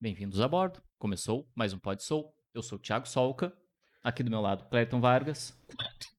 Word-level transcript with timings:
Bem-vindos 0.00 0.40
a 0.40 0.48
bordo. 0.48 0.80
Começou 0.98 1.48
mais 1.54 1.72
um 1.72 1.78
Pod 1.78 2.02
Soul. 2.02 2.32
Eu 2.54 2.62
sou 2.62 2.78
o 2.78 2.80
Thiago 2.80 3.08
Solca. 3.08 3.52
Aqui 4.02 4.22
do 4.22 4.30
meu 4.30 4.40
lado, 4.40 4.64
Cleiton 4.68 5.00
Vargas. 5.00 5.56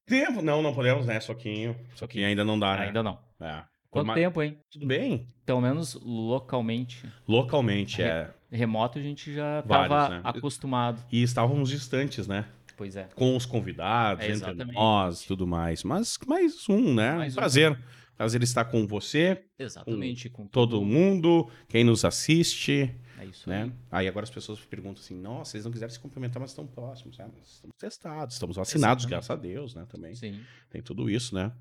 Tempo? 0.05 0.41
Não, 0.41 0.61
não 0.61 0.73
podemos, 0.73 1.05
né? 1.05 1.19
Soquinho. 1.19 1.75
Soquinho 1.95 2.25
ainda 2.27 2.43
não 2.43 2.57
dá, 2.59 2.75
né? 2.77 2.87
Ainda 2.87 3.03
não. 3.03 3.19
É. 3.39 3.63
Quanto 3.89 4.07
Mas- 4.07 4.15
tempo, 4.15 4.41
hein? 4.41 4.57
Tudo 4.71 4.85
bem? 4.85 5.31
Pelo 5.45 5.61
menos 5.61 5.93
localmente. 6.01 7.07
Localmente, 7.27 7.97
Re- 8.01 8.07
é. 8.09 8.33
Remoto 8.51 8.99
a 8.99 9.01
gente 9.01 9.33
já 9.33 9.59
estava 9.59 10.09
né? 10.09 10.21
acostumado. 10.23 11.03
E 11.11 11.21
estávamos 11.21 11.69
distantes, 11.69 12.27
né? 12.27 12.45
Pois 12.75 12.95
é. 12.95 13.05
Com 13.15 13.35
os 13.35 13.45
convidados, 13.45 14.23
É, 14.25 14.31
entre 14.31 14.53
nós, 14.65 15.23
tudo 15.23 15.47
mais. 15.47 15.83
Mas 15.83 16.17
mais 16.27 16.67
um, 16.69 16.93
né? 16.93 17.13
Mais 17.15 17.33
um. 17.33 17.35
Prazer. 17.37 17.79
Prazer 18.15 18.41
estar 18.41 18.65
com 18.65 18.87
você, 18.87 19.43
Exatamente. 19.59 20.27
Com 20.29 20.47
todo 20.47 20.83
mundo, 20.83 21.49
quem 21.69 21.83
nos 21.83 22.03
assiste, 22.03 22.93
isso 23.29 23.49
né? 23.49 23.63
aí. 23.63 23.71
Aí 23.91 24.07
agora 24.07 24.23
as 24.23 24.29
pessoas 24.29 24.59
perguntam 24.59 25.01
assim, 25.03 25.15
nossa, 25.15 25.51
vocês 25.51 25.65
não 25.65 25.71
quiseram 25.71 25.91
se 25.91 25.99
cumprimentar, 25.99 26.39
mas 26.39 26.51
estão 26.51 26.65
próximos. 26.67 27.19
É, 27.19 27.23
mas 27.25 27.47
estamos 27.55 27.75
testados, 27.77 28.35
estamos 28.35 28.55
vacinados, 28.55 29.03
Exatamente. 29.03 29.09
graças 29.27 29.29
a 29.31 29.35
Deus, 29.35 29.75
né? 29.75 29.85
Também. 29.89 30.15
Sim. 30.15 30.41
Tem 30.69 30.81
tudo 30.81 31.09
isso, 31.09 31.33
né? 31.35 31.51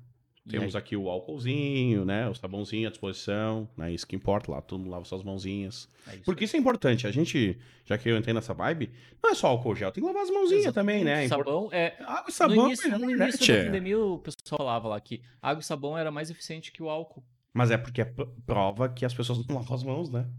E 0.45 0.49
Temos 0.49 0.75
aí? 0.77 0.79
aqui 0.79 0.95
o 0.95 1.09
álcoolzinho, 1.09 2.05
né? 2.05 2.29
O 2.29 2.33
sabãozinho 2.33 2.87
à 2.87 2.89
disposição, 2.89 3.67
né? 3.75 3.91
Isso 3.91 4.07
que 4.07 4.15
importa 4.15 4.49
lá, 4.49 4.61
todo 4.61 4.79
mundo 4.79 4.91
lava 4.91 5.03
suas 5.03 5.21
mãozinhas. 5.21 5.89
É 6.07 6.15
isso 6.15 6.23
Porque 6.23 6.45
isso 6.45 6.55
é 6.55 6.59
importante. 6.59 7.05
A 7.05 7.11
gente, 7.11 7.57
já 7.83 7.97
que 7.97 8.07
eu 8.07 8.17
entrei 8.17 8.33
nessa 8.33 8.53
vibe, 8.53 8.89
não 9.21 9.31
é 9.31 9.35
só 9.35 9.47
álcool 9.47 9.75
gel, 9.75 9.91
tem 9.91 10.01
que 10.01 10.07
lavar 10.07 10.23
as 10.23 10.29
mãozinhas 10.29 10.73
também, 10.73 11.03
né? 11.03 11.23
É 11.23 11.25
import- 11.25 11.45
Sabão 11.45 11.69
é. 11.73 11.97
Água 11.99 12.21
e 12.21 12.25
No 12.27 12.31
sabão 12.31 12.67
início, 12.67 12.87
é 12.93 12.97
no 12.97 13.11
início 13.11 13.53
né, 13.53 13.59
da 13.59 13.65
pandemia, 13.65 13.99
o 13.99 14.19
pessoal 14.19 14.57
falava 14.57 14.87
lá 14.87 15.01
que 15.01 15.21
água 15.41 15.59
e 15.61 15.65
sabão 15.65 15.97
era 15.97 16.09
mais 16.11 16.29
eficiente 16.29 16.71
que 16.71 16.81
o 16.81 16.89
álcool. 16.89 17.25
Mas 17.53 17.69
é 17.69 17.77
porque 17.77 18.01
é 18.01 18.13
prova 18.45 18.87
que 18.87 19.03
as 19.03 19.13
pessoas 19.13 19.45
não 19.45 19.55
lavam 19.57 19.75
as 19.75 19.83
mãos, 19.83 20.09
né? 20.09 20.29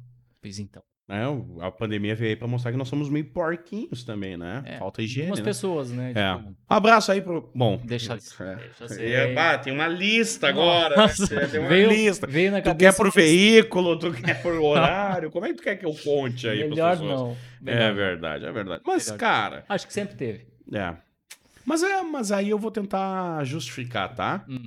Pois 0.41 0.59
então. 0.59 0.83
É, 1.11 1.27
o- 1.27 1.57
a 1.63 1.71
pandemia 1.71 2.15
veio 2.15 2.31
aí 2.33 2.37
pra 2.37 2.47
mostrar 2.47 2.71
que 2.71 2.77
nós 2.77 2.87
somos 2.87 3.09
meio 3.09 3.25
porquinhos 3.25 4.05
também, 4.05 4.37
né? 4.37 4.63
É, 4.67 4.77
Falta 4.79 5.01
higiene, 5.01 5.29
Algumas 5.31 5.39
né? 5.41 5.45
pessoas, 5.47 5.91
né? 5.91 6.13
É. 6.15 6.37
tipo, 6.37 6.55
Abraço 6.69 7.11
aí 7.11 7.23
pro... 7.23 7.51
Bom... 7.55 7.81
Deixa, 7.83 8.13
É. 8.41 8.57
deixa 8.79 9.03
É, 9.03 9.33
bah, 9.33 9.57
tem 9.57 9.73
uma 9.73 9.89
lista 9.89 10.49
agora, 10.51 10.95
Nossa, 10.97 11.35
né? 11.35 11.47
Tem 11.47 11.61
uma 11.61 11.69
veio, 11.71 11.89
lista. 11.89 12.27
veio 12.27 12.51
na 12.51 12.61
Tu 12.61 12.65
cabeça. 12.65 12.93
quer 12.93 12.97
por 12.97 13.11
veículo, 13.11 13.99
tu 13.99 14.13
quer 14.13 14.43
por 14.43 14.53
horário, 14.53 15.31
como 15.31 15.47
é 15.47 15.49
que 15.49 15.55
tu 15.55 15.63
quer 15.63 15.77
que 15.77 15.87
eu 15.87 15.95
conte 15.95 16.47
aí 16.47 16.59
pras 16.59 16.71
Melhor 16.71 16.91
pessoas? 16.99 17.11
não. 17.21 17.31
É 17.33 17.37
Melhor 17.75 17.89
não. 17.89 17.95
verdade, 17.95 18.45
é 18.45 18.53
verdade. 18.53 18.83
Mas, 18.87 19.07
Melhor. 19.07 19.19
cara, 19.19 19.65
Acho 19.67 19.87
que 19.87 19.93
sempre 19.95 20.15
teve. 20.15 20.47
é. 20.75 20.95
Mas 21.65 21.83
é, 21.83 22.03
mas 22.03 22.31
aí 22.33 22.51
eu 22.51 22.59
vou 22.59 22.71
tentar 22.71 23.43
justificar, 23.45 24.15
tá? 24.15 24.45
Hum. 24.49 24.65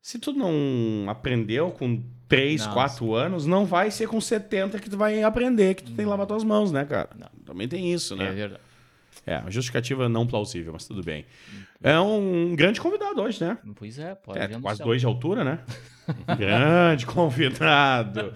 Se 0.00 0.18
tu 0.18 0.32
não 0.32 1.08
aprendeu 1.08 1.70
com 1.70 2.02
3, 2.32 2.66
Não. 2.66 2.72
4 2.72 3.14
anos, 3.14 3.44
não 3.46 3.66
vai 3.66 3.90
ser 3.90 4.08
com 4.08 4.18
70 4.18 4.78
que 4.78 4.88
tu 4.88 4.96
vai 4.96 5.22
aprender 5.22 5.74
que 5.74 5.82
tu 5.82 5.92
tem 5.92 6.04
que 6.06 6.10
lavar 6.10 6.26
tuas 6.26 6.42
mãos, 6.42 6.72
né, 6.72 6.82
cara? 6.86 7.10
Não. 7.18 7.28
Também 7.44 7.68
tem 7.68 7.92
isso, 7.92 8.14
É 8.14 8.16
né? 8.16 8.30
verdade. 8.32 8.62
É, 9.26 9.42
justificativa 9.50 10.08
não 10.08 10.26
plausível, 10.26 10.72
mas 10.72 10.86
tudo 10.86 11.02
bem. 11.02 11.26
É 11.82 12.00
um 12.00 12.56
grande 12.56 12.80
convidado 12.80 13.20
hoje, 13.20 13.44
né? 13.44 13.58
Pois 13.76 13.98
é, 13.98 14.14
pode 14.14 14.38
É, 14.38 14.48
quase 14.60 14.82
dois 14.82 15.00
de 15.00 15.06
altura, 15.06 15.44
né? 15.44 15.58
Grande 16.38 17.04
convidado. 17.04 18.32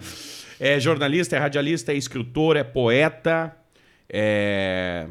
É 0.59 0.79
jornalista, 0.79 1.35
é 1.35 1.39
radialista, 1.39 1.91
é 1.91 1.95
escritor, 1.95 2.55
é 2.55 2.63
poeta, 2.63 3.57
é 4.07 5.07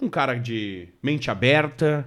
um 0.00 0.08
cara 0.10 0.34
de 0.34 0.88
mente 1.02 1.30
aberta, 1.30 2.06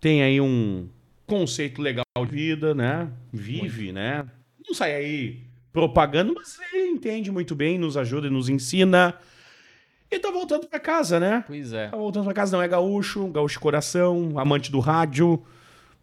tem 0.00 0.22
aí 0.22 0.40
um 0.40 0.86
conceito 1.26 1.80
legal 1.80 2.04
de 2.18 2.26
vida, 2.26 2.74
né? 2.74 3.10
Vive, 3.32 3.92
né? 3.92 4.26
Não 4.66 4.74
sai 4.74 4.94
aí 4.94 5.42
propagando, 5.72 6.34
mas 6.34 6.58
ele 6.72 6.88
entende 6.88 7.30
muito 7.32 7.54
bem, 7.54 7.78
nos 7.78 7.96
ajuda 7.96 8.28
e 8.28 8.30
nos 8.30 8.48
ensina. 8.48 9.18
E 10.10 10.18
tá 10.18 10.30
voltando 10.30 10.68
pra 10.68 10.78
casa, 10.78 11.18
né? 11.18 11.42
Pois 11.46 11.72
é. 11.72 11.88
Tá 11.88 11.96
voltando 11.96 12.24
pra 12.24 12.34
casa, 12.34 12.56
não 12.56 12.62
é 12.62 12.68
gaúcho, 12.68 13.26
gaúcho 13.28 13.54
de 13.54 13.60
coração, 13.60 14.38
amante 14.38 14.70
do 14.70 14.78
rádio, 14.78 15.42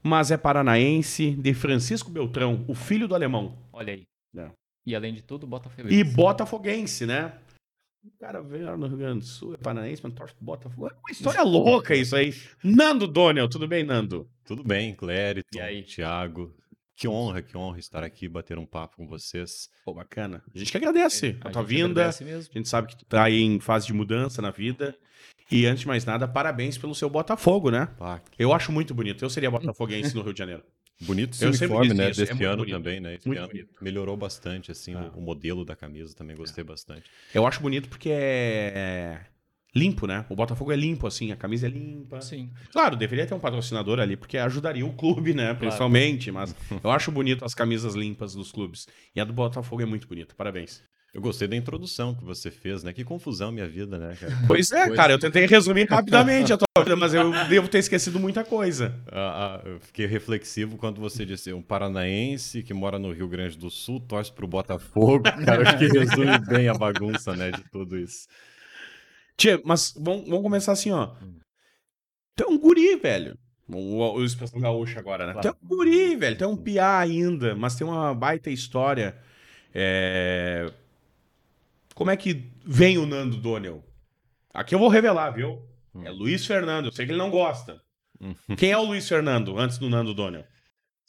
mas 0.04 0.32
é 0.32 0.38
paranaense, 0.38 1.32
de 1.32 1.54
Francisco 1.54 2.12
Beltrão, 2.12 2.66
o 2.68 2.76
filho 2.76 3.08
do 3.08 3.16
alemão. 3.16 3.58
Olha 3.72 3.94
aí. 3.94 4.04
É. 4.36 4.50
E 4.86 4.96
além 4.96 5.14
de 5.14 5.22
tudo, 5.22 5.48
bota 5.48 5.70
feliz. 5.70 5.92
E 5.94 6.04
botafoguense, 6.04 7.06
né? 7.06 7.32
O 8.04 8.12
cara 8.20 8.42
veio 8.42 8.66
lá 8.66 8.76
no 8.78 8.88
Rio 8.88 8.98
Grande 8.98 9.20
do 9.20 9.26
Sul, 9.26 9.54
é 9.54 9.58
paranaense, 9.58 10.02
mas 10.04 10.14
torce 10.14 10.34
pro 10.36 10.46
Botafogo. 10.46 10.88
É 10.88 10.94
uma 10.94 11.12
história 11.12 11.44
louca 11.44 11.96
isso 11.96 12.16
aí. 12.16 12.34
Nando 12.64 13.08
Doniel, 13.08 13.48
tudo 13.48 13.68
bem, 13.68 13.84
Nando? 13.84 14.28
Tudo 14.44 14.64
bem, 14.64 14.96
Clérito, 14.96 15.48
E 15.56 15.60
aí? 15.62 15.84
Thiago. 15.84 16.54
Que 16.96 17.08
honra, 17.08 17.42
que 17.42 17.58
honra 17.58 17.80
estar 17.80 18.04
aqui, 18.04 18.28
bater 18.28 18.58
um 18.60 18.66
papo 18.66 18.98
com 18.98 19.08
vocês. 19.08 19.70
Pô, 19.84 19.94
bacana. 19.94 20.44
A 20.54 20.58
gente 20.58 20.72
que 20.72 20.78
agradece 20.78 21.38
a, 21.42 21.48
A 21.50 21.52
tua 21.52 21.64
vinda. 21.64 22.02
agradece 22.02 22.24
mesmo. 22.24 22.52
A 22.54 22.58
gente 22.58 22.70
sabe 22.70 22.88
que 22.90 22.98
tu 22.98 23.06
tá 23.06 23.24
aí 23.24 23.42
em 23.42 23.60
fase 23.60 23.88
de 23.88 23.94
mudança 23.94 24.42
na 24.42 24.52
vida. 24.52 24.96
E 25.52 25.66
antes 25.66 25.82
de 25.82 25.88
mais 25.88 26.06
nada, 26.06 26.28
parabéns 26.28 26.78
pelo 26.78 26.94
seu 26.96 27.10
Botafogo, 27.10 27.70
né? 27.72 27.90
Eu 28.38 28.54
acho 28.54 28.72
muito 28.72 28.94
bonito. 28.94 29.24
Eu 29.26 29.30
seria 29.30 29.50
botafoguense 29.52 30.16
no 30.16 30.22
Rio 30.22 30.34
de 30.34 30.40
Janeiro. 30.40 30.64
Bonito 31.02 31.34
esse 31.34 31.44
Eu 31.44 31.50
uniforme, 31.50 31.94
né? 31.94 32.10
isso, 32.10 32.22
é 32.22 32.24
Desse 32.26 32.34
muito 32.34 32.46
ano 32.48 32.58
bonito, 32.58 32.76
também, 32.76 33.00
né? 33.00 33.16
Esse 33.16 33.28
muito 33.28 33.40
ano 33.40 33.48
bonito. 33.50 33.70
melhorou 33.82 34.16
bastante, 34.18 34.72
assim, 34.72 34.94
Ah. 34.96 35.12
o, 35.16 35.20
o 35.20 35.22
modelo 35.22 35.64
da 35.66 35.76
camisa 35.76 36.16
também 36.16 36.36
gostei 36.36 36.64
bastante. 36.64 37.04
Eu 37.34 37.46
acho 37.46 37.62
bonito 37.62 37.90
porque 37.90 38.10
é 38.12 39.22
limpo, 39.74 40.06
né? 40.06 40.26
O 40.30 40.36
Botafogo 40.36 40.72
é 40.72 40.76
limpo, 40.76 41.08
assim, 41.08 41.32
a 41.32 41.36
camisa 41.36 41.66
é 41.66 41.70
limpa. 41.70 42.20
Sim. 42.22 42.52
Claro, 42.72 42.96
deveria 42.98 43.26
ter 43.26 43.34
um 43.34 43.40
patrocinador 43.40 44.00
ali, 44.00 44.18
porque 44.18 44.38
ajudaria 44.38 44.86
o 44.86 44.94
clube, 44.94 45.34
né? 45.34 45.54
Principalmente, 45.54 46.30
mas 46.32 46.54
eu 46.84 46.92
acho 46.92 47.12
bonito 47.12 47.46
as 47.46 47.54
camisas 47.54 47.96
limpas 47.96 48.34
dos 48.34 48.52
clubes. 48.52 48.88
E 49.16 49.22
a 49.22 49.24
do 49.24 49.32
Botafogo 49.34 49.82
é 49.82 49.86
muito 49.86 50.08
bonita. 50.08 50.36
Parabéns. 50.36 50.84
Eu 51.14 51.20
gostei 51.22 51.46
da 51.46 51.58
introdução 51.58 52.16
que 52.16 52.24
você 52.24 52.50
fez, 52.50 52.84
né? 52.84 52.94
Que 52.94 53.04
confusão 53.04 53.52
minha 53.52 53.68
vida, 53.68 53.98
né, 53.98 54.16
cara? 54.18 54.32
Pois 54.48 54.72
é, 54.72 54.86
Pois- 54.88 54.96
cara, 54.96 55.12
eu 55.12 55.20
tentei 55.20 55.46
resumir 55.46 55.86
rapidamente 55.90 56.54
a 56.54 56.58
tua 56.58 56.84
vida, 56.84 56.96
mas 56.96 57.14
eu 57.14 57.32
devo 57.50 57.68
ter 57.68 57.80
esquecido 57.80 58.18
muita 58.18 58.46
coisa. 58.46 58.96
Ah, 59.12 59.62
ah, 59.66 59.68
eu 59.68 59.80
fiquei 59.82 60.06
reflexivo 60.06 60.78
quando 60.78 61.02
você 61.02 61.26
disse 61.26 61.52
um 61.52 61.62
paranaense 61.62 62.64
que 62.64 62.74
mora 62.74 62.98
no 62.98 63.12
Rio 63.12 63.28
Grande 63.28 63.58
do 63.58 63.70
Sul, 63.70 64.00
torce 64.00 64.32
pro 64.32 64.48
Botafogo. 64.48 65.24
Cara, 65.46 65.64
acho 65.68 65.78
que 65.78 65.88
resume 65.88 66.40
bem 66.48 66.70
a 66.70 66.74
bagunça, 66.74 67.36
né, 67.36 67.52
de 67.52 67.64
tudo 67.70 67.98
isso. 67.98 68.28
Tia, 69.36 69.60
mas 69.66 69.94
vamos, 69.98 70.30
vamos 70.30 70.44
começar 70.44 70.72
assim, 70.72 70.92
ó. 70.92 71.08
Tu 72.38 72.44
é 72.46 72.48
um 72.48 72.58
guri, 72.58 72.96
velho. 72.96 73.38
O, 73.68 74.14
o 74.14 74.24
expressão 74.24 74.62
gaúcha 74.62 75.00
agora, 75.00 75.28
né? 75.28 75.40
Tu 75.42 75.48
é 75.48 75.52
um 75.52 75.68
guri, 75.68 76.16
velho. 76.16 76.38
Tu 76.38 76.44
é 76.44 76.48
um 76.48 76.56
piá 76.56 77.00
ainda, 77.00 77.54
mas 77.54 77.76
tem 77.76 77.86
uma 77.86 78.14
baita 78.16 78.50
história. 78.50 79.18
É... 79.74 80.72
Como 82.02 82.10
é 82.10 82.18
que 82.18 82.52
vem 82.66 82.98
o 82.98 83.06
Nando 83.06 83.38
Doniel? 83.38 83.86
Aqui 84.52 84.74
eu 84.74 84.80
vou 84.80 84.88
revelar, 84.88 85.30
viu? 85.30 85.62
É 86.04 86.10
Luiz 86.10 86.44
Fernando. 86.44 86.86
Eu 86.86 86.92
sei 86.92 87.06
que 87.06 87.12
ele 87.12 87.20
não 87.20 87.30
gosta. 87.30 87.80
Quem 88.58 88.72
é 88.72 88.78
o 88.80 88.82
Luiz 88.82 89.08
Fernando 89.08 89.56
antes 89.56 89.78
do 89.78 89.88
Nando 89.88 90.12
Doniel? 90.12 90.44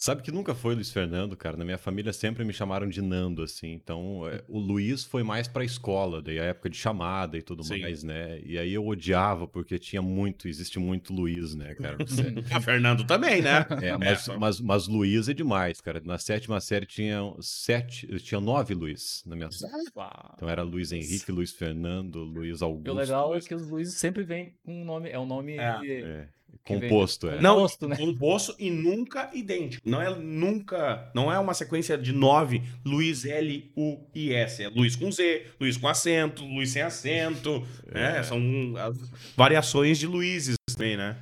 Sabe 0.02 0.20
que 0.20 0.32
nunca 0.32 0.52
foi 0.52 0.74
Luiz 0.74 0.90
Fernando, 0.90 1.36
cara. 1.36 1.56
Na 1.56 1.64
minha 1.64 1.78
família 1.78 2.12
sempre 2.12 2.44
me 2.44 2.52
chamaram 2.52 2.88
de 2.88 3.00
Nando, 3.00 3.40
assim. 3.40 3.70
Então, 3.70 4.28
é, 4.28 4.42
o 4.48 4.58
Luiz 4.58 5.04
foi 5.04 5.22
mais 5.22 5.46
pra 5.46 5.64
escola, 5.64 6.20
daí 6.20 6.40
a 6.40 6.44
época 6.46 6.68
de 6.68 6.76
chamada 6.76 7.38
e 7.38 7.42
tudo 7.42 7.62
Sim. 7.62 7.78
mais, 7.82 8.02
né? 8.02 8.40
E 8.44 8.58
aí 8.58 8.74
eu 8.74 8.84
odiava, 8.84 9.46
porque 9.46 9.78
tinha 9.78 10.02
muito, 10.02 10.48
existe 10.48 10.80
muito 10.80 11.12
Luiz, 11.12 11.54
né, 11.54 11.76
cara? 11.76 11.98
Você- 11.98 12.34
A 12.50 12.58
Fernando 12.60 13.04
também, 13.06 13.40
né? 13.42 13.64
É, 13.80 13.96
mas, 13.96 14.26
mas, 14.26 14.60
mas 14.60 14.88
Luiz 14.88 15.28
é 15.28 15.32
demais, 15.34 15.80
cara. 15.80 16.02
Na 16.04 16.18
sétima 16.18 16.60
série 16.60 16.84
tinha 16.84 17.20
sete, 17.40 18.08
tinha 18.18 18.40
nove 18.40 18.74
Luiz 18.74 19.22
na 19.24 19.36
minha. 19.36 19.50
Uau. 19.94 20.32
Então 20.34 20.48
era 20.48 20.64
Luiz 20.64 20.90
Henrique, 20.90 21.30
Luiz 21.30 21.52
Fernando, 21.52 22.24
Luiz 22.24 22.60
E 22.60 22.64
Augusto. 22.64 22.90
o 22.90 22.94
legal 22.94 23.36
é 23.36 23.40
que 23.40 23.54
os 23.54 23.68
Luizes 23.70 23.94
sempre 23.94 24.24
vêm 24.24 24.56
com 24.64 24.82
um 24.82 24.84
nome. 24.84 25.10
É 25.10 25.18
um 25.20 25.26
nome. 25.26 25.56
É. 25.56 26.26
É, 26.64 26.80
composto, 26.80 27.28
é. 27.28 27.40
Não, 27.40 27.56
Composto, 27.56 27.88
né? 27.88 27.96
composto 27.96 28.54
e 28.58 28.70
nunca 28.70 29.30
idêntico. 29.34 29.88
Não 29.88 30.00
é 30.00 30.14
nunca, 30.14 31.10
não 31.14 31.32
é 31.32 31.38
uma 31.38 31.54
sequência 31.54 31.98
de 31.98 32.12
nove 32.12 32.62
Luiz 32.84 33.24
L 33.24 33.72
U 33.76 33.98
I 34.14 34.32
S, 34.32 34.62
é 34.62 34.68
Luiz 34.68 34.94
com 34.94 35.10
Z, 35.10 35.46
Luiz 35.60 35.76
com 35.76 35.88
acento, 35.88 36.44
Luiz 36.44 36.70
sem 36.70 36.82
acento, 36.82 37.66
né? 37.92 38.22
São 38.22 38.40
as 38.76 38.96
variações 39.36 39.98
de 39.98 40.06
Luizes 40.06 40.56
também, 40.68 40.96
né? 40.96 41.16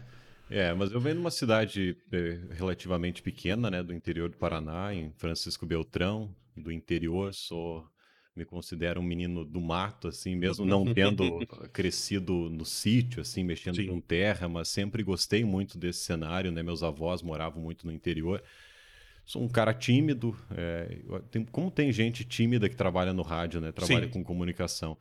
É, 0.51 0.75
mas 0.75 0.91
eu 0.91 1.01
venho 1.01 1.15
de 1.15 1.21
uma 1.21 1.31
cidade 1.31 1.97
eh, 2.13 2.39
relativamente 2.51 3.23
pequena, 3.23 3.71
né, 3.71 3.85
do 3.85 3.95
interior 3.95 4.29
do 4.29 4.37
Paraná, 4.37 4.93
em 4.93 5.13
Francisco 5.17 5.65
Beltrão, 5.65 6.35
do 6.57 6.73
interior, 6.73 7.33
sou 7.33 7.87
me 8.35 8.45
considero 8.45 9.01
um 9.01 9.05
menino 9.05 9.45
do 9.45 9.61
mato, 9.61 10.09
assim, 10.09 10.35
mesmo 10.37 10.65
não 10.65 10.85
tendo 10.95 11.47
crescido 11.73 12.49
no 12.49 12.65
sítio, 12.65 13.21
assim, 13.21 13.43
mexendo 13.45 13.77
Sim. 13.77 13.87
com 13.89 14.01
terra, 14.01 14.49
mas 14.49 14.69
sempre 14.69 15.03
gostei 15.03 15.45
muito 15.45 15.77
desse 15.79 16.01
cenário, 16.01 16.51
né, 16.53 16.63
meus 16.63 16.83
avós 16.83 17.23
moravam 17.23 17.63
muito 17.63 17.87
no 17.87 17.93
interior. 17.93 18.43
Sou 19.25 19.43
um 19.43 19.49
cara 19.49 19.75
tímido, 19.75 20.37
é, 20.57 21.03
tem- 21.31 21.45
como 21.45 21.71
tem 21.71 21.93
gente 21.93 22.25
tímida 22.25 22.69
que 22.69 22.77
trabalha 22.77 23.13
no 23.13 23.23
rádio, 23.23 23.61
né, 23.61 23.73
trabalha 23.73 24.07
Sim. 24.07 24.13
com 24.13 24.25
comunicação. 24.25 24.97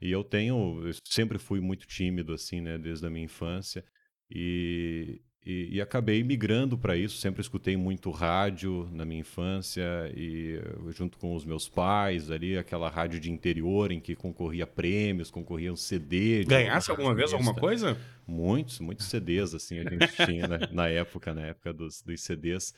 E 0.00 0.10
eu 0.10 0.24
tenho, 0.24 0.82
eu 0.84 0.92
sempre 1.04 1.38
fui 1.38 1.60
muito 1.60 1.86
tímido, 1.86 2.32
assim, 2.34 2.60
né, 2.60 2.76
desde 2.76 3.06
a 3.06 3.10
minha 3.10 3.24
infância. 3.24 3.84
E 4.28 5.20
e, 5.44 5.76
e 5.76 5.80
acabei 5.80 6.22
migrando 6.22 6.78
para 6.78 6.96
isso. 6.96 7.18
Sempre 7.18 7.40
escutei 7.40 7.76
muito 7.76 8.10
rádio 8.10 8.88
na 8.92 9.04
minha 9.04 9.20
infância 9.20 9.82
e 10.16 10.60
junto 10.90 11.18
com 11.18 11.34
os 11.34 11.44
meus 11.44 11.68
pais 11.68 12.30
ali, 12.30 12.56
aquela 12.56 12.88
rádio 12.88 13.18
de 13.18 13.30
interior 13.30 13.90
em 13.90 14.00
que 14.00 14.14
concorria 14.14 14.66
prêmios, 14.66 15.30
concorriam 15.30 15.74
CD. 15.74 16.44
Ganhasse 16.44 16.90
alguma 16.90 17.14
vez 17.14 17.32
alguma 17.32 17.54
coisa? 17.54 17.98
Muitos, 18.26 18.78
muitos 18.78 19.06
CDs 19.06 19.52
assim 19.52 19.80
a 19.80 19.82
gente 19.82 20.26
tinha 20.26 20.46
né, 20.46 20.58
na 20.70 20.88
época, 20.88 21.34
na 21.34 21.42
época 21.42 21.72
dos, 21.72 22.02
dos 22.02 22.20
CDs. 22.20 22.74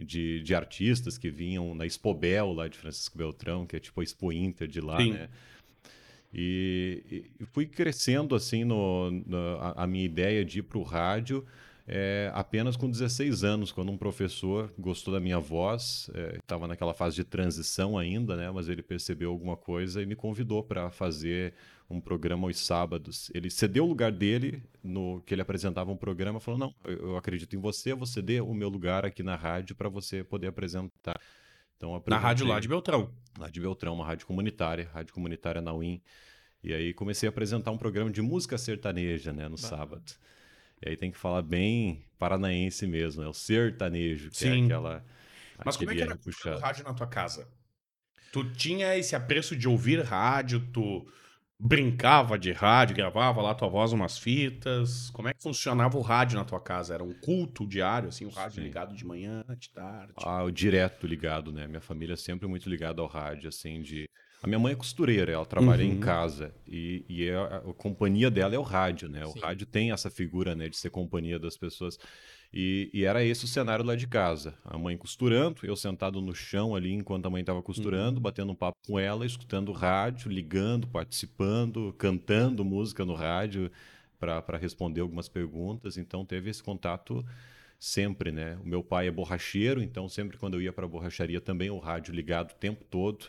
De, 0.00 0.40
de, 0.44 0.54
artistas 0.54 1.18
que 1.18 1.28
vinham 1.28 1.74
na 1.74 1.84
Expobel 1.84 2.52
lá 2.52 2.68
de 2.68 2.78
Francisco 2.78 3.18
Beltrão, 3.18 3.66
que 3.66 3.74
é 3.74 3.80
tipo 3.80 4.00
a 4.00 4.04
Expo 4.04 4.32
Inter 4.32 4.68
de 4.68 4.80
lá, 4.80 4.96
Sim. 4.98 5.14
né? 5.14 5.28
E, 6.32 7.24
e, 7.40 7.44
fui 7.46 7.66
crescendo 7.66 8.36
assim 8.36 8.62
no, 8.62 9.10
no 9.10 9.58
a, 9.58 9.82
a, 9.82 9.86
minha 9.88 10.04
ideia 10.04 10.44
de 10.44 10.60
ir 10.60 10.62
para 10.62 10.78
o 10.78 10.82
rádio 10.82 11.44
é, 11.90 12.30
apenas 12.34 12.76
com 12.76 12.90
16 12.90 13.44
anos, 13.44 13.72
quando 13.72 13.90
um 13.90 13.96
professor 13.96 14.70
gostou 14.78 15.14
da 15.14 15.18
minha 15.18 15.38
voz, 15.38 16.10
estava 16.34 16.66
é, 16.66 16.68
naquela 16.68 16.92
fase 16.92 17.16
de 17.16 17.24
transição 17.24 17.96
ainda, 17.96 18.36
né? 18.36 18.50
Mas 18.50 18.68
ele 18.68 18.82
percebeu 18.82 19.30
alguma 19.30 19.56
coisa 19.56 20.02
e 20.02 20.06
me 20.06 20.14
convidou 20.14 20.62
para 20.62 20.90
fazer 20.90 21.54
um 21.88 21.98
programa 21.98 22.46
aos 22.46 22.58
sábados. 22.58 23.30
Ele 23.34 23.48
cedeu 23.48 23.84
o 23.84 23.88
lugar 23.88 24.12
dele 24.12 24.62
no 24.84 25.22
que 25.22 25.32
ele 25.32 25.40
apresentava 25.40 25.90
um 25.90 25.96
programa, 25.96 26.38
falou: 26.38 26.60
"Não, 26.60 26.74
eu 26.84 27.16
acredito 27.16 27.56
em 27.56 27.58
você, 27.58 27.94
vou 27.94 28.06
ceder 28.06 28.44
o 28.44 28.52
meu 28.52 28.68
lugar 28.68 29.06
aqui 29.06 29.22
na 29.22 29.34
rádio 29.34 29.74
para 29.74 29.88
você 29.88 30.22
poder 30.22 30.48
apresentar". 30.48 31.18
Então, 31.78 32.02
na 32.06 32.18
rádio 32.18 32.46
lá 32.46 32.60
de 32.60 32.68
Beltrão. 32.68 33.10
Lá 33.38 33.48
de 33.48 33.60
Beltrão, 33.60 33.94
uma 33.94 34.04
rádio 34.04 34.26
comunitária, 34.26 34.90
rádio 34.92 35.14
comunitária 35.14 35.62
na 35.62 35.72
UIN. 35.72 36.02
E 36.62 36.74
aí 36.74 36.92
comecei 36.92 37.26
a 37.26 37.30
apresentar 37.30 37.70
um 37.70 37.78
programa 37.78 38.10
de 38.10 38.20
música 38.20 38.58
sertaneja, 38.58 39.32
né, 39.32 39.44
no 39.44 39.56
bah. 39.56 39.68
sábado. 39.68 40.12
E 40.84 40.90
aí 40.90 40.96
tem 40.96 41.10
que 41.10 41.18
falar 41.18 41.42
bem 41.42 42.04
paranaense 42.18 42.86
mesmo, 42.86 43.22
é 43.22 43.28
o 43.28 43.32
sertanejo, 43.32 44.30
que 44.30 44.44
é 44.44 44.50
Sim. 44.50 44.62
é 44.62 44.64
aquela. 44.66 45.04
Mas 45.64 45.76
como 45.76 45.90
é 45.90 45.94
que 45.94 46.02
era 46.02 46.14
o 46.14 46.58
rádio 46.58 46.84
na 46.84 46.94
tua 46.94 47.06
casa? 47.06 47.48
Tu 48.32 48.44
tinha 48.52 48.96
esse 48.96 49.16
apreço 49.16 49.56
de 49.56 49.68
ouvir 49.68 50.04
rádio, 50.04 50.60
tu 50.72 51.06
brincava 51.58 52.38
de 52.38 52.52
rádio, 52.52 52.94
gravava 52.94 53.42
lá 53.42 53.54
tua 53.54 53.68
voz 53.68 53.92
umas 53.92 54.16
fitas. 54.18 55.10
Como 55.10 55.28
é 55.28 55.34
que 55.34 55.42
funcionava 55.42 55.98
o 55.98 56.02
rádio 56.02 56.38
na 56.38 56.44
tua 56.44 56.60
casa? 56.60 56.94
Era 56.94 57.02
um 57.02 57.12
culto 57.12 57.66
diário, 57.66 58.08
assim, 58.08 58.24
o 58.26 58.30
rádio 58.30 58.56
Sim. 58.56 58.62
ligado 58.62 58.94
de 58.94 59.04
manhã, 59.04 59.44
de 59.58 59.70
tarde? 59.70 60.12
Ah, 60.16 60.44
o 60.44 60.50
direto 60.50 61.06
ligado, 61.06 61.52
né? 61.52 61.66
Minha 61.66 61.80
família 61.80 62.14
é 62.14 62.16
sempre 62.16 62.46
muito 62.46 62.68
ligada 62.68 63.02
ao 63.02 63.08
rádio, 63.08 63.48
assim, 63.48 63.82
de 63.82 64.08
a 64.42 64.46
minha 64.46 64.58
mãe 64.58 64.72
é 64.72 64.76
costureira, 64.76 65.32
ela 65.32 65.44
trabalha 65.44 65.84
uhum. 65.84 65.92
em 65.92 65.98
casa 65.98 66.54
e, 66.66 67.04
e 67.08 67.24
é 67.24 67.34
a, 67.34 67.56
a, 67.56 67.74
companhia 67.74 68.30
dela 68.30 68.54
é 68.54 68.58
o 68.58 68.62
rádio, 68.62 69.08
né? 69.08 69.24
O 69.24 69.32
Sim. 69.32 69.40
rádio 69.40 69.66
tem 69.66 69.90
essa 69.90 70.08
figura, 70.08 70.54
né, 70.54 70.68
de 70.68 70.76
ser 70.76 70.90
companhia 70.90 71.38
das 71.38 71.56
pessoas. 71.56 71.98
E, 72.52 72.88
e, 72.94 73.04
era 73.04 73.22
esse 73.22 73.44
o 73.44 73.48
cenário 73.48 73.84
lá 73.84 73.94
de 73.94 74.06
casa. 74.06 74.54
A 74.64 74.78
mãe 74.78 74.96
costurando, 74.96 75.60
eu 75.64 75.76
sentado 75.76 76.20
no 76.20 76.34
chão 76.34 76.74
ali 76.74 76.92
enquanto 76.92 77.26
a 77.26 77.30
mãe 77.30 77.40
estava 77.40 77.60
costurando, 77.62 78.16
uhum. 78.16 78.22
batendo 78.22 78.52
um 78.52 78.54
papo 78.54 78.78
com 78.86 78.98
ela, 78.98 79.26
escutando 79.26 79.72
rádio, 79.72 80.30
ligando, 80.30 80.86
participando, 80.86 81.92
cantando 81.98 82.64
música 82.64 83.04
no 83.04 83.14
rádio 83.14 83.70
para 84.18 84.56
responder 84.56 85.00
algumas 85.00 85.28
perguntas. 85.28 85.96
Então 85.96 86.24
teve 86.24 86.48
esse 86.48 86.62
contato 86.62 87.24
sempre, 87.78 88.32
né? 88.32 88.56
O 88.62 88.66
meu 88.66 88.82
pai 88.82 89.08
é 89.08 89.10
borracheiro, 89.10 89.82
então 89.82 90.08
sempre 90.08 90.38
quando 90.38 90.54
eu 90.54 90.62
ia 90.62 90.72
para 90.72 90.84
a 90.84 90.88
borracharia 90.88 91.40
também 91.40 91.70
o 91.70 91.78
rádio 91.78 92.14
ligado 92.14 92.52
o 92.52 92.56
tempo 92.56 92.84
todo. 92.84 93.26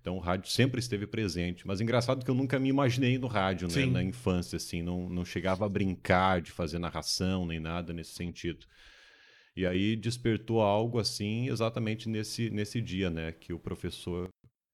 Então 0.00 0.16
o 0.16 0.20
rádio 0.20 0.50
sempre 0.50 0.80
esteve 0.80 1.06
presente. 1.06 1.66
Mas 1.66 1.80
engraçado 1.80 2.24
que 2.24 2.30
eu 2.30 2.34
nunca 2.34 2.58
me 2.58 2.68
imaginei 2.68 3.18
no 3.18 3.26
rádio, 3.26 3.68
né, 3.68 3.86
na 3.86 4.02
infância, 4.02 4.56
assim, 4.56 4.82
não, 4.82 5.08
não 5.08 5.24
chegava 5.24 5.66
a 5.66 5.68
brincar 5.68 6.40
de 6.40 6.50
fazer 6.50 6.78
narração 6.78 7.46
nem 7.46 7.58
nada 7.58 7.92
nesse 7.92 8.12
sentido. 8.12 8.66
E 9.56 9.66
aí 9.66 9.96
despertou 9.96 10.60
algo 10.60 11.00
assim 11.00 11.48
exatamente 11.48 12.08
nesse, 12.08 12.48
nesse 12.48 12.80
dia, 12.80 13.10
né? 13.10 13.32
Que 13.32 13.52
o 13.52 13.58
professor 13.58 14.28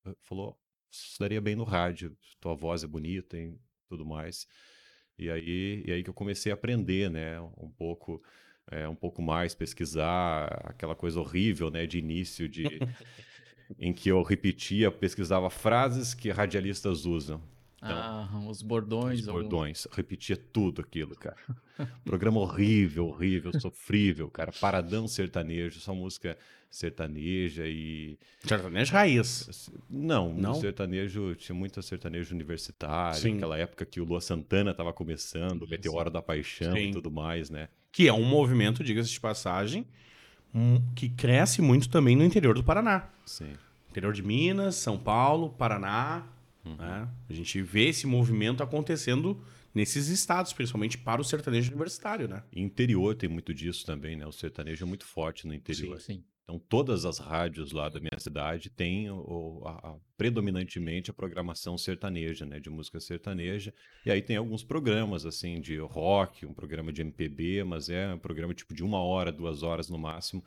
eh, 0.07 0.15
falou: 0.21 0.59
isso 0.93 1.19
daria 1.19 1.41
bem 1.41 1.57
no 1.57 1.65
rádio, 1.65 2.17
tua 2.39 2.55
voz 2.55 2.85
é 2.85 2.87
bonita 2.87 3.39
e 3.39 3.59
tudo 3.89 4.05
mais. 4.05 4.47
E 5.19 5.31
aí, 5.31 5.83
e 5.87 5.93
aí 5.93 6.03
que 6.03 6.11
eu 6.11 6.15
comecei 6.15 6.53
a 6.53 6.55
aprender, 6.55 7.11
né? 7.11 7.41
Um 7.57 7.71
pouco, 7.71 8.23
é, 8.71 8.87
um 8.89 8.95
pouco 8.95 9.23
mais, 9.23 9.55
pesquisar 9.55 10.47
aquela 10.65 10.95
coisa 10.95 11.19
horrível, 11.19 11.71
né? 11.71 11.87
De 11.87 11.99
início, 11.99 12.49
de 12.49 12.65
em 13.79 13.93
que 13.93 14.09
eu 14.09 14.23
repetia, 14.23 14.91
pesquisava 14.91 15.51
frases 15.51 16.15
que 16.15 16.31
radialistas 16.31 17.07
usam. 17.07 17.41
Então, 17.85 17.97
ah, 17.97 18.47
os 18.49 18.63
bordões. 18.63 19.21
Os 19.21 19.27
bordões. 19.27 19.85
Algum... 19.85 19.97
Repetia 19.97 20.37
tudo 20.37 20.81
aquilo, 20.81 21.15
cara. 21.15 21.37
Programa 22.03 22.41
horrível, 22.41 23.09
horrível, 23.09 23.53
sofrível, 23.61 24.31
cara. 24.31 24.51
Paradão 24.53 25.07
sertanejo, 25.07 25.79
só 25.81 25.95
música 25.95 26.39
sertaneja 26.71 27.67
e. 27.67 28.19
Sertanejo 28.41 28.93
raiz. 28.93 29.71
Não, 29.89 30.33
não. 30.33 30.55
sertanejo, 30.55 31.35
tinha 31.35 31.55
muito 31.55 31.81
sertanejo 31.83 32.35
universitário, 32.35 33.21
Sim. 33.21 33.37
aquela 33.37 33.59
época 33.59 33.85
que 33.85 34.01
o 34.01 34.05
Lua 34.05 34.21
Santana 34.21 34.71
estava 34.71 34.93
começando, 34.93 35.63
o 35.63 35.69
Meteoro 35.69 36.11
da 36.11 36.23
Paixão 36.23 36.73
Sim. 36.73 36.89
e 36.89 36.93
tudo 36.93 37.11
mais, 37.11 37.51
né? 37.51 37.69
Que 37.93 38.09
é 38.09 38.13
um 38.13 38.25
movimento, 38.25 38.83
diga-se 38.83 39.11
de 39.11 39.21
passagem, 39.21 39.87
que 40.95 41.09
cresce 41.09 41.61
muito 41.61 41.89
também 41.89 42.17
no 42.17 42.25
interior 42.25 42.55
do 42.55 42.63
Paraná. 42.63 43.09
Sim. 43.27 43.53
Interior 43.91 44.13
de 44.13 44.23
Minas, 44.23 44.77
São 44.77 44.99
Paulo, 44.99 45.51
Paraná. 45.51 46.27
Uhum. 46.65 46.77
Né? 46.77 47.09
A 47.29 47.33
gente 47.33 47.61
vê 47.61 47.89
esse 47.89 48.07
movimento 48.07 48.63
acontecendo 48.63 49.41
nesses 49.75 50.09
estados, 50.09 50.53
principalmente 50.53 50.97
para 50.97 51.21
o 51.21 51.25
sertanejo 51.25 51.71
universitário, 51.71 52.29
né? 52.29 52.43
Interior 52.55 53.15
tem 53.15 53.29
muito 53.29 53.53
disso 53.53 53.85
também, 53.85 54.17
né? 54.17 54.27
O 54.27 54.33
sertanejo 54.33 54.85
é 54.85 54.89
muito 54.89 55.05
forte 55.05 55.47
no 55.47 55.53
interior. 55.53 56.01
Sim, 56.01 56.15
sim. 56.15 56.25
Então, 56.45 56.59
todas 56.59 57.07
as 57.07 57.19
rádios 57.19 57.73
lá 57.73 57.89
da 57.89 57.99
minha 57.99 58.19
cidade 58.19 58.69
têm 58.69 59.11
o, 59.11 59.63
a, 59.65 59.89
a, 59.89 59.95
predominantemente 60.17 61.11
a 61.11 61.15
programação 61.15 61.79
sertaneja, 61.79 62.45
né, 62.45 62.61
de 62.61 62.69
música 62.69 63.01
sertaneja. 63.01 63.73
E 64.05 64.11
aí 64.11 64.21
tem 64.21 64.37
alguns 64.37 64.63
programas, 64.63 65.25
assim, 65.25 65.59
de 65.59 65.79
rock, 65.79 66.45
um 66.45 66.53
programa 66.53 66.93
de 66.93 67.01
MPB, 67.01 67.65
mas 67.65 67.89
é 67.89 68.13
um 68.13 68.19
programa 68.19 68.53
tipo 68.53 68.75
de 68.75 68.85
uma 68.85 68.99
hora, 68.99 69.33
duas 69.33 69.63
horas 69.63 69.89
no 69.89 69.99
máximo. 69.99 70.45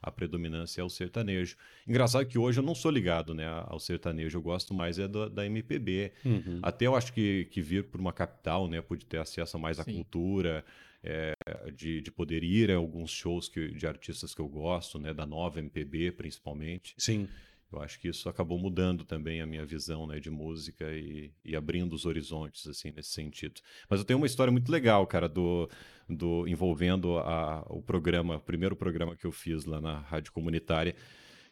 A 0.00 0.10
predominância 0.10 0.80
é 0.80 0.84
o 0.84 0.88
sertanejo. 0.88 1.56
Engraçado 1.86 2.24
que 2.26 2.38
hoje 2.38 2.60
eu 2.60 2.64
não 2.64 2.74
sou 2.74 2.90
ligado 2.90 3.34
né, 3.34 3.46
ao 3.66 3.80
sertanejo, 3.80 4.38
eu 4.38 4.42
gosto 4.42 4.72
mais 4.72 5.00
é 5.00 5.08
da, 5.08 5.28
da 5.28 5.44
MPB. 5.44 6.12
Uhum. 6.24 6.60
Até 6.62 6.86
eu 6.86 6.94
acho 6.94 7.12
que, 7.12 7.46
que 7.46 7.60
vir 7.60 7.84
por 7.84 8.00
uma 8.00 8.12
capital, 8.12 8.68
né, 8.68 8.80
pude 8.80 9.04
ter 9.04 9.18
acesso 9.18 9.56
a 9.56 9.60
mais 9.60 9.80
à 9.80 9.84
cultura, 9.84 10.64
é, 11.02 11.34
de, 11.74 12.00
de 12.00 12.10
poder 12.10 12.42
ir 12.44 12.70
a 12.70 12.76
alguns 12.76 13.10
shows 13.10 13.48
que, 13.48 13.68
de 13.68 13.86
artistas 13.86 14.34
que 14.34 14.40
eu 14.40 14.48
gosto, 14.48 14.98
né, 14.98 15.14
da 15.14 15.26
nova 15.26 15.58
MPB 15.58 16.12
principalmente. 16.12 16.94
Sim. 16.98 17.28
Eu 17.72 17.80
acho 17.80 18.00
que 18.00 18.08
isso 18.08 18.28
acabou 18.28 18.58
mudando 18.58 19.04
também 19.04 19.40
a 19.40 19.46
minha 19.46 19.64
visão 19.64 20.04
né, 20.06 20.18
de 20.18 20.28
música 20.28 20.92
e, 20.92 21.32
e, 21.44 21.54
abrindo 21.54 21.92
os 21.92 22.04
horizontes 22.04 22.66
assim 22.66 22.90
nesse 22.90 23.10
sentido. 23.10 23.60
Mas 23.88 24.00
eu 24.00 24.04
tenho 24.04 24.18
uma 24.18 24.26
história 24.26 24.50
muito 24.50 24.72
legal, 24.72 25.06
cara, 25.06 25.28
do, 25.28 25.70
do 26.08 26.48
envolvendo 26.48 27.18
a, 27.18 27.64
o 27.68 27.80
programa, 27.80 28.36
o 28.36 28.40
primeiro 28.40 28.74
programa 28.74 29.14
que 29.14 29.24
eu 29.24 29.30
fiz 29.30 29.64
lá 29.66 29.80
na 29.80 30.00
rádio 30.00 30.32
comunitária, 30.32 30.96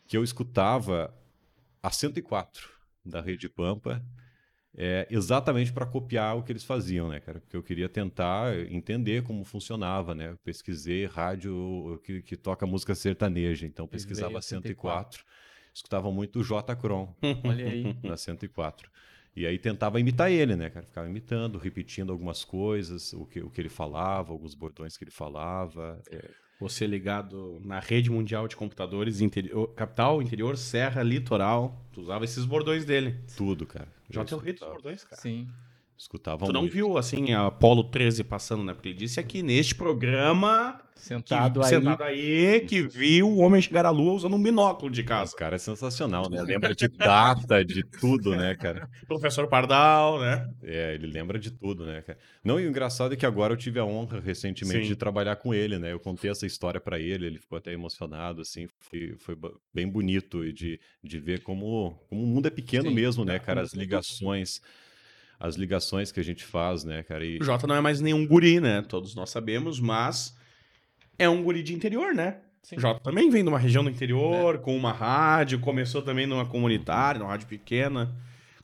que 0.09 0.17
eu 0.17 0.25
escutava 0.25 1.15
a 1.81 1.91
104 1.91 2.69
da 3.05 3.21
Rede 3.21 3.49
Pampa 3.49 4.05
é, 4.81 5.09
exatamente 5.11 5.73
para 5.73 5.85
copiar 5.85 6.37
o 6.37 6.43
que 6.45 6.53
eles 6.53 6.63
faziam, 6.63 7.09
né, 7.09 7.19
cara? 7.19 7.41
Porque 7.41 7.57
eu 7.57 7.63
queria 7.65 7.89
tentar 7.89 8.57
entender 8.71 9.25
como 9.25 9.43
funcionava, 9.43 10.15
né? 10.15 10.31
Eu 10.31 10.37
pesquisei 10.39 11.05
rádio 11.05 12.01
que, 12.05 12.23
que 12.23 12.37
toca 12.37 12.65
música 12.65 12.95
sertaneja, 12.95 13.67
então 13.67 13.89
pesquisava 13.89 14.41
104. 14.41 15.19
104. 15.19 15.25
Escutava 15.75 16.13
muito 16.13 16.39
o 16.39 16.45
J. 16.45 16.77
Cron. 16.77 17.13
Olha 17.45 17.67
aí. 17.67 17.97
Na 18.05 18.17
104. 18.17 18.89
E 19.35 19.47
aí 19.47 19.59
tentava 19.59 19.99
imitar 19.99 20.31
ele, 20.31 20.55
né, 20.55 20.71
cara? 20.71 20.87
Ficava 20.87 21.09
imitando, 21.09 21.59
repetindo 21.59 22.13
algumas 22.13 22.45
coisas, 22.45 23.13
o 23.13 23.27
que, 23.27 23.41
o 23.41 23.51
que 23.51 23.61
ele 23.61 23.69
falava, 23.69 24.33
alguns 24.33 24.55
bordões 24.55 24.97
que 24.97 25.03
ele 25.03 25.11
falava. 25.11 26.01
É. 26.09 26.25
Você 26.59 26.87
ligado 26.87 27.61
na 27.65 27.79
rede 27.79 28.11
mundial 28.11 28.49
de 28.49 28.57
computadores, 28.57 29.21
interior, 29.21 29.69
capital, 29.75 30.21
interior, 30.21 30.57
serra, 30.57 31.03
litoral. 31.05 31.81
Tu 31.93 32.01
usava 32.01 32.25
esses 32.25 32.45
bordões 32.45 32.85
dele. 32.85 33.17
Tudo, 33.37 33.65
cara. 33.65 33.89
Já 34.11 34.25
tem 34.25 34.37
o 34.37 34.41
rei 34.41 34.53
dos 34.53 34.67
bordões, 34.67 35.05
cara. 35.05 35.23
Sim. 35.23 35.49
Escutavam 35.99 36.47
Tu 36.47 36.53
não 36.53 36.61
muito. 36.61 36.73
viu, 36.73 36.97
assim, 36.97 37.33
a 37.33 37.47
Apolo 37.47 37.83
13 37.83 38.23
passando, 38.23 38.63
né? 38.63 38.73
Porque 38.73 38.91
ele 38.91 38.99
disse 38.99 39.19
aqui 39.19 39.43
neste 39.43 39.75
programa. 39.75 40.81
Sentado 40.95 41.59
que, 41.59 41.67
aí. 41.67 41.71
Sentado 41.71 42.03
aí, 42.05 42.61
que 42.61 42.83
viu 42.83 43.29
o 43.29 43.39
homem 43.39 43.61
chegar 43.61 43.85
à 43.85 43.91
lua 43.91 44.13
usando 44.13 44.35
um 44.37 44.43
binóculo 44.43 44.93
de 44.93 45.03
casa. 45.03 45.33
O 45.33 45.37
cara 45.37 45.57
é 45.57 45.59
sensacional, 45.59 46.31
né? 46.31 46.41
Lembra 46.43 46.73
de 46.73 46.87
data, 46.87 47.65
de 47.65 47.83
tudo, 47.83 48.37
né, 48.37 48.55
cara? 48.55 48.89
Professor 49.09 49.49
Pardal, 49.49 50.21
né? 50.21 50.49
É, 50.63 50.95
ele 50.95 51.09
lembra 51.09 51.37
de 51.37 51.51
tudo, 51.51 51.85
né, 51.85 52.01
cara? 52.03 52.19
Não, 52.45 52.61
e 52.61 52.67
o 52.67 52.69
engraçado 52.69 53.15
é 53.15 53.17
que 53.17 53.27
agora 53.27 53.53
eu 53.53 53.57
tive 53.57 53.81
a 53.81 53.85
honra 53.85 54.21
recentemente 54.21 54.83
Sim. 54.83 54.89
de 54.89 54.97
trabalhar 54.97 55.35
com 55.37 55.53
ele, 55.53 55.79
né? 55.79 55.93
Eu 55.93 55.99
contei 55.99 56.31
essa 56.31 56.47
história 56.47 56.81
para 56.81 56.99
ele, 57.01 57.27
ele 57.27 57.39
ficou 57.39 57.59
até 57.59 57.73
emocionado, 57.73 58.43
assim. 58.43 58.69
Foi, 58.79 59.17
foi 59.19 59.37
bem 59.75 59.89
bonito 59.89 60.53
de, 60.53 60.81
de 61.03 61.19
ver 61.19 61.43
como, 61.43 62.01
como 62.09 62.23
o 62.23 62.27
mundo 62.27 62.47
é 62.47 62.51
pequeno 62.51 62.89
Sim, 62.89 62.95
mesmo, 62.95 63.25
né, 63.25 63.39
cara? 63.41 63.63
As 63.63 63.73
ligações 63.73 64.61
as 65.39 65.55
ligações 65.55 66.11
que 66.11 66.21
a 66.21 66.25
gente 66.25 66.45
faz, 66.45 66.85
né, 66.85 67.03
cara? 67.03 67.25
E... 67.25 67.39
O 67.39 67.45
Jota 67.45 67.67
não 67.67 67.75
é 67.75 67.81
mais 67.81 68.01
nenhum 68.01 68.27
guri, 68.27 68.61
né? 68.61 68.83
Todos 68.83 69.15
nós 69.15 69.31
sabemos, 69.31 69.79
mas 69.79 70.37
é 71.19 71.29
um 71.29 71.43
guri 71.43 71.63
de 71.63 71.75
interior, 71.75 72.15
né? 72.15 72.39
Sim. 72.63 72.77
O 72.77 72.81
Jota 72.81 73.01
também 73.01 73.31
vem 73.31 73.43
de 73.43 73.49
uma 73.49 73.59
região 73.59 73.85
do 73.85 73.91
interior, 73.91 74.59
com 74.59 74.77
uma 74.77 74.93
rádio, 74.93 75.61
começou 75.61 76.03
também 76.03 76.27
numa 76.27 76.45
comunitária, 76.45 77.19
numa 77.19 77.31
rádio 77.31 77.47
pequena. 77.47 78.15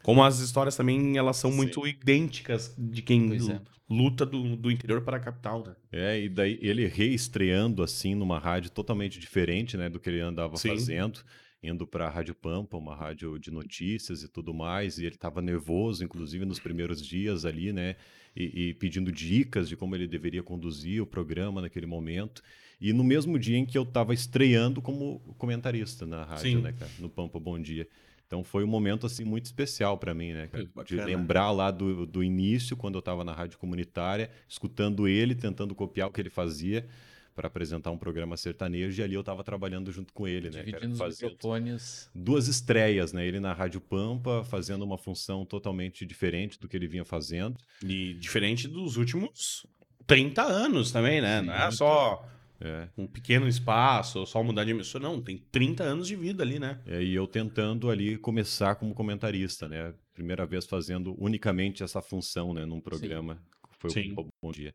Como 0.03 0.23
as 0.23 0.41
histórias 0.41 0.77
também, 0.77 1.17
elas 1.17 1.37
são 1.37 1.51
muito 1.51 1.87
idênticas 1.87 2.75
de 2.77 3.01
quem 3.01 3.29
Pois 3.29 3.49
é. 3.49 3.59
luta 3.89 4.27
do, 4.27 4.57
do 4.57 4.71
interior 4.71 5.01
para 5.01 5.17
a 5.17 5.21
capital, 5.21 5.65
né? 5.67 5.75
É, 5.91 6.21
e 6.21 6.29
daí 6.29 6.59
ele 6.61 6.87
reestreando 6.87 7.83
assim 7.83 8.15
numa 8.15 8.39
rádio 8.39 8.71
totalmente 8.71 9.19
diferente, 9.19 9.79
né, 9.79 9.89
do 9.89 9.99
que 9.99 10.11
ele 10.11 10.21
andava 10.21 10.57
Sim. 10.59 10.71
fazendo, 10.71 11.21
indo 11.65 11.87
para 11.87 12.07
a 12.07 12.11
Rádio 12.11 12.35
Pampa, 12.35 12.77
uma 12.77 12.95
rádio 12.95 13.39
de 13.39 13.51
notícias 13.51 14.23
e 14.23 14.29
tudo 14.29 14.53
mais, 14.53 14.99
e 14.99 15.05
ele 15.05 15.15
estava 15.15 15.41
nervoso, 15.41 16.05
inclusive 16.05 16.45
nos 16.45 16.59
primeiros 16.59 17.05
dias 17.05 17.45
ali, 17.45 17.73
né, 17.73 17.97
e, 18.37 18.69
e 18.69 18.75
pedindo 18.75 19.11
dicas 19.11 19.69
de 19.69 19.77
como 19.77 19.95
ele 19.95 20.07
deveria 20.07 20.43
conduzir 20.43 21.03
o 21.03 21.07
programa 21.07 21.63
naquele 21.63 21.87
momento. 21.87 22.43
E 22.81 22.93
no 22.93 23.03
mesmo 23.03 23.39
dia 23.39 23.57
em 23.57 23.65
que 23.65 23.79
eu 23.79 23.85
estava 23.85 24.13
estreando 24.13 24.83
como 24.83 25.21
comentarista 25.39 26.05
na 26.05 26.25
rádio, 26.25 26.59
Sim. 26.59 26.63
né, 26.63 26.73
cara, 26.73 26.91
no 26.99 27.09
Pampa 27.09 27.39
Bom 27.39 27.59
Dia. 27.59 27.89
Então 28.27 28.43
foi 28.43 28.65
um 28.65 28.67
momento 28.67 29.07
assim 29.07 29.25
muito 29.25 29.45
especial 29.45 29.97
para 29.97 30.13
mim, 30.13 30.33
né, 30.33 30.49
cara? 30.49 30.69
De 30.85 30.97
lembrar 30.97 31.51
lá 31.51 31.71
do, 31.71 32.05
do 32.05 32.23
início, 32.23 32.77
quando 32.77 32.97
eu 32.97 32.99
estava 33.01 33.23
na 33.23 33.33
rádio 33.33 33.59
comunitária, 33.59 34.31
escutando 34.49 35.07
ele, 35.07 35.35
tentando 35.35 35.75
copiar 35.75 36.09
o 36.09 36.11
que 36.11 36.21
ele 36.21 36.31
fazia 36.31 36.87
para 37.35 37.49
apresentar 37.49 37.91
um 37.91 37.99
programa 37.99 38.37
sertanejo, 38.37 39.01
e 39.01 39.05
ali 39.05 39.15
eu 39.15 39.21
estava 39.21 39.43
trabalhando 39.43 39.91
junto 39.91 40.13
com 40.13 40.27
ele, 40.29 40.51
né, 40.51 40.63
cara? 40.63 40.65
Dividindo 40.87 41.05
os 41.05 41.21
microfones. 41.21 42.11
duas 42.15 42.47
estreias, 42.49 43.13
né? 43.13 43.27
Ele 43.27 43.41
na 43.41 43.53
Rádio 43.53 43.81
Pampa, 43.81 44.45
fazendo 44.45 44.83
uma 44.85 44.97
função 44.97 45.45
totalmente 45.45 46.07
diferente 46.07 46.59
do 46.61 46.69
que 46.69 46.77
ele 46.77 46.87
vinha 46.87 47.05
fazendo. 47.05 47.57
E 47.85 48.15
diferente 48.15 48.69
dos 48.69 48.97
últimos 48.97 49.67
30 50.07 50.43
anos 50.43 50.93
também, 50.93 51.21
né? 51.21 51.43
Não 51.43 51.53
é 51.53 51.71
só 51.71 52.25
É. 52.61 52.89
um 52.97 53.07
pequeno 53.07 53.49
espaço, 53.49 54.25
só 54.27 54.43
mudar 54.43 54.65
de 54.65 54.71
emissora. 54.71 55.03
Não, 55.05 55.21
tem 55.21 55.39
30 55.51 55.83
anos 55.83 56.07
de 56.07 56.15
vida 56.17 56.43
ali, 56.43 56.59
né? 56.59 56.81
E 56.87 56.93
aí 56.95 57.15
eu 57.15 57.27
tentando 57.27 57.91
ali 57.91 58.17
começar 58.17 58.77
como 58.77 58.95
comentarista, 58.95 59.69
né? 59.69 59.93
Primeira 60.15 60.47
vez 60.47 60.65
fazendo 60.67 61.15
unicamente 61.19 61.83
essa 61.83 62.01
função, 62.01 62.55
né? 62.55 62.65
Num 62.65 62.81
programa. 62.81 63.43
que 63.73 63.79
Foi 63.81 63.91
Sim. 63.91 64.15
o 64.17 64.29
Bom 64.41 64.53
Dia. 64.53 64.73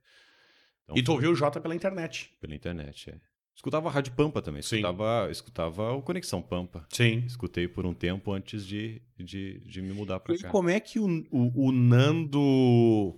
Então, 0.89 0.97
E 0.97 1.03
tu 1.03 1.11
ouviu 1.13 1.31
o 1.31 1.35
Jota 1.35 1.59
pela 1.61 1.75
internet. 1.75 2.31
Pela 2.41 2.55
internet, 2.55 3.09
é. 3.11 3.15
Escutava 3.55 3.89
a 3.89 3.91
Rádio 3.91 4.13
Pampa 4.13 4.41
também. 4.41 4.61
Sim. 4.61 4.77
Escutava, 4.77 5.27
escutava 5.29 5.91
o 5.91 6.01
Conexão 6.01 6.41
Pampa. 6.41 6.85
Sim. 6.89 7.23
Escutei 7.27 7.67
por 7.67 7.85
um 7.85 7.93
tempo 7.93 8.31
antes 8.31 8.65
de, 8.65 9.01
de, 9.17 9.59
de 9.59 9.81
me 9.81 9.91
mudar 9.91 10.19
pra 10.21 10.33
E 10.33 10.39
cá. 10.39 10.47
como 10.49 10.69
é 10.69 10.79
que 10.79 10.97
o, 10.99 11.25
o, 11.29 11.67
o 11.67 11.71
Nando 11.71 13.15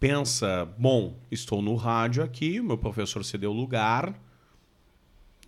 pensa, 0.00 0.64
bom, 0.78 1.20
estou 1.30 1.60
no 1.60 1.74
rádio 1.74 2.22
aqui, 2.22 2.60
o 2.60 2.64
meu 2.64 2.78
professor 2.78 3.22
cedeu 3.24 3.52
lugar, 3.52 4.18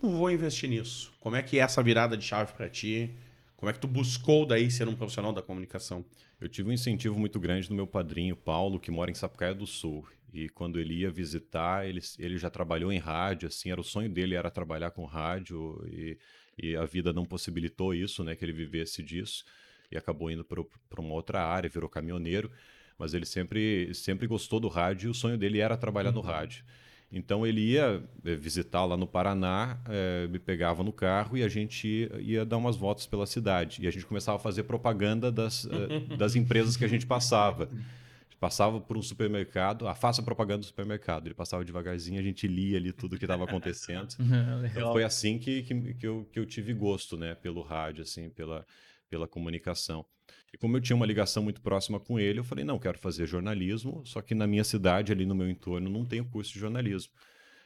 não 0.01 0.11
vou 0.17 0.29
investir 0.29 0.69
nisso. 0.69 1.11
Como 1.19 1.35
é 1.35 1.41
que 1.41 1.57
é 1.57 1.61
essa 1.63 1.81
virada 1.81 2.15
de 2.17 2.23
chave 2.23 2.53
pra 2.53 2.69
ti? 2.69 3.11
Como 3.55 3.69
é 3.69 3.73
que 3.73 3.79
tu 3.79 3.87
buscou 3.87 4.45
daí 4.45 4.69
ser 4.69 4.87
um 4.87 4.95
profissional 4.95 5.31
da 5.31 5.41
comunicação? 5.41 6.03
Eu 6.41 6.49
tive 6.49 6.69
um 6.69 6.73
incentivo 6.73 7.19
muito 7.19 7.39
grande 7.39 7.69
do 7.69 7.75
meu 7.75 7.85
padrinho, 7.85 8.35
Paulo, 8.35 8.79
que 8.79 8.89
mora 8.89 9.11
em 9.11 9.13
Sapucaia 9.13 9.53
do 9.53 9.67
Sul. 9.67 10.07
E 10.33 10.49
quando 10.49 10.79
ele 10.79 10.95
ia 10.95 11.11
visitar, 11.11 11.87
ele, 11.87 12.01
ele 12.17 12.35
já 12.39 12.49
trabalhou 12.49 12.91
em 12.91 12.97
rádio, 12.97 13.47
assim, 13.47 13.69
era 13.69 13.79
o 13.79 13.83
sonho 13.83 14.09
dele 14.09 14.33
era 14.33 14.49
trabalhar 14.49 14.89
com 14.89 15.05
rádio 15.05 15.79
e, 15.87 16.17
e 16.57 16.75
a 16.75 16.83
vida 16.83 17.13
não 17.13 17.25
possibilitou 17.25 17.93
isso, 17.93 18.23
né, 18.23 18.35
que 18.35 18.43
ele 18.43 18.53
vivesse 18.53 19.03
disso 19.03 19.45
e 19.91 19.97
acabou 19.97 20.31
indo 20.31 20.43
para 20.43 21.01
uma 21.01 21.13
outra 21.13 21.45
área, 21.45 21.69
virou 21.69 21.87
caminhoneiro, 21.87 22.49
mas 22.97 23.13
ele 23.13 23.25
sempre 23.25 23.93
sempre 23.93 24.25
gostou 24.25 24.59
do 24.59 24.67
rádio 24.67 25.07
e 25.07 25.11
o 25.11 25.13
sonho 25.13 25.37
dele 25.37 25.59
era 25.59 25.77
trabalhar 25.77 26.11
no 26.11 26.21
rádio. 26.21 26.63
Então 27.11 27.45
ele 27.45 27.59
ia 27.59 28.01
eh, 28.23 28.35
visitar 28.35 28.85
lá 28.85 28.95
no 28.95 29.05
Paraná, 29.05 29.77
eh, 29.89 30.27
me 30.27 30.39
pegava 30.39 30.81
no 30.81 30.93
carro 30.93 31.37
e 31.37 31.43
a 31.43 31.49
gente 31.49 32.09
ia, 32.19 32.45
dar 32.45 32.57
umas 32.57 32.77
voltas 32.77 33.05
pela 33.05 33.25
cidade. 33.25 33.83
E 33.83 33.87
a 33.87 33.91
gente 33.91 34.05
começava 34.05 34.37
a 34.37 34.39
fazer 34.39 34.63
propaganda 34.63 35.29
das, 35.29 35.65
eh, 35.65 36.15
das 36.15 36.35
empresas 36.37 36.77
que 36.77 36.85
a 36.85 36.87
gente 36.87 37.05
passava. 37.05 37.69
Passava 38.39 38.81
por 38.81 38.97
um 38.97 39.03
supermercado, 39.03 39.87
ah, 39.87 39.93
faça 39.93 40.23
propaganda 40.23 40.59
do 40.59 40.65
supermercado. 40.65 41.27
Ele 41.27 41.35
passava 41.35 41.63
devagarzinho, 41.63 42.19
a 42.19 42.23
gente 42.23 42.47
lia 42.47 42.77
ali 42.77 42.91
tudo 42.91 43.17
que 43.17 43.25
estava 43.25 43.43
acontecendo. 43.43 44.15
Então 44.71 44.93
foi 44.93 45.03
assim 45.03 45.37
que, 45.37 45.61
que, 45.63 45.93
que, 45.93 46.07
eu, 46.07 46.27
que 46.31 46.39
eu 46.39 46.45
tive 46.45 46.73
gosto, 46.73 47.17
né, 47.17 47.35
pelo 47.35 47.61
rádio, 47.61 48.01
assim, 48.01 48.29
pela, 48.29 48.65
pela 49.09 49.27
comunicação. 49.27 50.05
E 50.53 50.57
como 50.57 50.75
eu 50.75 50.81
tinha 50.81 50.95
uma 50.95 51.05
ligação 51.05 51.41
muito 51.41 51.61
próxima 51.61 51.99
com 51.99 52.19
ele, 52.19 52.39
eu 52.39 52.43
falei, 52.43 52.65
não, 52.65 52.77
quero 52.77 52.97
fazer 52.97 53.25
jornalismo, 53.25 54.01
só 54.05 54.21
que 54.21 54.35
na 54.35 54.45
minha 54.45 54.63
cidade, 54.63 55.11
ali 55.11 55.25
no 55.25 55.33
meu 55.33 55.49
entorno, 55.49 55.89
não 55.89 56.05
tem 56.05 56.19
o 56.19 56.25
curso 56.25 56.53
de 56.53 56.59
jornalismo. 56.59 57.13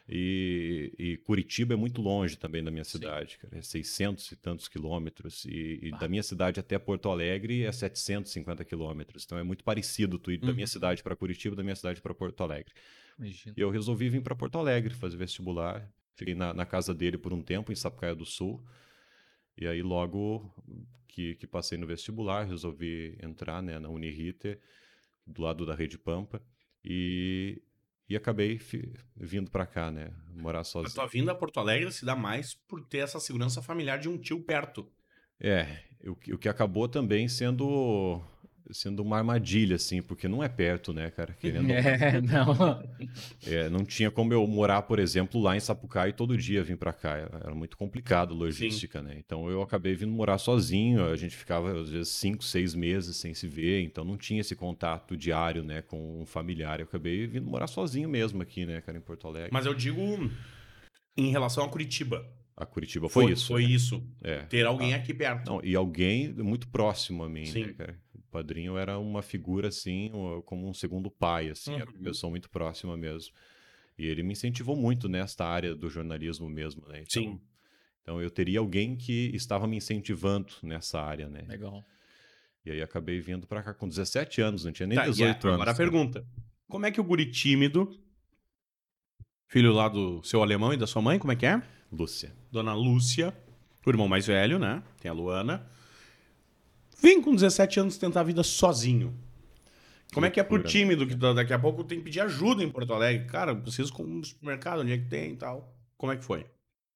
E, 0.08 0.94
e 1.00 1.18
Curitiba 1.18 1.74
é 1.74 1.78
muito 1.78 2.00
longe 2.00 2.38
também 2.38 2.64
da 2.64 2.70
minha 2.70 2.84
cidade, 2.84 3.40
cara, 3.40 3.58
é 3.58 3.62
600 3.62 4.32
e 4.32 4.36
tantos 4.36 4.68
quilômetros, 4.68 5.46
e, 5.46 5.80
e 5.82 5.92
da 5.98 6.08
minha 6.08 6.22
cidade 6.22 6.60
até 6.60 6.78
Porto 6.78 7.10
Alegre 7.10 7.64
é 7.64 7.72
750 7.72 8.64
quilômetros, 8.66 9.26
então 9.26 9.36
é 9.36 9.42
muito 9.42 9.64
parecido 9.64 10.20
tu 10.20 10.32
ir 10.32 10.38
da 10.38 10.54
minha 10.54 10.68
cidade 10.68 11.02
para 11.02 11.16
Curitiba, 11.16 11.56
da 11.56 11.64
minha 11.64 11.76
cidade 11.76 12.02
para 12.02 12.14
Porto 12.14 12.44
Alegre. 12.44 12.72
Imagina. 13.18 13.56
E 13.58 13.62
eu 13.62 13.70
resolvi 13.70 14.10
vir 14.10 14.22
para 14.22 14.36
Porto 14.36 14.58
Alegre 14.58 14.94
fazer 14.94 15.18
vestibular. 15.18 15.90
Fiquei 16.16 16.36
na, 16.36 16.54
na 16.54 16.66
casa 16.66 16.94
dele 16.94 17.18
por 17.18 17.34
um 17.34 17.42
tempo, 17.42 17.72
em 17.72 17.76
Sapucaia 17.76 18.16
do 18.16 18.26
Sul. 18.26 18.64
E 19.58 19.68
aí, 19.68 19.82
logo 19.82 20.54
que, 21.16 21.36
que 21.36 21.48
passei 21.48 21.78
no 21.78 21.88
vestibular, 21.88 22.44
resolvi 22.46 23.18
entrar 23.24 23.64
né, 23.64 23.80
na 23.80 23.88
Uniriter, 23.88 24.60
do 25.26 25.42
lado 25.44 25.66
da 25.66 25.74
Rede 25.74 25.98
Pampa. 25.98 26.42
E, 26.84 27.62
e 28.10 28.18
acabei 28.18 28.60
fi- 28.60 28.92
vindo 29.16 29.50
para 29.50 29.66
cá, 29.66 29.90
né? 29.90 30.12
Morar 30.34 30.60
A 30.60 30.64
sozinho. 30.66 30.94
tua 30.94 31.08
vinda 31.08 31.32
a 31.32 31.36
Porto 31.36 31.58
Alegre 31.62 31.90
se 31.94 32.04
dá 32.04 32.18
mais 32.18 32.54
por 32.54 32.84
ter 32.84 32.98
essa 32.98 33.18
segurança 33.22 33.62
familiar 33.62 33.98
de 33.98 34.10
um 34.10 34.18
tio 34.18 34.42
perto. 34.44 34.92
É, 35.40 35.84
o, 36.06 36.12
o 36.12 36.38
que 36.38 36.50
acabou 36.50 36.90
também 36.90 37.30
sendo 37.30 38.22
sendo 38.72 39.02
uma 39.02 39.18
armadilha, 39.18 39.76
assim, 39.76 40.02
porque 40.02 40.28
não 40.28 40.44
é 40.44 40.50
perto, 40.50 40.94
né, 40.94 41.12
cara? 41.12 41.34
Querendo 41.34 41.70
É, 41.72 42.22
não. 42.22 42.84
É, 43.46 43.70
não 43.70 43.86
tinha 43.86 44.10
como 44.10 44.34
eu 44.34 44.46
morar, 44.48 44.82
por 44.84 45.00
exemplo, 45.00 45.42
lá 45.42 45.56
em 45.56 45.60
Sapucaí 45.60 46.10
e 46.10 46.14
todo 46.14 46.38
dia 46.38 46.64
vir 46.64 46.78
para 46.78 46.92
cá. 46.92 47.18
Era 47.18 47.54
muito 47.54 47.78
complicado 47.78 48.34
logística, 48.34 49.02
né? 49.02 49.16
Então 49.18 49.50
eu 49.50 49.62
acabei 49.62 49.94
vindo 49.96 50.12
morar 50.12 50.38
sozinho. 50.38 51.06
A 51.06 51.16
gente 51.16 51.36
ficava, 51.36 51.80
às 51.80 51.90
vezes, 51.90 52.10
cinco, 52.10 52.44
seis 52.44 52.74
meses 52.74 53.16
sem 53.18 53.34
se 53.34 53.48
ver. 53.48 53.82
Então 53.84 54.04
não 54.04 54.18
tinha 54.18 54.42
esse 54.42 54.56
contato 54.56 55.16
diário, 55.16 55.64
né, 55.64 55.82
com 55.82 56.22
um 56.22 56.26
familiar. 56.26 56.80
Eu 56.80 56.86
acabei 56.86 57.28
vindo 57.28 57.50
morar 57.50 57.68
sozinho 57.68 58.10
mesmo 58.10 58.42
aqui, 58.42 58.66
né, 58.66 58.82
cara, 58.82 58.98
em 58.98 59.02
Porto 59.02 59.28
Alegre. 59.28 59.50
Mas 59.52 59.66
eu 59.66 59.74
digo 59.74 60.02
em 61.16 61.32
relação 61.32 61.64
a 61.64 61.70
Curitiba. 61.70 62.26
A 62.58 62.66
Curitiba 62.66 63.10
foi, 63.10 63.32
isso. 63.32 63.48
Foi 63.48 63.64
isso. 63.64 64.04
É. 64.24 64.40
Ter 64.44 64.66
alguém 64.66 64.94
aqui 64.94 65.14
perto. 65.14 65.52
Não, 65.52 65.62
e 65.64 65.76
alguém 65.76 66.34
muito 66.34 66.68
próximo 66.70 67.24
a 67.24 67.30
mim, 67.30 67.46
Sim. 67.46 67.66
né, 67.66 67.74
cara? 67.74 68.05
Padrinho 68.36 68.78
era 68.78 69.00
uma 69.00 69.22
figura, 69.22 69.70
assim, 69.70 70.12
como 70.46 70.68
um 70.68 70.74
segundo 70.74 71.10
pai, 71.10 71.50
assim. 71.50 71.74
Era 71.76 71.90
uma 71.90 71.98
Uhum. 71.98 72.04
pessoa 72.04 72.30
muito 72.30 72.50
próxima 72.50 72.98
mesmo. 72.98 73.34
E 73.98 74.06
ele 74.06 74.24
me 74.24 74.34
incentivou 74.34 74.76
muito 74.76 75.08
nesta 75.08 75.46
área 75.46 75.74
do 75.74 75.90
jornalismo 75.90 76.50
mesmo, 76.50 76.86
né? 76.88 77.04
Então, 77.08 77.24
Sim. 77.24 77.42
Então 78.02 78.22
eu 78.22 78.30
teria 78.30 78.60
alguém 78.60 78.96
que 78.96 79.32
estava 79.34 79.66
me 79.66 79.78
incentivando 79.78 80.54
nessa 80.62 81.02
área, 81.02 81.28
né? 81.28 81.44
Legal. 81.48 81.84
E 82.64 82.70
aí 82.72 82.82
acabei 82.82 83.20
vindo 83.20 83.48
pra 83.48 83.64
cá 83.64 83.74
com 83.74 83.88
17 83.88 84.42
anos, 84.42 84.64
não 84.66 84.72
tinha 84.72 84.86
nem 84.86 84.96
Tá, 84.98 85.08
e 85.08 85.12
18 85.12 85.48
a- 85.48 85.50
anos. 85.52 85.62
Agora 85.62 85.72
a 85.72 85.74
cara. 85.74 85.90
pergunta. 85.90 86.28
Como 86.68 86.86
é 86.86 86.92
que 86.92 87.00
o 87.02 87.04
guri 87.04 87.26
tímido, 87.32 87.90
filho 89.48 89.72
lá 89.74 89.88
do 89.90 90.22
seu 90.24 90.42
alemão 90.44 90.74
e 90.74 90.78
da 90.78 90.86
sua 90.86 91.02
mãe, 91.02 91.18
como 91.18 91.32
é 91.32 91.36
que 91.36 91.46
é? 91.46 91.62
Lúcia. 91.92 92.32
Dona 92.52 92.74
Lúcia, 92.74 93.34
o 93.86 93.90
irmão 93.90 94.08
mais 94.08 94.28
velho, 94.28 94.60
né? 94.60 94.84
Tem 95.00 95.10
a 95.10 95.14
Luana. 95.14 95.66
Vem 97.02 97.22
com 97.22 97.34
17 97.36 97.80
anos 97.80 97.98
tentar 97.98 98.22
a 98.22 98.24
vida 98.24 98.44
sozinho. 98.44 99.14
Como 100.14 100.26
é 100.26 100.30
que 100.30 100.40
é 100.40 100.44
pro 100.44 100.64
tímido 100.64 101.06
que 101.06 101.16
da- 101.16 101.34
daqui 101.34 101.52
a 101.54 101.60
pouco 101.60 101.84
tem 101.84 101.98
que 101.98 102.06
pedir 102.06 102.22
ajuda 102.22 102.64
em 102.64 102.70
Porto 102.70 102.94
Alegre? 102.94 103.28
Cara, 103.28 103.52
eu 103.52 103.62
preciso 103.62 103.92
com 103.92 104.04
um 104.04 104.24
supermercado, 104.24 104.80
onde 104.82 104.94
é 104.94 104.98
que 104.98 105.06
tem 105.10 105.34
e 105.34 105.36
tal. 105.36 105.76
Como 105.98 106.12
é 106.12 106.16
que 106.18 106.24
foi? 106.24 106.46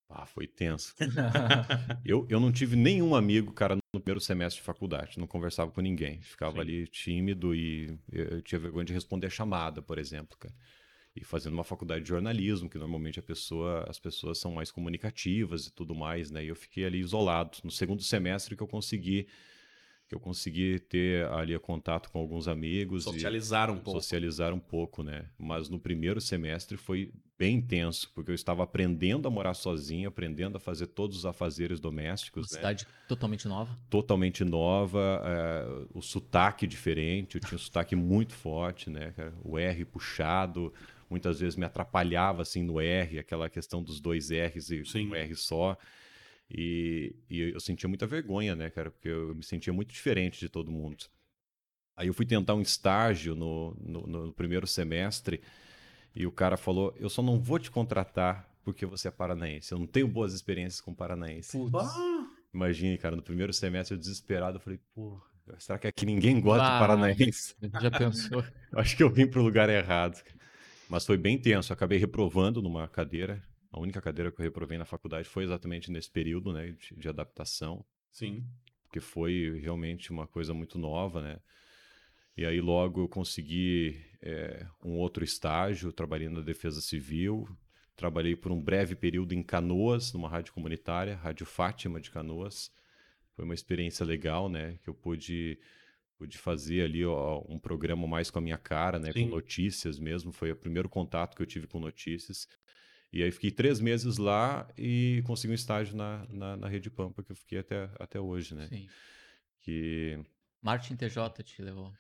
Ah, 0.09 0.25
foi 0.25 0.47
tenso. 0.47 0.95
eu, 2.05 2.25
eu 2.29 2.39
não 2.39 2.51
tive 2.51 2.75
nenhum 2.75 3.13
amigo, 3.13 3.51
cara, 3.51 3.75
no 3.75 3.99
primeiro 3.99 4.19
semestre 4.21 4.61
de 4.61 4.65
faculdade. 4.65 5.19
Não 5.19 5.27
conversava 5.27 5.69
com 5.71 5.81
ninguém. 5.81 6.21
Ficava 6.21 6.53
Sim. 6.55 6.59
ali 6.61 6.87
tímido 6.87 7.53
e 7.53 7.97
eu 8.11 8.25
eu 8.25 8.41
tinha 8.41 8.57
vergonha 8.57 8.85
de 8.85 8.93
responder 8.93 9.27
a 9.27 9.29
chamada, 9.29 9.81
por 9.81 9.97
exemplo, 9.99 10.37
cara. 10.37 10.55
E 11.15 11.23
fazendo 11.23 11.53
uma 11.53 11.63
faculdade 11.63 12.03
de 12.03 12.09
jornalismo, 12.09 12.69
que 12.69 12.77
normalmente 12.77 13.19
a 13.19 13.23
pessoa, 13.23 13.85
as 13.89 13.99
pessoas 13.99 14.37
são 14.39 14.53
mais 14.53 14.71
comunicativas 14.71 15.65
e 15.67 15.73
tudo 15.73 15.93
mais, 15.93 16.31
né? 16.31 16.43
E 16.43 16.47
eu 16.47 16.55
fiquei 16.55 16.85
ali 16.85 16.99
isolado. 16.99 17.57
No 17.63 17.71
segundo 17.71 18.01
semestre 18.01 18.55
que 18.55 18.63
eu 18.63 18.67
consegui 18.67 19.27
que 20.09 20.15
eu 20.15 20.19
consegui 20.19 20.79
ter 20.79 21.27
ali 21.27 21.57
contato 21.59 22.09
com 22.09 22.17
alguns 22.17 22.47
amigos 22.47 23.03
e 23.03 23.05
Socializar 23.05 23.69
um 23.69 23.77
pouco. 23.77 24.01
socializar 24.01 24.51
um 24.51 24.59
pouco, 24.59 25.03
né? 25.03 25.27
Mas 25.37 25.69
no 25.69 25.79
primeiro 25.79 26.19
semestre 26.19 26.77
foi 26.77 27.13
bem 27.37 27.57
intenso, 27.57 28.11
porque 28.15 28.31
eu 28.31 28.35
estava 28.35 28.63
aprendendo 28.63 29.27
a 29.27 29.31
morar 29.31 29.53
sozinho, 29.53 30.09
aprendendo 30.09 30.57
a 30.57 30.59
fazer 30.59 30.87
todos 30.87 31.15
os 31.15 31.25
afazeres 31.27 31.77
Uma 31.77 31.83
domésticos, 31.83 32.51
né? 32.51 32.57
cidade 32.57 32.87
totalmente 33.07 33.47
nova. 33.47 33.77
Totalmente 33.87 34.43
nova, 34.43 35.21
é, 35.23 35.87
o 35.93 36.01
sotaque 36.01 36.65
diferente, 36.65 37.35
eu 37.35 37.41
tinha 37.41 37.55
um 37.55 37.59
sotaque 37.59 37.95
muito 37.95 38.33
forte, 38.33 38.89
né? 38.89 39.13
O 39.43 39.59
R 39.59 39.85
puxado, 39.85 40.73
muitas 41.07 41.39
vezes 41.39 41.55
me 41.55 41.65
atrapalhava 41.65 42.41
assim 42.41 42.63
no 42.63 42.81
R, 42.81 43.19
aquela 43.19 43.47
questão 43.47 43.83
dos 43.83 44.01
dois 44.01 44.31
R's 44.31 44.71
e 44.71 44.83
Sim. 44.85 45.09
um 45.09 45.15
R 45.15 45.35
só. 45.35 45.77
E, 46.49 47.15
e 47.29 47.41
eu 47.51 47.59
sentia 47.59 47.87
muita 47.87 48.07
vergonha, 48.07 48.55
né, 48.55 48.69
cara? 48.69 48.89
Porque 48.91 49.09
eu 49.09 49.35
me 49.35 49.43
sentia 49.43 49.71
muito 49.73 49.91
diferente 49.93 50.39
de 50.39 50.49
todo 50.49 50.71
mundo. 50.71 51.05
Aí 51.95 52.07
eu 52.07 52.13
fui 52.13 52.25
tentar 52.25 52.55
um 52.55 52.61
estágio 52.61 53.35
no, 53.35 53.75
no, 53.79 54.07
no 54.07 54.33
primeiro 54.33 54.65
semestre 54.65 55.41
e 56.15 56.25
o 56.25 56.31
cara 56.31 56.57
falou: 56.57 56.95
Eu 56.99 57.09
só 57.09 57.21
não 57.21 57.39
vou 57.39 57.59
te 57.59 57.69
contratar 57.69 58.49
porque 58.63 58.85
você 58.85 59.07
é 59.09 59.11
paranaense. 59.11 59.71
Eu 59.71 59.79
não 59.79 59.87
tenho 59.87 60.07
boas 60.07 60.33
experiências 60.33 60.81
com 60.81 60.93
paranaense. 60.93 61.57
Bah, 61.69 62.27
Imagine, 62.53 62.97
cara, 62.97 63.15
no 63.15 63.21
primeiro 63.21 63.53
semestre 63.53 63.95
eu 63.95 63.99
desesperado, 63.99 64.57
eu 64.57 64.61
falei: 64.61 64.79
Pô, 64.95 65.21
será 65.59 65.77
que 65.77 65.87
aqui 65.87 66.05
ninguém 66.05 66.39
gosta 66.39 66.63
de 66.63 66.71
Ah, 66.71 66.79
paranaense? 66.79 67.55
Já 67.81 67.91
pensou? 67.91 68.43
Acho 68.73 68.97
que 68.97 69.03
eu 69.03 69.09
vim 69.09 69.27
pro 69.27 69.41
lugar 69.43 69.69
errado. 69.69 70.21
Mas 70.89 71.05
foi 71.05 71.17
bem 71.17 71.37
tenso. 71.37 71.71
Eu 71.71 71.75
acabei 71.75 71.97
reprovando 71.99 72.61
numa 72.61 72.87
cadeira. 72.87 73.43
A 73.71 73.79
única 73.79 74.01
cadeira 74.01 74.31
que 74.31 74.41
eu 74.41 74.43
reprovei 74.43 74.77
na 74.77 74.85
faculdade 74.85 75.27
foi 75.27 75.43
exatamente 75.43 75.91
nesse 75.91 76.09
período 76.09 76.51
né, 76.51 76.71
de, 76.71 76.95
de 76.95 77.09
adaptação 77.09 77.85
Sim. 78.11 78.43
porque 78.83 78.99
foi 78.99 79.59
realmente 79.61 80.11
uma 80.11 80.27
coisa 80.27 80.53
muito 80.53 80.77
nova, 80.79 81.21
né? 81.21 81.39
E 82.35 82.45
aí 82.45 82.61
logo 82.61 83.01
eu 83.01 83.09
consegui 83.09 84.01
é, 84.21 84.65
um 84.83 84.97
outro 84.97 85.23
estágio, 85.23 85.91
trabalhei 85.91 86.29
na 86.29 86.39
Defesa 86.39 86.79
Civil, 86.79 87.45
trabalhei 87.97 88.33
por 88.33 88.49
um 88.49 88.61
breve 88.61 88.95
período 88.95 89.33
em 89.33 89.43
Canoas, 89.43 90.13
numa 90.13 90.29
rádio 90.29 90.53
comunitária, 90.53 91.17
Rádio 91.17 91.45
Fátima 91.45 91.99
de 91.99 92.09
Canoas. 92.09 92.71
Foi 93.35 93.43
uma 93.43 93.53
experiência 93.53 94.05
legal, 94.05 94.47
né? 94.47 94.79
Que 94.81 94.89
eu 94.89 94.93
pude, 94.93 95.59
pude 96.17 96.37
fazer 96.37 96.83
ali 96.83 97.05
ó, 97.05 97.43
um 97.49 97.59
programa 97.59 98.07
mais 98.07 98.31
com 98.31 98.39
a 98.39 98.41
minha 98.41 98.57
cara, 98.57 98.99
né? 98.99 99.11
Sim. 99.11 99.25
Com 99.25 99.35
notícias 99.35 99.99
mesmo. 99.99 100.31
Foi 100.31 100.49
o 100.49 100.55
primeiro 100.55 100.87
contato 100.87 101.35
que 101.35 101.41
eu 101.41 101.45
tive 101.45 101.67
com 101.67 101.79
notícias. 101.79 102.47
E 103.11 103.23
aí 103.23 103.31
fiquei 103.31 103.49
três 103.49 103.79
meses 103.79 104.17
lá 104.17 104.67
e 104.77 105.23
consegui 105.25 105.51
um 105.51 105.55
estágio 105.55 105.97
na, 105.97 106.25
na, 106.29 106.57
na 106.57 106.67
Rede 106.67 106.89
Pampa, 106.91 107.23
que 107.23 107.31
eu 107.31 107.35
fiquei 107.35 107.59
até, 107.59 107.89
até 107.99 108.19
hoje, 108.19 108.53
né? 108.53 108.67
Sim. 108.67 108.87
Que 109.61 110.19
Martin 110.61 110.95
TJ 110.95 111.43
te 111.43 111.61
levou. 111.61 111.91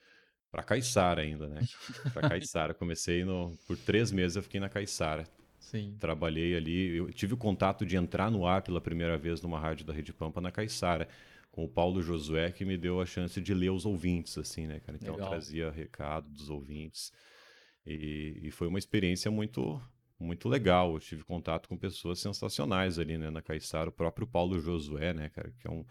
Pra 0.51 0.63
Caiçara 0.63 1.21
ainda, 1.21 1.47
né? 1.47 1.61
Pra 2.13 2.29
Caiçara. 2.29 2.73
Comecei 2.73 3.23
no... 3.23 3.57
Por 3.67 3.77
três 3.77 4.11
meses 4.11 4.35
eu 4.35 4.43
fiquei 4.43 4.59
na 4.59 4.69
Caiçara. 4.69 5.27
Sim. 5.59 5.95
Trabalhei 5.99 6.55
ali. 6.55 6.95
Eu 6.95 7.11
tive 7.11 7.33
o 7.33 7.37
contato 7.37 7.85
de 7.85 7.95
entrar 7.95 8.31
no 8.31 8.45
ar 8.45 8.61
pela 8.61 8.79
primeira 8.79 9.17
vez 9.17 9.41
numa 9.41 9.59
rádio 9.59 9.85
da 9.85 9.93
Rede 9.93 10.13
Pampa 10.13 10.39
na 10.39 10.51
Caiçara. 10.51 11.07
Com 11.51 11.65
o 11.65 11.69
Paulo 11.69 12.01
Josué, 12.01 12.51
que 12.51 12.63
me 12.63 12.77
deu 12.77 13.01
a 13.01 13.05
chance 13.05 13.41
de 13.41 13.53
ler 13.53 13.71
os 13.71 13.85
ouvintes, 13.85 14.37
assim, 14.37 14.67
né, 14.67 14.79
cara? 14.79 14.97
Então 15.01 15.15
trazia 15.15 15.71
recado 15.71 16.29
dos 16.29 16.49
ouvintes. 16.49 17.11
E, 17.85 18.39
e 18.43 18.51
foi 18.51 18.67
uma 18.67 18.77
experiência 18.77 19.31
muito 19.31 19.81
muito 20.19 20.49
legal. 20.49 20.93
Eu 20.93 20.99
tive 20.99 21.23
contato 21.23 21.69
com 21.69 21.77
pessoas 21.77 22.19
sensacionais 22.19 22.99
ali, 22.99 23.17
né, 23.17 23.29
na 23.29 23.41
Caiçara. 23.41 23.89
O 23.89 23.93
próprio 23.93 24.27
Paulo 24.27 24.59
Josué, 24.59 25.13
né, 25.13 25.29
cara? 25.29 25.51
Que 25.59 25.67
é 25.67 25.71
um 25.71 25.85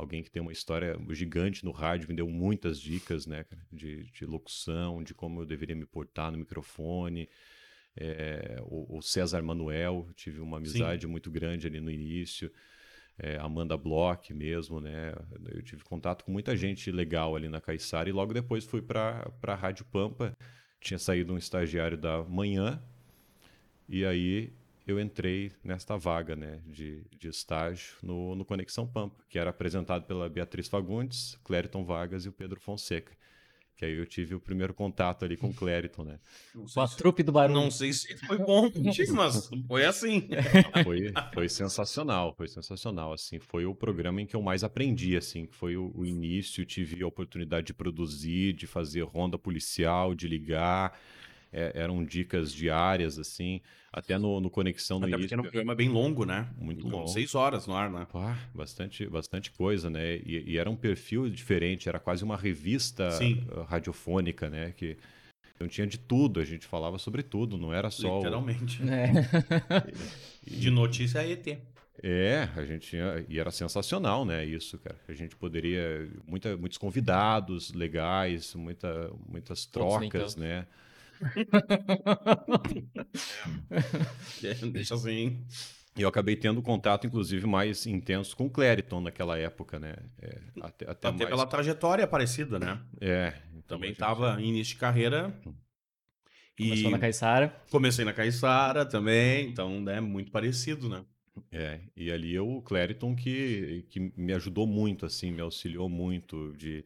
alguém 0.00 0.22
que 0.22 0.30
tem 0.30 0.40
uma 0.40 0.52
história 0.52 0.98
gigante 1.10 1.64
no 1.64 1.72
rádio, 1.72 2.08
me 2.08 2.14
deu 2.14 2.26
muitas 2.26 2.80
dicas, 2.80 3.26
né, 3.26 3.44
cara, 3.44 3.62
de, 3.70 4.10
de 4.10 4.24
locução, 4.24 5.02
de 5.02 5.12
como 5.12 5.42
eu 5.42 5.46
deveria 5.46 5.76
me 5.76 5.84
portar 5.84 6.32
no 6.32 6.38
microfone. 6.38 7.28
É, 7.94 8.58
o, 8.62 8.98
o 8.98 9.02
César 9.02 9.42
Manuel, 9.42 10.08
tive 10.14 10.40
uma 10.40 10.56
amizade 10.56 11.06
muito 11.06 11.30
grande 11.30 11.66
ali 11.66 11.80
no 11.80 11.90
início. 11.90 12.50
É, 13.18 13.36
Amanda 13.36 13.76
Bloch 13.76 14.32
mesmo, 14.32 14.80
né? 14.80 15.12
Eu 15.52 15.62
tive 15.62 15.84
contato 15.84 16.24
com 16.24 16.32
muita 16.32 16.56
gente 16.56 16.90
legal 16.90 17.36
ali 17.36 17.48
na 17.48 17.60
Caiçara 17.60 18.08
e 18.08 18.12
logo 18.12 18.32
depois 18.32 18.64
fui 18.64 18.80
para 18.80 19.30
a 19.42 19.54
Rádio 19.54 19.84
Pampa. 19.84 20.34
Tinha 20.80 20.98
saído 20.98 21.34
um 21.34 21.36
estagiário 21.36 21.98
da 21.98 22.22
manhã 22.24 22.82
e 23.90 24.04
aí 24.06 24.52
eu 24.86 24.98
entrei 25.00 25.52
nesta 25.62 25.96
vaga 25.96 26.34
né, 26.36 26.60
de, 26.66 27.02
de 27.18 27.28
estágio 27.28 27.94
no, 28.02 28.34
no 28.34 28.44
Conexão 28.44 28.86
Pampa, 28.86 29.22
que 29.28 29.38
era 29.38 29.50
apresentado 29.50 30.04
pela 30.06 30.28
Beatriz 30.28 30.68
Fagundes, 30.68 31.38
Clériton 31.44 31.84
Vargas 31.84 32.24
e 32.24 32.28
o 32.28 32.32
Pedro 32.32 32.60
Fonseca. 32.60 33.12
Que 33.76 33.86
aí 33.86 33.96
eu 33.96 34.04
tive 34.04 34.34
o 34.34 34.40
primeiro 34.40 34.74
contato 34.74 35.24
ali 35.24 35.38
com 35.38 35.48
o 35.48 35.54
Clériton, 35.54 36.04
né? 36.04 36.18
Não 36.54 36.66
sei 36.68 36.74
Com 36.74 36.80
a 36.82 36.86
se- 36.86 36.96
trupe 36.98 37.22
do 37.22 37.32
barulho. 37.32 37.58
Não 37.58 37.70
sei 37.70 37.94
se 37.94 38.14
foi 38.26 38.36
bom 38.36 38.70
contigo, 38.70 39.14
mas 39.14 39.48
foi 39.66 39.86
assim. 39.86 40.28
Foi, 40.84 41.12
foi 41.32 41.48
sensacional, 41.48 42.34
foi 42.34 42.46
sensacional, 42.48 43.12
assim, 43.14 43.38
foi 43.38 43.64
o 43.64 43.74
programa 43.74 44.20
em 44.20 44.26
que 44.26 44.36
eu 44.36 44.42
mais 44.42 44.62
aprendi, 44.64 45.16
assim, 45.16 45.46
foi 45.50 45.76
o, 45.78 45.90
o 45.94 46.04
início, 46.04 46.64
tive 46.66 47.02
a 47.02 47.06
oportunidade 47.06 47.68
de 47.68 47.74
produzir, 47.74 48.52
de 48.52 48.66
fazer 48.66 49.02
ronda 49.02 49.38
policial, 49.38 50.14
de 50.14 50.28
ligar, 50.28 50.98
é, 51.52 51.72
eram 51.74 52.04
dicas 52.04 52.52
diárias, 52.52 53.18
assim, 53.18 53.60
até 53.92 54.16
no, 54.18 54.40
no 54.40 54.48
Conexão 54.48 54.98
no 55.00 55.06
Até 55.06 55.12
porque 55.12 55.22
início. 55.22 55.34
era 55.34 55.40
um 55.40 55.44
programa 55.44 55.74
bem 55.74 55.88
longo, 55.88 56.24
né? 56.24 56.48
Muito 56.56 56.84
Longo, 56.84 56.96
longo. 56.98 57.08
Seis 57.08 57.34
horas 57.34 57.66
no 57.66 57.74
ar, 57.74 57.90
né? 57.90 58.06
Pá, 58.12 58.38
bastante, 58.54 59.06
bastante 59.06 59.50
coisa, 59.50 59.90
né? 59.90 60.16
E, 60.16 60.44
e 60.52 60.58
era 60.58 60.70
um 60.70 60.76
perfil 60.76 61.28
diferente, 61.28 61.88
era 61.88 61.98
quase 61.98 62.22
uma 62.22 62.36
revista 62.36 63.10
Sim. 63.12 63.44
uh, 63.50 63.62
radiofônica, 63.62 64.48
né? 64.48 64.72
Que 64.76 64.96
então 65.56 65.68
tinha 65.68 65.86
de 65.86 65.98
tudo, 65.98 66.40
a 66.40 66.44
gente 66.44 66.66
falava 66.66 66.98
sobre 66.98 67.22
tudo, 67.22 67.58
não 67.58 67.74
era 67.74 67.90
só. 67.90 68.14
o- 68.14 68.18
Literalmente. 68.18 68.80
É. 68.88 69.10
De 70.46 70.70
notícia 70.70 71.18
é 71.18 71.32
ET. 71.32 71.58
É, 72.02 72.48
a 72.56 72.64
gente 72.64 72.88
tinha. 72.88 73.24
E 73.28 73.38
era 73.38 73.50
sensacional, 73.50 74.24
né? 74.24 74.42
Isso, 74.44 74.78
cara. 74.78 74.96
A 75.06 75.12
gente 75.12 75.36
poderia. 75.36 76.08
Muita, 76.26 76.56
muitos 76.56 76.78
convidados 76.78 77.74
legais, 77.74 78.54
muita, 78.54 79.10
muitas 79.28 79.66
trocas, 79.66 80.34
tanto. 80.34 80.40
Né? 81.20 81.30
Deixa 84.72 84.94
assim. 84.94 85.44
E 85.96 86.02
eu 86.02 86.08
acabei 86.08 86.36
tendo 86.36 86.62
contato, 86.62 87.06
inclusive, 87.06 87.46
mais 87.46 87.84
intenso 87.86 88.36
com 88.36 88.46
o 88.46 88.50
Clériton 88.50 89.00
naquela 89.00 89.36
época, 89.36 89.78
né? 89.78 89.96
É, 90.20 90.38
até, 90.60 90.90
até, 90.90 91.08
Até 91.08 91.10
mais... 91.24 91.28
pela 91.28 91.46
trajetória 91.46 92.06
parecida, 92.06 92.58
né? 92.58 92.80
É. 93.00 93.34
então 93.52 93.76
Também 93.76 93.88
a 93.90 93.92
gente- 93.92 94.00
estava 94.00 94.40
em 94.40 94.48
início 94.50 94.74
de 94.74 94.80
carreira. 94.80 95.34
E 96.58 96.64
Começou 96.68 96.90
na 96.90 96.98
Caiçara. 96.98 97.56
comecei 97.70 98.04
na 98.04 98.12
Caiçara 98.12 98.84
também, 98.86 99.48
então 99.48 99.88
é 99.88 100.00
muito 100.00 100.30
parecido, 100.30 100.88
né? 100.88 101.04
É, 101.50 101.80
e 101.96 102.10
ali 102.12 102.34
eu, 102.34 102.48
o 102.48 102.60
Clériton 102.62 103.16
que, 103.16 103.86
que 103.88 104.12
me 104.16 104.32
ajudou 104.34 104.66
muito, 104.66 105.06
assim, 105.06 105.30
me 105.30 105.40
auxiliou 105.40 105.88
muito 105.88 106.52
de, 106.56 106.84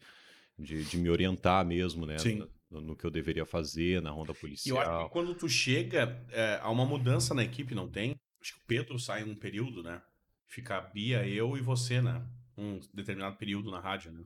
de, 0.58 0.84
de 0.84 0.96
me 0.96 1.10
orientar 1.10 1.64
mesmo, 1.66 2.06
né? 2.06 2.18
Sim. 2.18 2.46
No, 2.70 2.96
que 2.96 3.04
eu 3.04 3.10
deveria 3.10 3.46
fazer 3.46 4.02
na 4.02 4.10
ronda 4.10 4.32
E 4.32 4.34
eu 4.34 4.40
policial. 4.40 4.78
acho 4.78 5.06
que 5.06 5.12
quando 5.12 5.34
tu 5.34 5.48
chega, 5.48 6.24
é, 6.30 6.58
há 6.60 6.70
uma 6.70 6.84
mudança 6.84 7.32
na 7.34 7.44
equipe, 7.44 7.74
não 7.74 7.88
tem? 7.88 8.16
Acho 8.40 8.54
que 8.54 8.60
o 8.60 8.64
Pedro 8.66 8.98
sai 8.98 9.24
num 9.24 9.34
período, 9.34 9.82
né? 9.82 10.02
Fica 10.46 10.76
a 10.76 10.80
Bia, 10.80 11.26
eu 11.26 11.56
e 11.56 11.60
você, 11.60 12.00
né? 12.02 12.24
Um 12.56 12.80
determinado 12.92 13.36
período 13.36 13.70
na 13.70 13.80
rádio, 13.80 14.12
né? 14.12 14.24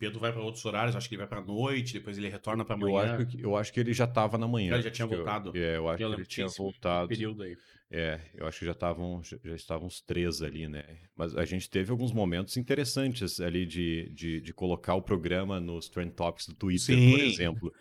Pedro 0.00 0.18
vai 0.18 0.32
para 0.32 0.40
outros 0.42 0.64
horários, 0.64 0.96
acho 0.96 1.08
que 1.08 1.14
ele 1.14 1.20
vai 1.20 1.28
para 1.28 1.42
noite, 1.42 1.92
depois 1.92 2.16
ele 2.18 2.28
retorna 2.28 2.64
para 2.64 2.74
Eu 2.74 2.78
manhã. 2.80 3.14
acho, 3.16 3.26
que, 3.26 3.40
eu 3.44 3.56
acho 3.56 3.72
que 3.72 3.78
ele 3.80 3.92
já 3.92 4.04
estava 4.06 4.36
na 4.38 4.48
manhã. 4.48 4.72
Ele 4.74 4.82
já 4.82 4.90
tinha 4.90 5.06
que 5.06 5.14
eu- 5.14 5.18
voltado. 5.18 5.52
é, 5.54 5.76
eu 5.76 5.88
acho 5.88 6.02
Eu 6.02 6.08
que 6.10 6.16
ele 6.16 6.26
tinha 6.26 6.46
voltado. 6.48 7.08
período 7.08 7.42
aí. 7.42 7.56
É, 7.92 8.18
eu 8.34 8.46
acho 8.46 8.60
que 8.60 8.64
já 8.66 8.72
estavam 8.72 9.22
já, 9.22 9.36
já 9.44 9.54
estavam 9.54 9.86
os 9.86 10.00
três 10.00 10.40
ali, 10.42 10.66
né? 10.68 10.84
Mas 11.16 11.36
a 11.36 11.44
gente 11.44 11.68
teve 11.68 11.90
alguns 11.90 12.12
momentos 12.12 12.56
interessantes 12.56 13.40
ali 13.40 13.66
de, 13.66 14.08
de, 14.14 14.40
de 14.40 14.52
colocar 14.54 14.94
o 14.94 15.02
programa 15.02 15.60
nos 15.60 15.88
Trend 15.88 16.12
Topics 16.12 16.46
do 16.48 16.54
Twitter, 16.54 16.96
Sim. 16.96 17.10
por 17.10 17.20
exemplo. 17.20 17.72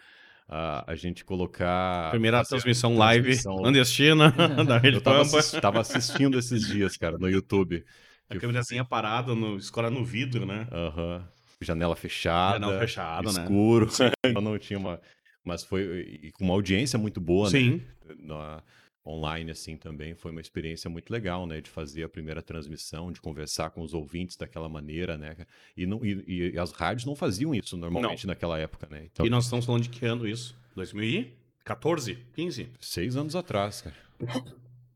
Ah, 0.47 0.83
a 0.87 0.95
gente 0.95 1.23
colocar. 1.23 2.09
Primeira 2.09 2.43
transmissão 2.43 2.95
a 2.95 2.97
live 2.97 3.23
transmissão- 3.27 3.57
clandestina 3.57 4.31
da 4.67 4.77
Rede 4.79 4.97
Eu 4.97 5.01
tava, 5.01 5.23
Pampa. 5.23 5.37
assis- 5.39 5.61
tava 5.61 5.79
assistindo 5.79 6.37
esses 6.39 6.67
dias, 6.67 6.97
cara, 6.97 7.17
no 7.17 7.29
YouTube. 7.29 7.85
A 8.27 8.35
câmerazinha 8.35 8.83
parada, 8.83 9.33
no, 9.35 9.57
escora 9.57 9.89
no 9.91 10.03
vidro, 10.03 10.45
né? 10.45 10.67
Aham. 10.71 11.27
Janela 11.61 11.95
fechada. 11.95 12.59
Janela 12.59 12.79
fechada, 12.79 13.31
né? 13.33 13.41
escuro. 13.43 13.87
Eu 14.23 14.41
não 14.41 14.57
tinha 14.57 14.79
uma. 14.79 15.01
Mas 15.43 15.63
foi 15.63 16.19
e 16.23 16.31
com 16.31 16.43
uma 16.45 16.53
audiência 16.53 16.97
muito 16.99 17.19
boa, 17.19 17.49
né? 17.49 17.59
Sim. 17.59 17.81
na- 18.17 18.61
online 19.07 19.49
assim 19.49 19.75
também 19.75 20.13
foi 20.13 20.29
uma 20.29 20.41
experiência 20.41 20.87
muito 20.89 21.09
legal, 21.09 21.47
né, 21.47 21.61
de 21.61 21.69
fazer 21.69 22.03
a 22.03 22.09
primeira 22.09 22.43
transmissão, 22.43 23.11
de 23.11 23.19
conversar 23.19 23.71
com 23.71 23.81
os 23.81 23.93
ouvintes 23.93 24.35
daquela 24.35 24.69
maneira, 24.69 25.17
né, 25.17 25.35
e, 25.75 25.87
não, 25.87 26.05
e, 26.05 26.51
e 26.53 26.59
as 26.59 26.71
rádios 26.71 27.05
não 27.05 27.15
faziam 27.15 27.55
isso 27.55 27.75
normalmente 27.75 28.27
naquela 28.27 28.59
época, 28.59 28.87
né, 28.91 29.05
então 29.11 29.25
E 29.25 29.29
nós 29.29 29.45
estamos 29.45 29.65
falando 29.65 29.83
de 29.83 29.89
que 29.89 30.05
ano 30.05 30.27
isso? 30.27 30.55
2014? 30.75 32.17
15? 32.35 32.69
seis 32.79 33.15
anos 33.15 33.35
atrás, 33.35 33.81
cara, 33.81 33.95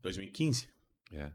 2015? 0.02 0.68
é. 1.12 1.30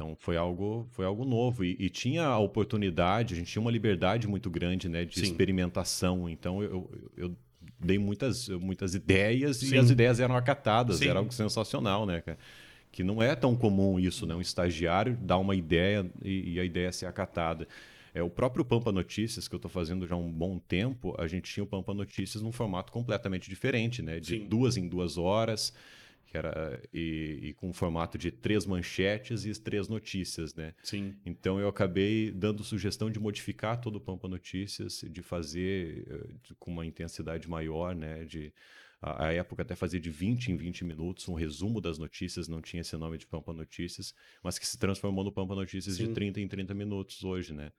Então 0.00 0.16
foi 0.18 0.38
algo, 0.38 0.88
foi 0.92 1.04
algo 1.04 1.26
novo 1.26 1.62
e, 1.62 1.76
e 1.78 1.90
tinha 1.90 2.24
a 2.24 2.38
oportunidade, 2.38 3.34
a 3.34 3.36
gente 3.36 3.52
tinha 3.52 3.60
uma 3.60 3.70
liberdade 3.70 4.26
muito 4.26 4.48
grande, 4.48 4.88
né, 4.88 5.04
de 5.04 5.16
Sim. 5.16 5.26
experimentação. 5.26 6.26
Então 6.26 6.62
eu, 6.62 6.90
eu, 7.18 7.36
dei 7.78 7.98
muitas, 7.98 8.48
muitas 8.48 8.94
ideias 8.94 9.58
Sim. 9.58 9.74
e 9.74 9.78
as 9.78 9.90
ideias 9.90 10.18
eram 10.18 10.34
acatadas, 10.34 10.96
Sim. 10.96 11.08
era 11.08 11.18
algo 11.18 11.30
sensacional, 11.30 12.06
né, 12.06 12.22
cara? 12.22 12.38
Que 12.90 13.04
não 13.04 13.22
é 13.22 13.36
tão 13.36 13.54
comum 13.54 14.00
isso, 14.00 14.26
né? 14.26 14.34
Um 14.34 14.40
estagiário 14.40 15.18
dar 15.20 15.36
uma 15.36 15.54
ideia 15.54 16.10
e, 16.24 16.54
e 16.54 16.60
a 16.60 16.64
ideia 16.64 16.90
ser 16.90 17.04
acatada. 17.04 17.68
É, 18.14 18.22
o 18.22 18.30
próprio 18.30 18.64
Pampa 18.64 18.90
Notícias, 18.90 19.46
que 19.46 19.54
eu 19.54 19.58
estou 19.58 19.70
fazendo 19.70 20.06
já 20.06 20.14
há 20.14 20.18
um 20.18 20.32
bom 20.32 20.58
tempo, 20.58 21.14
a 21.18 21.26
gente 21.26 21.52
tinha 21.52 21.62
o 21.62 21.66
Pampa 21.66 21.92
Notícias 21.92 22.42
num 22.42 22.52
formato 22.52 22.90
completamente 22.90 23.50
diferente, 23.50 24.00
né? 24.00 24.18
De 24.18 24.38
duas 24.38 24.78
em 24.78 24.88
duas 24.88 25.18
horas, 25.18 25.74
que 26.30 26.36
era, 26.36 26.80
e, 26.94 27.40
e 27.42 27.52
com 27.54 27.68
um 27.70 27.72
formato 27.72 28.16
de 28.16 28.30
três 28.30 28.64
manchetes 28.64 29.44
e 29.44 29.60
três 29.60 29.88
notícias, 29.88 30.54
né? 30.54 30.72
Sim. 30.84 31.16
Então 31.26 31.58
eu 31.58 31.66
acabei 31.66 32.30
dando 32.30 32.62
sugestão 32.62 33.10
de 33.10 33.18
modificar 33.18 33.80
todo 33.80 33.96
o 33.96 34.00
Pampa 34.00 34.28
Notícias, 34.28 35.04
de 35.10 35.22
fazer 35.22 36.06
eh, 36.08 36.32
de- 36.44 36.54
com 36.54 36.70
uma 36.70 36.86
intensidade 36.86 37.48
maior, 37.48 37.96
né? 37.96 38.24
De, 38.24 38.52
a, 39.02 39.26
a 39.26 39.32
época 39.32 39.62
até 39.62 39.74
fazia 39.74 39.98
de 39.98 40.08
20 40.08 40.52
em 40.52 40.56
20 40.56 40.84
minutos, 40.84 41.28
um 41.28 41.34
resumo 41.34 41.80
das 41.80 41.98
notícias, 41.98 42.46
não 42.46 42.60
tinha 42.62 42.82
esse 42.82 42.96
nome 42.96 43.18
de 43.18 43.26
Pampa 43.26 43.52
Notícias, 43.52 44.14
mas 44.40 44.56
que 44.56 44.66
se 44.68 44.78
transformou 44.78 45.24
no 45.24 45.32
Pampa 45.32 45.56
Notícias 45.56 45.96
Sim. 45.96 46.06
de 46.06 46.14
30 46.14 46.40
em 46.40 46.46
30 46.46 46.72
minutos 46.74 47.24
hoje, 47.24 47.52
né? 47.52 47.72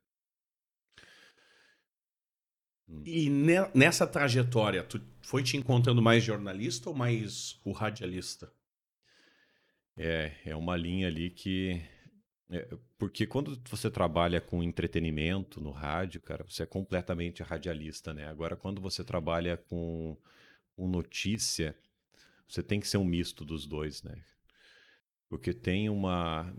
E 3.04 3.30
ne- 3.30 3.70
nessa 3.74 4.06
trajetória, 4.06 4.82
tu 4.82 5.00
foi 5.20 5.42
te 5.42 5.56
encontrando 5.56 6.02
mais 6.02 6.22
jornalista 6.22 6.90
ou 6.90 6.94
mais 6.94 7.58
o 7.64 7.72
radialista? 7.72 8.52
É, 9.96 10.32
é 10.44 10.56
uma 10.56 10.76
linha 10.76 11.06
ali 11.08 11.30
que. 11.30 11.82
é, 12.50 12.68
porque 12.98 13.26
quando 13.26 13.60
você 13.68 13.90
trabalha 13.90 14.40
com 14.40 14.62
entretenimento 14.62 15.60
no 15.60 15.70
rádio, 15.70 16.20
cara, 16.20 16.44
você 16.44 16.62
é 16.62 16.66
completamente 16.66 17.42
radialista, 17.42 18.12
né? 18.12 18.26
Agora, 18.28 18.56
quando 18.56 18.80
você 18.80 19.04
trabalha 19.04 19.56
com, 19.56 20.16
com 20.76 20.88
notícia, 20.88 21.76
você 22.48 22.62
tem 22.62 22.80
que 22.80 22.88
ser 22.88 22.98
um 22.98 23.04
misto 23.04 23.44
dos 23.44 23.66
dois, 23.66 24.02
né? 24.02 24.22
Porque 25.28 25.54
tem 25.54 25.88
uma. 25.88 26.52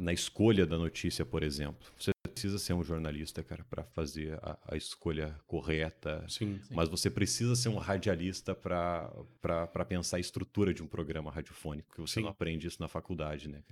Na 0.00 0.12
escolha 0.12 0.66
da 0.66 0.76
notícia, 0.76 1.24
por 1.24 1.42
exemplo, 1.42 1.86
você 1.96 2.10
precisa 2.38 2.58
ser 2.58 2.72
um 2.72 2.84
jornalista, 2.84 3.42
cara, 3.42 3.64
para 3.64 3.82
fazer 3.82 4.34
a, 4.42 4.58
a 4.68 4.76
escolha 4.76 5.36
correta, 5.46 6.24
Sim. 6.28 6.60
mas 6.70 6.88
você 6.88 7.10
precisa 7.10 7.56
ser 7.56 7.68
um 7.68 7.78
radialista 7.78 8.54
para 8.54 9.84
pensar 9.88 10.18
a 10.18 10.20
estrutura 10.20 10.72
de 10.72 10.82
um 10.82 10.86
programa 10.86 11.30
radiofônico, 11.32 11.92
que 11.94 12.00
você 12.00 12.14
Sim. 12.14 12.22
não 12.22 12.28
aprende 12.28 12.68
isso 12.68 12.80
na 12.80 12.86
faculdade, 12.86 13.48
né? 13.48 13.62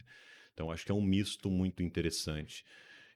Então, 0.52 0.70
acho 0.70 0.84
que 0.84 0.90
é 0.90 0.94
um 0.94 1.02
misto 1.02 1.48
muito 1.48 1.82
interessante. 1.82 2.64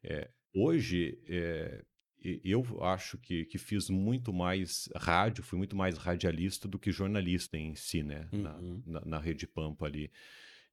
É, 0.05 0.31
hoje, 0.55 1.19
é, 1.27 1.85
eu 2.23 2.65
acho 2.85 3.19
que, 3.19 3.45
que 3.47 3.59
fiz 3.59 3.89
muito 3.91 4.33
mais 4.33 4.89
rádio, 4.95 5.43
fui 5.43 5.59
muito 5.59 5.75
mais 5.75 5.99
radialista 5.99 6.69
do 6.69 6.79
que 6.79 6.93
jornalista 6.93 7.57
em 7.57 7.75
si, 7.75 8.03
né? 8.03 8.29
Na, 8.31 8.57
Uhum. 8.57 8.83
na, 8.87 9.01
na 9.05 9.19
Rede 9.19 9.47
Pampa 9.47 9.87
ali. 9.87 10.13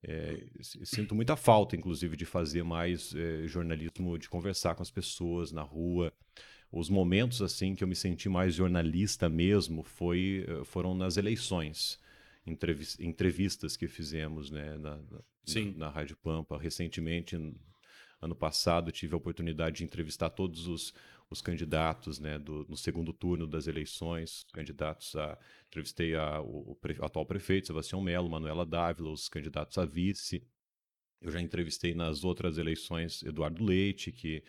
É, 0.03 0.43
sinto 0.61 1.15
muita 1.15 1.35
falta, 1.35 1.75
inclusive, 1.75 2.15
de 2.15 2.25
fazer 2.25 2.63
mais 2.63 3.13
é, 3.15 3.47
jornalismo, 3.47 4.17
de 4.17 4.29
conversar 4.29 4.75
com 4.75 4.83
as 4.83 4.91
pessoas 4.91 5.51
na 5.51 5.63
rua. 5.63 6.13
Os 6.71 6.89
momentos 6.89 7.41
assim 7.41 7.75
que 7.75 7.83
eu 7.83 7.87
me 7.87 7.95
senti 7.95 8.27
mais 8.29 8.53
jornalista 8.53 9.29
mesmo 9.29 9.83
foi, 9.83 10.45
eh, 10.47 10.63
foram 10.65 10.93
nas 10.93 11.15
eleições, 11.17 11.97
Entrevis- 12.45 12.97
entrevistas 12.99 13.75
que 13.77 13.87
fizemos 13.87 14.49
né, 14.51 14.77
na, 14.77 14.97
na, 14.97 15.21
na 15.75 15.89
Rádio 15.89 16.15
Pampa. 16.17 16.57
Recentemente, 16.57 17.37
ano 18.21 18.35
passado, 18.35 18.91
tive 18.91 19.13
a 19.13 19.17
oportunidade 19.17 19.77
de 19.77 19.83
entrevistar 19.83 20.29
todos 20.29 20.67
os, 20.67 20.93
os 21.29 21.41
candidatos 21.41 22.19
né, 22.19 22.39
do, 22.39 22.65
no 22.67 22.75
segundo 22.77 23.13
turno 23.13 23.45
das 23.45 23.67
eleições, 23.67 24.45
candidatos 24.53 25.15
a. 25.15 25.37
Entrevistei 25.67 26.15
a, 26.15 26.41
o, 26.41 26.71
o 26.71 26.75
pre- 26.75 26.97
atual 27.01 27.25
prefeito, 27.25 27.67
Sebastião 27.67 28.01
Melo, 28.01 28.29
Manuela 28.29 28.65
Dávila, 28.65 29.11
os 29.11 29.27
candidatos 29.27 29.77
a 29.77 29.85
vice. 29.85 30.41
Eu 31.21 31.31
já 31.31 31.41
entrevistei 31.41 31.93
nas 31.93 32.23
outras 32.23 32.57
eleições 32.57 33.21
Eduardo 33.23 33.63
Leite, 33.63 34.11
que, 34.11 34.43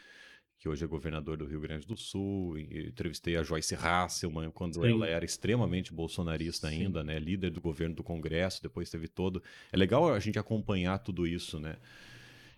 que 0.58 0.68
hoje 0.68 0.84
é 0.84 0.86
governador 0.86 1.36
do 1.36 1.44
Rio 1.44 1.60
Grande 1.60 1.86
do 1.86 1.96
Sul. 1.96 2.56
entrevistei 2.58 3.36
a 3.36 3.42
Joyce 3.42 3.74
Hasselman, 3.74 4.50
quando 4.50 4.74
Sim. 4.74 4.90
ela 4.92 5.06
era 5.08 5.24
extremamente 5.24 5.92
bolsonarista 5.92 6.68
Sim. 6.68 6.84
ainda, 6.84 7.02
né? 7.02 7.18
Líder 7.18 7.50
do 7.50 7.60
governo 7.60 7.96
do 7.96 8.04
Congresso, 8.04 8.62
depois 8.62 8.88
teve 8.88 9.08
todo. 9.08 9.42
É 9.72 9.76
legal 9.76 10.12
a 10.12 10.20
gente 10.20 10.38
acompanhar 10.38 10.98
tudo 10.98 11.26
isso, 11.26 11.58
né? 11.58 11.76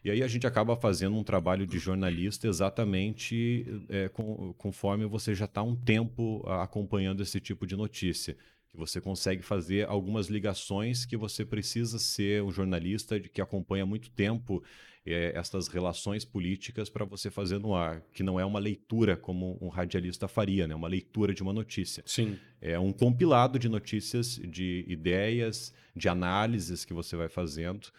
E 0.05 0.11
aí 0.11 0.23
a 0.23 0.29
gente 0.29 0.47
acaba 0.47 0.77
fazendo 0.77 1.17
um 1.17 1.23
trabalho 1.23 1.67
de 1.67 1.79
jornalista 1.79 2.49
exatamente 2.49 3.67
é, 3.89 4.09
com- 4.09 4.55
conforme 4.57 5.05
você 5.07 5.35
já 5.35 5.45
está 5.45 5.63
um 5.63 5.77
tempo 5.77 6.43
a- 6.47 6.63
acompanhando 6.63 7.23
esse 7.23 7.39
tipo 7.41 7.67
de 7.67 7.77
notícia. 7.77 8.37
Que 8.71 8.77
você 8.77 9.01
consegue 9.01 9.43
fazer 9.43 9.89
algumas 9.89 10.29
ligações 10.29 11.05
que 11.05 11.17
você 11.17 11.45
precisa 11.45 11.99
ser 11.99 12.43
um 12.43 12.53
jornalista 12.53 13.19
que 13.19 13.41
acompanha 13.41 13.83
há 13.83 13.87
muito 13.87 14.09
tempo 14.11 14.63
é, 15.05 15.33
estas 15.35 15.67
relações 15.67 16.25
políticas 16.25 16.89
para 16.89 17.05
você 17.05 17.31
fazer 17.31 17.59
no 17.59 17.75
ar, 17.75 18.01
que 18.13 18.23
não 18.23 18.39
é 18.39 18.45
uma 18.45 18.59
leitura 18.61 19.17
como 19.17 19.59
um 19.61 19.69
radialista 19.69 20.29
faria, 20.29 20.69
né? 20.69 20.75
uma 20.75 20.89
leitura 20.89 21.35
de 21.35 21.43
uma 21.43 21.53
notícia. 21.53 22.03
Sim. 22.07 22.39
É 22.61 22.79
um 22.79 22.93
compilado 22.93 23.59
de 23.59 23.69
notícias, 23.69 24.37
de 24.37 24.85
ideias, 24.87 25.75
de 25.97 26.09
análises 26.09 26.85
que 26.85 26.95
você 26.95 27.17
vai 27.17 27.29
fazendo 27.29 27.91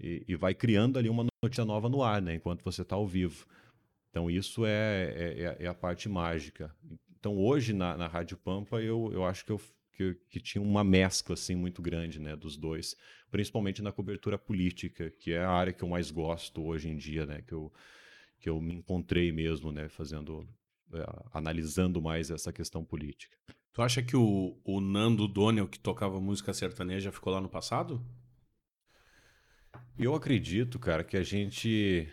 e, 0.00 0.24
e 0.28 0.36
vai 0.36 0.54
criando 0.54 0.98
ali 0.98 1.08
uma 1.08 1.26
notícia 1.42 1.64
nova 1.64 1.88
no 1.88 2.02
ar, 2.02 2.20
né? 2.22 2.34
Enquanto 2.34 2.62
você 2.64 2.82
está 2.82 2.96
ao 2.96 3.06
vivo. 3.06 3.46
Então 4.10 4.30
isso 4.30 4.64
é, 4.66 5.04
é- 5.16 5.42
é- 5.60 5.64
é 5.64 5.66
a 5.66 5.74
parte 5.74 6.08
mágica. 6.08 6.74
Então 7.18 7.36
hoje 7.38 7.72
na, 7.72 7.96
na 7.96 8.06
Rádio 8.06 8.36
Pampa 8.36 8.80
eu, 8.80 9.10
eu 9.12 9.24
acho 9.24 9.44
que 9.44 9.52
eu 9.52 9.60
que, 9.92 10.14
que 10.30 10.40
tinha 10.40 10.62
uma 10.62 10.84
mescla 10.84 11.34
assim 11.34 11.56
muito 11.56 11.82
grande, 11.82 12.20
né, 12.20 12.36
dos 12.36 12.56
dois, 12.56 12.94
principalmente 13.32 13.82
na 13.82 13.90
cobertura 13.90 14.38
política, 14.38 15.10
que 15.10 15.32
é 15.32 15.40
a 15.44 15.50
área 15.50 15.72
que 15.72 15.82
eu 15.82 15.88
mais 15.88 16.12
gosto 16.12 16.62
hoje 16.64 16.88
em 16.88 16.96
dia, 16.96 17.26
né, 17.26 17.42
que 17.42 17.52
eu 17.52 17.72
que 18.40 18.48
eu 18.48 18.60
me 18.60 18.74
encontrei 18.74 19.32
mesmo, 19.32 19.72
né, 19.72 19.88
fazendo 19.88 20.48
é, 20.94 21.04
analisando 21.32 22.00
mais 22.00 22.30
essa 22.30 22.52
questão 22.52 22.84
política. 22.84 23.36
Tu 23.72 23.82
acha 23.82 24.02
que 24.02 24.16
o, 24.16 24.56
o 24.64 24.80
Nando 24.80 25.26
Donnell, 25.28 25.68
que 25.68 25.78
tocava 25.78 26.20
música 26.20 26.54
sertaneja, 26.54 27.12
ficou 27.12 27.32
lá 27.32 27.40
no 27.40 27.48
passado? 27.48 28.00
Eu 29.98 30.14
acredito, 30.14 30.78
cara, 30.78 31.02
que 31.04 31.16
a 31.16 31.22
gente. 31.22 32.08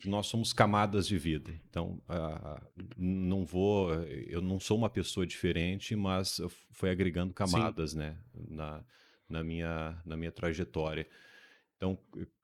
que 0.00 0.08
nós 0.08 0.26
somos 0.26 0.52
camadas 0.52 1.06
de 1.06 1.18
vida. 1.18 1.52
Então, 1.68 2.02
ah, 2.08 2.60
não 2.96 3.44
vou. 3.44 3.92
Eu 4.26 4.40
não 4.40 4.58
sou 4.58 4.76
uma 4.76 4.90
pessoa 4.90 5.26
diferente, 5.26 5.94
mas 5.94 6.40
fui 6.72 6.90
agregando 6.90 7.32
camadas, 7.32 7.94
né, 7.94 8.16
na, 8.48 8.84
na, 9.28 9.44
minha, 9.44 10.00
na 10.04 10.16
minha 10.16 10.32
trajetória. 10.32 11.06
Então, 11.76 11.98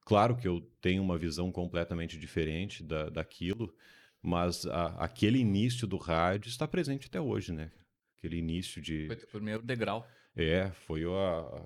claro 0.04 0.36
que 0.36 0.46
eu 0.46 0.60
tenho 0.80 1.02
uma 1.02 1.16
visão 1.18 1.50
completamente 1.50 2.18
diferente 2.18 2.82
da, 2.82 3.08
daquilo, 3.08 3.74
mas 4.22 4.66
a- 4.66 4.96
aquele 4.98 5.38
início 5.38 5.86
do 5.86 5.96
rádio 5.96 6.48
está 6.48 6.68
presente 6.68 7.06
até 7.06 7.20
hoje, 7.20 7.52
né? 7.52 7.70
Aquele 8.18 8.36
início 8.36 8.82
de. 8.82 9.06
Foi 9.06 9.16
o 9.16 9.26
primeiro 9.28 9.62
degrau. 9.62 10.06
É, 10.36 10.70
foi 10.86 11.02
a, 11.04 11.62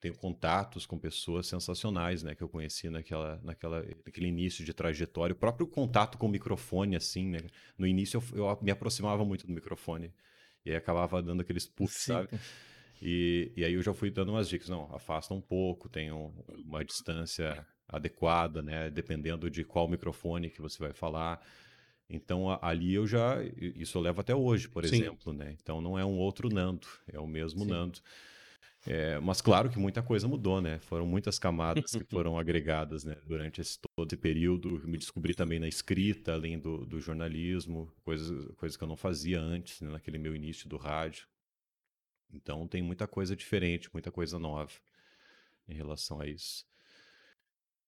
tenho 0.00 0.14
contatos 0.16 0.84
com 0.84 0.98
pessoas 0.98 1.46
sensacionais, 1.46 2.22
né, 2.22 2.34
que 2.34 2.42
eu 2.42 2.48
conheci 2.48 2.90
naquela, 2.90 3.40
naquela, 3.42 3.82
naquele 4.04 4.26
início 4.28 4.64
de 4.64 4.72
trajetória. 4.74 5.32
O 5.32 5.36
próprio 5.36 5.66
contato 5.66 6.18
com 6.18 6.26
o 6.26 6.28
microfone, 6.28 6.94
assim, 6.94 7.26
né? 7.30 7.40
No 7.76 7.86
início 7.86 8.22
eu, 8.34 8.46
eu 8.46 8.58
me 8.62 8.70
aproximava 8.70 9.24
muito 9.24 9.46
do 9.46 9.52
microfone 9.52 10.12
e 10.64 10.70
aí 10.70 10.76
acabava 10.76 11.22
dando 11.22 11.40
aqueles 11.40 11.66
puffs, 11.66 12.02
sabe? 12.04 12.28
E, 13.00 13.52
e 13.56 13.64
aí 13.64 13.74
eu 13.74 13.82
já 13.82 13.94
fui 13.94 14.10
dando 14.10 14.30
umas 14.32 14.48
dicas, 14.48 14.68
não, 14.68 14.94
afasta 14.94 15.34
um 15.34 15.40
pouco, 15.40 15.88
tem 15.88 16.12
um- 16.12 16.32
uma 16.66 16.84
distância 16.84 17.66
adequada, 17.88 18.62
né? 18.62 18.90
Dependendo 18.90 19.50
de 19.50 19.64
qual 19.64 19.88
microfone 19.88 20.50
que 20.50 20.60
você 20.62 20.78
vai 20.78 20.92
falar. 20.92 21.40
Então 22.08 22.58
ali 22.60 22.94
eu 22.94 23.06
já, 23.06 23.36
isso 23.76 23.96
eu 23.96 24.02
levo 24.02 24.20
até 24.20 24.34
hoje, 24.34 24.68
por 24.68 24.84
Sim. 24.84 24.96
exemplo, 24.96 25.32
né? 25.32 25.56
Então 25.60 25.80
não 25.80 25.98
é 25.98 26.04
um 26.04 26.18
outro 26.18 26.48
Nando, 26.48 26.86
é 27.10 27.18
o 27.18 27.26
mesmo 27.26 27.64
Sim. 27.64 27.70
Nando. 27.70 27.98
É, 28.84 29.20
mas 29.20 29.40
claro 29.40 29.70
que 29.70 29.78
muita 29.78 30.02
coisa 30.02 30.26
mudou, 30.26 30.60
né? 30.60 30.78
Foram 30.80 31.06
muitas 31.06 31.38
camadas 31.38 31.92
que 31.92 32.04
foram 32.10 32.36
agregadas, 32.36 33.04
né? 33.04 33.16
Durante 33.26 33.60
esse, 33.60 33.78
todo 33.96 34.08
esse 34.08 34.16
período, 34.16 34.82
me 34.86 34.98
descobri 34.98 35.34
também 35.34 35.60
na 35.60 35.68
escrita, 35.68 36.32
além 36.32 36.58
do, 36.58 36.84
do 36.84 37.00
jornalismo, 37.00 37.92
coisas, 38.02 38.52
coisas 38.56 38.76
que 38.76 38.82
eu 38.82 38.88
não 38.88 38.96
fazia 38.96 39.40
antes, 39.40 39.80
né? 39.80 39.90
naquele 39.90 40.18
meu 40.18 40.34
início 40.34 40.68
do 40.68 40.76
rádio. 40.76 41.28
Então 42.32 42.66
tem 42.66 42.82
muita 42.82 43.06
coisa 43.06 43.36
diferente, 43.36 43.88
muita 43.92 44.10
coisa 44.10 44.38
nova 44.38 44.72
em 45.68 45.74
relação 45.74 46.20
a 46.20 46.26
isso. 46.26 46.66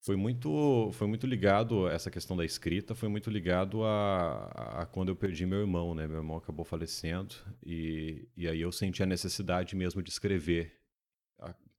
Foi 0.04 0.16
muito, 0.16 0.90
foi 0.92 1.06
muito 1.06 1.26
ligado 1.26 1.88
essa 1.88 2.10
questão 2.10 2.36
da 2.36 2.44
escrita, 2.44 2.94
foi 2.94 3.08
muito 3.08 3.30
ligado 3.30 3.82
a, 3.84 4.82
a 4.82 4.86
quando 4.86 5.08
eu 5.08 5.16
perdi 5.16 5.46
meu 5.46 5.60
irmão, 5.60 5.94
né? 5.94 6.06
Meu 6.06 6.18
irmão 6.18 6.36
acabou 6.36 6.62
falecendo 6.62 7.34
e, 7.64 8.28
e 8.36 8.46
aí 8.46 8.60
eu 8.60 8.70
senti 8.70 9.02
a 9.02 9.06
necessidade 9.06 9.74
mesmo 9.74 10.02
de 10.02 10.10
escrever, 10.10 10.78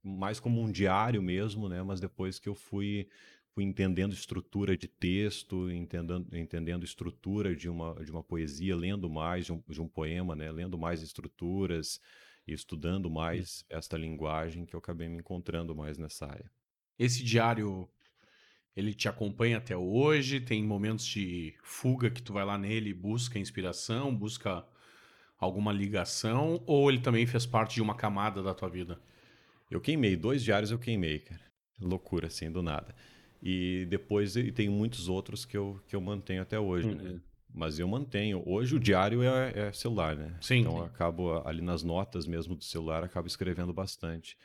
mais 0.02 0.40
como 0.40 0.60
um 0.60 0.72
diário 0.72 1.22
mesmo, 1.22 1.68
né? 1.68 1.80
Mas 1.84 2.00
depois 2.00 2.40
que 2.40 2.48
eu 2.48 2.54
fui 2.56 3.08
fui 3.54 3.62
entendendo 3.62 4.12
estrutura 4.12 4.76
de 4.76 4.88
texto, 4.88 5.70
entendendo, 5.70 6.36
entendendo 6.36 6.84
estrutura 6.84 7.54
de 7.54 7.68
uma, 7.68 7.94
de 8.04 8.10
uma 8.10 8.24
poesia, 8.24 8.76
lendo 8.76 9.08
mais 9.08 9.46
de 9.46 9.52
um, 9.52 9.62
de 9.68 9.80
um 9.80 9.86
poema, 9.86 10.34
né? 10.34 10.50
Lendo 10.50 10.76
mais 10.76 11.00
estruturas 11.00 12.00
e 12.44 12.52
estudando 12.52 13.08
mais 13.08 13.64
esta 13.70 13.96
linguagem 13.96 14.66
que 14.66 14.74
eu 14.74 14.78
acabei 14.78 15.08
me 15.08 15.18
encontrando 15.18 15.76
mais 15.76 15.96
nessa 15.96 16.26
área. 16.26 16.50
Esse 16.98 17.22
diário, 17.22 17.88
Ele 18.76 18.92
te 18.92 19.08
acompanha 19.08 19.56
até 19.56 19.76
hoje? 19.76 20.38
Tem 20.38 20.62
momentos 20.62 21.06
de 21.06 21.54
fuga 21.62 22.10
que 22.10 22.20
tu 22.22 22.32
vai 22.32 22.44
lá 22.44 22.58
nele 22.58 22.90
e 22.90 22.94
busca 22.94 23.38
inspiração, 23.38 24.14
busca 24.14 24.64
alguma 25.38 25.72
ligação? 25.72 26.62
Ou 26.66 26.90
ele 26.90 27.00
também 27.00 27.26
fez 27.26 27.46
parte 27.46 27.76
de 27.76 27.82
uma 27.82 27.94
camada 27.94 28.42
da 28.42 28.52
tua 28.52 28.68
vida? 28.68 29.00
Eu 29.70 29.80
queimei, 29.80 30.14
dois 30.14 30.44
diários 30.44 30.70
eu 30.70 30.78
queimei, 30.78 31.20
cara. 31.20 31.40
Loucura, 31.80 32.26
assim, 32.26 32.50
do 32.50 32.62
nada. 32.62 32.94
E 33.42 33.86
depois 33.88 34.36
e 34.36 34.52
tem 34.52 34.68
muitos 34.68 35.08
outros 35.08 35.44
que 35.44 35.56
eu, 35.56 35.80
que 35.86 35.96
eu 35.96 36.00
mantenho 36.00 36.42
até 36.42 36.58
hoje, 36.58 36.94
né? 36.94 37.10
Uhum. 37.10 37.20
Mas 37.54 37.78
eu 37.78 37.88
mantenho. 37.88 38.42
Hoje 38.46 38.76
o 38.76 38.80
diário 38.80 39.22
é, 39.22 39.68
é 39.68 39.72
celular, 39.72 40.14
né? 40.16 40.36
Sim, 40.40 40.60
Então 40.60 40.72
sim. 40.72 40.78
eu 40.78 40.84
acabo 40.84 41.42
ali 41.48 41.62
nas 41.62 41.82
notas 41.82 42.26
mesmo 42.26 42.54
do 42.54 42.64
celular, 42.64 43.02
acabo 43.02 43.26
escrevendo 43.26 43.72
bastante. 43.72 44.36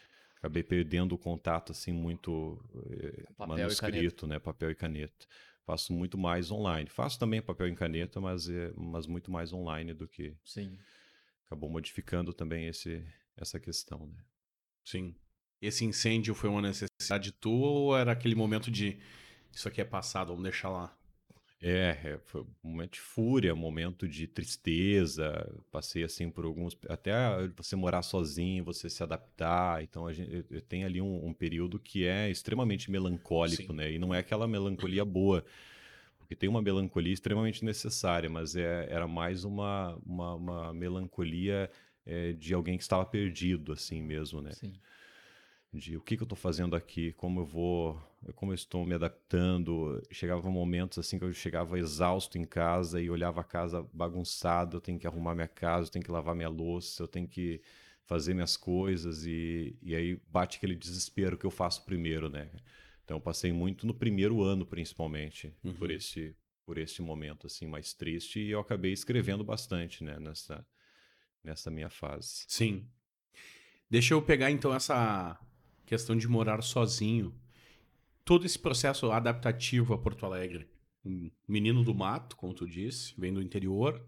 Acabei 0.42 0.64
perdendo 0.64 1.14
o 1.14 1.20
contato 1.20 1.72
assim 1.72 1.94
muito 1.94 2.60
eh, 2.90 3.26
Papel 3.38 3.58
manuscrito, 3.58 4.26
né? 4.26 4.40
Papel 4.40 4.72
e 4.72 4.76
caneta. 4.76 5.28
Faço 5.64 5.94
muito 5.94 6.18
mais 6.18 6.50
online. 6.50 6.90
Faço 6.90 7.20
também 7.20 7.40
papel 7.44 7.68
e 7.68 7.76
caneta, 7.76 8.20
mas, 8.20 8.50
é, 8.50 8.74
mas 8.76 9.06
muito 9.06 9.30
mais 9.30 9.54
online 9.54 9.94
do 9.94 10.08
que 10.08 10.36
Sim. 10.44 10.80
acabou 11.46 11.70
modificando 11.70 12.34
também 12.34 12.66
esse, 12.66 13.06
essa 13.38 13.60
questão, 13.60 14.08
né? 14.08 14.18
Sim. 14.84 15.16
Esse 15.62 15.86
incêndio 15.86 16.34
foi 16.34 16.50
uma 16.50 16.62
necessidade 16.62 17.32
tua 17.34 17.70
ou 17.70 17.96
era 17.96 18.12
aquele 18.12 18.34
momento 18.34 18.72
de 18.72 18.98
isso 19.54 19.68
aqui 19.68 19.80
é 19.80 19.86
passado, 19.86 20.30
vamos 20.30 20.44
deixar 20.44 20.70
lá? 20.70 20.98
É, 21.64 21.90
é, 22.04 22.20
foi 22.26 22.42
um 22.42 22.48
momento 22.72 22.94
de 22.94 23.00
fúria, 23.00 23.54
um 23.54 23.58
momento 23.58 24.08
de 24.08 24.26
tristeza. 24.28 25.48
Passei 25.72 26.04
assim 26.04 26.30
por 26.30 26.44
alguns. 26.44 26.76
Até 26.90 27.14
você 27.56 27.76
morar 27.76 28.02
sozinho, 28.02 28.64
você 28.64 28.90
se 28.90 29.04
adaptar. 29.04 29.84
Então 29.84 30.08
a 30.08 30.14
gente, 30.14 30.34
eu- 30.34 30.46
eu 30.50 30.62
tenho 30.62 30.88
ali 30.88 31.00
um, 31.00 31.28
um 31.28 31.34
período 31.34 31.78
que 31.80 32.06
é 32.06 32.30
extremamente 32.32 32.90
melancólico, 32.90 33.74
Sim. 33.74 33.74
né? 33.74 33.92
E 33.92 34.00
não 34.00 34.14
é 34.14 34.20
aquela 34.20 34.48
melancolia 34.48 35.06
boa. 35.06 35.46
Porque 36.20 36.36
tem 36.36 36.50
uma 36.50 36.62
melancolia 36.62 37.14
extremamente 37.14 37.64
necessária, 37.66 38.30
mas 38.30 38.56
é, 38.56 38.88
era 38.90 39.08
mais 39.08 39.44
uma, 39.44 39.96
uma, 40.06 40.36
uma 40.36 40.74
melancolia 40.74 41.70
é, 42.06 42.34
de 42.34 42.54
alguém 42.54 42.78
que 42.78 42.84
estava 42.84 43.06
perdido, 43.06 43.74
assim 43.74 44.02
mesmo, 44.02 44.42
né? 44.42 44.52
Sim. 44.52 44.74
De 45.74 45.96
o 45.96 46.02
que, 46.02 46.18
que 46.18 46.24
eu 46.24 46.26
estou 46.26 46.38
fazendo 46.38 46.76
aqui, 46.76 47.14
como 47.14 47.40
eu 47.42 47.46
vou, 47.46 48.02
como 48.36 48.52
eu 48.52 48.56
estou 48.56 48.86
me 48.86 48.94
adaptando. 48.94 50.02
Chegava 50.12 50.50
momentos 50.50 51.00
assim 51.00 51.18
que 51.18 51.24
eu 51.24 51.34
chegava 51.34 51.80
exausto 51.80 52.38
em 52.38 52.44
casa 52.44 53.02
e 53.02 53.10
olhava 53.10 53.42
a 53.42 53.44
casa 53.44 53.82
bagunçada, 53.94 54.76
eu 54.76 54.82
tenho 54.82 55.00
que 55.00 55.08
arrumar 55.08 55.34
minha 55.34 55.48
casa, 55.48 55.88
eu 55.88 55.92
tenho 55.92 56.04
que 56.06 56.12
lavar 56.12 56.36
minha 56.36 56.50
louça, 56.50 57.04
eu 57.04 57.08
tenho 57.08 57.28
que 57.28 57.62
fazer 58.04 58.34
minhas 58.34 58.58
coisas 58.58 59.26
e, 59.26 59.78
e 59.82 59.96
aí 59.96 60.20
bate 60.30 60.58
aquele 60.58 60.76
desespero 60.76 61.38
que 61.38 61.46
eu 61.46 61.52
faço 61.52 61.86
primeiro, 61.86 62.30
né? 62.30 62.50
Então 63.06 63.18
eu 63.18 63.22
passei 63.22 63.54
muito 63.54 63.88
no 63.88 63.94
primeiro 63.94 64.42
ano, 64.42 64.66
principalmente, 64.66 65.54
Uhum. 65.64 65.74
por 65.74 65.90
esse 65.92 66.36
por 66.66 66.78
esse 66.78 67.02
momento 67.02 67.48
assim 67.48 67.66
mais 67.68 67.92
triste 67.94 68.40
e 68.40 68.52
eu 68.52 68.60
acabei 68.60 68.94
escrevendo 68.94 69.44
bastante, 69.44 70.04
né, 70.04 70.20
nessa 70.20 70.66
nessa 71.44 71.72
minha 71.72 71.90
fase. 71.90 72.46
Sim. 72.48 72.88
Deixa 73.90 74.14
eu 74.14 74.22
pegar 74.22 74.52
então 74.52 74.74
essa 74.74 75.38
questão 75.92 76.16
de 76.16 76.26
morar 76.26 76.64
sozinho. 76.64 77.36
Todo 78.24 78.46
esse 78.46 78.58
processo 78.58 79.12
adaptativo 79.12 79.94
a 79.94 79.98
Porto 79.98 80.26
Alegre. 80.26 80.70
Um 81.04 81.30
menino 81.46 81.84
do 81.84 81.94
mato, 81.94 82.38
como 82.38 82.54
tu 82.54 82.66
disse, 82.66 83.14
vem 83.18 83.34
do 83.34 83.42
interior. 83.42 84.02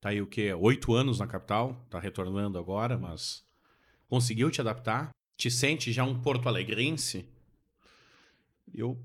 Tá 0.00 0.08
aí 0.08 0.22
o 0.22 0.26
quê? 0.26 0.54
Oito 0.54 0.94
anos 0.94 1.18
na 1.18 1.26
capital, 1.26 1.86
tá 1.90 2.00
retornando 2.00 2.58
agora, 2.58 2.96
mas 2.96 3.44
conseguiu 4.08 4.50
te 4.50 4.62
adaptar? 4.62 5.10
Te 5.36 5.50
sente 5.50 5.92
já 5.92 6.02
um 6.02 6.18
porto 6.18 6.48
alegrense? 6.48 7.28
Eu 8.72 8.98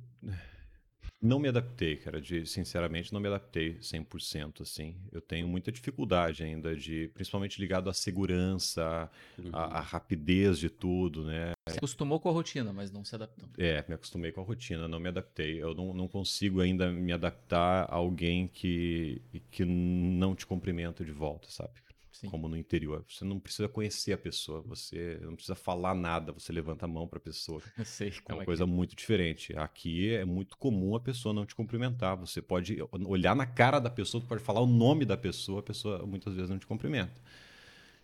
não 1.22 1.40
me 1.40 1.48
adaptei, 1.48 1.96
cara, 1.98 2.22
de, 2.22 2.46
sinceramente 2.46 3.12
não 3.12 3.20
me 3.20 3.28
adaptei 3.28 3.78
100% 3.80 4.62
assim. 4.62 4.96
Eu 5.12 5.20
tenho 5.20 5.48
muita 5.48 5.72
dificuldade 5.72 6.44
ainda 6.44 6.76
de, 6.76 7.10
principalmente 7.14 7.60
ligado 7.60 7.90
à 7.90 7.94
segurança, 7.94 9.10
à, 9.52 9.80
à 9.80 9.82
rapidez 9.82 10.60
de 10.60 10.70
tudo, 10.70 11.26
né? 11.26 11.54
Se 11.68 11.78
acostumou 11.78 12.20
com 12.20 12.30
a 12.30 12.32
rotina, 12.32 12.72
mas 12.72 12.92
não 12.92 13.04
se 13.04 13.16
adaptou. 13.16 13.50
É, 13.58 13.84
me 13.88 13.96
acostumei 13.96 14.32
com 14.32 14.42
a 14.42 14.44
rotina, 14.44 14.88
não 14.88 15.00
me 15.00 15.10
adaptei. 15.10 15.62
Eu 15.62 15.74
não, 15.74 15.94
não 15.94 16.08
consigo 16.08 16.62
ainda 16.62 16.92
me 16.92 17.12
adaptar 17.12 17.86
a 17.90 17.96
alguém 17.96 18.48
que, 18.48 19.22
que 19.50 19.66
não 19.66 20.36
te 20.36 20.46
cumprimenta 20.46 21.04
de 21.04 21.12
volta, 21.12 21.50
sabe? 21.50 21.87
Sim. 22.20 22.30
Como 22.30 22.48
no 22.48 22.58
interior. 22.58 23.06
Você 23.08 23.24
não 23.24 23.40
precisa 23.40 23.68
conhecer 23.68 24.14
a 24.14 24.18
pessoa, 24.18 24.62
você 24.62 25.20
não 25.22 25.36
precisa 25.36 25.54
falar 25.54 25.94
nada, 25.94 26.32
você 26.32 26.52
levanta 26.52 26.86
a 26.86 26.88
mão 26.88 27.08
para 27.08 27.18
a 27.18 27.22
pessoa. 27.22 27.62
Eu 27.78 27.86
sei 27.86 28.12
É 28.28 28.34
uma 28.34 28.42
é 28.42 28.46
coisa 28.46 28.66
que 28.66 28.72
muito 28.72 28.96
diferente. 28.96 29.56
Aqui 29.56 30.14
é 30.14 30.26
muito 30.26 30.58
comum 30.58 30.96
a 30.96 31.00
pessoa 31.00 31.32
não 31.32 31.46
te 31.46 31.54
cumprimentar. 31.54 32.18
Você 32.18 32.42
pode 32.42 32.78
olhar 33.06 33.36
na 33.36 33.46
cara 33.46 33.80
da 33.80 33.90
pessoa, 33.90 34.24
pode 34.24 34.42
falar 34.42 34.62
o 34.62 34.66
nome 34.66 35.06
da 35.06 35.16
pessoa, 35.16 35.60
a 35.60 35.64
pessoa 35.64 36.06
muitas 36.08 36.34
vezes 36.34 36.50
não 36.50 36.58
te 36.58 36.66
cumprimenta. 36.66 37.22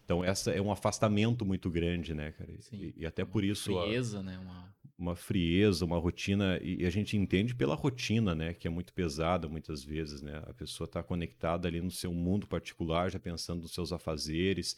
Então, 0.06 0.24
essa 0.24 0.52
é 0.52 0.62
um 0.62 0.72
afastamento 0.72 1.46
muito 1.46 1.70
grande, 1.70 2.14
né, 2.14 2.32
cara? 2.34 2.52
E- 2.52 2.62
Sim. 2.62 2.94
E, 2.96 3.06
até 3.06 3.26
por 3.26 3.44
isso 3.44 3.78
a- 3.80 3.84
frieza, 3.86 4.22
né? 4.22 4.38
Uma... 4.38 4.74
uma 5.04 5.16
frieza, 5.16 5.86
uma 5.86 6.00
rotina, 6.00 6.60
e 6.64 6.86
a 6.86 6.90
gente 6.90 7.18
entende 7.18 7.54
pela 7.54 7.76
rotina, 7.76 8.34
né, 8.34 8.54
que 8.54 8.68
é 8.68 8.72
muito 8.72 8.94
pesada 8.94 9.48
muitas 9.50 9.84
vezes, 9.84 10.22
né? 10.22 10.42
A 10.48 10.54
pessoa 10.54 10.86
está 10.86 11.04
conectada 11.04 11.68
ali 11.68 11.82
no 11.82 11.92
seu 11.92 12.14
mundo 12.14 12.48
particular, 12.48 13.12
já 13.12 13.20
pensando 13.20 13.62
nos 13.64 13.74
seus 13.74 13.92
afazeres. 13.92 14.78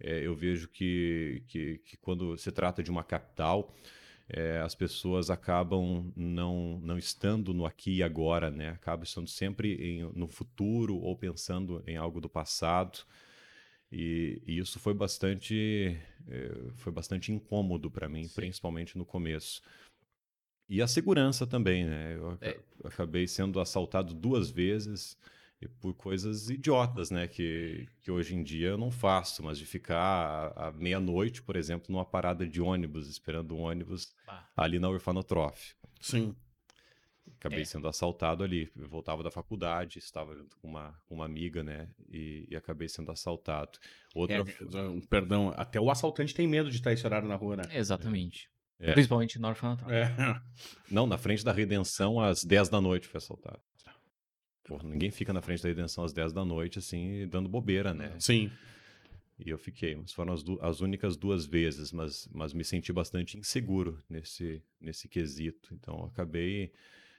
É, 0.00 0.20
eu 0.26 0.34
vejo 0.34 0.68
que, 0.68 1.42
que, 1.48 1.78
que 1.84 1.96
quando 1.98 2.36
se 2.38 2.50
trata 2.52 2.82
de 2.82 2.90
uma 2.90 3.04
capital, 3.04 3.74
é, 4.28 4.58
as 4.60 4.74
pessoas 4.74 5.30
acabam 5.30 6.10
não, 6.16 6.80
não 6.82 6.98
estando 6.98 7.52
no 7.52 7.66
aqui 7.66 7.96
e 7.96 8.02
agora, 8.02 8.50
né? 8.50 8.70
Acabam 8.70 9.04
estando 9.04 9.28
sempre 9.28 9.74
em- 9.74 10.10
no 10.14 10.26
futuro 10.26 10.96
ou 10.96 11.16
pensando 11.16 11.82
em 11.86 11.96
algo 11.96 12.20
do 12.20 12.28
passado. 12.28 13.00
E, 13.96 14.42
e 14.44 14.58
isso 14.58 14.80
foi 14.80 14.92
bastante, 14.92 15.96
eh, 16.28 16.70
foi 16.74 16.92
bastante 16.92 17.30
incômodo 17.30 17.88
para 17.88 18.08
mim, 18.08 18.24
Sim. 18.26 18.34
principalmente 18.34 18.98
no 18.98 19.04
começo. 19.04 19.62
E 20.68 20.82
a 20.82 20.88
segurança 20.88 21.46
também, 21.46 21.84
né? 21.84 22.16
Eu 22.16 22.36
É. 22.40 22.58
acabei 22.82 23.28
sendo 23.28 23.60
assaltado 23.60 24.12
duas 24.12 24.50
vezes 24.50 25.16
e 25.60 25.68
por 25.68 25.94
coisas 25.94 26.50
idiotas, 26.50 27.10
né? 27.12 27.28
Que, 27.28 27.86
que 28.00 28.10
hoje 28.10 28.34
em 28.34 28.42
dia 28.42 28.70
eu 28.70 28.78
não 28.78 28.90
faço, 28.90 29.44
mas 29.44 29.58
de 29.58 29.64
ficar 29.66 29.96
à, 30.56 30.68
à 30.68 30.72
meia-noite, 30.72 31.40
por 31.40 31.54
exemplo, 31.54 31.92
numa 31.92 32.04
parada 32.04 32.44
de 32.48 32.60
ônibus, 32.60 33.08
esperando 33.08 33.54
um 33.54 33.60
ônibus 33.60 34.12
Ah, 34.26 34.44
ali 34.56 34.80
na 34.80 34.88
Orfanotrof. 34.88 35.74
Sim. 36.00 36.34
Acabei 37.44 37.60
É. 37.60 37.64
sendo 37.66 37.86
assaltado 37.86 38.42
ali. 38.42 38.70
Eu 38.74 38.88
voltava 38.88 39.22
da 39.22 39.30
faculdade, 39.30 39.98
estava 39.98 40.34
junto 40.34 40.56
com 40.56 40.66
uma, 40.68 40.98
uma 41.10 41.26
amiga, 41.26 41.62
né? 41.62 41.90
E, 42.10 42.46
e 42.50 42.56
acabei 42.56 42.88
sendo 42.88 43.12
assaltado. 43.12 43.78
Outra. 44.14 44.36
É, 44.38 44.80
um, 44.88 45.00
perdão, 45.02 45.52
até 45.54 45.78
o 45.78 45.90
assaltante 45.90 46.34
tem 46.34 46.48
medo 46.48 46.70
de 46.70 46.76
estar 46.76 46.92
esse 46.92 47.04
horário 47.04 47.28
na 47.28 47.34
rua, 47.36 47.56
né? 47.56 47.64
exatamente. 47.72 48.48
É. 48.80 48.92
Principalmente 48.92 49.38
no 49.38 49.46
orfanato. 49.46 49.84
É. 49.90 50.10
Não, 50.90 51.06
na 51.06 51.18
frente 51.18 51.44
da 51.44 51.52
redenção, 51.52 52.18
às 52.18 52.42
10 52.44 52.70
da 52.70 52.80
noite 52.80 53.06
foi 53.06 53.18
assaltado. 53.18 53.60
Porra, 54.64 54.82
ninguém 54.88 55.10
fica 55.10 55.30
na 55.32 55.42
frente 55.42 55.62
da 55.62 55.68
redenção 55.68 56.02
às 56.02 56.12
10 56.14 56.32
da 56.32 56.44
noite, 56.46 56.78
assim, 56.78 57.28
dando 57.28 57.46
bobeira, 57.48 57.92
né? 57.92 58.16
Sim. 58.18 58.50
E 59.38 59.50
eu 59.50 59.58
fiquei. 59.58 59.94
Mas 59.96 60.12
foram 60.14 60.32
as, 60.32 60.42
du- 60.42 60.58
as 60.62 60.80
únicas 60.80 61.14
duas 61.16 61.44
vezes, 61.44 61.92
mas, 61.92 62.26
mas 62.32 62.54
me 62.54 62.64
senti 62.64 62.90
bastante 62.90 63.36
inseguro 63.38 64.02
nesse, 64.08 64.62
nesse 64.80 65.08
quesito. 65.08 65.74
Então 65.74 65.98
eu 65.98 66.04
acabei. 66.06 66.72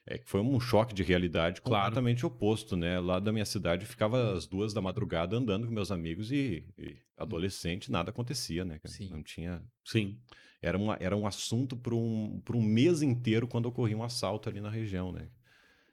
É 0.08 0.20
que 0.20 0.30
foi 0.30 0.40
um 0.40 0.60
choque 0.60 0.94
de 0.94 1.02
realidade 1.02 1.62
Claro. 1.62 1.86
completamente 1.86 2.26
oposto, 2.26 2.76
né? 2.78 3.00
Lá 3.00 3.20
da 3.20 3.32
minha 3.32 3.46
cidade 3.46 3.84
eu 3.86 3.90
ficava 3.90 4.34
às 4.34 4.46
duas 4.46 4.72
da 4.74 4.82
madrugada 4.82 5.36
andando 5.36 5.66
com 5.66 5.74
meus 5.74 5.92
amigos 5.92 6.32
e, 6.32 6.64
e 6.78 6.96
adolescente 7.18 7.92
nada 7.92 8.12
acontecia, 8.12 8.64
né? 8.64 8.80
Sim. 8.86 9.10
Não 9.10 9.24
tinha. 9.24 9.64
Sim. 9.84 10.20
Era, 10.62 10.78
uma, 10.78 10.96
era 11.00 11.16
um 11.18 11.26
assunto 11.26 11.76
para 11.76 11.96
um, 11.96 12.40
pra 12.46 12.56
um 12.56 12.62
mês 12.62 13.02
inteiro 13.02 13.48
quando 13.48 13.66
ocorria 13.66 13.98
um 13.98 14.04
assalto 14.04 14.48
ali 14.48 14.62
na 14.62 14.70
região, 14.70 15.12
né? 15.12 15.28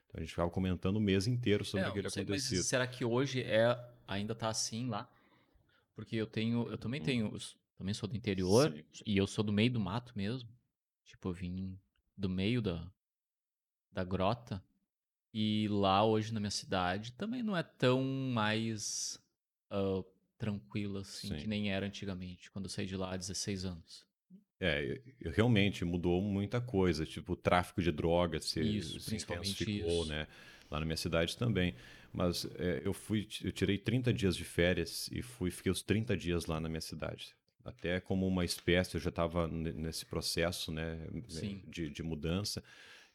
Então 0.09 0.17
a 0.17 0.19
gente 0.21 0.29
ficava 0.29 0.49
comentando 0.51 0.97
o 0.97 1.01
mês 1.01 1.25
inteiro 1.25 1.65
sobre 1.65 1.87
É, 1.87 1.89
aquele 1.89 2.09
sei, 2.09 2.23
mas 2.23 2.43
acontecido. 2.43 2.63
será 2.63 2.85
que 2.85 3.03
hoje 3.03 3.41
é 3.41 3.75
ainda 4.07 4.35
tá 4.35 4.47
assim 4.49 4.87
lá? 4.89 5.09
Porque 5.95 6.15
eu 6.15 6.27
tenho, 6.27 6.69
eu 6.69 6.77
também 6.77 7.01
tenho, 7.01 7.27
eu 7.31 7.35
s- 7.37 7.55
também 7.77 7.93
sou 7.95 8.07
do 8.07 8.15
interior 8.15 8.71
Sim. 8.71 8.83
e 9.07 9.17
eu 9.17 9.25
sou 9.25 9.43
do 9.43 9.51
meio 9.51 9.71
do 9.71 9.79
mato 9.79 10.13
mesmo. 10.15 10.49
Tipo, 11.05 11.29
eu 11.29 11.33
vim 11.33 11.79
do 12.15 12.29
meio 12.29 12.61
da 12.61 12.91
da 13.93 14.03
grota 14.03 14.63
e 15.33 15.67
lá 15.69 16.05
hoje 16.05 16.33
na 16.33 16.39
minha 16.39 16.51
cidade 16.51 17.11
também 17.13 17.41
não 17.43 17.55
é 17.55 17.63
tão 17.63 18.03
mais 18.03 19.19
ah, 19.69 20.03
tranquilo 20.37 20.99
assim 20.99 21.29
Sim. 21.29 21.37
que 21.37 21.47
nem 21.47 21.71
era 21.71 21.85
antigamente, 21.85 22.51
quando 22.51 22.65
eu 22.65 22.69
saí 22.69 22.85
de 22.85 22.97
lá 22.97 23.13
há 23.13 23.17
16 23.17 23.65
anos. 23.65 24.05
É, 24.59 25.01
eu- 25.19 25.31
realmente 25.31 25.83
mudou 25.83 26.21
muita 26.21 26.61
coisa, 26.61 27.05
tipo 27.05 27.33
o 27.33 27.35
tráfico 27.35 27.81
de 27.81 27.91
drogas 27.91 28.45
se, 28.45 28.61
Isso, 28.61 28.99
se 28.99 29.05
principalmente 29.07 29.63
intensificou, 29.63 30.03
isso. 30.03 30.09
né? 30.11 30.27
Lá 30.71 30.79
na 30.79 30.85
minha 30.85 30.97
cidade 30.97 31.35
também. 31.37 31.75
Mas 32.13 32.45
é, 32.57 32.81
eu 32.85 32.93
fui, 32.93 33.27
eu 33.43 33.51
tirei 33.51 33.77
30 33.77 34.13
dias 34.13 34.35
de 34.35 34.43
férias 34.45 35.09
e 35.11 35.21
fui, 35.21 35.49
fiquei 35.51 35.71
os 35.71 35.81
30 35.81 36.15
dias 36.15 36.45
lá 36.45 36.59
na 36.59 36.69
minha 36.69 36.81
cidade. 36.81 37.35
Até 37.65 37.99
como 37.99 38.27
uma 38.27 38.45
espécie, 38.45 38.95
eu 38.95 39.01
já 39.01 39.09
estava 39.09 39.47
nesse 39.47 40.05
processo, 40.05 40.71
né, 40.71 40.99
Sim. 41.29 41.61
de, 41.67 41.89
de 41.89 42.03
mudança. 42.03 42.63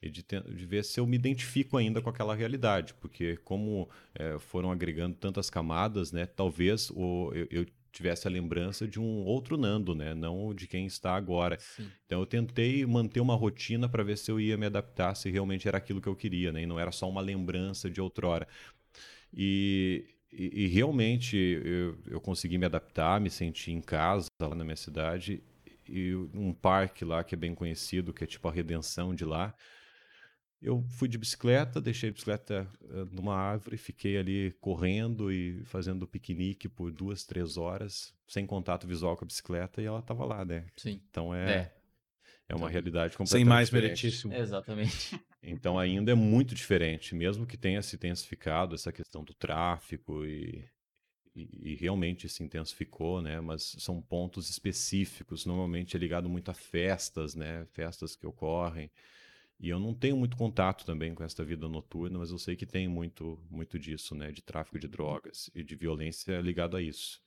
E 0.01 0.09
de, 0.09 0.23
de, 0.23 0.67
ver 0.67 0.85
se 0.85 1.01
eu 1.01 1.07
me 1.07 1.17
identifico 1.17 1.77
ainda 1.77 2.01
com 2.01 2.09
aquela 2.09 2.35
realidade, 2.35 2.95
porque 2.95 3.37
como 3.39 3.89
é, 4.15 4.39
foram 4.39 4.71
agregando 4.71 5.17
tantas 5.17 5.51
camadas, 5.51 6.13
né, 6.13 6.27
talvez 6.27 6.91
o, 6.91 7.33
eu, 7.35 7.49
eu, 7.51 7.67
tivesse 7.91 8.29
a 8.29 8.31
lembrança 8.31 8.87
de 8.87 9.01
um 9.01 9.25
outro 9.25 9.57
Nando, 9.57 9.95
né, 9.95 10.15
não 10.15 10.55
de 10.55 10.69
quem 10.69 10.87
está 10.87 11.17
agora. 11.17 11.59
Sim. 11.59 11.91
Então 12.07 12.21
eu 12.21 12.27
tentei 12.27 12.87
manter 12.87 13.19
uma 13.19 13.35
rotina 13.35 13.89
para 13.89 14.05
ver 14.05 14.17
se 14.17 14.31
eu 14.31 14.39
ia 14.39 14.57
me 14.57 14.67
adaptar, 14.67 15.17
se 15.17 15.31
realmente 15.31 15.67
era 15.67 15.79
aquilo 15.79 16.01
que 16.01 16.09
eu 16.09 16.15
queria, 16.15 16.53
né, 16.53 16.63
e 16.63 16.67
não 16.67 16.79
era 16.79 16.93
só 16.93 17.09
uma 17.09 17.21
lembrança 17.21 17.91
de 17.91 18.01
outrora. 18.01 18.47
E, 19.35 20.05
e, 20.33 20.65
e 20.65 20.67
realmente 20.69 21.37
eu, 21.37 21.99
eu 22.07 22.21
consegui 22.21 22.57
me 22.57 22.67
adaptar, 22.67 23.21
me 23.21 23.31
sentir 23.31 23.73
em 23.73 23.81
casa 23.81 24.29
lá 24.41 24.55
na 24.55 24.63
minha 24.63 24.77
cidade 24.77 25.43
e 25.89 26.15
um 26.35 26.53
parque 26.53 27.05
lá 27.05 27.25
que 27.25 27.35
é 27.35 27.39
bem 27.39 27.55
conhecido, 27.55 28.13
que 28.13 28.23
é 28.23 28.27
tipo 28.27 28.47
a 28.47 28.53
Redenção 28.53 29.15
de 29.15 29.25
lá. 29.25 29.55
Eu 30.61 30.83
fui 30.91 31.09
de 31.09 31.17
bicicleta, 31.17 31.81
deixei 31.81 32.09
a 32.11 32.13
bicicleta 32.13 32.69
uh, 32.83 33.05
numa 33.13 33.37
árvore, 33.37 33.77
fiquei 33.77 34.17
ali 34.17 34.53
correndo 34.61 35.31
e 35.31 35.63
fazendo 35.65 36.07
piquenique 36.07 36.69
por 36.69 36.91
duas, 36.91 37.25
três 37.25 37.57
horas, 37.57 38.13
sem 38.27 38.45
contato 38.45 38.87
visual 38.87 39.17
com 39.17 39.25
a 39.25 39.27
bicicleta, 39.27 39.81
e 39.81 39.85
ela 39.85 40.01
estava 40.01 40.25
lá, 40.25 40.45
né? 40.45 40.67
Sim. 40.77 41.01
Então 41.09 41.33
é, 41.33 41.51
é. 41.51 41.75
é 42.49 42.55
uma 42.55 42.63
então, 42.63 42.67
realidade 42.67 43.17
completamente 43.17 43.45
Sem 43.45 43.45
mais 43.45 43.71
meritíssimo. 43.71 44.35
Exatamente. 44.35 45.19
Então 45.41 45.79
ainda 45.79 46.11
é 46.11 46.15
muito 46.17 46.53
diferente, 46.53 47.15
mesmo 47.15 47.47
que 47.47 47.57
tenha 47.57 47.81
se 47.81 47.95
intensificado 47.95 48.75
essa 48.75 48.93
questão 48.93 49.23
do 49.23 49.33
tráfico 49.33 50.27
e, 50.27 50.69
e, 51.35 51.73
e, 51.73 51.75
realmente 51.77 52.29
se 52.29 52.43
intensificou, 52.43 53.23
né? 53.23 53.41
Mas 53.41 53.77
são 53.79 54.03
pontos 54.03 54.51
específicos. 54.51 55.47
Normalmente 55.47 55.97
é 55.97 56.01
ligado 56.01 56.29
muito 56.29 56.51
a 56.51 56.55
festas, 56.55 57.37
né? 57.37 57.65
Festas 57.67 58.17
que 58.17 58.27
ocorrem. 58.27 58.91
E 59.61 59.69
eu 59.69 59.81
não 59.81 59.93
tenho 59.93 60.17
muito 60.17 60.37
contato 60.37 60.85
também 60.85 61.15
com 61.15 61.25
essa 61.25 61.45
vida 61.45 61.69
noturna, 61.69 62.19
mas 62.19 62.31
eu 62.31 62.39
sei 62.39 62.55
que 62.55 62.65
tem 62.65 62.87
muito, 62.87 63.39
muito 63.51 63.79
disso, 63.79 64.15
né? 64.15 64.31
De 64.31 64.41
tráfico 64.41 64.79
de 64.79 64.87
drogas 64.87 65.51
e 65.55 65.65
de 65.65 65.75
violência 65.75 66.41
ligado 66.41 66.77
a 66.77 66.83
isso. 66.83 67.21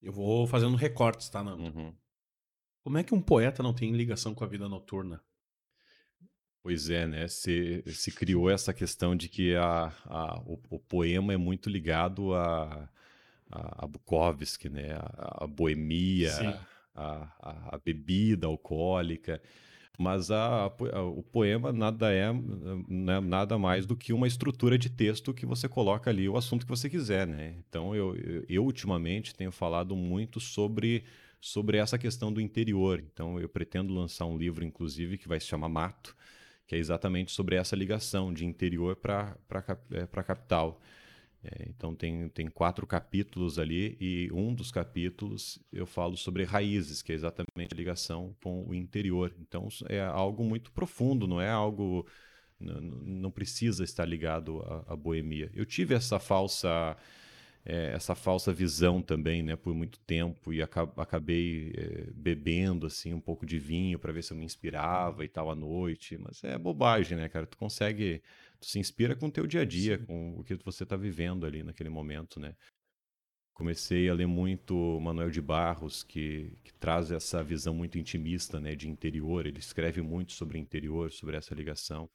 Eu 0.00 0.12
vou 0.12 0.46
fazendo 0.46 0.76
recortes, 0.76 1.28
tá, 1.28 1.42
Nando? 1.42 1.64
Uhum. 1.64 1.94
Como 2.82 2.98
é 2.98 3.04
que 3.04 3.14
um 3.14 3.20
poeta 3.20 3.62
não 3.62 3.74
tem 3.74 3.92
ligação 3.92 4.34
com 4.34 4.44
a 4.44 4.48
vida 4.48 4.68
noturna? 4.68 5.20
Pois 6.62 6.88
é, 6.88 7.06
né? 7.06 7.26
Se, 7.26 7.82
se 7.88 8.12
criou 8.12 8.48
essa 8.48 8.72
questão 8.72 9.16
de 9.16 9.28
que 9.28 9.56
a, 9.56 9.92
a 10.06 10.40
o, 10.46 10.60
o, 10.70 10.78
poema 10.78 11.32
é 11.32 11.36
muito 11.36 11.68
ligado 11.68 12.34
a, 12.34 12.88
a, 13.50 13.84
a 13.84 13.86
Bukowski, 13.86 14.68
né? 14.68 14.92
A, 14.92 15.44
a 15.44 15.46
boemia, 15.48 16.32
a, 16.94 17.34
a, 17.40 17.76
a, 17.76 17.78
bebida 17.78 18.46
alcoólica. 18.46 19.42
Mas 19.98 20.30
a, 20.30 20.64
a, 20.64 21.02
o 21.02 21.22
poema 21.22 21.72
nada 21.72 22.12
é 22.12 22.32
né, 22.88 23.20
nada 23.20 23.58
mais 23.58 23.84
do 23.86 23.94
que 23.94 24.12
uma 24.12 24.26
estrutura 24.26 24.78
de 24.78 24.88
texto 24.88 25.34
que 25.34 25.44
você 25.44 25.68
coloca 25.68 26.10
ali 26.10 26.28
o 26.28 26.36
assunto 26.36 26.64
que 26.64 26.70
você 26.70 26.88
quiser, 26.88 27.26
né? 27.26 27.56
Então 27.68 27.94
eu, 27.94 28.16
eu, 28.16 28.44
eu 28.48 28.64
ultimamente 28.64 29.34
tenho 29.34 29.52
falado 29.52 29.94
muito 29.94 30.40
sobre 30.40 31.04
sobre 31.42 31.76
essa 31.76 31.98
questão 31.98 32.32
do 32.32 32.40
interior. 32.40 33.02
Então 33.12 33.38
eu 33.38 33.48
pretendo 33.48 33.92
lançar 33.92 34.26
um 34.26 34.38
livro, 34.38 34.64
inclusive, 34.64 35.18
que 35.18 35.28
vai 35.28 35.40
se 35.40 35.46
chamar 35.46 35.68
Mato, 35.68 36.16
que 36.66 36.76
é 36.76 36.78
exatamente 36.78 37.32
sobre 37.32 37.56
essa 37.56 37.74
ligação 37.74 38.32
de 38.32 38.46
interior 38.46 38.94
para 38.96 39.36
é, 39.90 40.08
a 40.10 40.22
capital. 40.22 40.80
É, 41.44 41.68
então 41.68 41.94
tem, 41.94 42.28
tem 42.28 42.46
quatro 42.48 42.86
capítulos 42.86 43.58
ali 43.58 43.96
e 44.00 44.30
um 44.32 44.54
dos 44.54 44.70
capítulos 44.70 45.58
eu 45.72 45.84
falo 45.84 46.16
sobre 46.16 46.44
raízes, 46.44 47.02
que 47.02 47.10
é 47.10 47.14
exatamente 47.16 47.72
a 47.72 47.76
ligação 47.76 48.34
com 48.42 48.64
o 48.64 48.74
interior. 48.74 49.34
Então 49.40 49.68
é 49.88 50.00
algo 50.00 50.44
muito 50.44 50.70
profundo, 50.70 51.26
não 51.26 51.40
é 51.40 51.50
algo 51.50 52.06
não, 52.60 52.80
não 52.80 53.30
precisa 53.30 53.82
estar 53.82 54.04
ligado 54.04 54.60
à, 54.60 54.92
à 54.92 54.96
boemia. 54.96 55.50
Eu 55.52 55.66
tive 55.66 55.94
essa 55.94 56.18
falsa 56.20 56.96
é, 57.64 57.92
essa 57.92 58.14
falsa 58.14 58.52
visão 58.52 59.00
também, 59.00 59.42
né, 59.42 59.54
por 59.54 59.74
muito 59.74 60.00
tempo 60.00 60.52
e 60.52 60.60
acabei 60.60 61.72
é, 61.76 62.10
bebendo 62.12 62.86
assim 62.86 63.14
um 63.14 63.20
pouco 63.20 63.46
de 63.46 63.58
vinho 63.58 63.98
para 63.98 64.12
ver 64.12 64.22
se 64.22 64.32
eu 64.32 64.36
me 64.36 64.44
inspirava 64.44 65.24
e 65.24 65.28
tal 65.28 65.50
à 65.50 65.54
noite, 65.54 66.18
mas 66.18 66.42
é 66.42 66.58
bobagem, 66.58 67.16
né, 67.16 67.28
cara? 67.28 67.46
Tu 67.46 67.56
consegue, 67.56 68.22
tu 68.58 68.66
se 68.66 68.78
inspira 68.78 69.14
com 69.14 69.26
o 69.26 69.30
teu 69.30 69.46
dia 69.46 69.60
a 69.60 69.64
dia, 69.64 69.98
Sim. 69.98 70.06
com 70.06 70.40
o 70.40 70.44
que 70.44 70.56
você 70.56 70.82
está 70.82 70.96
vivendo 70.96 71.46
ali 71.46 71.62
naquele 71.62 71.88
momento, 71.88 72.40
né? 72.40 72.56
Comecei 73.54 74.08
a 74.08 74.14
ler 74.14 74.26
muito 74.26 74.98
Manuel 75.00 75.30
de 75.30 75.40
Barros, 75.40 76.02
que, 76.02 76.58
que 76.64 76.72
traz 76.74 77.12
essa 77.12 77.44
visão 77.44 77.74
muito 77.74 77.98
intimista, 77.98 78.58
né, 78.58 78.74
de 78.74 78.88
interior. 78.88 79.46
Ele 79.46 79.58
escreve 79.58 80.00
muito 80.00 80.32
sobre 80.32 80.58
interior, 80.58 81.12
sobre 81.12 81.36
essa 81.36 81.54
ligação. 81.54 82.10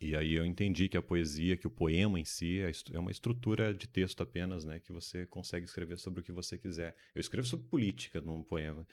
E 0.00 0.16
aí 0.16 0.32
eu 0.32 0.46
entendi 0.46 0.88
que 0.88 0.96
a 0.96 1.02
poesia, 1.02 1.58
que 1.58 1.66
o 1.66 1.70
poema 1.70 2.18
em 2.18 2.24
si 2.24 2.60
é, 2.60 2.98
uma 2.98 3.10
estrutura 3.10 3.74
de 3.74 3.86
texto 3.86 4.22
apenas, 4.22 4.64
né? 4.64 4.80
Que 4.80 4.92
você 4.92 5.26
consegue 5.26 5.66
escrever 5.66 5.98
sobre 5.98 6.20
o 6.20 6.22
que 6.22 6.32
você 6.32 6.56
quiser. 6.56 6.96
Eu 7.14 7.20
escrevo 7.20 7.46
sobre 7.46 7.66
política 7.66 8.18
num 8.20 8.42
poema. 8.42 8.86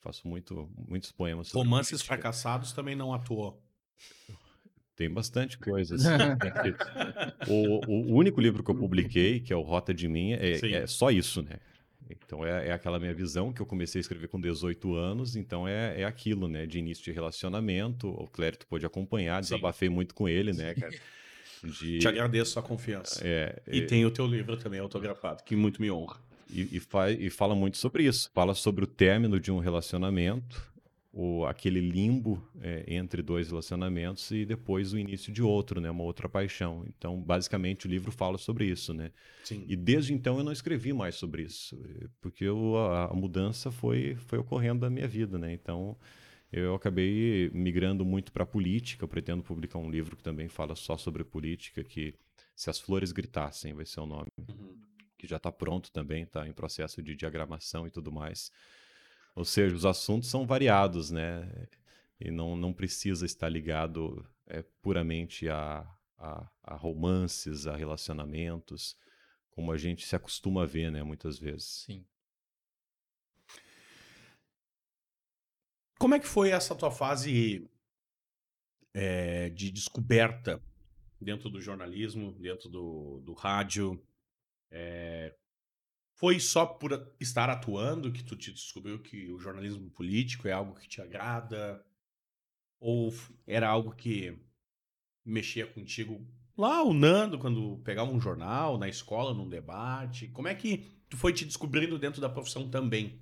Faço 0.00 0.28
muito, 0.28 0.70
muitos 0.88 1.10
poemas 1.10 1.48
sobre 1.48 1.68
Romances 1.68 1.90
política. 1.90 2.14
fracassados 2.14 2.72
também 2.72 2.94
não 2.94 3.12
atuou. 3.12 3.60
Tem 4.94 5.10
bastante 5.10 5.58
coisa. 5.58 5.96
Assim, 5.98 6.08
o, 7.50 7.80
o, 7.90 8.14
único 8.14 8.40
livro 8.40 8.62
que 8.62 8.70
eu 8.70 8.76
publiquei, 8.76 9.40
que 9.40 9.52
é 9.52 9.56
o 9.56 9.62
Rota 9.62 9.92
de 9.92 10.06
Mim, 10.06 10.32
é, 10.32 10.74
é 10.74 10.86
só 10.86 11.10
isso, 11.10 11.42
né? 11.42 11.58
Então 12.10 12.44
é, 12.44 12.68
é, 12.68 12.72
aquela 12.72 12.98
minha 12.98 13.14
visão 13.14 13.52
que 13.52 13.60
eu 13.60 13.66
comecei 13.66 13.98
a 13.98 14.02
escrever 14.02 14.28
com 14.28 14.40
18 14.40 14.94
anos, 14.94 15.36
então 15.36 15.66
é, 15.66 16.00
é 16.00 16.04
aquilo, 16.04 16.48
né? 16.48 16.66
De 16.66 16.78
início 16.78 17.04
de 17.04 17.12
relacionamento. 17.12 18.08
O 18.08 18.26
Clérito 18.28 18.66
pôde 18.66 18.86
acompanhar, 18.86 19.40
desabafei 19.40 19.88
Sim. 19.88 19.94
muito 19.94 20.14
com 20.14 20.28
ele, 20.28 20.52
né, 20.52 20.74
cara? 20.74 20.94
De... 21.64 21.98
Te 21.98 22.08
agradeço 22.08 22.58
a 22.58 22.62
confiança. 22.62 23.20
É, 23.24 23.60
e 23.66 23.80
é... 23.80 23.86
tem 23.86 24.04
o 24.04 24.10
teu 24.10 24.26
livro 24.26 24.56
também 24.56 24.78
autografado, 24.78 25.42
que 25.42 25.56
muito 25.56 25.80
me 25.80 25.90
honra. 25.90 26.18
E, 26.50 26.76
e, 26.76 26.80
fa 26.80 27.10
e 27.10 27.28
fala 27.28 27.54
muito 27.54 27.76
sobre 27.76 28.04
isso. 28.04 28.30
Fala 28.32 28.54
sobre 28.54 28.84
o 28.84 28.86
término 28.86 29.40
de 29.40 29.50
um 29.50 29.58
relacionamento, 29.58 30.62
o, 31.18 31.46
aquele 31.46 31.80
limbo 31.80 32.46
é, 32.60 32.84
entre 32.86 33.22
dois 33.22 33.48
relacionamentos 33.48 34.30
e 34.30 34.44
depois 34.44 34.92
o 34.92 34.98
início 34.98 35.32
de 35.32 35.42
outro, 35.42 35.80
né? 35.80 35.90
Uma 35.90 36.04
outra 36.04 36.28
paixão. 36.28 36.84
Então, 36.86 37.18
basicamente, 37.18 37.86
o 37.86 37.88
livro 37.88 38.12
fala 38.12 38.36
sobre 38.36 38.66
isso, 38.66 38.92
né? 38.92 39.10
Sim. 39.42 39.64
E 39.66 39.74
desde 39.74 40.12
então 40.12 40.36
eu 40.36 40.44
não 40.44 40.52
escrevi 40.52 40.92
mais 40.92 41.14
sobre 41.14 41.44
isso, 41.44 41.74
porque 42.20 42.44
eu, 42.44 42.76
a, 42.76 43.06
a, 43.06 43.14
mudança 43.14 43.70
foi, 43.72 44.14
foi 44.26 44.38
ocorrendo 44.38 44.82
na 44.82 44.90
minha 44.90 45.08
vida, 45.08 45.38
né? 45.38 45.54
Então, 45.54 45.96
eu 46.52 46.74
acabei 46.74 47.50
migrando 47.54 48.04
muito 48.04 48.30
para 48.30 48.42
a 48.42 48.46
política. 48.46 49.02
Eu 49.02 49.08
pretendo 49.08 49.42
publicar 49.42 49.78
um 49.78 49.90
livro 49.90 50.18
que 50.18 50.22
também 50.22 50.48
fala 50.48 50.76
só 50.76 50.98
sobre 50.98 51.24
política, 51.24 51.82
que 51.82 52.14
Se 52.54 52.68
as 52.68 52.78
Flores 52.78 53.10
Gritassem 53.10 53.72
vai 53.72 53.86
ser 53.86 54.00
o 54.00 54.06
nome. 54.06 54.28
Uhum. 54.36 54.76
Que 55.16 55.26
já 55.26 55.38
está 55.38 55.50
pronto 55.50 55.90
também, 55.90 56.24
está 56.24 56.46
em 56.46 56.52
processo 56.52 57.02
de 57.02 57.16
diagramação 57.16 57.86
e 57.86 57.90
tudo 57.90 58.12
mais. 58.12 58.52
Ou 59.36 59.44
seja, 59.44 59.76
os 59.76 59.84
assuntos 59.84 60.30
são 60.30 60.46
variados, 60.46 61.10
né? 61.10 61.68
E 62.18 62.30
não, 62.30 62.56
não 62.56 62.72
precisa 62.72 63.26
estar 63.26 63.50
ligado 63.50 64.26
é, 64.46 64.62
puramente 64.80 65.46
a, 65.46 65.86
a, 66.16 66.50
a 66.62 66.74
romances, 66.74 67.66
a 67.66 67.76
relacionamentos, 67.76 68.96
como 69.50 69.70
a 69.70 69.76
gente 69.76 70.06
se 70.06 70.16
acostuma 70.16 70.62
a 70.62 70.66
ver, 70.66 70.90
né? 70.90 71.02
Muitas 71.02 71.38
vezes. 71.38 71.84
Sim. 71.84 72.06
Como 75.98 76.14
é 76.14 76.18
que 76.18 76.26
foi 76.26 76.48
essa 76.50 76.74
tua 76.74 76.90
fase 76.90 77.70
é, 78.94 79.50
de 79.50 79.70
descoberta 79.70 80.62
dentro 81.20 81.50
do 81.50 81.60
jornalismo, 81.60 82.32
dentro 82.32 82.70
do, 82.70 83.20
do 83.20 83.34
rádio? 83.34 84.02
É, 84.70 85.36
foi 86.16 86.40
só 86.40 86.64
por 86.64 87.14
estar 87.20 87.48
atuando 87.50 88.10
que 88.10 88.24
tu 88.24 88.34
te 88.34 88.50
descobriu 88.50 88.98
que 88.98 89.30
o 89.30 89.38
jornalismo 89.38 89.90
político 89.90 90.48
é 90.48 90.52
algo 90.52 90.74
que 90.74 90.88
te 90.88 91.00
agrada? 91.00 91.84
Ou 92.80 93.12
era 93.46 93.68
algo 93.68 93.94
que 93.94 94.36
mexia 95.24 95.66
contigo 95.66 96.26
lá, 96.56 96.82
o 96.82 96.94
Nando, 96.94 97.38
quando 97.38 97.78
pegava 97.84 98.10
um 98.10 98.20
jornal, 98.20 98.78
na 98.78 98.88
escola, 98.88 99.34
num 99.34 99.48
debate? 99.48 100.28
Como 100.28 100.48
é 100.48 100.54
que 100.54 100.90
tu 101.08 101.18
foi 101.18 101.34
te 101.34 101.44
descobrindo 101.44 101.98
dentro 101.98 102.20
da 102.20 102.30
profissão 102.30 102.70
também? 102.70 103.20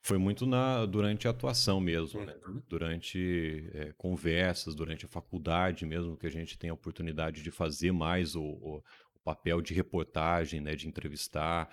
Foi 0.00 0.16
muito 0.16 0.46
na, 0.46 0.86
durante 0.86 1.26
a 1.26 1.30
atuação 1.30 1.78
mesmo, 1.80 2.24
né? 2.24 2.34
Uhum. 2.46 2.62
durante 2.68 3.68
é, 3.74 3.92
conversas, 3.98 4.74
durante 4.74 5.04
a 5.04 5.08
faculdade 5.08 5.84
mesmo, 5.84 6.16
que 6.16 6.26
a 6.26 6.30
gente 6.30 6.56
tem 6.56 6.70
a 6.70 6.74
oportunidade 6.74 7.42
de 7.42 7.50
fazer 7.50 7.92
mais 7.92 8.34
o, 8.34 8.42
o, 8.42 8.82
o 9.14 9.20
papel 9.22 9.60
de 9.60 9.74
reportagem, 9.74 10.60
né? 10.60 10.74
de 10.74 10.88
entrevistar 10.88 11.68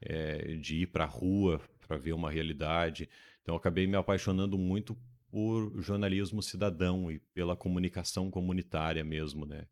é, 0.00 0.56
de 0.56 0.82
ir 0.82 0.86
para 0.86 1.04
a 1.04 1.08
rua 1.08 1.60
para 1.86 1.96
ver 1.96 2.12
uma 2.12 2.30
realidade. 2.30 3.08
Então, 3.42 3.56
acabei 3.56 3.86
me 3.86 3.96
apaixonando 3.96 4.56
muito 4.56 4.96
por 5.30 5.72
jornalismo 5.80 6.42
cidadão 6.42 7.10
e 7.10 7.18
pela 7.18 7.56
comunicação 7.56 8.30
comunitária 8.30 9.04
mesmo, 9.04 9.46
né? 9.46 9.66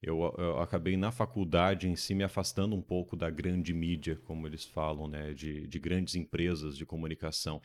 Eu, 0.00 0.32
eu, 0.38 0.60
acabei 0.60 0.96
na 0.96 1.10
faculdade 1.10 1.88
em 1.88 1.96
si 1.96 2.14
me 2.14 2.22
afastando 2.22 2.76
um 2.76 2.82
pouco 2.82 3.16
da 3.16 3.28
grande 3.28 3.74
mídia, 3.74 4.16
como 4.24 4.46
eles 4.46 4.64
falam, 4.64 5.08
né, 5.08 5.34
de, 5.34 5.66
de 5.66 5.78
grandes 5.80 6.14
empresas 6.14 6.76
de 6.76 6.86
comunicação. 6.86 7.60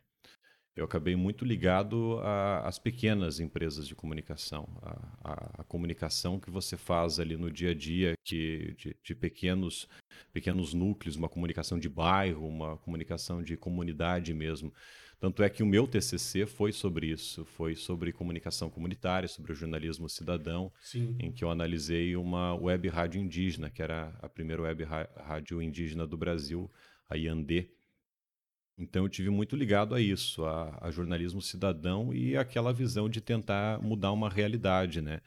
Eu 0.75 0.85
acabei 0.85 1.15
muito 1.15 1.45
ligado 1.45 2.19
às 2.63 2.79
pequenas 2.79 3.39
empresas 3.39 3.87
de 3.87 3.93
comunicação, 3.93 4.67
a, 5.23 5.61
a, 5.61 5.63
comunicação 5.63 6.39
que 6.39 6.49
você 6.49 6.75
faz 6.75 7.19
ali 7.19 7.37
no 7.37 7.51
dia 7.51 7.71
a 7.71 7.73
dia, 7.75 8.15
que, 8.23 8.73
de, 8.75 8.95
de, 9.03 9.13
pequenos, 9.13 9.87
pequenos 10.31 10.73
núcleos, 10.73 11.15
uma 11.15 11.29
comunicação 11.29 11.77
de 11.77 11.87
bairro, 11.87 12.47
uma 12.47 12.77
comunicação 12.77 13.43
de 13.43 13.55
comunidade 13.55 14.33
mesmo. 14.33 14.73
Tanto 15.19 15.43
é 15.43 15.49
que 15.49 15.61
o 15.61 15.65
meu 15.65 15.87
TCC 15.87 16.47
foi 16.47 16.71
sobre 16.71 17.07
isso, 17.07 17.45
foi 17.45 17.75
sobre 17.75 18.11
comunicação 18.11 18.69
comunitária, 18.69 19.29
sobre 19.29 19.51
o 19.51 19.55
jornalismo 19.55 20.09
cidadão, 20.09 20.71
Sim. 20.81 21.15
em 21.19 21.31
que 21.31 21.43
eu 21.43 21.51
analisei 21.51 22.15
uma 22.15 22.55
web 22.55 22.89
rádio 22.89 23.21
indígena, 23.21 23.69
que 23.69 23.81
era 23.81 24.11
a 24.21 24.27
primeira 24.27 24.63
web 24.63 24.83
rádio 24.83 25.61
indígena 25.61 26.07
do 26.07 26.17
Brasil, 26.17 26.69
a 27.07 27.15
Iandê 27.15 27.69
então 28.77 29.03
eu 29.03 29.09
tive 29.09 29.29
muito 29.29 29.55
ligado 29.55 29.93
a 29.95 30.01
isso, 30.01 30.45
a, 30.45 30.77
a, 30.81 30.91
jornalismo 30.91 31.41
cidadão 31.41 32.13
e 32.13 32.35
aquela 32.35 32.73
visão 32.73 33.07
de 33.09 33.21
tentar 33.21 33.81
mudar 33.81 34.11
uma 34.11 34.29
realidade, 34.29 35.01
né? 35.01 35.21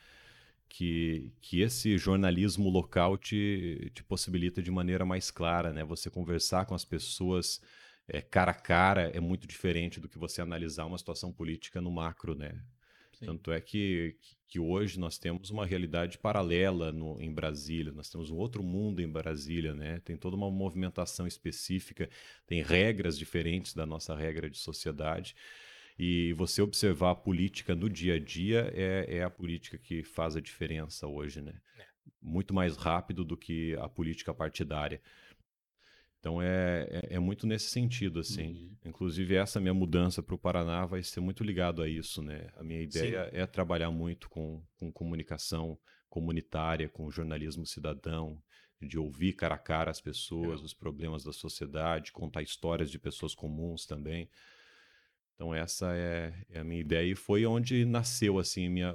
Que, 0.69 1.33
que 1.41 1.61
esse 1.61 1.97
jornalismo 1.97 2.69
local 2.69 3.17
te, 3.17 3.91
te 3.95 4.03
possibilita 4.05 4.61
de 4.63 4.71
maneira 4.71 5.07
mais 5.07 5.31
clara, 5.31 5.73
né? 5.73 5.85
Você 5.85 6.11
conversar 6.11 6.67
com 6.67 6.75
as 6.75 6.85
pessoas 6.85 7.61
é, 8.09 8.21
cara 8.21 8.53
a 8.53 8.55
cara 8.55 9.11
é 9.11 9.21
muito 9.21 9.47
diferente 9.47 10.01
do 10.01 10.09
que 10.09 10.19
você 10.19 10.41
analisar 10.41 10.85
uma 10.87 10.99
situação 10.99 11.33
política 11.33 11.81
no 11.81 11.91
macro, 11.91 12.35
né? 12.35 12.61
Sim. 13.19 13.27
Tanto 13.27 13.51
é 13.51 13.61
que, 13.61 14.15
que 14.47 14.59
hoje 14.61 15.01
nós 15.01 15.17
temos 15.19 15.51
uma 15.51 15.65
realidade 15.65 16.19
paralela 16.19 16.93
no, 16.93 17.21
em 17.21 17.33
Brasília, 17.33 17.91
nós 17.93 18.11
temos 18.11 18.31
um 18.31 18.37
outro 18.37 18.63
mundo 18.63 19.01
em 19.01 19.09
Brasília, 19.09 19.75
né? 19.75 20.01
Tem 20.01 20.17
toda 20.17 20.37
uma 20.37 20.51
movimentação 20.51 21.27
específica, 21.27 22.11
tem 22.47 22.63
regras 22.63 23.19
diferentes 23.19 23.73
da 23.73 23.87
nossa 23.87 24.15
regra 24.15 24.51
de 24.51 24.59
sociedade. 24.59 25.35
E 25.99 26.35
você 26.35 26.61
observar 26.61 27.13
a 27.13 27.15
política 27.15 27.75
no 27.75 27.89
dia 27.89 28.17
a 28.17 28.19
dia 28.19 28.71
é, 28.75 29.17
é 29.17 29.23
a 29.23 29.31
política 29.31 29.79
que 29.79 30.03
faz 30.03 30.37
a 30.37 30.41
diferença 30.41 31.07
hoje, 31.07 31.41
né? 31.41 31.55
É. 31.79 31.87
Muito 32.21 32.53
mais 32.53 32.77
rápido 32.77 33.25
do 33.25 33.35
que 33.35 33.75
a 33.77 33.89
política 33.89 34.35
partidária. 34.35 35.01
Então 36.27 36.43
é, 36.43 36.89
é, 36.91 37.15
é, 37.15 37.19
muito 37.21 37.47
nesse 37.47 37.71
sentido, 37.71 38.19
assim. 38.19 38.49
Uhum. 38.49 38.77
Inclusive, 38.87 39.37
essa 39.37 39.61
minha 39.61 39.73
mudança 39.73 40.21
para 40.21 40.35
o 40.35 40.39
Paraná 40.39 40.85
vai 40.85 41.01
ser 41.01 41.21
muito 41.21 41.45
ligado 41.45 41.81
a 41.81 41.89
isso, 41.89 42.21
né? 42.21 42.49
A 42.57 42.65
minha 42.65 42.83
ideia 42.83 43.31
Sim. 43.31 43.37
é 43.37 43.47
trabalhar 43.47 43.93
muito 43.93 44.29
com, 44.29 44.61
com 44.77 44.91
comunicação 44.91 45.79
comunitária, 46.09 46.89
com 46.89 47.09
jornalismo 47.13 47.65
cidadão, 47.65 48.43
de 48.83 48.99
ouvir 48.99 49.35
cara 49.35 49.55
a 49.55 49.59
cara 49.59 49.89
as 49.89 50.01
pessoas, 50.01 50.63
é. 50.63 50.65
os 50.65 50.75
problemas 50.75 51.23
da 51.23 51.33
sociedade, 51.33 52.11
contar 52.11 52.43
histórias 52.43 52.91
de 52.91 52.99
pessoas 52.99 53.33
comuns 53.33 53.87
também. 53.87 54.29
Então 55.37 55.55
essa 55.55 55.95
é, 55.95 56.35
é 56.51 56.59
a 56.59 56.65
minha 56.65 56.81
ideia 56.81 57.09
e 57.09 57.15
foi 57.15 57.47
onde 57.47 57.85
nasceu 57.85 58.41
assim 58.41 58.67
a 58.67 58.71
minha, 58.71 58.95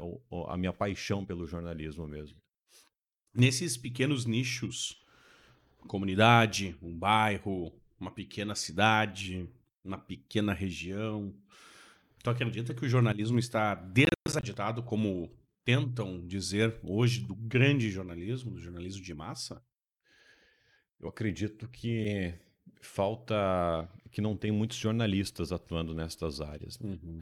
a 0.49 0.57
minha 0.57 0.73
paixão 0.73 1.25
pelo 1.25 1.47
jornalismo 1.47 2.05
mesmo. 2.05 2.37
Nesses 3.33 3.77
pequenos 3.77 4.25
nichos 4.25 5.00
comunidade, 5.87 6.75
um 6.81 6.97
bairro, 6.97 7.71
uma 7.99 8.11
pequena 8.11 8.55
cidade, 8.55 9.49
uma 9.83 9.97
pequena 9.97 10.53
região. 10.53 11.33
Tu 12.23 12.29
acredita 12.29 12.73
que 12.73 12.85
o 12.85 12.89
jornalismo 12.89 13.39
está 13.39 13.75
desagitado, 13.75 14.83
como 14.83 15.31
tentam 15.63 16.25
dizer 16.25 16.79
hoje, 16.83 17.21
do 17.21 17.35
grande 17.35 17.89
jornalismo, 17.89 18.51
do 18.51 18.59
jornalismo 18.59 19.03
de 19.03 19.13
massa? 19.13 19.63
Eu 20.99 21.09
acredito 21.09 21.67
que 21.67 22.33
falta. 22.81 23.89
que 24.11 24.21
não 24.21 24.35
tem 24.35 24.51
muitos 24.51 24.77
jornalistas 24.77 25.51
atuando 25.51 25.93
nestas 25.93 26.41
áreas, 26.41 26.79
né? 26.79 26.97
uhum. 27.01 27.21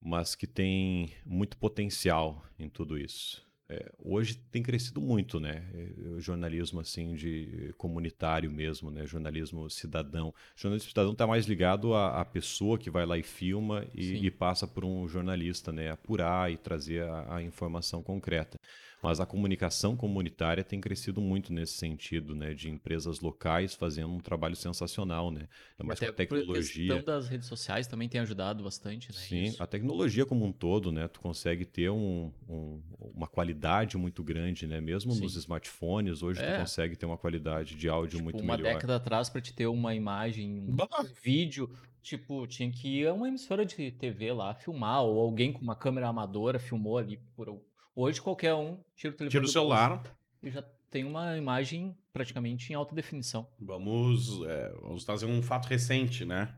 mas 0.00 0.34
que 0.34 0.46
tem 0.46 1.12
muito 1.24 1.56
potencial 1.56 2.44
em 2.58 2.68
tudo 2.68 2.98
isso. 2.98 3.43
É, 3.66 3.90
hoje 3.98 4.34
tem 4.50 4.62
crescido 4.62 5.00
muito, 5.00 5.40
né? 5.40 5.64
É, 5.72 6.08
o 6.10 6.20
jornalismo 6.20 6.80
assim 6.80 7.14
de 7.14 7.72
comunitário 7.78 8.50
mesmo, 8.50 8.90
né? 8.90 9.06
Jornalismo 9.06 9.70
cidadão. 9.70 10.28
O 10.28 10.34
jornalismo 10.54 10.90
cidadão 10.90 11.12
está 11.12 11.26
mais 11.26 11.46
ligado 11.46 11.94
à, 11.94 12.20
à, 12.20 12.24
pessoa 12.26 12.78
que 12.78 12.90
vai 12.90 13.06
lá 13.06 13.16
e 13.16 13.22
filma 13.22 13.86
e, 13.94 14.26
e, 14.26 14.30
passa 14.30 14.66
por 14.66 14.84
um 14.84 15.08
jornalista, 15.08 15.72
né? 15.72 15.90
Apurar 15.90 16.52
e 16.52 16.58
trazer 16.58 17.04
a, 17.04 17.36
a 17.36 17.42
informação 17.42 18.02
concreta. 18.02 18.58
Mas 19.04 19.20
a 19.20 19.26
comunicação 19.26 19.94
comunitária 19.94 20.64
tem 20.64 20.80
crescido 20.80 21.20
muito 21.20 21.52
nesse 21.52 21.74
sentido, 21.74 22.34
né? 22.34 22.54
De 22.54 22.70
empresas 22.70 23.20
locais 23.20 23.74
fazendo 23.74 24.08
um 24.08 24.18
trabalho 24.18 24.56
sensacional, 24.56 25.30
né? 25.30 25.46
Até 25.78 26.06
com 26.06 26.12
a 26.12 26.14
tecnologia. 26.14 26.94
A 26.94 26.96
questão 26.96 27.14
das 27.14 27.28
redes 27.28 27.46
sociais 27.46 27.86
também 27.86 28.08
tem 28.08 28.20
ajudado 28.22 28.64
bastante, 28.64 29.12
né? 29.12 29.18
Sim, 29.18 29.42
Isso. 29.44 29.62
a 29.62 29.66
tecnologia 29.66 30.24
como 30.24 30.46
um 30.46 30.52
todo, 30.52 30.90
né? 30.90 31.06
Tu 31.06 31.20
consegue 31.20 31.66
ter 31.66 31.90
um, 31.90 32.32
um, 32.48 32.80
uma 33.14 33.26
qualidade 33.26 33.98
muito 33.98 34.24
grande, 34.24 34.66
né? 34.66 34.80
Mesmo 34.80 35.12
Sim. 35.12 35.20
nos 35.20 35.36
smartphones, 35.36 36.22
hoje 36.22 36.40
é. 36.40 36.54
tu 36.54 36.60
consegue 36.60 36.96
ter 36.96 37.04
uma 37.04 37.18
qualidade 37.18 37.74
de 37.74 37.88
áudio 37.88 38.18
tipo, 38.18 38.24
muito 38.24 38.42
uma 38.42 38.56
melhor. 38.56 38.70
Uma 38.70 38.74
década 38.74 38.96
atrás, 38.96 39.28
para 39.28 39.42
te 39.42 39.52
ter 39.52 39.66
uma 39.66 39.94
imagem, 39.94 40.64
um 40.66 40.74
bah. 40.74 40.88
vídeo, 41.22 41.70
Tipo, 42.04 42.46
tinha 42.46 42.70
que 42.70 43.00
ir 43.00 43.08
a 43.08 43.14
uma 43.14 43.26
emissora 43.26 43.64
de 43.64 43.90
TV 43.90 44.30
lá 44.30 44.54
filmar, 44.54 45.02
ou 45.02 45.18
alguém 45.18 45.50
com 45.50 45.62
uma 45.62 45.74
câmera 45.74 46.06
amadora 46.06 46.58
filmou 46.58 46.98
ali 46.98 47.18
por 47.34 47.48
Hoje 47.96 48.20
qualquer 48.20 48.54
um 48.54 48.78
tira 48.96 49.14
o 49.14 49.16
telefone 49.16 49.30
tira 49.30 49.44
o 49.44 49.48
celular 49.48 50.02
e 50.42 50.50
já 50.50 50.62
tem 50.90 51.04
uma 51.04 51.36
imagem 51.36 51.96
praticamente 52.12 52.72
em 52.72 52.74
alta 52.74 52.94
definição. 52.94 53.48
Vamos, 53.58 54.44
é, 54.46 54.72
vamos 54.80 55.04
trazer 55.04 55.26
um 55.26 55.40
fato 55.42 55.66
recente, 55.66 56.24
né? 56.24 56.54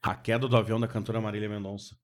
A 0.00 0.14
queda 0.16 0.48
do 0.48 0.56
avião 0.56 0.80
da 0.80 0.88
cantora 0.88 1.20
Marília 1.20 1.48
Mendonça. 1.48 1.96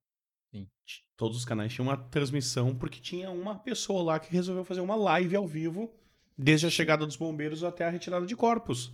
Sim. 0.52 0.68
Todos 1.16 1.36
os 1.36 1.44
canais 1.44 1.72
tinham 1.72 1.88
uma 1.88 1.96
transmissão 1.96 2.74
porque 2.74 3.00
tinha 3.00 3.28
uma 3.30 3.56
pessoa 3.56 4.02
lá 4.02 4.20
que 4.20 4.32
resolveu 4.32 4.64
fazer 4.64 4.80
uma 4.80 4.96
live 4.96 5.34
ao 5.34 5.46
vivo 5.46 5.92
desde 6.36 6.66
a 6.66 6.70
chegada 6.70 7.04
dos 7.04 7.16
bombeiros 7.16 7.64
até 7.64 7.84
a 7.84 7.90
retirada 7.90 8.24
de 8.24 8.36
corpos. 8.36 8.92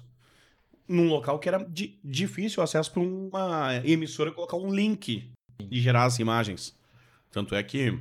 Num 0.88 1.08
local 1.08 1.38
que 1.38 1.48
era 1.48 1.66
difícil 2.02 2.62
acesso 2.62 2.90
para 2.90 3.02
uma 3.02 3.76
emissora 3.84 4.32
colocar 4.32 4.56
um 4.56 4.74
link 4.74 5.30
e 5.70 5.80
gerar 5.80 6.04
as 6.04 6.18
imagens. 6.18 6.74
Tanto 7.30 7.54
é 7.54 7.62
que 7.62 7.98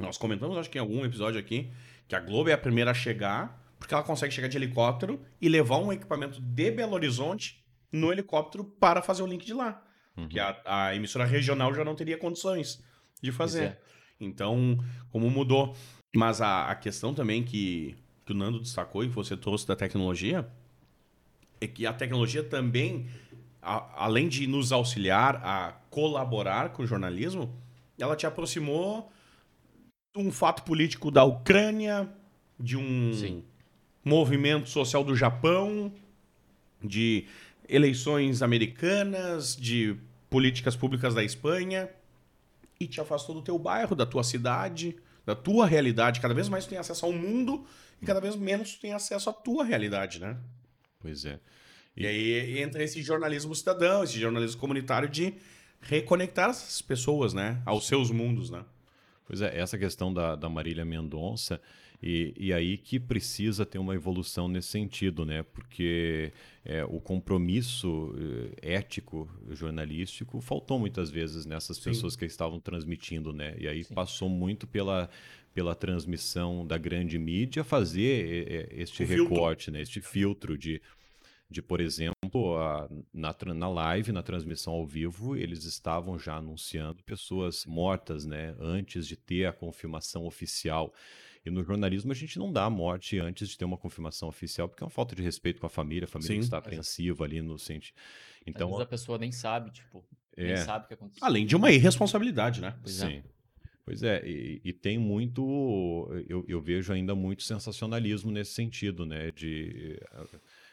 nós 0.00 0.16
comentamos, 0.16 0.56
acho 0.56 0.70
que 0.70 0.78
em 0.78 0.80
algum 0.80 1.04
episódio 1.04 1.38
aqui, 1.38 1.70
que 2.08 2.16
a 2.16 2.20
Globo 2.20 2.50
é 2.50 2.52
a 2.52 2.58
primeira 2.58 2.90
a 2.90 2.94
chegar, 2.94 3.60
porque 3.78 3.94
ela 3.94 4.02
consegue 4.02 4.32
chegar 4.32 4.48
de 4.48 4.56
helicóptero 4.56 5.20
e 5.40 5.48
levar 5.48 5.78
um 5.78 5.92
equipamento 5.92 6.40
de 6.40 6.70
Belo 6.70 6.94
Horizonte 6.94 7.64
no 7.92 8.10
helicóptero 8.10 8.64
para 8.64 9.02
fazer 9.02 9.22
o 9.22 9.26
link 9.26 9.44
de 9.44 9.54
lá. 9.54 9.82
Uhum. 10.16 10.28
Que 10.28 10.40
a, 10.40 10.60
a, 10.64 10.94
emissora 10.94 11.24
regional 11.24 11.74
já 11.74 11.84
não 11.84 11.94
teria 11.94 12.18
condições 12.18 12.82
de 13.22 13.30
fazer. 13.30 13.62
É. 13.62 13.80
Então, 14.20 14.78
como 15.10 15.30
mudou. 15.30 15.76
Mas 16.14 16.40
a, 16.40 16.70
a 16.70 16.74
questão 16.74 17.14
também 17.14 17.42
que, 17.42 17.96
que 18.26 18.32
o 18.32 18.34
Nando 18.34 18.58
destacou 18.58 19.04
e 19.04 19.08
que 19.08 19.14
você 19.14 19.36
trouxe 19.36 19.66
da 19.66 19.76
tecnologia 19.76 20.48
é 21.60 21.66
que 21.66 21.86
a 21.86 21.92
tecnologia 21.92 22.42
também, 22.42 23.08
a, 23.62 24.04
além 24.04 24.28
de 24.28 24.46
nos 24.46 24.72
auxiliar 24.72 25.36
a 25.44 25.72
colaborar 25.90 26.70
com 26.70 26.82
o 26.82 26.86
jornalismo, 26.86 27.54
ela 27.98 28.16
te 28.16 28.26
aproximou 28.26 29.12
um 30.16 30.30
fato 30.30 30.62
político 30.62 31.10
da 31.10 31.24
Ucrânia, 31.24 32.08
de 32.58 32.76
um 32.76 33.12
Sim. 33.14 33.44
movimento 34.04 34.68
social 34.68 35.04
do 35.04 35.14
Japão, 35.14 35.92
de 36.82 37.26
eleições 37.68 38.42
americanas, 38.42 39.56
de 39.56 39.96
políticas 40.28 40.74
públicas 40.74 41.14
da 41.14 41.22
Espanha, 41.22 41.88
e 42.78 42.86
te 42.86 43.00
afastou 43.00 43.34
do 43.34 43.42
teu 43.42 43.58
bairro, 43.58 43.94
da 43.94 44.06
tua 44.06 44.24
cidade, 44.24 44.96
da 45.24 45.34
tua 45.34 45.66
realidade. 45.66 46.20
Cada 46.20 46.34
vez 46.34 46.48
mais 46.48 46.64
tu 46.64 46.70
tem 46.70 46.78
acesso 46.78 47.04
ao 47.04 47.12
mundo 47.12 47.64
e 48.00 48.06
cada 48.06 48.20
vez 48.20 48.34
menos 48.36 48.74
tu 48.74 48.80
tem 48.80 48.92
acesso 48.92 49.28
à 49.28 49.32
tua 49.32 49.64
realidade, 49.64 50.18
né? 50.18 50.36
Pois 50.98 51.24
é. 51.24 51.38
E, 51.96 52.04
e 52.04 52.06
aí 52.06 52.58
entra 52.62 52.82
esse 52.82 53.02
jornalismo 53.02 53.54
cidadão, 53.54 54.02
esse 54.02 54.18
jornalismo 54.18 54.60
comunitário 54.60 55.08
de 55.08 55.34
reconectar 55.80 56.50
essas 56.50 56.80
pessoas, 56.80 57.34
né? 57.34 57.62
Aos 57.66 57.86
seus 57.86 58.10
mundos, 58.10 58.50
né? 58.50 58.64
Pois 59.30 59.42
é, 59.42 59.56
essa 59.56 59.78
questão 59.78 60.12
da, 60.12 60.34
da 60.34 60.48
Marília 60.48 60.84
Mendonça, 60.84 61.60
e, 62.02 62.34
e 62.36 62.52
aí 62.52 62.76
que 62.76 62.98
precisa 62.98 63.64
ter 63.64 63.78
uma 63.78 63.94
evolução 63.94 64.48
nesse 64.48 64.66
sentido, 64.66 65.24
né? 65.24 65.44
Porque 65.44 66.32
é, 66.64 66.84
o 66.84 66.98
compromisso 66.98 68.12
eh, 68.60 68.74
ético, 68.74 69.28
jornalístico, 69.50 70.40
faltou 70.40 70.80
muitas 70.80 71.10
vezes 71.12 71.46
nessas 71.46 71.76
Sim. 71.76 71.90
pessoas 71.90 72.16
que 72.16 72.24
estavam 72.24 72.58
transmitindo, 72.58 73.32
né? 73.32 73.54
E 73.56 73.68
aí 73.68 73.84
Sim. 73.84 73.94
passou 73.94 74.28
muito 74.28 74.66
pela, 74.66 75.08
pela 75.54 75.76
transmissão 75.76 76.66
da 76.66 76.76
grande 76.76 77.16
mídia 77.16 77.62
fazer 77.62 78.48
eh, 78.48 78.56
eh, 78.56 78.82
este 78.82 79.04
o 79.04 79.06
recorte, 79.06 79.66
filtro. 79.66 79.72
né? 79.74 79.82
Este 79.82 80.00
filtro 80.00 80.58
de 80.58 80.82
de, 81.50 81.60
por 81.60 81.80
exemplo, 81.80 82.56
a, 82.58 82.88
na, 83.12 83.34
na 83.54 83.68
live, 83.68 84.12
na 84.12 84.22
transmissão 84.22 84.72
ao 84.74 84.86
vivo, 84.86 85.36
eles 85.36 85.64
estavam 85.64 86.16
já 86.16 86.36
anunciando 86.36 87.02
pessoas 87.02 87.66
mortas, 87.66 88.24
né, 88.24 88.54
antes 88.60 89.06
de 89.06 89.16
ter 89.16 89.46
a 89.46 89.52
confirmação 89.52 90.24
oficial. 90.26 90.94
E 91.44 91.50
no 91.50 91.64
jornalismo 91.64 92.12
a 92.12 92.14
gente 92.14 92.38
não 92.38 92.52
dá 92.52 92.64
a 92.66 92.70
morte 92.70 93.18
antes 93.18 93.48
de 93.48 93.58
ter 93.58 93.64
uma 93.64 93.76
confirmação 93.76 94.28
oficial, 94.28 94.68
porque 94.68 94.84
é 94.84 94.86
uma 94.86 94.90
falta 94.90 95.16
de 95.16 95.22
respeito 95.22 95.58
com 95.60 95.66
a 95.66 95.70
família, 95.70 96.04
a 96.04 96.08
família 96.08 96.36
Sim. 96.36 96.40
está 96.40 96.58
apreensiva 96.58 97.24
ali 97.24 97.42
no 97.42 97.58
sentido. 97.58 97.96
Então, 98.46 98.68
Então, 98.68 98.80
a 98.80 98.86
pessoa 98.86 99.18
nem 99.18 99.32
sabe, 99.32 99.72
tipo, 99.72 100.04
nem 100.36 100.52
é, 100.52 100.56
sabe 100.58 100.84
o 100.84 100.88
que 100.88 100.94
aconteceu. 100.94 101.26
Além 101.26 101.46
de 101.46 101.56
uma 101.56 101.72
irresponsabilidade, 101.72 102.60
né? 102.60 102.76
Pois 102.80 103.02
é. 103.02 103.08
sim. 103.08 103.22
Pois 103.84 104.02
é, 104.04 104.22
e, 104.24 104.60
e 104.62 104.72
tem 104.72 104.98
muito, 104.98 106.08
eu, 106.28 106.44
eu 106.46 106.60
vejo 106.60 106.92
ainda 106.92 107.12
muito 107.14 107.42
sensacionalismo 107.42 108.30
nesse 108.30 108.52
sentido, 108.52 109.04
né? 109.04 109.32
De, 109.32 109.98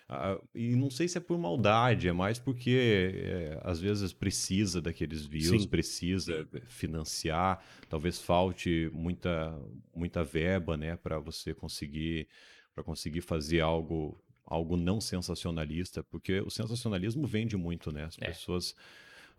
a- 0.10 0.34
a- 0.34 0.42
e 0.56 0.76
não 0.76 0.90
sei 0.90 1.08
se 1.08 1.18
é 1.18 1.22
por 1.22 1.38
maldade, 1.38 2.08
é 2.08 2.14
mais 2.14 2.40
porque 2.40 3.12
é, 3.26 3.60
às 3.64 3.80
vezes 3.80 4.14
precisa 4.14 4.82
daqueles 4.82 5.26
views, 5.26 5.64
Sim. 5.64 5.68
precisa 5.68 6.48
financiar, 6.68 7.64
talvez 7.90 8.20
falte 8.20 8.90
muita, 8.94 9.58
muita 9.96 10.24
verba, 10.24 10.78
né, 10.78 10.96
para 10.96 11.20
você 11.20 11.54
conseguir, 11.54 12.28
para 12.74 12.84
conseguir 12.84 13.22
fazer 13.22 13.60
algo, 13.62 14.18
algo 14.46 14.78
não 14.78 15.02
sensacionalista, 15.02 16.04
porque 16.04 16.40
o 16.42 16.50
sensacionalismo 16.50 17.26
vende 17.28 17.58
muito, 17.58 17.92
né? 17.92 18.06
As 18.06 18.18
É. 18.22 18.28
pessoas 18.28 18.74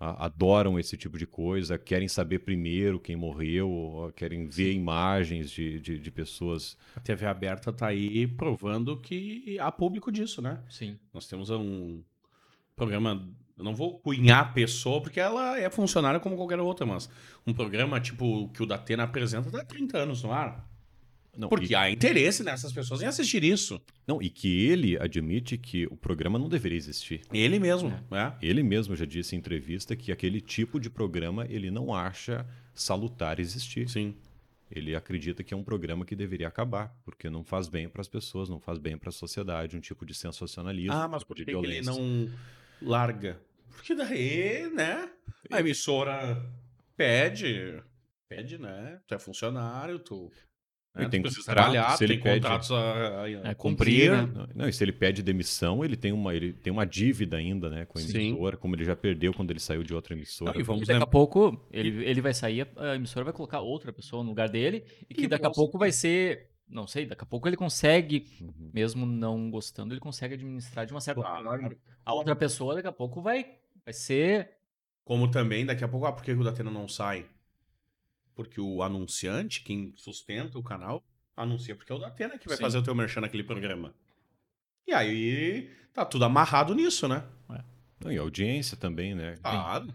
a- 0.00 0.26
adoram 0.26 0.78
esse 0.78 0.96
tipo 0.96 1.18
de 1.18 1.26
coisa, 1.26 1.78
querem 1.78 2.06
saber 2.08 2.40
primeiro 2.40 3.00
quem 3.00 3.16
morreu, 3.16 4.12
querem 4.16 4.46
ver 4.48 4.72
imagens 4.72 5.50
de, 5.50 5.80
de, 5.80 5.98
de 5.98 6.10
pessoas. 6.10 6.76
A 6.96 7.00
TV 7.00 7.26
aberta 7.26 7.72
tá 7.72 7.88
aí 7.88 8.26
provando 8.26 8.96
que 9.00 9.58
há 9.60 9.70
público 9.72 10.10
disso, 10.12 10.40
né? 10.40 10.62
Sim. 10.68 10.98
Nós 11.12 11.26
temos 11.26 11.50
um 11.50 12.02
programa. 12.76 13.28
Eu 13.56 13.64
não 13.64 13.74
vou 13.74 13.98
cunhar 13.98 14.40
a 14.42 14.52
pessoa, 14.52 15.00
porque 15.02 15.18
ela 15.18 15.58
é 15.58 15.68
funcionária 15.68 16.20
como 16.20 16.36
qualquer 16.36 16.60
outra, 16.60 16.86
mas 16.86 17.10
um 17.44 17.52
programa 17.52 18.00
tipo 18.00 18.48
que 18.50 18.62
o 18.62 18.66
Datena 18.66 19.02
apresenta 19.02 19.50
tá 19.50 19.60
há 19.62 19.64
30 19.64 19.98
anos 19.98 20.22
no 20.22 20.30
ar. 20.32 20.64
Não, 21.38 21.48
Porque 21.48 21.72
e, 21.72 21.74
há 21.76 21.88
interesse 21.88 22.42
nessas 22.42 22.72
pessoas 22.72 23.00
em 23.00 23.06
assistir 23.06 23.44
isso. 23.44 23.80
não, 24.04 24.20
e 24.20 24.28
que 24.28 24.66
ele 24.66 24.98
admite 24.98 25.56
que 25.56 25.86
o 25.86 25.96
programa 25.96 26.36
não 26.36 26.48
deveria 26.48 26.76
existir. 26.76 27.20
Ele 27.32 27.60
mesmo, 27.60 27.90
né? 28.10 28.36
Ele 28.42 28.60
mesmo 28.60 28.96
já 28.96 29.04
disse 29.04 29.36
em 29.36 29.38
entrevista 29.38 29.94
que 29.94 30.10
aquele 30.10 30.40
tipo 30.40 30.80
de 30.80 30.90
programa 30.90 31.46
ele 31.48 31.70
não 31.70 31.94
acha 31.94 32.44
salutar 32.74 33.38
existir. 33.38 33.88
Sim. 33.88 34.16
Ele 34.68 34.96
acredita 34.96 35.44
que 35.44 35.54
é 35.54 35.56
um 35.56 35.62
programa 35.62 36.04
que 36.04 36.16
deveria 36.16 36.48
acabar, 36.48 36.92
porque 37.04 37.30
não 37.30 37.44
faz 37.44 37.68
bem 37.68 37.88
para 37.88 38.00
as 38.00 38.08
pessoas, 38.08 38.48
não 38.48 38.58
faz 38.58 38.76
bem 38.78 38.98
para 38.98 39.10
a 39.10 39.12
sociedade, 39.12 39.76
um 39.76 39.80
tipo 39.80 40.04
de 40.04 40.14
sensacionalismo, 40.14 40.92
Ah, 40.92 41.06
mas 41.06 41.22
tipo 41.22 41.28
por 41.28 41.36
que, 41.36 41.44
que 41.44 41.52
ele 41.52 41.82
não 41.82 42.28
larga? 42.82 43.40
Porque 43.76 43.94
daí, 43.94 44.68
né? 44.74 45.08
A 45.52 45.60
emissora 45.60 46.44
pede. 46.96 47.80
Pede, 48.28 48.58
né? 48.58 49.00
Tu 49.06 49.14
é 49.14 49.18
funcionário, 49.20 50.00
tu. 50.00 50.30
E 50.98 51.02
né, 51.04 51.08
tem 51.08 51.20
tu 51.20 51.24
precisa 51.24 51.46
contrato, 51.46 51.70
trabalhar, 51.72 51.96
se 51.96 52.04
ele 52.04 52.14
tem 52.14 52.22
pede- 52.22 52.40
contratos 52.40 52.70
a, 52.72 52.76
a- 52.76 53.22
a 53.22 53.28
É, 53.28 53.54
cumprir. 53.54 54.10
cumprir, 54.10 54.10
né? 54.10 54.46
Não, 54.54 54.68
e 54.68 54.72
se 54.72 54.82
ele 54.84 54.92
pede 54.92 55.22
demissão, 55.22 55.84
ele 55.84 55.96
tem 55.96 56.12
uma, 56.12 56.34
ele 56.34 56.52
tem 56.52 56.72
uma 56.72 56.84
dívida 56.86 57.36
ainda, 57.36 57.68
né, 57.70 57.84
com 57.84 57.98
a 57.98 58.02
Sim. 58.02 58.30
emissora, 58.30 58.56
como 58.56 58.74
ele 58.74 58.84
já 58.84 58.96
perdeu 58.96 59.32
quando 59.32 59.50
ele 59.50 59.60
saiu 59.60 59.82
de 59.82 59.94
outra 59.94 60.14
emissora. 60.14 60.52
Não, 60.52 60.58
e 60.58 60.62
E 60.62 60.64
vamos 60.64 60.80
daqui 60.82 60.92
lembrar. 60.92 61.04
a 61.06 61.10
pouco 61.10 61.66
ele, 61.70 62.04
ele 62.04 62.20
vai 62.20 62.34
sair, 62.34 62.66
a 62.76 62.94
emissora 62.96 63.24
vai 63.24 63.32
colocar 63.32 63.60
outra 63.60 63.92
pessoa 63.92 64.22
no 64.22 64.30
lugar 64.30 64.48
dele 64.48 64.84
e 65.08 65.14
que 65.14 65.24
E 65.24 65.28
daqui 65.28 65.46
a 65.46 65.50
pouco 65.50 65.78
vai 65.78 65.92
ser, 65.92 66.50
não 66.68 66.86
sei, 66.86 67.06
daqui 67.06 67.22
a 67.22 67.26
pouco 67.26 67.48
ele 67.48 67.56
consegue, 67.56 68.26
Uhum. 68.40 68.70
mesmo 68.74 69.06
não 69.06 69.50
gostando, 69.50 69.94
ele 69.94 70.00
consegue 70.00 70.34
administrar 70.34 70.84
de 70.86 70.92
uma 70.92 71.00
certa 71.00 71.20
Claro. 71.20 71.44
forma. 71.44 71.70
A 72.04 72.14
outra 72.14 72.34
pessoa 72.34 72.74
daqui 72.74 72.88
a 72.88 72.92
pouco 72.92 73.20
vai, 73.22 73.46
vai 73.84 73.92
ser 73.94 74.50
Como 75.04 75.30
também, 75.30 75.64
daqui 75.64 75.82
a 75.84 75.88
pouco, 75.88 76.04
ah, 76.06 76.12
por 76.12 76.22
que 76.22 76.32
o 76.32 76.44
Datena 76.44 76.70
não 76.70 76.86
sai? 76.88 77.24
Porque 78.38 78.60
o 78.60 78.84
anunciante, 78.84 79.62
quem 79.64 79.92
sustenta 79.96 80.56
o 80.60 80.62
canal, 80.62 81.02
anuncia 81.36 81.74
porque 81.74 81.90
é 81.90 81.94
o 81.96 81.98
Datena 81.98 82.38
que 82.38 82.46
vai 82.46 82.56
Sim. 82.56 82.62
fazer 82.62 82.78
o 82.78 82.82
teu 82.84 82.94
merchan 82.94 83.20
naquele 83.20 83.42
programa. 83.42 83.92
E 84.86 84.92
aí, 84.94 85.68
tá 85.92 86.04
tudo 86.04 86.24
amarrado 86.24 86.72
nisso, 86.72 87.08
né? 87.08 87.24
Não, 87.98 88.12
e 88.12 88.16
audiência 88.16 88.76
também, 88.76 89.12
né? 89.12 89.36
Claro. 89.42 89.92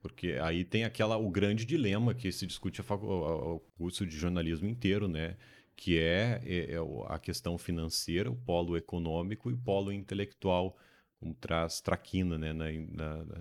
Porque 0.00 0.38
aí 0.40 0.64
tem 0.64 0.84
aquela 0.84 1.16
o 1.16 1.28
grande 1.28 1.64
dilema 1.66 2.14
que 2.14 2.30
se 2.30 2.46
discute 2.46 2.80
a 2.80 2.84
facu- 2.84 3.08
o 3.08 3.58
curso 3.76 4.06
de 4.06 4.16
jornalismo 4.16 4.68
inteiro, 4.68 5.08
né? 5.08 5.36
Que 5.74 5.98
é, 5.98 6.40
é- 6.44 6.74
é 6.74 6.78
a 7.08 7.18
questão 7.18 7.58
financeira, 7.58 8.30
o 8.30 8.36
polo 8.36 8.76
econômico 8.76 9.50
e 9.50 9.54
o 9.54 9.58
polo 9.58 9.90
intelectual, 9.90 10.78
como 11.18 11.34
traz 11.34 11.80
Traquina, 11.80 12.38
né? 12.38 12.52
Na, 12.52 12.66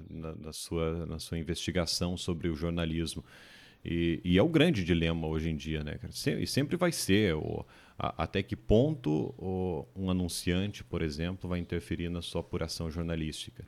na- 0.10 0.36
na 0.38 0.52
sua, 0.54 1.06
na 1.06 1.20
sua 1.20 1.38
investigação 1.38 2.18
sobre 2.18 2.50
o 2.50 2.56
jornalismo. 2.56 3.24
E, 3.86 4.22
e 4.24 4.38
é 4.38 4.42
o 4.42 4.48
grande 4.48 4.84
dilema 4.84 5.28
hoje 5.28 5.50
em 5.50 5.56
dia, 5.58 5.84
né? 5.84 6.00
E 6.40 6.48
sempre 6.48 6.78
vai 6.78 6.92
ser. 6.92 7.36
o- 7.36 7.66
a- 8.00 8.24
até 8.24 8.42
que 8.42 8.56
ponto 8.56 9.36
o- 9.38 9.86
um 9.96 10.10
anunciante, 10.10 10.84
por 10.84 11.02
exemplo, 11.02 11.48
vai 11.50 11.60
interferir 11.60 12.10
na 12.10 12.22
sua 12.22 12.42
apuração 12.42 12.90
jornalística? 12.90 13.68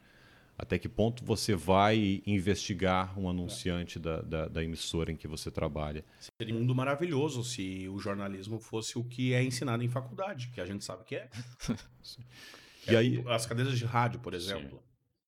Até 0.57 0.79
que 0.79 0.87
ponto 0.87 1.23
você 1.25 1.53
vai 1.53 2.23
investigar 2.25 3.19
um 3.19 3.27
anunciante 3.29 3.99
da, 3.99 4.21
da, 4.21 4.47
da 4.47 4.63
emissora 4.63 5.11
em 5.11 5.17
que 5.17 5.27
você 5.27 5.51
trabalha? 5.51 6.03
Seria 6.41 6.55
um 6.55 6.59
mundo 6.59 6.73
maravilhoso 6.73 7.43
se 7.43 7.87
o 7.89 7.99
jornalismo 7.99 8.57
fosse 8.57 8.97
o 8.97 9.03
que 9.03 9.33
é 9.33 9.43
ensinado 9.43 9.83
em 9.83 9.89
faculdade, 9.89 10.47
que 10.53 10.61
a 10.61 10.65
gente 10.65 10.83
sabe 10.85 11.03
que 11.03 11.15
é. 11.17 11.29
E 12.89 12.95
aí, 12.95 13.23
As 13.27 13.45
cadeiras 13.45 13.77
de 13.77 13.83
rádio, 13.85 14.19
por 14.19 14.33
exemplo, 14.33 14.81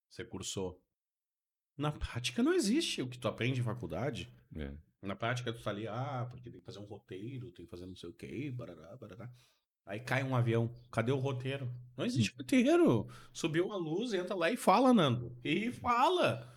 você 0.09 0.23
cursou. 0.23 0.79
Na 1.77 1.91
prática 1.91 2.41
não 2.41 2.53
existe 2.53 3.01
o 3.01 3.07
que 3.07 3.17
tu 3.17 3.27
aprende 3.27 3.59
em 3.59 3.63
faculdade. 3.63 4.29
É, 4.59 4.73
Na 5.01 5.15
prática, 5.15 5.53
tu 5.53 5.61
tá 5.61 5.69
ali, 5.69 5.87
ah, 5.87 6.27
porque 6.29 6.49
tem 6.49 6.59
que 6.59 6.65
fazer 6.65 6.79
um 6.79 6.85
roteiro, 6.85 7.51
tem 7.51 7.65
que 7.65 7.71
fazer 7.71 7.85
não 7.85 7.95
sei 7.95 8.09
o 8.09 8.13
quê, 8.13 8.51
barará, 8.51 8.95
barará. 8.95 9.29
Aí 9.85 10.01
cai 10.01 10.21
um 10.21 10.35
avião. 10.35 10.69
Cadê 10.91 11.11
o 11.11 11.17
roteiro? 11.17 11.71
Não 11.95 12.05
existe 12.05 12.35
roteiro. 12.37 13.07
Subiu 13.31 13.71
a 13.71 13.77
luz, 13.77 14.13
entra 14.13 14.35
lá 14.35 14.51
e 14.51 14.57
fala, 14.57 14.93
Nando. 14.93 15.35
E 15.43 15.71
fala. 15.71 16.53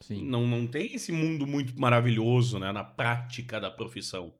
Sim. 0.00 0.24
Não, 0.24 0.46
não 0.46 0.66
tem 0.66 0.94
esse 0.94 1.12
mundo 1.12 1.46
muito 1.46 1.78
maravilhoso, 1.78 2.58
né? 2.58 2.72
Na 2.72 2.82
prática 2.82 3.60
da 3.60 3.70
profissão. 3.70 4.34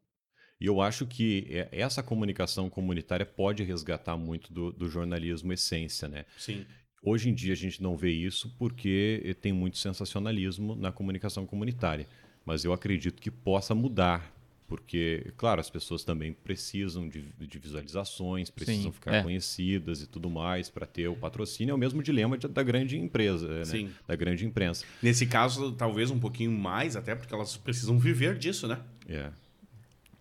E 0.60 0.66
eu 0.66 0.80
acho 0.80 1.06
que 1.06 1.46
essa 1.70 2.02
comunicação 2.02 2.70
comunitária 2.70 3.26
pode 3.26 3.62
resgatar 3.62 4.16
muito 4.16 4.52
do, 4.52 4.72
do 4.72 4.88
jornalismo 4.88 5.52
essência, 5.52 6.08
né? 6.08 6.24
Sim. 6.38 6.64
Hoje 7.02 7.28
em 7.28 7.34
dia 7.34 7.52
a 7.52 7.56
gente 7.56 7.82
não 7.82 7.96
vê 7.96 8.10
isso 8.10 8.56
porque 8.56 9.36
tem 9.42 9.52
muito 9.52 9.76
sensacionalismo 9.76 10.74
na 10.74 10.90
comunicação 10.90 11.46
comunitária. 11.46 12.08
Mas 12.44 12.64
eu 12.64 12.72
acredito 12.72 13.20
que 13.20 13.30
possa 13.30 13.74
mudar. 13.74 14.32
Porque, 14.66 15.30
claro, 15.36 15.60
as 15.60 15.68
pessoas 15.68 16.04
também 16.04 16.32
precisam 16.32 17.06
de, 17.06 17.22
de 17.38 17.58
visualizações, 17.58 18.48
precisam 18.48 18.84
Sim, 18.84 18.92
ficar 18.92 19.14
é. 19.14 19.22
conhecidas 19.22 20.00
e 20.00 20.06
tudo 20.06 20.30
mais 20.30 20.70
para 20.70 20.86
ter 20.86 21.06
o 21.06 21.14
patrocínio. 21.14 21.72
É 21.72 21.74
o 21.74 21.78
mesmo 21.78 22.02
dilema 22.02 22.38
de- 22.38 22.48
da 22.48 22.62
grande 22.62 22.98
empresa, 22.98 23.46
né? 23.46 23.64
Sim. 23.66 23.90
da 24.08 24.16
grande 24.16 24.44
imprensa. 24.46 24.84
Nesse 25.02 25.26
caso, 25.26 25.72
talvez 25.72 26.10
um 26.10 26.18
pouquinho 26.18 26.50
mais, 26.50 26.96
até 26.96 27.14
porque 27.14 27.32
elas 27.34 27.56
precisam 27.58 27.98
viver 27.98 28.38
disso, 28.38 28.66
né? 28.66 28.80
É. 29.06 29.30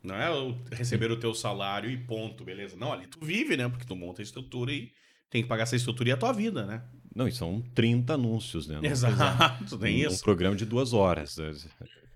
Não 0.03 0.13
é 0.15 0.29
receber 0.75 1.09
o 1.09 1.17
teu 1.17 1.33
salário 1.33 1.89
e 1.89 1.97
ponto, 1.97 2.43
beleza? 2.43 2.75
Não, 2.75 2.91
ali 2.91 3.07
tu 3.07 3.19
vive, 3.25 3.55
né? 3.55 3.69
Porque 3.69 3.85
tu 3.85 3.95
monta 3.95 4.21
a 4.21 4.23
estrutura 4.23 4.73
e 4.73 4.91
tem 5.29 5.41
que 5.41 5.47
pagar 5.47 5.63
essa 5.63 5.77
estrutura 5.77 6.09
e 6.09 6.11
a 6.11 6.17
tua 6.17 6.33
vida, 6.33 6.65
né? 6.65 6.83
Não, 7.15 7.27
e 7.27 7.31
são 7.31 7.63
30 7.73 8.15
anúncios, 8.15 8.67
né? 8.67 8.79
Exato, 8.83 9.77
tem 9.79 10.05
um, 10.05 10.09
um 10.09 10.11
isso. 10.11 10.21
programa 10.23 10.55
de 10.57 10.65
duas 10.65 10.91
horas. 10.91 11.37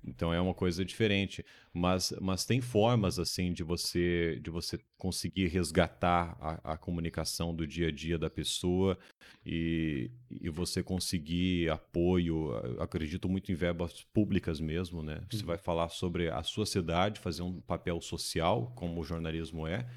Então 0.07 0.33
é 0.33 0.39
uma 0.39 0.53
coisa 0.53 0.83
diferente. 0.85 1.45
Mas, 1.73 2.13
mas 2.21 2.45
tem 2.45 2.61
formas 2.61 3.19
assim 3.19 3.51
de 3.51 3.63
você 3.63 4.39
de 4.41 4.49
você 4.49 4.79
conseguir 4.97 5.47
resgatar 5.47 6.37
a, 6.39 6.73
a 6.73 6.77
comunicação 6.77 7.53
do 7.53 7.67
dia 7.67 7.89
a 7.89 7.91
dia 7.91 8.17
da 8.17 8.29
pessoa 8.29 8.97
e, 9.45 10.09
e 10.31 10.49
você 10.49 10.81
conseguir 10.81 11.69
apoio. 11.69 12.51
Eu 12.63 12.81
acredito 12.81 13.27
muito 13.29 13.51
em 13.51 13.55
verbas 13.55 14.03
públicas 14.13 14.59
mesmo, 14.59 15.03
né? 15.03 15.21
Você 15.29 15.43
vai 15.43 15.57
falar 15.57 15.89
sobre 15.89 16.29
a 16.29 16.41
sua 16.41 16.65
cidade, 16.65 17.19
fazer 17.19 17.43
um 17.43 17.59
papel 17.61 17.99
social, 18.01 18.71
como 18.75 19.01
o 19.01 19.03
jornalismo 19.03 19.67
é. 19.67 19.87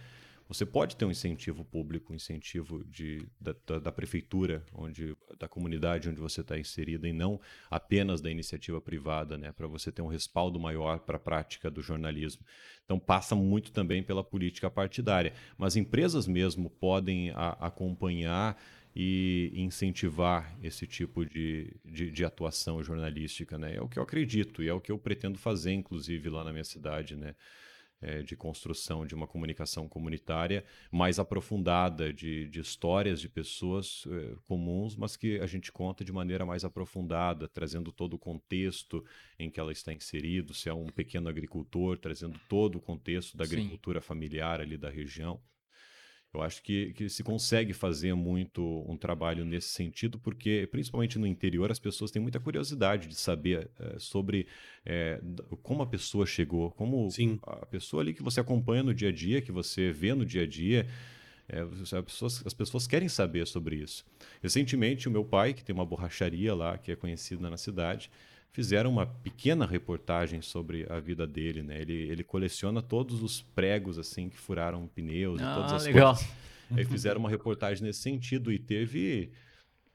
Você 0.50 0.66
pode 0.66 0.96
ter 0.96 1.04
um 1.04 1.12
incentivo 1.12 1.64
público, 1.64 2.12
um 2.12 2.16
incentivo 2.16 2.82
de, 2.84 3.24
da, 3.40 3.54
da, 3.64 3.78
da 3.78 3.92
prefeitura, 3.92 4.64
onde, 4.74 5.16
da 5.38 5.46
comunidade 5.46 6.08
onde 6.08 6.20
você 6.20 6.40
está 6.40 6.58
inserida, 6.58 7.06
e 7.06 7.12
não 7.12 7.40
apenas 7.70 8.20
da 8.20 8.28
iniciativa 8.28 8.80
privada, 8.80 9.38
né, 9.38 9.52
para 9.52 9.68
você 9.68 9.92
ter 9.92 10.02
um 10.02 10.08
respaldo 10.08 10.58
maior 10.58 10.98
para 10.98 11.18
a 11.18 11.20
prática 11.20 11.70
do 11.70 11.80
jornalismo. 11.80 12.44
Então, 12.84 12.98
passa 12.98 13.36
muito 13.36 13.70
também 13.70 14.02
pela 14.02 14.24
política 14.24 14.68
partidária. 14.68 15.32
Mas 15.56 15.76
empresas 15.76 16.26
mesmo 16.26 16.68
podem 16.68 17.30
a, 17.30 17.50
acompanhar 17.60 18.60
e 18.92 19.52
incentivar 19.54 20.58
esse 20.60 20.84
tipo 20.84 21.24
de, 21.24 21.76
de, 21.84 22.10
de, 22.10 22.24
atuação 22.24 22.82
jornalística. 22.82 23.56
Né? 23.56 23.76
É 23.76 23.80
o 23.80 23.88
que 23.88 24.00
eu 24.00 24.02
acredito 24.02 24.64
e 24.64 24.68
é 24.68 24.74
o 24.74 24.80
que 24.80 24.90
eu 24.90 24.98
pretendo 24.98 25.38
fazer, 25.38 25.72
inclusive, 25.74 26.28
lá 26.28 26.42
na 26.42 26.50
minha 26.50 26.64
cidade. 26.64 27.14
Né? 27.14 27.36
É, 28.00 28.22
de 28.22 28.36
construção 28.36 29.06
de 29.06 29.14
uma 29.14 29.26
comunicação 29.26 29.88
comunitária 29.88 30.64
mais 30.90 31.18
aprofundada, 31.18 32.12
de, 32.12 32.48
de 32.48 32.60
histórias 32.60 33.20
de 33.20 33.28
pessoas 33.28 34.04
é, 34.08 34.34
comuns, 34.46 34.96
mas 34.96 35.16
que 35.16 35.38
a 35.40 35.46
gente 35.46 35.70
conta 35.70 36.04
de 36.04 36.12
maneira 36.12 36.46
mais 36.46 36.64
aprofundada, 36.64 37.48
trazendo 37.48 37.92
todo 37.92 38.14
o 38.14 38.18
contexto 38.18 39.04
em 39.38 39.50
que 39.50 39.60
ela 39.60 39.72
está 39.72 39.92
inserido, 39.92 40.54
se 40.54 40.68
é 40.68 40.74
um 40.74 40.86
pequeno 40.86 41.28
agricultor, 41.28 41.98
trazendo 41.98 42.38
todo 42.48 42.76
o 42.76 42.80
contexto 42.80 43.36
da 43.36 43.44
agricultura 43.44 44.00
Sim. 44.00 44.06
familiar 44.06 44.60
ali 44.60 44.76
da 44.76 44.90
região. 44.90 45.40
Eu 46.32 46.42
acho 46.42 46.62
que, 46.62 46.92
que 46.92 47.08
se 47.08 47.24
consegue 47.24 47.72
fazer 47.72 48.14
muito 48.14 48.84
um 48.88 48.96
trabalho 48.96 49.44
nesse 49.44 49.68
sentido, 49.68 50.16
porque, 50.16 50.68
principalmente 50.70 51.18
no 51.18 51.26
interior, 51.26 51.72
as 51.72 51.78
pessoas 51.78 52.12
têm 52.12 52.22
muita 52.22 52.38
curiosidade 52.38 53.08
de 53.08 53.16
saber 53.16 53.68
é, 53.80 53.98
sobre 53.98 54.46
é, 54.86 55.20
como 55.60 55.82
a 55.82 55.86
pessoa 55.86 56.24
chegou, 56.24 56.70
como 56.70 57.10
Sim. 57.10 57.40
a 57.42 57.66
pessoa 57.66 58.02
ali 58.02 58.14
que 58.14 58.22
você 58.22 58.38
acompanha 58.38 58.84
no 58.84 58.94
dia 58.94 59.08
a 59.08 59.12
dia, 59.12 59.42
que 59.42 59.50
você 59.50 59.90
vê 59.90 60.14
no 60.14 60.24
dia 60.24 60.42
a 60.42 60.46
dia. 60.46 60.86
É, 61.48 61.62
as, 61.62 61.90
pessoas, 62.04 62.46
as 62.46 62.54
pessoas 62.54 62.86
querem 62.86 63.08
saber 63.08 63.44
sobre 63.44 63.74
isso. 63.74 64.06
Recentemente, 64.40 65.08
o 65.08 65.10
meu 65.10 65.24
pai, 65.24 65.52
que 65.52 65.64
tem 65.64 65.74
uma 65.74 65.84
borracharia 65.84 66.54
lá, 66.54 66.78
que 66.78 66.92
é 66.92 66.96
conhecida 66.96 67.50
na 67.50 67.56
cidade, 67.56 68.08
fizeram 68.52 68.90
uma 68.90 69.06
pequena 69.06 69.66
reportagem 69.66 70.42
sobre 70.42 70.86
a 70.90 70.98
vida 70.98 71.26
dele, 71.26 71.62
né? 71.62 71.80
Ele, 71.80 71.92
ele 71.92 72.24
coleciona 72.24 72.82
todos 72.82 73.22
os 73.22 73.40
pregos 73.40 73.98
assim 73.98 74.28
que 74.28 74.36
furaram 74.36 74.86
pneus 74.88 75.40
ah, 75.40 75.50
e 75.50 75.54
todas 75.54 75.72
as 75.72 75.84
legal. 75.84 76.14
coisas. 76.14 76.30
Aí 76.70 76.84
fizeram 76.84 77.20
uma 77.20 77.28
reportagem 77.28 77.82
nesse 77.82 78.00
sentido 78.00 78.52
e 78.52 78.58
teve 78.58 79.32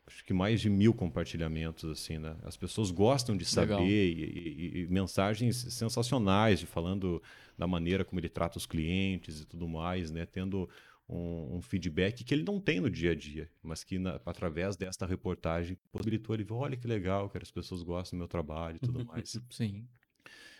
acho 0.07 0.23
que 0.23 0.33
mais 0.33 0.61
de 0.61 0.69
mil 0.69 0.93
compartilhamentos 0.93 1.89
assim, 1.89 2.17
né? 2.17 2.35
As 2.43 2.55
pessoas 2.55 2.91
gostam 2.91 3.35
de 3.35 3.45
saber 3.45 3.81
e, 3.81 4.23
e, 4.23 4.81
e, 4.81 4.87
mensagens 4.87 5.55
sensacionais 5.73 6.59
de 6.59 6.65
falando 6.65 7.21
da 7.57 7.65
maneira 7.65 8.05
como 8.05 8.19
ele 8.19 8.29
trata 8.29 8.57
os 8.57 8.65
clientes 8.65 9.41
e 9.41 9.45
tudo 9.45 9.67
mais, 9.67 10.11
né? 10.11 10.25
Tendo 10.25 10.69
um, 11.07 11.57
um, 11.57 11.61
feedback 11.61 12.23
que 12.23 12.33
ele 12.33 12.43
não 12.43 12.59
tem 12.59 12.79
no 12.79 12.89
dia 12.89 13.11
a 13.11 13.15
dia, 13.15 13.49
mas 13.61 13.83
que 13.83 13.99
na, 13.99 14.19
através 14.25 14.75
desta 14.75 15.05
reportagem 15.05 15.77
possibilitou 15.91 16.35
ele 16.35 16.43
ver, 16.43 16.53
olha 16.53 16.77
que 16.77 16.87
legal, 16.87 17.29
que 17.29 17.37
as 17.37 17.51
pessoas 17.51 17.83
gostam 17.83 18.17
do 18.17 18.21
meu 18.21 18.27
trabalho 18.27 18.77
e 18.77 18.79
tudo 18.79 19.03
mais. 19.05 19.39
Sim. 19.49 19.87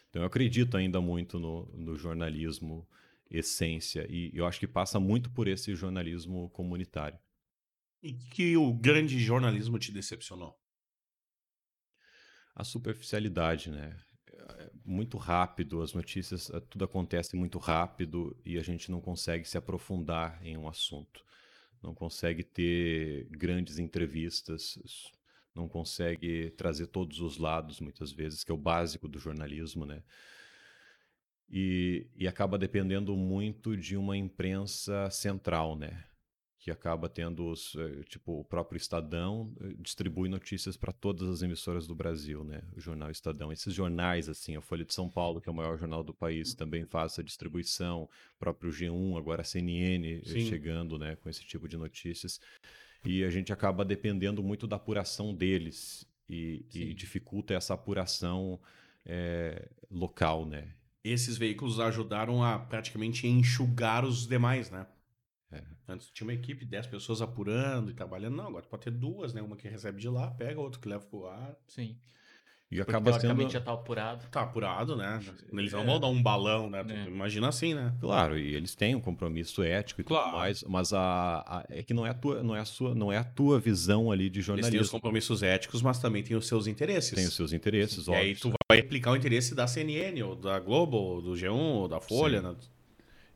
Então 0.09 0.21
eu 0.21 0.27
acredito 0.27 0.77
ainda 0.77 1.01
muito 1.01 1.39
no, 1.39 1.65
no 1.73 1.97
jornalismo 1.97 2.87
essência 3.29 4.05
e 4.09 4.31
eu 4.33 4.45
acho 4.45 4.59
que 4.59 4.67
passa 4.67 4.99
muito 4.99 5.29
por 5.31 5.47
esse 5.47 5.73
jornalismo 5.75 6.49
comunitário. 6.51 7.19
E 8.01 8.13
que 8.13 8.55
o 8.55 8.71
grande 8.73 9.17
jornalismo 9.19 9.79
te 9.79 9.91
decepcionou? 9.91 10.55
A 12.53 12.63
superficialidade, 12.63 13.71
né? 13.71 13.97
Muito 14.85 15.17
rápido, 15.17 15.81
as 15.81 15.93
notícias, 15.93 16.49
eh, 16.49 16.59
tudo 16.69 16.85
acontece 16.85 17.35
muito 17.35 17.57
rápido 17.57 18.35
e 18.45 18.57
a 18.57 18.61
gente 18.61 18.91
não 18.91 19.01
consegue 19.01 19.45
se 19.45 19.57
aprofundar 19.57 20.39
em 20.45 20.55
um 20.57 20.67
assunto. 20.67 21.23
Não 21.81 21.93
consegue 21.93 22.43
ter 22.43 23.27
grandes 23.29 23.79
entrevistas, 23.79 24.77
não 25.53 25.67
consegue 25.67 26.51
trazer 26.51 26.87
todos 26.87 27.19
os 27.19 27.37
lados, 27.37 27.79
muitas 27.79 28.11
vezes, 28.11 28.43
que 28.43 28.51
é 28.51 28.53
o 28.53 28.57
básico 28.57 29.07
do 29.07 29.19
jornalismo, 29.19 29.85
né? 29.85 30.03
E, 31.49 32.07
e 32.15 32.27
acaba 32.27 32.57
dependendo 32.57 33.15
muito 33.15 33.77
de 33.77 33.95
uma 33.95 34.17
imprensa 34.17 35.09
central, 35.09 35.75
né? 35.77 36.05
Que 36.65 36.71
acaba 36.71 37.07
tendo 37.07 37.47
os, 37.47 37.75
eh, 37.75 38.01
tipo 38.09 38.39
o 38.39 38.43
próprio 38.43 38.75
Estadão 38.75 39.53
eh, 39.61 39.75
distribui 39.77 40.27
notícias 40.27 40.75
para 40.75 40.91
todas 40.91 41.29
as 41.29 41.43
emissoras 41.43 41.85
do 41.85 41.93
Brasil, 41.93 42.43
né? 42.43 42.63
O 42.75 42.81
jornal 42.81 43.11
Estadão, 43.11 43.53
esses 43.53 43.71
jornais 43.71 44.27
assim, 44.27 44.55
a 44.55 44.61
Folha 44.61 44.83
de 44.83 44.91
São 44.91 45.07
Paulo, 45.07 45.39
que 45.39 45.47
é 45.47 45.51
o 45.51 45.55
maior 45.55 45.77
jornal 45.77 46.03
do 46.03 46.11
país, 46.11 46.55
também 46.55 46.83
faz 46.83 47.11
essa 47.11 47.23
distribuição, 47.23 48.05
o 48.05 48.39
próprio 48.39 48.71
G1, 48.71 49.15
agora 49.15 49.43
a 49.43 49.45
CNN 49.45 50.07
eh, 50.07 50.21
Sim. 50.25 50.49
chegando, 50.49 50.97
né, 50.97 51.15
com 51.17 51.29
esse 51.29 51.45
tipo 51.45 51.67
de 51.67 51.77
notícias. 51.77 52.41
E 53.05 53.23
a 53.23 53.29
gente 53.29 53.53
acaba 53.53 53.85
dependendo 53.85 54.41
muito 54.41 54.65
da 54.65 54.77
apuração 54.77 55.35
deles 55.35 56.03
e, 56.27 56.65
e 56.73 56.95
dificulta 56.95 57.53
essa 57.53 57.75
apuração 57.75 58.59
é, 59.05 59.69
local, 59.91 60.47
né? 60.47 60.73
Esses 61.03 61.37
veículos 61.37 61.79
ajudaram 61.79 62.43
a 62.43 62.57
praticamente 62.57 63.27
enxugar 63.27 64.03
os 64.03 64.25
demais, 64.25 64.71
né? 64.71 64.87
É. 65.55 65.63
Antes 65.87 66.09
tinha 66.11 66.27
uma 66.27 66.33
equipe, 66.33 66.65
10 66.65 66.87
pessoas 66.87 67.21
apurando 67.21 67.91
e 67.91 67.93
trabalhando. 67.93 68.35
Não, 68.35 68.47
agora 68.47 68.65
pode 68.65 68.83
ter 68.83 68.91
duas, 68.91 69.33
né? 69.33 69.41
Uma 69.41 69.55
que 69.55 69.67
recebe 69.67 69.99
de 69.99 70.09
lá, 70.09 70.31
pega, 70.31 70.59
outra 70.59 70.79
que 70.79 70.87
leva 70.87 71.05
pro 71.05 71.27
ar. 71.27 71.55
Sim. 71.67 71.97
E 72.71 72.77
Porque, 72.77 72.91
acaba 72.91 73.19
sendo... 73.19 73.49
já 73.49 73.61
tá 73.61 73.73
apurado. 73.73 74.25
Tá 74.31 74.41
apurado, 74.41 74.95
né? 74.95 75.21
Eles 75.53 75.71
é. 75.71 75.83
vão 75.83 75.99
dar 75.99 76.07
um 76.07 76.21
balão, 76.21 76.67
né? 76.67 76.83
É. 76.89 77.07
Imagina 77.07 77.47
assim, 77.47 77.75
né? 77.75 77.93
Claro, 78.01 78.37
e 78.37 78.55
eles 78.55 78.73
têm 78.73 78.95
um 78.95 78.99
compromisso 78.99 79.61
ético 79.61 80.01
e 80.01 80.03
claro. 80.03 80.25
tudo 80.25 80.37
mais, 80.37 80.63
mas 80.63 80.91
a, 80.91 81.43
a, 81.45 81.65
é 81.69 81.83
que 81.83 81.93
não 81.93 82.05
é 82.05 82.09
a 82.09 82.13
tua, 82.13 82.41
não 82.41 82.55
é 82.55 82.59
a 82.59 82.65
sua, 82.65 82.95
não 82.95 83.13
é 83.13 83.17
a 83.17 83.23
tua 83.23 83.59
visão 83.59 84.11
ali 84.11 84.31
de 84.31 84.41
jornalismo. 84.41 84.75
Eles 84.75 84.79
têm 84.79 84.81
os 84.85 84.89
compromissos 84.89 85.43
éticos, 85.43 85.83
mas 85.83 85.99
também 85.99 86.23
tem 86.23 86.35
os 86.35 86.47
seus 86.47 86.65
interesses. 86.65 87.13
Tem 87.13 87.27
os 87.27 87.35
seus 87.35 87.53
interesses, 87.53 88.07
óbvio. 88.07 88.23
E 88.23 88.27
aí 88.29 88.35
tu 88.35 88.51
vai 88.67 88.79
aplicar 88.79 89.11
o 89.11 89.15
interesse 89.15 89.53
da 89.53 89.67
CNN, 89.67 90.23
ou 90.23 90.35
da 90.35 90.59
Globo, 90.59 90.97
ou 90.97 91.21
do 91.21 91.33
G1, 91.33 91.53
ou 91.53 91.87
da 91.87 91.99
Folha, 91.99 92.41
né? 92.41 92.55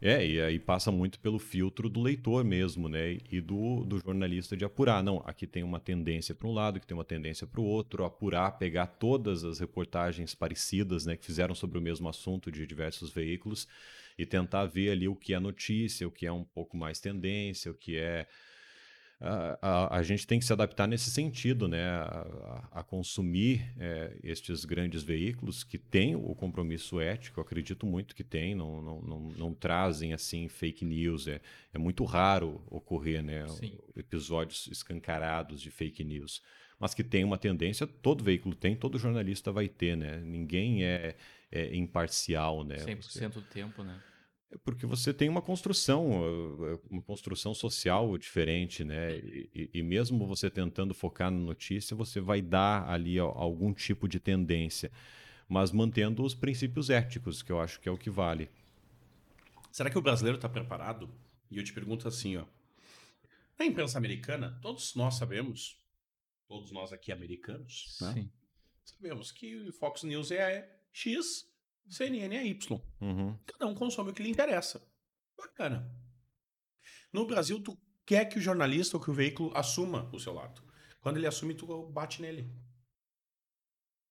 É, 0.02 0.26
e 0.26 0.39
aí 0.39 0.58
passa 0.58 0.91
muito 0.91 1.20
pelo 1.20 1.38
filtro 1.38 1.89
do 1.89 2.02
leitor 2.02 2.43
mesmo, 2.45 2.88
né? 2.88 3.18
E 3.30 3.41
do, 3.41 3.84
do 3.84 4.00
jornalista 4.00 4.56
de 4.56 4.64
apurar. 4.64 5.04
Não, 5.04 5.22
aqui 5.26 5.45
tem 5.45 5.62
uma 5.62 5.80
tendência 5.80 6.34
para 6.34 6.47
um 6.47 6.54
lado, 6.54 6.78
aqui 6.78 6.88
tem 6.88 6.95
uma 6.95 7.04
tendência 7.04 7.45
para 7.45 7.60
o 7.60 7.66
outro, 7.66 8.06
apurar, 8.06 8.58
pegar 8.58 8.88
todas 8.88 9.43
as 9.43 9.60
reportagens 9.60 10.34
parecidas, 10.34 11.06
né, 11.06 11.18
que 11.18 11.26
fizeram 11.26 11.54
sobre 11.54 11.78
o 11.78 11.82
mesmo 11.82 12.08
assunto 12.08 12.50
de 12.50 12.66
diversos 12.66 13.12
veículos 13.12 13.68
e 14.18 14.26
tentar 14.26 14.66
ver 14.66 14.91
ali 14.91 15.08
o 15.08 15.16
que 15.16 15.34
é 15.34 15.39
notícia, 15.39 16.08
o 16.08 16.12
que 16.12 16.26
é 16.26 16.32
um 16.32 16.45
pouco 16.45 16.78
mais 16.78 17.02
tendência, 17.02 17.72
o 17.72 17.76
que 17.76 17.97
é 17.97 18.26
a, 19.22 19.59
a, 19.61 19.97
a, 19.97 20.03
gente 20.03 20.26
tem 20.26 20.39
que 20.39 20.45
se 20.45 20.53
adaptar 20.53 20.88
nesse 20.88 21.11
sentido, 21.11 21.67
né? 21.67 21.89
A, 21.89 22.70
a 22.72 22.84
consumir 22.84 23.70
é, 23.78 24.15
estes 24.24 24.63
grandes 24.63 25.03
veículos 25.03 25.61
que 25.63 25.78
têm 25.78 26.15
o 26.15 26.34
compromisso 26.34 27.01
ético, 27.01 27.41
acredito 27.41 27.86
muito 27.86 28.15
que 28.15 28.24
tem, 28.24 28.55
não, 28.55 28.82
não, 28.82 29.01
não, 29.01 29.20
não 29.32 29.53
trazem 29.53 30.13
assim 30.13 30.47
fake 30.47 30.86
news. 30.86 31.28
É, 31.28 31.41
é 31.74 31.78
muito 31.78 32.05
raro 32.05 32.61
ocorrer 32.70 33.22
né? 33.22 33.45
episódios 33.95 34.67
escancarados 34.67 35.61
de 35.61 35.70
fake 35.70 36.03
news. 36.03 36.41
Mas 36.80 36.93
que 36.93 37.03
tem 37.03 37.26
uma 37.26 37.38
tendência, 37.38 37.86
todo 37.86 38.24
veículo 38.24 38.55
tem, 38.55 38.74
todo 38.74 38.97
jornalista 38.97 39.51
vai 39.51 39.67
ter, 39.67 39.97
né? 39.97 40.22
Ninguém 40.22 40.86
é, 40.86 41.13
é 41.51 41.76
imparcial, 41.76 42.63
né? 42.63 42.78
100% 42.78 43.34
do 43.34 43.41
tempo, 43.41 43.84
né? 43.84 44.01
É 44.52 44.58
porque 44.58 44.86
você 44.86 45.14
tem 45.14 45.30
uma 45.30 45.41
construção, 45.41 46.10
eh, 46.66 46.80
uma 46.89 47.02
construção 47.02 47.54
social 47.54 48.18
diferente, 48.18 48.84
né? 48.84 49.18
E, 49.18 49.70
e, 49.76 49.84
mesmo 49.84 50.26
você 50.26 50.50
tentando 50.50 50.93
focar 50.93 51.30
na 51.30 51.38
notícia, 51.38 51.95
você 51.95 52.20
vai 52.20 52.41
dar 52.41 52.89
ali 52.89 53.20
algum 53.20 53.72
tipo 53.74 54.08
de 54.08 54.20
tendência, 54.20 54.91
mas 55.47 55.72
mantendo 55.72 56.24
os 56.24 56.34
princípios 56.34 56.89
éticos, 56.89 57.43
que 57.43 57.52
eu 57.52 57.60
acho 57.60 57.80
que 57.80 57.88
é 57.88 57.91
o 57.91 57.97
que 57.97 58.10
vale. 58.10 58.50
Será 59.72 59.89
que 59.89 59.97
o 59.97 60.02
brasileiro 60.02 60.38
está 60.38 60.50
preparado? 60.50 61.10
E 61.52 61.58
eu 61.58 61.64
te 61.64 61.72
pergunto 61.72 62.08
assim, 62.08 62.38
ó. 62.38 62.45
Na 63.58 63.66
imprensa 63.66 63.97
americana, 63.97 64.58
todos 64.62 64.95
nós 64.95 65.16
sabemos, 65.16 65.78
todos 66.47 66.72
nós 66.72 66.91
aqui 66.91 67.12
americanos, 67.12 67.97
né? 68.02 68.28
sabemos 68.84 69.32
que 69.32 69.72
Fox 69.74 70.04
News 70.04 70.32
é 70.32 70.80
X 70.91 71.49
CNN 71.90 72.36
é 72.36 72.46
Y. 72.46 72.82
Uhum. 73.02 73.38
Cada 73.46 73.68
um 73.68 73.76
consome 73.76 74.12
o 74.12 74.14
que 74.14 74.24
lhe 74.24 74.30
interessa. 74.30 74.82
Bacana. 75.38 75.90
No 77.12 77.26
Brasil, 77.26 77.62
tu 77.62 77.78
quer 78.06 78.26
que 78.26 78.38
o 78.38 78.42
jornalista 78.42 78.98
ou 78.98 79.04
que 79.04 79.10
o 79.10 79.14
veículo 79.14 79.52
assuma 79.56 80.10
o 80.14 80.20
seu 80.20 80.34
lado. 80.34 80.62
Quando 81.02 81.18
ele 81.18 81.28
assume, 81.28 81.54
tu 81.54 81.84
bate 81.88 82.22
nele. 82.22 82.52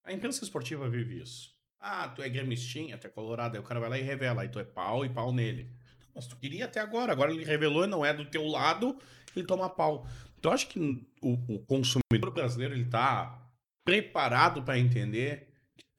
A 0.03 0.11
imprensa 0.11 0.43
esportiva 0.43 0.89
vive 0.89 1.21
isso. 1.21 1.55
Ah, 1.79 2.09
tu 2.09 2.21
é 2.21 2.27
gremistinha, 2.27 2.97
tu 2.97 3.07
é 3.07 3.09
colorado, 3.09 3.55
aí 3.55 3.61
o 3.61 3.63
cara 3.63 3.79
vai 3.79 3.89
lá 3.89 3.97
e 3.97 4.01
revela, 4.01 4.41
aí 4.41 4.49
tu 4.49 4.59
é 4.59 4.63
pau 4.63 5.05
e 5.05 5.09
pau 5.09 5.31
nele. 5.31 5.71
Mas 6.13 6.27
tu 6.27 6.35
queria 6.35 6.65
até 6.65 6.79
agora, 6.79 7.13
agora 7.13 7.31
ele 7.31 7.45
revelou 7.45 7.85
e 7.85 7.87
não 7.87 8.05
é 8.05 8.13
do 8.13 8.25
teu 8.25 8.45
lado, 8.45 8.97
ele 9.35 9.45
toma 9.45 9.69
pau. 9.69 10.05
Então, 10.37 10.51
acho 10.51 10.67
que 10.67 10.79
o, 11.21 11.33
o 11.55 11.59
consumidor 11.65 12.31
brasileiro 12.33 12.73
ele 12.73 12.85
tá 12.85 13.49
preparado 13.85 14.63
para 14.63 14.79
entender 14.79 15.48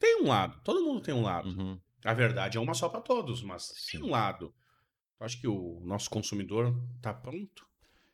tem 0.00 0.22
um 0.22 0.26
lado, 0.26 0.60
todo 0.64 0.82
mundo 0.82 1.00
tem 1.00 1.14
um 1.14 1.22
lado. 1.22 1.48
Uhum. 1.48 1.78
A 2.04 2.12
verdade 2.12 2.58
é 2.58 2.60
uma 2.60 2.74
só 2.74 2.88
para 2.88 3.00
todos, 3.00 3.42
mas 3.42 3.72
Sim. 3.76 3.98
tem 3.98 4.06
um 4.08 4.10
lado. 4.10 4.52
Eu 5.20 5.26
acho 5.26 5.40
que 5.40 5.46
o 5.46 5.80
nosso 5.84 6.10
consumidor 6.10 6.74
está 6.96 7.14
pronto 7.14 7.70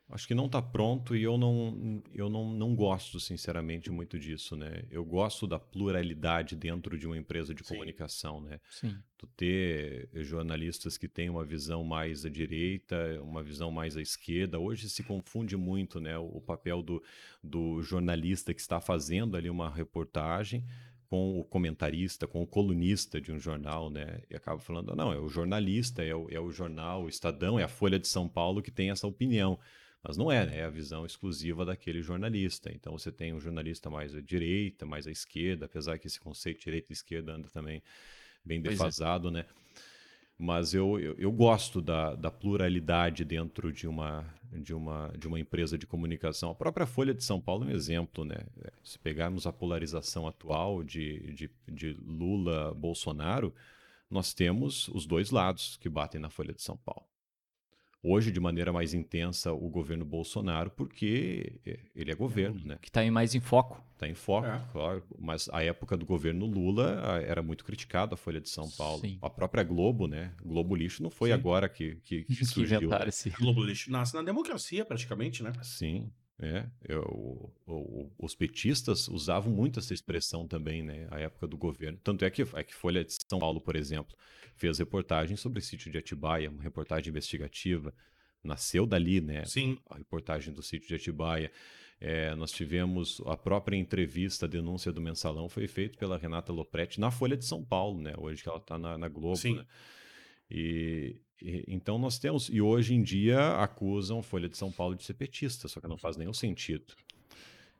Acho 0.09 0.25
que 0.25 0.33
não 0.33 0.45
está 0.45 0.61
pronto 0.61 1.13
e 1.17 1.23
eu 1.23 1.37
não, 1.37 2.01
eu 2.13 2.29
não, 2.29 2.53
não 2.53 2.73
gosto, 2.73 3.19
sinceramente, 3.19 3.91
muito 3.91 4.17
disso, 4.17 4.55
né? 4.55 4.85
Eu 4.89 5.03
gosto 5.03 5.45
da 5.45 5.59
pluralidade 5.59 6.55
dentro 6.55 6.97
de 6.97 7.05
uma 7.05 7.17
empresa 7.17 7.53
de 7.53 7.61
Sim. 7.61 7.73
comunicação, 7.73 8.39
né? 8.39 8.61
Sim. 8.69 8.97
Tu 9.17 9.27
ter 9.35 10.09
jornalistas 10.13 10.97
que 10.97 11.09
têm 11.09 11.29
uma 11.29 11.43
visão 11.43 11.83
mais 11.83 12.25
à 12.25 12.29
direita, 12.29 13.21
uma 13.21 13.43
visão 13.43 13.69
mais 13.69 13.97
à 13.97 14.01
esquerda. 14.01 14.57
Hoje 14.57 14.89
se 14.89 15.03
confunde 15.03 15.57
muito, 15.57 15.99
né? 15.99 16.17
O 16.17 16.39
papel 16.39 16.81
do, 16.81 17.03
do 17.43 17.81
jornalista 17.81 18.53
que 18.53 18.61
está 18.61 18.79
fazendo 18.79 19.35
ali 19.35 19.49
uma 19.49 19.69
reportagem 19.69 20.63
com 21.09 21.39
o 21.39 21.43
comentarista, 21.43 22.27
com 22.27 22.41
o 22.41 22.47
colunista 22.47 23.19
de 23.19 23.31
um 23.31 23.39
jornal, 23.39 23.89
né? 23.89 24.21
E 24.29 24.35
acaba 24.35 24.59
falando, 24.59 24.95
não, 24.95 25.11
é 25.11 25.17
o 25.17 25.29
jornalista, 25.29 26.03
é 26.03 26.13
o, 26.13 26.27
é 26.29 26.39
o 26.39 26.51
jornal, 26.51 27.03
o 27.03 27.09
Estadão, 27.09 27.57
é 27.57 27.63
a 27.63 27.67
Folha 27.67 27.97
de 27.97 28.07
São 28.07 28.27
Paulo 28.27 28.61
que 28.61 28.71
tem 28.71 28.89
essa 28.89 29.07
opinião. 29.07 29.57
Mas 30.03 30.15
não 30.17 30.31
é, 30.31 30.45
né? 30.45 30.59
É 30.59 30.63
a 30.63 30.69
visão 30.69 31.05
exclusiva 31.05 31.65
daquele 31.65 32.01
jornalista. 32.01 32.71
Então 32.73 32.97
você 32.97 33.11
tem 33.11 33.33
um 33.33 33.39
jornalista 33.39 33.89
mais 33.89 34.15
à 34.15 34.21
direita, 34.21 34.85
mais 34.85 35.07
à 35.07 35.11
esquerda, 35.11 35.65
apesar 35.65 35.97
que 35.97 36.07
esse 36.07 36.19
conceito 36.19 36.59
de 36.59 36.65
direita 36.65 36.91
e 36.91 36.93
esquerda 36.93 37.33
anda 37.33 37.49
também 37.49 37.81
bem 38.43 38.59
é. 38.59 38.61
defasado, 38.61 39.31
né? 39.31 39.45
Mas 40.37 40.73
eu, 40.73 40.99
eu, 40.99 41.15
eu 41.17 41.31
gosto 41.31 41.81
da, 41.81 42.13
da 42.15 42.29
pluralidade 42.29 43.25
dentro 43.25 43.73
de 43.73 43.87
uma, 43.87 44.23
de, 44.51 44.73
uma, 44.73 45.11
de 45.17 45.27
uma 45.27 45.39
empresa 45.39 45.77
de 45.77 45.87
comunicação. 45.87 46.51
A 46.51 46.55
própria 46.55 46.85
Folha 46.85 47.13
de 47.13 47.23
São 47.23 47.41
Paulo 47.41 47.63
é 47.63 47.67
um 47.67 47.71
exemplo, 47.71 48.23
né? 48.23 48.37
Se 48.83 48.99
pegarmos 48.99 49.47
a 49.47 49.53
polarização 49.53 50.27
atual 50.27 50.83
de, 50.83 51.33
de, 51.33 51.51
de 51.67 51.93
Lula-Bolsonaro, 52.05 53.53
nós 54.09 54.33
temos 54.33 54.87
os 54.89 55.07
dois 55.07 55.31
lados 55.31 55.77
que 55.77 55.89
batem 55.89 56.21
na 56.21 56.29
Folha 56.29 56.53
de 56.53 56.61
São 56.61 56.77
Paulo. 56.77 57.05
Hoje, 58.03 58.31
de 58.31 58.39
maneira 58.39 58.71
mais 58.71 58.93
intensa, 58.93 59.51
o 59.51 59.67
governo 59.69 60.05
Bolsonaro, 60.05 60.69
porque 60.71 61.59
ele 61.95 62.11
é 62.11 62.15
governo, 62.15 62.61
né? 62.63 62.77
Que 62.81 62.91
tá 62.91 63.01
aí 63.01 63.09
mais 63.11 63.33
em 63.35 63.39
foco. 63.39 63.83
Está 63.93 64.07
em 64.07 64.13
foco, 64.13 64.47
É. 64.47 64.61
claro. 64.71 65.03
Mas 65.19 65.49
a 65.51 65.63
época 65.63 65.97
do 65.97 66.05
governo 66.05 66.45
Lula 66.45 67.01
era 67.25 67.41
muito 67.41 67.65
criticado 67.65 68.13
a 68.13 68.17
Folha 68.17 68.39
de 68.39 68.49
São 68.49 68.69
Paulo. 68.69 69.01
Sim. 69.01 69.17
A 69.21 69.29
própria 69.29 69.63
Globo, 69.63 70.07
né? 70.07 70.31
Globo 70.45 70.75
Lixo 70.75 71.01
não 71.01 71.09
foi 71.09 71.29
Sim. 71.29 71.33
agora 71.33 71.67
que, 71.67 71.95
que, 72.03 72.23
que 72.23 72.35
Que 72.37 72.45
surgiu. 72.45 72.77
inventaram 72.77 73.09
esse. 73.09 73.31
Globo 73.31 73.63
Lixo 73.63 73.91
nasce 73.91 74.13
na 74.13 74.21
democracia, 74.21 74.85
praticamente, 74.85 75.41
né? 75.41 75.51
Sim, 75.63 76.09
é. 76.39 76.65
Eu- 76.87 77.01
o- 77.03 77.51
o- 77.73 78.11
os 78.19 78.35
petistas 78.35 79.07
usavam 79.07 79.51
muito 79.51 79.79
essa 79.79 79.93
expressão 79.93 80.47
também, 80.47 80.83
né? 80.83 81.07
A 81.11 81.19
época 81.19 81.47
do 81.47 81.57
governo. 81.57 81.99
Tanto 82.03 82.23
é 82.25 82.29
que, 82.29 82.41
é 82.53 82.63
que 82.63 82.73
Folha 82.75 83.03
de 83.03 83.15
São 83.29 83.39
Paulo, 83.39 83.59
por 83.59 83.75
exemplo, 83.75 84.15
fez 84.55 84.77
reportagem 84.79 85.35
sobre 85.35 85.59
o 85.59 85.61
sítio 85.61 85.91
de 85.91 85.97
Atibaia, 85.97 86.49
uma 86.49 86.61
reportagem 86.63 87.09
investigativa. 87.09 87.93
Nasceu 88.43 88.85
dali, 88.85 89.19
né? 89.19 89.43
Sim. 89.45 89.77
a 89.89 89.97
reportagem 89.97 90.53
do 90.53 90.61
sítio 90.61 90.87
de 90.87 90.95
Atibaia. 90.95 91.51
É, 91.99 92.35
nós 92.35 92.51
tivemos 92.51 93.19
a 93.25 93.35
própria 93.35 93.75
entrevista, 93.75 94.45
a 94.45 94.49
denúncia 94.49 94.91
do 94.91 95.01
mensalão 95.01 95.49
foi 95.49 95.67
feita 95.67 95.97
pela 95.97 96.15
Renata 96.17 96.53
Lopretti 96.53 96.99
na 96.99 97.09
Folha 97.09 97.35
de 97.35 97.43
São 97.43 97.65
Paulo, 97.65 97.99
né? 97.99 98.13
Hoje 98.15 98.43
que 98.43 98.47
ela 98.49 98.59
está 98.59 98.77
na, 98.77 98.95
na 98.97 99.07
Globo. 99.07 99.35
Sim. 99.35 99.55
né? 99.55 99.65
E- 100.49 101.15
então 101.41 101.97
nós 101.97 102.17
temos 102.17 102.49
e 102.49 102.59
hoje 102.61 102.93
em 102.95 103.03
dia 103.03 103.57
acusam 103.61 104.21
Folha 104.23 104.49
de 104.49 104.57
São 104.57 104.71
Paulo 104.71 104.95
de 104.95 105.03
ser 105.03 105.13
petista, 105.13 105.67
só 105.67 105.79
que 105.79 105.87
não 105.87 105.97
faz 105.97 106.17
nenhum 106.17 106.33
sentido. 106.33 106.93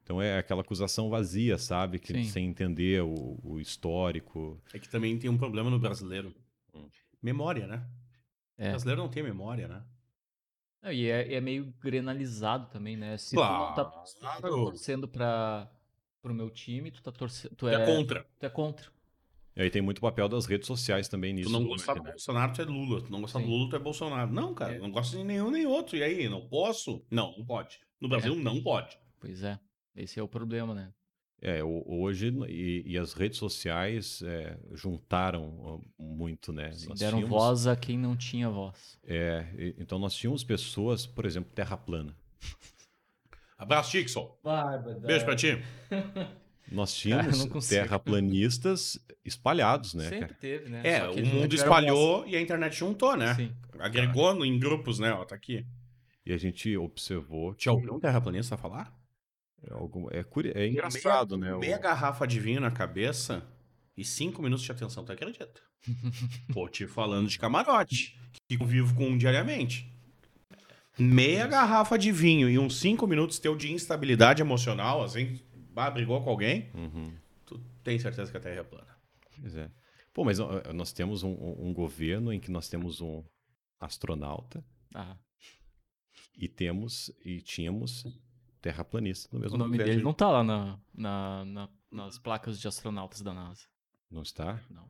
Então 0.04 0.22
é 0.22 0.38
aquela 0.38 0.62
acusação 0.62 1.10
vazia, 1.10 1.58
sabe? 1.58 2.00
Que 2.00 2.14
Sim. 2.14 2.24
sem 2.26 2.46
entender 2.46 3.04
o, 3.04 3.38
o 3.44 3.60
histórico. 3.60 4.62
É 4.74 4.80
que 4.80 4.88
também 4.88 5.18
tem 5.20 5.30
um 5.30 5.38
problema 5.38 5.70
no 5.70 5.78
brasileiro. 5.80 6.34
Hum. 6.74 6.88
Memória, 7.22 7.68
né? 7.68 7.86
O 8.58 8.62
É. 8.64 8.70
brasileiro 8.70 9.02
não 9.02 9.10
tem 9.10 9.22
memória, 9.24 9.68
né? 9.68 9.84
Não, 10.82 10.92
e 10.94 11.10
é, 11.10 11.34
é 11.34 11.42
meio 11.42 11.74
grenalizado 11.82 12.68
também, 12.72 12.96
né? 12.96 13.18
Se 13.18 13.36
tu 13.36 13.42
não 13.42 13.74
tá, 13.74 13.84
tu 13.86 14.14
tá 14.20 14.38
Claro. 14.38 14.66
torcendo 14.66 15.08
pra, 15.08 15.70
pro 16.22 16.34
meu 16.34 16.50
time, 16.50 16.90
tu 16.92 17.02
tá 17.04 17.12
torcendo. 17.12 17.50
Tu 17.52 17.56
Tu 17.58 17.68
é, 17.68 17.74
é 17.82 17.86
contra. 17.86 18.26
tu 18.40 18.46
é 18.46 18.50
contra. 18.50 18.88
E 19.58 19.62
aí 19.64 19.70
tem 19.72 19.82
muito 19.82 20.00
papel 20.00 20.30
das 20.30 20.46
redes 20.46 20.68
sociais 20.68 21.08
também 21.10 21.34
nisso. 21.34 21.50
Tu 21.50 21.54
não 21.54 21.62
né? 21.62 21.68
gostar 21.68 21.96
do 21.96 22.04
Bolsonaro, 22.04 22.54
tu 22.54 22.62
é 22.62 22.66
Lula. 22.66 23.02
Tu 23.02 23.12
não 23.12 23.22
gostar 23.22 23.40
do. 23.40 23.46
Lula, 23.48 23.70
tu 23.70 23.76
é 23.76 23.80
Bolsonaro. 23.80 24.32
Não, 24.32 24.54
cara, 24.54 24.76
É. 24.76 24.80
não 24.80 24.92
gosto 24.92 25.18
de 25.18 25.24
nenhum 25.24 25.50
nem 25.50 25.66
outro. 25.66 25.98
E 25.98 26.04
aí, 26.04 26.30
não 26.30 26.48
posso? 26.48 27.04
Não, 27.10 27.36
não 27.38 27.44
pode. 27.46 27.80
No 28.00 28.08
Brasil, 28.08 28.36
não 28.36 28.62
pode. 28.62 28.98
Pois 29.20 29.42
é. 29.44 29.60
Esse 29.96 30.20
é 30.20 30.24
o 30.24 30.28
problema, 30.28 30.76
né? 30.76 30.94
É, 31.42 31.64
ho- 31.64 31.84
hoje 31.88 32.34
e, 32.48 32.84
e 32.86 32.98
as 32.98 33.14
redes 33.14 33.38
sociais 33.40 34.22
é, 34.24 34.58
juntaram 34.74 35.82
muito, 35.98 36.52
né? 36.54 36.72
Sim, 36.74 36.94
deram 36.96 37.18
tínhamos- 37.20 37.30
voz 37.30 37.68
a 37.68 37.76
quem 37.76 37.98
não 37.98 38.16
tinha 38.16 38.50
voz. 38.50 39.00
É, 39.04 39.46
e- 39.58 39.76
então 39.80 39.98
nós 40.00 40.16
tínhamos 40.16 40.44
pessoas, 40.44 41.06
por 41.08 41.26
exemplo, 41.26 41.52
terra 41.54 41.76
plana. 41.78 42.16
Abraço, 43.58 43.90
Tixon. 43.92 44.36
Beijo 45.02 45.26
pra 45.26 45.36
ti. 45.36 45.58
Nós 46.72 46.92
eu 47.06 47.22
tínhamos 47.22 47.68
terraplanistas 47.68 49.00
espalhados, 49.24 49.94
né? 49.94 50.04
Sempre 50.06 50.20
cara? 50.20 50.34
teve, 50.40 50.70
né? 50.70 50.82
É, 50.84 51.08
o 51.08 51.26
mundo 51.26 51.54
espalhou 51.56 52.28
e 52.28 52.36
a 52.36 52.42
internet 52.42 52.76
juntou, 52.76 53.16
né? 53.16 53.36
Sim. 53.36 53.52
Agregou 53.80 54.34
no- 54.34 54.46
em 54.46 54.58
grupos, 54.60 55.00
né? 55.00 55.12
Ó, 55.14 55.24
tá 55.26 55.36
aqui. 55.36 55.66
E 56.26 56.34
a 56.34 56.38
gente 56.38 56.76
observou 56.78 57.54
que 57.54 57.66
Já 57.66 57.72
ouviu 57.72 57.94
um 57.96 58.00
terraplanista 58.00 58.58
falar? 58.58 58.94
é, 59.64 59.74
algo, 59.74 60.08
é, 60.12 60.24
curi- 60.24 60.52
é 60.56 60.68
engraçado, 60.68 61.38
né? 61.38 61.54
o- 61.56 61.60
Meia 61.60 61.78
garrafa 61.78 62.28
de 62.28 62.40
vinho 62.40 62.60
na 62.62 62.70
cabeça 62.70 63.44
e 63.96 64.04
cinco 64.04 64.42
minutos 64.42 64.64
de 64.66 64.72
atenção, 64.72 65.04
tu 65.06 65.12
acredita? 65.12 65.62
Tô 66.54 66.68
te 66.68 66.86
falando 66.88 67.28
de 67.30 67.40
camarote, 67.40 68.20
que 68.50 68.58
convivo 68.58 68.94
com 68.94 69.08
um 69.10 69.18
diariamente. 69.18 69.92
Meia 71.00 71.46
garrafa 71.48 71.98
de 71.98 72.12
vinho 72.12 72.50
e 72.50 72.58
uns 72.58 72.80
cinco 72.80 73.06
minutos 73.06 73.38
teu 73.40 73.56
de 73.56 73.72
instabilidade 73.72 74.42
emocional, 74.42 75.04
assim, 75.04 75.40
bah, 75.78 75.92
brigou 75.92 76.24
com 76.24 76.30
alguém, 76.32 76.72
Uhum, 76.74 77.16
tu 77.46 77.60
tem 77.84 78.00
certeza 78.00 78.32
que 78.32 78.38
a 78.38 78.40
Terra 78.40 78.62
é 78.62 78.64
plana. 78.64 78.98
pois 79.40 79.56
é. 79.56 79.70
Pô, 80.12 80.24
mas 80.26 80.40
nós 80.74 80.92
temos 80.92 81.22
um, 81.22 81.30
um- 81.32 81.72
governo 81.72 82.34
em 82.34 82.40
que 82.40 82.50
nós 82.50 82.68
temos 82.68 83.00
um 83.02 83.24
astronauta 83.80 84.66
Ah, 84.96 85.16
e 86.36 86.48
temos 86.48 87.12
e 87.24 87.40
tínhamos 87.42 88.04
terraplanistas 88.60 89.32
no 89.32 89.40
mesmo 89.40 89.56
o 89.56 89.60
nome 89.60 89.72
governo. 89.78 89.92
dele 89.94 90.04
não 90.04 90.14
tá 90.16 90.30
lá 90.32 90.44
na, 90.44 90.80
na- 90.92 91.46
na- 91.46 91.70
nas 91.92 92.18
placas 92.18 92.60
de 92.60 92.68
astronautas 92.68 93.22
da 93.22 93.32
NASA. 93.34 93.68
Não 94.10 94.24
está? 94.24 94.60
Não. 94.72 94.90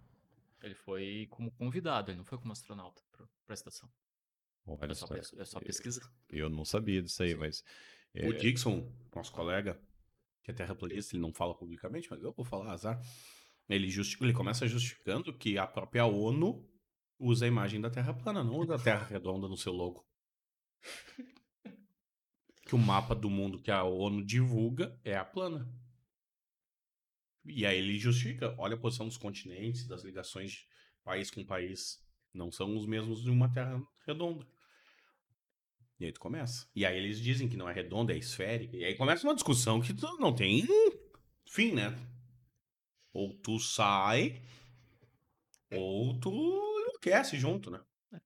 Ele 0.63 0.75
foi 0.75 1.27
como 1.29 1.51
convidado, 1.51 2.09
ele 2.11 2.17
não 2.17 2.25
foi 2.25 2.37
como 2.37 2.53
astronauta 2.53 3.01
pra, 3.11 3.25
pra 3.45 3.53
estação. 3.53 3.89
Olha 4.65 4.91
É 4.91 4.95
só, 4.95 5.07
é 5.13 5.45
só 5.45 5.59
pesquisa. 5.59 6.01
eu 6.29 6.49
não 6.49 6.63
sabia 6.63 7.01
disso 7.01 7.21
aí, 7.23 7.35
mas 7.35 7.63
é, 8.13 8.25
O 8.27 8.33
Dixon, 8.33 8.89
nosso 9.13 9.31
colega, 9.33 9.77
que 10.47 10.51
é 10.51 10.53
terraplanista, 10.53 11.13
ele 11.13 11.21
não 11.21 11.33
fala 11.33 11.53
publicamente, 11.53 12.07
mas 12.09 12.23
eu 12.23 12.31
vou 12.31 12.45
falar, 12.45 12.71
azar. 12.71 12.97
Ele, 13.67 13.89
justi- 13.89 14.17
ele 14.23 14.31
começa 14.31 14.65
justificando 14.65 15.37
que 15.37 15.57
a 15.57 15.67
própria 15.67 16.05
ONU 16.05 16.65
usa 17.19 17.43
a 17.43 17.47
imagem 17.49 17.81
da 17.81 17.89
Terra 17.89 18.13
plana, 18.13 18.45
não 18.45 18.55
usa 18.55 18.75
a 18.75 18.79
Terra 18.79 19.03
redonda 19.11 19.49
no 19.49 19.57
seu 19.57 19.73
logo. 19.73 20.07
Que 22.65 22.75
o 22.75 22.77
mapa 22.77 23.13
do 23.13 23.29
mundo 23.29 23.61
que 23.61 23.69
a 23.69 23.83
ONU 23.83 24.23
divulga 24.25 24.97
é 25.03 25.17
a 25.17 25.25
plana. 25.25 25.69
E 27.43 27.65
aí 27.65 27.77
ele 27.77 27.99
justifica, 27.99 28.55
olha 28.57 28.75
a 28.75 28.79
posição 28.79 29.05
dos 29.05 29.17
continentes, 29.17 29.85
das 29.85 30.03
ligações 30.03 30.51
de 30.51 30.67
país 31.03 31.29
com 31.29 31.45
país. 31.45 31.99
Não 32.33 32.49
são 32.53 32.73
os 32.77 32.85
mesmos 32.85 33.21
de 33.21 33.29
uma 33.29 33.51
Terra 33.51 33.81
redonda. 34.05 34.47
E 35.99 36.05
aí 36.05 36.11
tu 36.11 36.19
começa. 36.19 36.67
E 36.75 36.85
aí 36.85 36.97
eles 36.97 37.19
dizem 37.19 37.47
que 37.49 37.57
não 37.57 37.67
é 37.69 37.73
redonda, 37.73 38.13
é 38.13 38.17
esférica. 38.17 38.75
E 38.77 38.83
aí 38.85 38.95
começa 38.95 39.25
uma 39.27 39.33
discussão 39.33 39.81
que 39.81 39.93
tu 39.93 40.05
não 40.19 40.33
tem 40.33 40.63
fim, 41.49 41.71
né? 41.73 41.97
Ou 43.13 43.33
tu 43.33 43.59
sai, 43.59 44.41
ou 45.71 46.19
tu 46.19 46.29
enlouquece 46.29 47.37
junto, 47.37 47.71
né? 47.71 47.81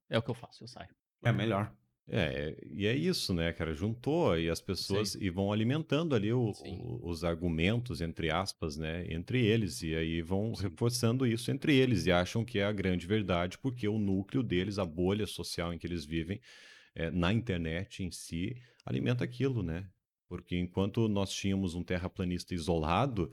É 0.09 0.17
o 0.17 0.21
que 0.21 0.29
eu 0.29 0.35
faço, 0.35 0.63
eu 0.63 0.67
saio. 0.67 0.89
É 1.23 1.31
melhor. 1.31 1.73
É, 2.07 2.57
e 2.69 2.85
é 2.87 2.93
isso, 2.95 3.33
né, 3.33 3.53
cara? 3.53 3.73
Juntou 3.73 4.37
e 4.37 4.49
as 4.49 4.59
pessoas 4.59 5.15
e 5.15 5.29
vão 5.29 5.53
alimentando 5.53 6.13
ali 6.13 6.33
o- 6.33 6.53
Sim. 6.53 6.77
o- 6.81 7.07
os 7.07 7.23
argumentos, 7.23 8.01
entre 8.01 8.29
aspas, 8.29 8.75
né, 8.75 9.05
entre 9.09 9.45
eles, 9.45 9.81
e 9.81 9.95
aí 9.95 10.21
vão 10.21 10.53
Sim. 10.53 10.63
reforçando 10.63 11.25
isso 11.25 11.49
entre 11.51 11.73
eles 11.75 12.05
e 12.05 12.11
acham 12.11 12.43
que 12.43 12.59
é 12.59 12.65
a 12.65 12.71
grande 12.71 13.07
verdade, 13.07 13.57
porque 13.57 13.87
o 13.87 13.97
núcleo 13.97 14.43
deles, 14.43 14.77
a 14.77 14.83
bolha 14.85 15.25
social 15.25 15.73
em 15.73 15.77
que 15.77 15.87
eles 15.87 16.03
vivem, 16.03 16.41
é, 16.95 17.09
na 17.11 17.31
internet 17.33 18.03
em 18.03 18.11
si, 18.11 18.55
alimenta 18.85 19.23
aquilo, 19.23 19.63
né? 19.63 19.87
Porque 20.27 20.57
enquanto 20.57 21.07
nós 21.07 21.31
tínhamos 21.31 21.75
um 21.75 21.83
terraplanista 21.83 22.53
isolado, 22.53 23.31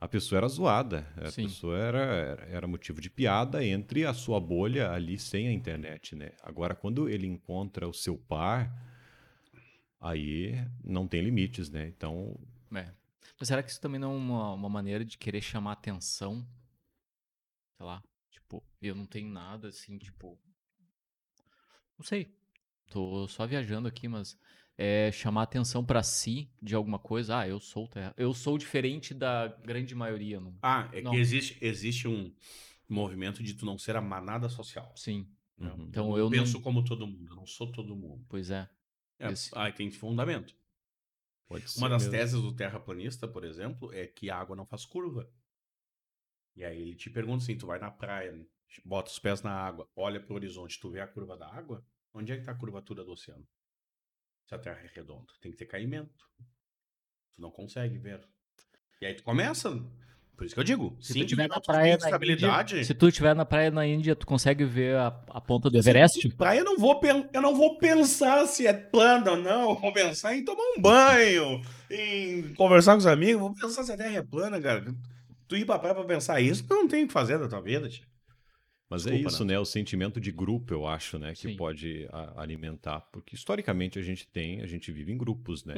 a 0.00 0.08
pessoa 0.08 0.38
era 0.38 0.48
zoada, 0.48 1.06
a 1.16 1.30
Sim. 1.30 1.44
pessoa 1.44 1.78
era, 1.78 2.00
era- 2.48 2.66
motivo 2.66 3.00
de 3.00 3.08
piada 3.10 3.64
entre 3.64 4.04
a 4.04 4.12
sua 4.12 4.40
bolha 4.40 4.90
ali 4.90 5.18
sem 5.18 5.46
a 5.48 5.52
internet, 5.52 6.14
né? 6.16 6.32
Agora, 6.42 6.74
quando 6.74 7.08
ele 7.08 7.26
encontra 7.26 7.88
o 7.88 7.92
seu 7.92 8.16
par, 8.18 8.72
aí 10.00 10.54
não 10.84 11.06
tem 11.06 11.22
limites, 11.22 11.70
né? 11.70 11.86
Então, 11.88 12.36
É. 12.74 12.92
Mas 13.38 13.48
será 13.48 13.62
que 13.62 13.70
isso 13.70 13.80
também 13.80 14.00
não 14.00 14.12
é 14.12 14.16
uma, 14.16 14.52
uma 14.54 14.68
maneira 14.68 15.04
de 15.04 15.18
querer 15.18 15.40
chamar 15.40 15.72
atenção? 15.72 16.46
Sei 17.76 17.84
lá, 17.86 18.02
tipo, 18.30 18.62
eu 18.80 18.94
não 18.94 19.06
tenho 19.06 19.28
nada 19.28 19.68
assim, 19.68 19.98
tipo. 19.98 20.38
Não 21.98 22.04
sei. 22.04 22.32
Tô 22.92 23.26
só 23.26 23.46
viajando 23.46 23.88
aqui, 23.88 24.06
mas 24.06 24.38
é 24.76 25.10
chamar 25.12 25.44
atenção 25.44 25.82
pra 25.84 26.02
si 26.02 26.50
de 26.60 26.74
alguma 26.74 26.98
coisa. 26.98 27.38
Ah, 27.38 27.48
eu 27.48 27.58
sou 27.58 27.88
terra. 27.88 28.14
Eu 28.18 28.34
sou 28.34 28.58
diferente 28.58 29.14
da 29.14 29.48
grande 29.48 29.94
maioria. 29.94 30.38
Não... 30.38 30.54
Ah, 30.62 30.90
é 30.92 31.00
Não. 31.00 31.10
que 31.12 31.16
existe, 31.16 31.56
existe 31.64 32.06
um 32.06 32.30
movimento 32.88 33.42
de 33.42 33.54
tu 33.54 33.64
não 33.64 33.78
ser 33.78 33.96
a 33.96 34.00
manada 34.02 34.48
social. 34.50 34.92
Sim. 34.94 35.26
uhum. 35.58 35.86
Então 35.88 36.18
eu 36.18 36.28
penso 36.28 36.54
não. 36.54 36.60
como 36.62 36.84
todo 36.84 37.06
mundo, 37.06 37.30
eu 37.32 37.36
não 37.36 37.46
sou 37.46 37.72
todo 37.72 37.96
mundo. 37.96 38.26
Pois 38.28 38.50
é. 38.50 38.68
É, 39.18 39.30
Esse- 39.30 39.50
Aí 39.56 39.72
tem 39.72 39.90
fundamento. 39.90 40.54
pode 41.48 41.70
ser 41.70 41.78
Uma 41.78 41.88
das 41.88 42.02
mesmo. 42.02 42.18
teses 42.18 42.42
do 42.42 42.54
terraplanista, 42.54 43.26
por 43.26 43.44
exemplo, 43.44 43.90
é 43.94 44.06
que 44.06 44.28
a 44.30 44.36
água 44.36 44.54
não 44.54 44.66
faz 44.66 44.84
curva. 44.84 45.30
E 46.54 46.62
aí 46.62 46.78
ele 46.82 46.94
te 46.94 47.08
pergunta 47.08 47.42
assim, 47.42 47.56
tu 47.56 47.66
vai 47.66 47.78
na 47.78 47.90
praia, 47.90 48.46
bota 48.84 49.10
os 49.10 49.18
pés 49.18 49.40
na 49.42 49.52
água, 49.52 49.88
olha 49.96 50.20
pro 50.20 50.34
horizonte, 50.34 50.78
tu 50.78 50.90
vê 50.90 51.00
a 51.00 51.06
curva 51.06 51.36
da 51.38 51.48
água? 51.48 51.82
Onde 52.14 52.32
é 52.32 52.36
que 52.36 52.44
tá 52.44 52.52
a 52.52 52.56
curvatura 52.56 53.04
do 53.04 53.12
oceano? 53.12 53.46
Se 54.46 54.54
a 54.54 54.58
Terra 54.58 54.80
é 54.80 54.90
redonda, 54.94 55.32
tem 55.40 55.50
que 55.50 55.58
ter 55.58 55.66
caimento. 55.66 56.26
Tu 57.34 57.40
não 57.40 57.50
consegue 57.50 57.96
ver. 57.98 58.20
E 59.00 59.06
aí 59.06 59.14
tu 59.14 59.22
começa. 59.22 59.70
Por 60.36 60.46
isso 60.46 60.54
que 60.54 60.60
eu 60.60 60.64
digo, 60.64 60.96
Se 61.00 61.12
tu 61.12 61.20
estiver 61.20 61.48
na 61.48 61.60
praia 61.60 61.96
na 61.96 62.04
estabilidade. 62.04 62.74
Índia, 62.74 62.84
se 62.84 62.94
tu 62.94 63.08
estiver 63.08 63.34
na 63.34 63.44
praia 63.44 63.70
na 63.70 63.86
Índia, 63.86 64.16
tu 64.16 64.26
consegue 64.26 64.64
ver 64.64 64.96
a, 64.96 65.06
a 65.28 65.40
ponta 65.40 65.70
do 65.70 65.78
Everest? 65.78 66.28
Praia 66.30 66.60
eu 66.60 66.64
não 66.64 66.76
vou 66.76 67.00
eu 67.32 67.42
não 67.42 67.54
vou 67.54 67.78
pensar 67.78 68.46
se 68.46 68.66
é 68.66 68.72
plano 68.72 69.30
ou 69.30 69.36
não. 69.36 69.70
Eu 69.70 69.76
vou 69.76 69.92
pensar 69.92 70.34
em 70.36 70.44
tomar 70.44 70.64
um 70.76 70.80
banho, 70.80 71.62
em 71.90 72.54
conversar 72.54 72.92
com 72.92 72.98
os 72.98 73.06
amigos. 73.06 73.40
Vou 73.40 73.54
pensar 73.54 73.84
se 73.84 73.92
a 73.92 73.96
Terra 73.96 74.16
é 74.16 74.22
plana, 74.22 74.60
cara. 74.60 74.94
Tu 75.46 75.56
ir 75.56 75.64
pra 75.64 75.78
praia 75.78 75.94
pra 75.94 76.04
pensar 76.04 76.40
isso, 76.40 76.66
tu 76.66 76.74
não 76.74 76.88
tem 76.88 77.04
o 77.04 77.06
que 77.06 77.12
fazer 77.12 77.38
da 77.38 77.48
tua 77.48 77.60
vida, 77.60 77.88
tia. 77.88 78.04
Mas 78.92 79.06
é 79.06 79.10
Desculpa, 79.10 79.30
isso, 79.30 79.44
né? 79.46 79.58
O 79.58 79.64
sentimento 79.64 80.20
de 80.20 80.30
grupo, 80.30 80.74
eu 80.74 80.86
acho, 80.86 81.18
né? 81.18 81.32
Que 81.32 81.48
Sim. 81.48 81.56
pode 81.56 82.06
a- 82.12 82.42
alimentar. 82.42 83.00
Porque 83.10 83.34
historicamente 83.34 83.98
a 83.98 84.02
gente 84.02 84.26
tem, 84.26 84.60
a 84.60 84.66
gente 84.66 84.92
vive 84.92 85.10
em 85.10 85.16
grupos, 85.16 85.64
né? 85.64 85.74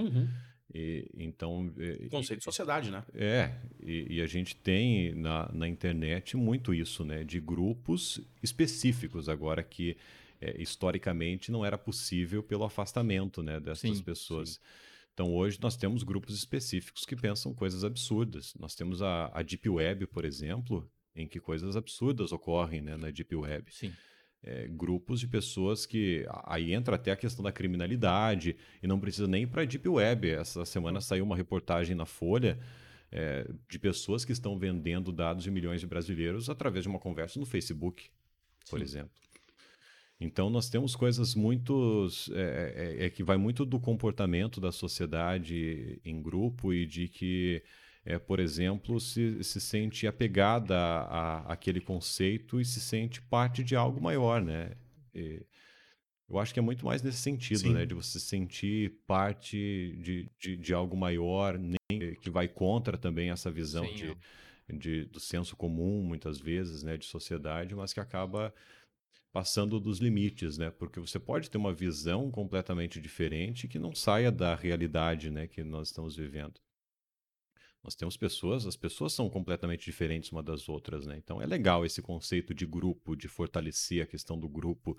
E, 0.74 1.08
então. 1.16 1.72
e- 1.78 2.08
Conceito 2.08 2.40
de 2.40 2.44
sociedade, 2.44 2.90
né? 2.90 3.04
É, 3.14 3.52
e, 3.80 4.16
e 4.16 4.20
a 4.20 4.26
gente 4.26 4.56
tem 4.56 5.14
na, 5.14 5.48
na 5.52 5.68
internet 5.68 6.36
muito 6.36 6.74
isso, 6.74 7.04
né? 7.04 7.22
De 7.22 7.38
grupos 7.38 8.20
específicos, 8.42 9.28
agora 9.28 9.62
que 9.62 9.96
é, 10.40 10.60
historicamente 10.60 11.52
não 11.52 11.64
era 11.64 11.78
possível 11.78 12.42
pelo 12.42 12.64
afastamento 12.64 13.44
né, 13.44 13.60
dessas 13.60 13.98
Sim, 13.98 14.02
pessoas. 14.02 14.60
Então 15.12 15.32
hoje 15.32 15.56
nós 15.62 15.76
temos 15.76 16.02
grupos 16.02 16.34
específicos 16.34 17.06
que 17.06 17.14
pensam 17.14 17.54
coisas 17.54 17.84
absurdas. 17.84 18.52
Nós 18.58 18.74
temos 18.74 19.00
a, 19.00 19.30
a 19.32 19.40
Deep 19.42 19.68
Web, 19.68 20.08
por 20.08 20.24
exemplo, 20.24 20.90
em 21.14 21.26
que 21.26 21.40
coisas 21.40 21.76
absurdas 21.76 22.32
ocorrem 22.32 22.80
né, 22.80 22.96
na 22.96 23.10
Deep 23.10 23.34
Web 23.34 23.72
Sim. 23.72 23.92
é, 24.42 24.66
grupos 24.68 25.20
de 25.20 25.28
pessoas 25.28 25.86
que. 25.86 26.26
Aí 26.44 26.72
entra 26.74 26.96
até 26.96 27.12
a 27.12 27.16
questão 27.16 27.42
da 27.42 27.52
criminalidade, 27.52 28.56
e 28.82 28.86
não 28.86 28.98
precisa 28.98 29.26
nem 29.26 29.46
para 29.46 29.62
a 29.62 29.64
Deep 29.64 29.88
Web. 29.88 30.30
Essa 30.30 30.64
semana 30.64 31.00
saiu 31.00 31.24
uma 31.24 31.36
reportagem 31.36 31.94
na 31.94 32.06
Folha 32.06 32.58
é, 33.12 33.48
de 33.68 33.78
pessoas 33.78 34.24
que 34.24 34.32
estão 34.32 34.58
vendendo 34.58 35.12
dados 35.12 35.44
de 35.44 35.50
milhões 35.50 35.80
de 35.80 35.86
brasileiros 35.86 36.50
através 36.50 36.82
de 36.84 36.88
uma 36.88 36.98
conversa 36.98 37.38
no 37.38 37.46
Facebook, 37.46 38.10
por 38.68 38.80
Sim. 38.80 38.84
exemplo. 38.84 39.24
Então 40.20 40.48
nós 40.48 40.68
temos 40.70 40.94
coisas 40.96 41.34
muito 41.34 42.08
é, 42.32 42.96
é- 43.00 43.06
é 43.06 43.10
que 43.10 43.22
vai 43.22 43.36
muito 43.36 43.64
do 43.64 43.78
comportamento 43.80 44.60
da 44.60 44.72
sociedade 44.72 46.00
em 46.04 46.22
grupo 46.22 46.72
e 46.72 46.86
de 46.86 47.08
que 47.08 47.62
é, 48.04 48.18
por 48.18 48.38
exemplo, 48.38 49.00
se, 49.00 49.42
se 49.42 49.60
sente 49.60 50.06
apegada 50.06 50.76
a, 50.76 51.38
a- 51.48 51.52
àquele 51.54 51.80
conceito 51.80 52.60
e 52.60 52.64
se 52.64 52.80
sente 52.80 53.20
parte 53.22 53.64
de 53.64 53.74
algo 53.76 54.00
maior, 54.00 54.42
né? 54.42 54.72
E 55.14 55.42
eu 56.28 56.38
acho 56.38 56.52
que 56.52 56.58
é 56.58 56.62
muito 56.62 56.84
mais 56.84 57.02
nesse 57.02 57.18
sentido, 57.18 57.60
Sim. 57.60 57.74
né? 57.74 57.86
De 57.86 57.94
você 57.94 58.18
se 58.18 58.26
sentir 58.26 58.92
parte 59.06 59.96
de, 60.02 60.28
de, 60.38 60.56
de 60.56 60.74
algo 60.74 60.96
maior, 60.96 61.58
nem 61.58 62.14
que 62.20 62.30
vai 62.30 62.48
contra 62.48 62.98
também 62.98 63.30
essa 63.30 63.50
visão 63.50 63.86
Sim, 63.86 63.94
de, 63.94 64.16
é. 64.68 64.72
de- 64.76 65.04
do 65.06 65.20
senso 65.20 65.56
comum, 65.56 66.02
muitas 66.02 66.38
vezes, 66.38 66.82
né? 66.82 66.96
De 66.96 67.06
sociedade, 67.06 67.74
mas 67.74 67.92
que 67.92 68.00
acaba 68.00 68.52
passando 69.32 69.80
dos 69.80 69.98
limites, 69.98 70.58
né? 70.58 70.70
Porque 70.70 71.00
você 71.00 71.18
pode 71.18 71.50
ter 71.50 71.58
uma 71.58 71.72
visão 71.72 72.30
completamente 72.30 73.00
diferente 73.00 73.66
que 73.66 73.78
não 73.78 73.94
saia 73.94 74.30
da 74.30 74.54
realidade, 74.54 75.30
né? 75.30 75.46
Que 75.48 75.64
nós 75.64 75.88
estamos 75.88 76.16
vivendo. 76.16 76.60
Nós 77.84 77.94
temos 77.94 78.16
pessoas, 78.16 78.66
as 78.66 78.76
pessoas 78.76 79.12
são 79.12 79.28
completamente 79.28 79.84
diferentes 79.84 80.32
uma 80.32 80.42
das 80.42 80.68
outras, 80.70 81.04
né? 81.06 81.16
Então 81.22 81.40
é 81.42 81.44
legal 81.46 81.84
esse 81.84 82.00
conceito 82.00 82.54
de 82.54 82.64
grupo, 82.64 83.14
de 83.14 83.28
fortalecer 83.28 84.02
a 84.02 84.06
questão 84.06 84.38
do 84.38 84.48
grupo. 84.48 84.96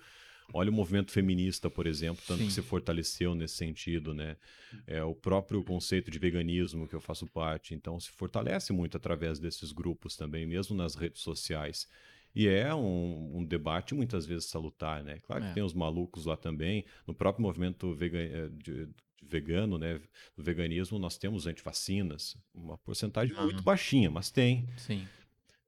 Olha 0.53 0.69
o 0.69 0.73
movimento 0.73 1.11
feminista, 1.11 1.67
por 1.71 1.87
exemplo, 1.87 2.23
tanto 2.27 2.43
que 2.43 2.51
Sim. 2.51 2.61
se 2.61 2.61
fortaleceu 2.61 3.33
nesse 3.33 3.55
sentido, 3.55 4.13
né? 4.13 4.37
É 4.85 5.03
o 5.03 5.15
próprio 5.15 5.63
conceito 5.63 6.11
de 6.11 6.19
veganismo 6.19 6.87
que 6.87 6.93
eu 6.93 7.01
faço 7.01 7.25
parte, 7.25 7.73
então 7.73 7.99
se 7.99 8.11
fortalece 8.11 8.71
muito 8.71 8.95
através 8.95 9.39
desses 9.39 9.71
grupos 9.71 10.15
também, 10.15 10.45
mesmo 10.45 10.75
nas 10.77 10.93
redes 10.93 11.21
sociais. 11.23 11.87
E 12.35 12.47
é 12.47 12.75
um, 12.75 13.37
um 13.39 13.43
debate 13.45 13.95
muitas 13.95 14.27
vezes 14.27 14.45
salutar, 14.45 15.03
né? 15.03 15.17
Claro 15.23 15.41
que 15.45 15.49
É. 15.49 15.53
tem 15.53 15.63
os 15.63 15.73
malucos 15.73 16.25
lá 16.25 16.37
também. 16.37 16.85
No 17.07 17.15
próprio 17.15 17.41
movimento 17.41 17.91
vega- 17.95 18.19
eh, 18.19 18.49
de 18.51 18.87
vegano, 19.27 19.77
né? 19.77 19.99
Do 20.35 20.43
veganismo, 20.43 20.99
nós 20.99 21.17
temos 21.17 21.47
antivacinas. 21.47 22.37
Uma 22.53 22.77
porcentagem 22.77 23.35
muito 23.35 23.55
Aham. 23.55 23.63
baixinha, 23.63 24.09
mas 24.11 24.29
tem. 24.31 24.67
Sim. 24.77 25.07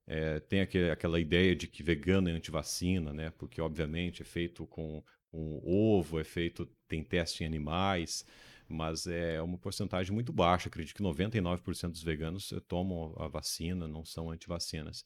É, 0.06 0.40
tem 0.40 0.62
aquele- 0.62 0.90
aquela 0.90 1.20
ideia 1.20 1.56
de 1.56 1.68
que 1.68 1.84
vegano 1.84 2.30
é 2.30 2.32
antivacina, 2.32 3.12
né? 3.14 3.30
Porque, 3.32 3.60
obviamente, 3.60 4.22
é 4.22 4.26
feito 4.26 4.66
com, 4.68 5.04
com 5.30 5.62
ovo, 5.66 6.20
é 6.20 6.24
feito, 6.24 6.66
tem 6.88 7.04
teste 7.04 7.44
em 7.44 7.48
animais, 7.48 8.26
mas 8.70 9.06
é 9.06 9.42
uma 9.42 9.58
porcentagem 9.58 10.14
muito 10.14 10.32
baixa. 10.32 10.70
Acredito 10.70 10.96
que 10.96 11.02
99% 11.02 11.92
dos 11.92 12.04
veganos 12.04 12.52
eh, 12.54 12.60
tomam 12.68 13.14
a 13.18 13.28
vacina, 13.28 13.88
não 13.88 14.06
são 14.06 14.32
antivacinas. 14.32 15.04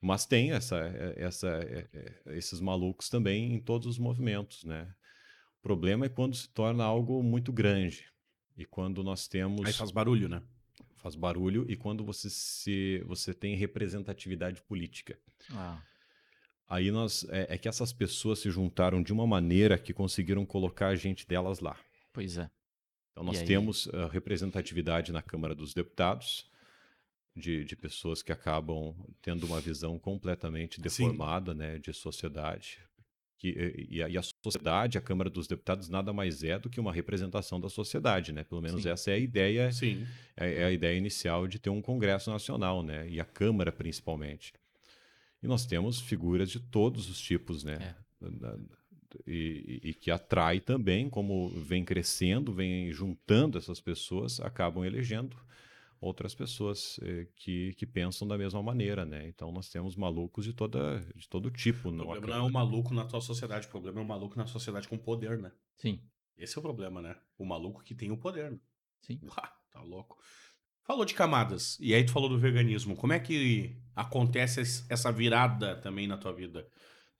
Mas 0.00 0.26
tem 0.26 0.52
essa, 0.52 0.78
eh, 0.78 1.14
essa, 1.16 1.48
eh, 1.48 2.22
esses 2.38 2.60
malucos 2.60 3.08
também 3.08 3.54
em 3.54 3.60
todos 3.60 3.86
os 3.86 3.98
movimentos, 3.98 4.64
né? 4.64 4.92
O 5.62 5.68
problema 5.68 6.06
é 6.06 6.08
quando 6.08 6.34
se 6.34 6.48
torna 6.48 6.82
algo 6.82 7.22
muito 7.22 7.52
grande. 7.52 8.04
E 8.56 8.64
quando 8.64 9.02
nós 9.04 9.28
temos 9.28 9.64
Aí 9.64 9.72
faz 9.72 9.92
barulho, 9.92 10.28
né? 10.28 10.42
faz 10.96 11.14
barulho 11.16 11.64
e 11.68 11.76
quando 11.76 12.04
você 12.04 12.30
se 12.30 13.02
você 13.06 13.32
tem 13.32 13.56
representatividade 13.56 14.62
política. 14.62 15.18
Ah, 15.50 15.82
Aí 16.68 16.90
nós 16.90 17.24
é, 17.28 17.54
é 17.54 17.58
que 17.58 17.68
essas 17.68 17.92
pessoas 17.92 18.38
se 18.38 18.50
juntaram 18.50 19.02
de 19.02 19.12
uma 19.12 19.26
maneira 19.26 19.76
que 19.76 19.92
conseguiram 19.92 20.46
colocar 20.46 20.88
a 20.88 20.96
gente 20.96 21.26
delas 21.26 21.60
lá. 21.60 21.76
pois 22.12 22.38
é. 22.38 22.50
Então 23.12 23.24
nós 23.24 23.42
temos 23.42 23.88
ah, 23.92 24.08
representatividade 24.08 25.12
na 25.12 25.22
Câmara 25.22 25.54
dos 25.54 25.74
Deputados 25.74 26.50
de, 27.36 27.64
de 27.64 27.76
pessoas 27.76 28.22
que 28.22 28.32
acabam 28.32 28.94
tendo 29.20 29.46
uma 29.46 29.60
visão 29.60 29.98
completamente 29.98 30.80
deformada, 30.80 31.54
né, 31.54 31.78
de 31.78 31.92
sociedade. 31.92 32.78
Que, 33.42 33.88
e, 33.90 34.00
a, 34.00 34.08
e 34.08 34.16
a 34.16 34.22
sociedade, 34.22 34.96
a 34.96 35.00
Câmara 35.00 35.28
dos 35.28 35.48
Deputados, 35.48 35.88
nada 35.88 36.12
mais 36.12 36.44
é 36.44 36.60
do 36.60 36.70
que 36.70 36.78
uma 36.78 36.92
representação 36.92 37.60
da 37.60 37.68
sociedade, 37.68 38.32
né? 38.32 38.44
Pelo 38.44 38.62
menos 38.62 38.84
Sim. 38.84 38.88
essa 38.90 39.10
é 39.10 39.14
a 39.14 39.18
ideia 39.18 39.72
Sim. 39.72 40.06
é, 40.36 40.60
é 40.60 40.64
a 40.66 40.70
ideia 40.70 40.96
inicial 40.96 41.48
de 41.48 41.58
ter 41.58 41.68
um 41.68 41.82
Congresso 41.82 42.30
Nacional, 42.30 42.84
né? 42.84 43.08
E 43.08 43.18
a 43.18 43.24
Câmara, 43.24 43.72
principalmente. 43.72 44.52
E 45.42 45.48
nós 45.48 45.66
temos 45.66 46.00
figuras 46.00 46.50
de 46.50 46.60
todos 46.60 47.10
os 47.10 47.20
tipos, 47.20 47.64
né? 47.64 47.96
E, 49.26 49.80
e- 49.84 49.88
e 49.90 49.94
que 49.94 50.12
atrai 50.12 50.60
também, 50.60 51.10
como 51.10 51.48
vem 51.48 51.84
crescendo, 51.84 52.52
vem 52.52 52.92
juntando 52.92 53.58
essas 53.58 53.80
pessoas, 53.80 54.38
acabam 54.38 54.84
elegendo 54.84 55.36
outras 56.02 56.34
pessoas 56.34 56.98
eh, 57.00 57.28
que, 57.36 57.74
que 57.74 57.86
pensam 57.86 58.26
da 58.26 58.36
mesma 58.36 58.60
maneira, 58.60 59.04
né? 59.06 59.28
Então 59.28 59.52
nós 59.52 59.68
temos 59.70 59.94
malucos 59.94 60.44
de, 60.44 60.52
toda, 60.52 60.98
de 61.14 61.28
todo 61.28 61.48
tipo. 61.50 61.90
O 61.90 61.96
problema 61.96 62.26
não 62.26 62.34
é 62.34 62.42
o 62.42 62.50
maluco 62.52 62.92
na 62.92 63.04
tua 63.04 63.20
sociedade, 63.20 63.68
o 63.68 63.70
problema 63.70 64.00
é 64.00 64.02
o 64.02 64.06
maluco 64.06 64.36
na 64.36 64.44
sociedade 64.46 64.88
com 64.88 64.98
poder, 64.98 65.38
né? 65.38 65.52
Sim. 65.76 66.00
Esse 66.36 66.58
é 66.58 66.60
o 66.60 66.62
problema, 66.62 67.00
né? 67.00 67.16
O 67.38 67.44
maluco 67.46 67.84
que 67.84 67.94
tem 67.94 68.10
o 68.10 68.16
poder. 68.16 68.50
Né? 68.50 68.58
Sim. 69.00 69.20
Uá, 69.22 69.48
tá 69.70 69.80
louco. 69.80 70.18
Falou 70.84 71.04
de 71.04 71.14
camadas, 71.14 71.78
e 71.78 71.94
aí 71.94 72.04
tu 72.04 72.10
falou 72.10 72.28
do 72.28 72.36
veganismo. 72.36 72.96
Como 72.96 73.12
é 73.12 73.20
que 73.20 73.76
acontece 73.94 74.60
es- 74.60 74.84
essa 74.90 75.12
virada 75.12 75.76
também 75.76 76.08
na 76.08 76.16
tua 76.18 76.32
vida? 76.32 76.66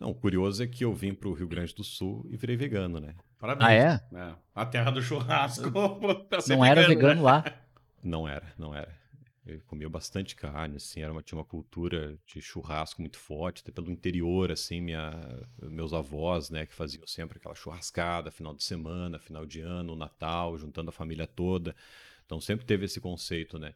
Não, 0.00 0.10
o 0.10 0.14
curioso 0.16 0.60
é 0.64 0.66
que 0.66 0.84
eu 0.84 0.92
vim 0.92 1.14
para 1.14 1.28
o 1.28 1.32
Rio 1.32 1.46
Grande 1.46 1.72
do 1.72 1.84
Sul 1.84 2.26
e 2.28 2.36
virei 2.36 2.56
vegano, 2.56 2.98
né? 2.98 3.14
Parabéns. 3.38 3.68
Ah, 3.70 3.72
é? 3.72 4.00
É, 4.30 4.34
A 4.52 4.66
terra 4.66 4.90
do 4.90 5.00
churrasco. 5.00 5.70
pra 6.28 6.40
ser 6.40 6.56
Não 6.56 6.64
era 6.64 6.80
né? 6.82 6.88
vegano 6.88 7.22
lá. 7.22 7.44
Não 8.02 8.26
era, 8.26 8.52
não 8.58 8.74
era. 8.74 9.00
Eu 9.44 9.60
comia 9.66 9.88
bastante 9.88 10.36
carne, 10.36 10.76
assim, 10.76 11.00
era 11.02 11.10
uma, 11.10 11.22
tinha 11.22 11.36
uma 11.36 11.44
cultura 11.44 12.16
de 12.26 12.40
churrasco 12.40 13.00
muito 13.00 13.18
forte, 13.18 13.60
até 13.60 13.72
pelo 13.72 13.90
interior, 13.90 14.52
assim, 14.52 14.80
minha, 14.80 15.10
meus 15.60 15.92
avós, 15.92 16.48
né, 16.48 16.64
que 16.64 16.74
faziam 16.74 17.04
sempre 17.08 17.38
aquela 17.38 17.54
churrascada, 17.54 18.30
final 18.30 18.54
de 18.54 18.62
semana, 18.62 19.18
final 19.18 19.44
de 19.44 19.60
ano, 19.60 19.96
Natal, 19.96 20.56
juntando 20.56 20.90
a 20.90 20.92
família 20.92 21.26
toda. 21.26 21.74
Então 22.24 22.40
sempre 22.40 22.64
teve 22.64 22.84
esse 22.84 23.00
conceito, 23.00 23.58
né. 23.58 23.74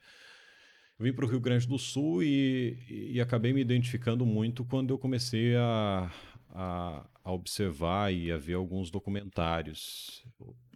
Eu 0.99 1.05
vim 1.05 1.13
para 1.13 1.25
o 1.27 1.29
Rio 1.29 1.41
Grande 1.41 1.67
do 1.67 1.79
Sul 1.79 2.23
e, 2.23 2.79
e 2.89 3.21
acabei 3.21 3.53
me 3.53 3.61
identificando 3.61 4.25
muito 4.25 4.65
quando 4.65 4.91
eu 4.91 4.99
comecei 4.99 5.55
a, 5.57 6.11
a, 6.51 7.07
a 7.23 7.33
observar 7.33 8.15
e 8.15 8.33
a 8.33 8.39
ver 8.39 8.55
alguns 8.55 8.91
documentários, 8.91 10.25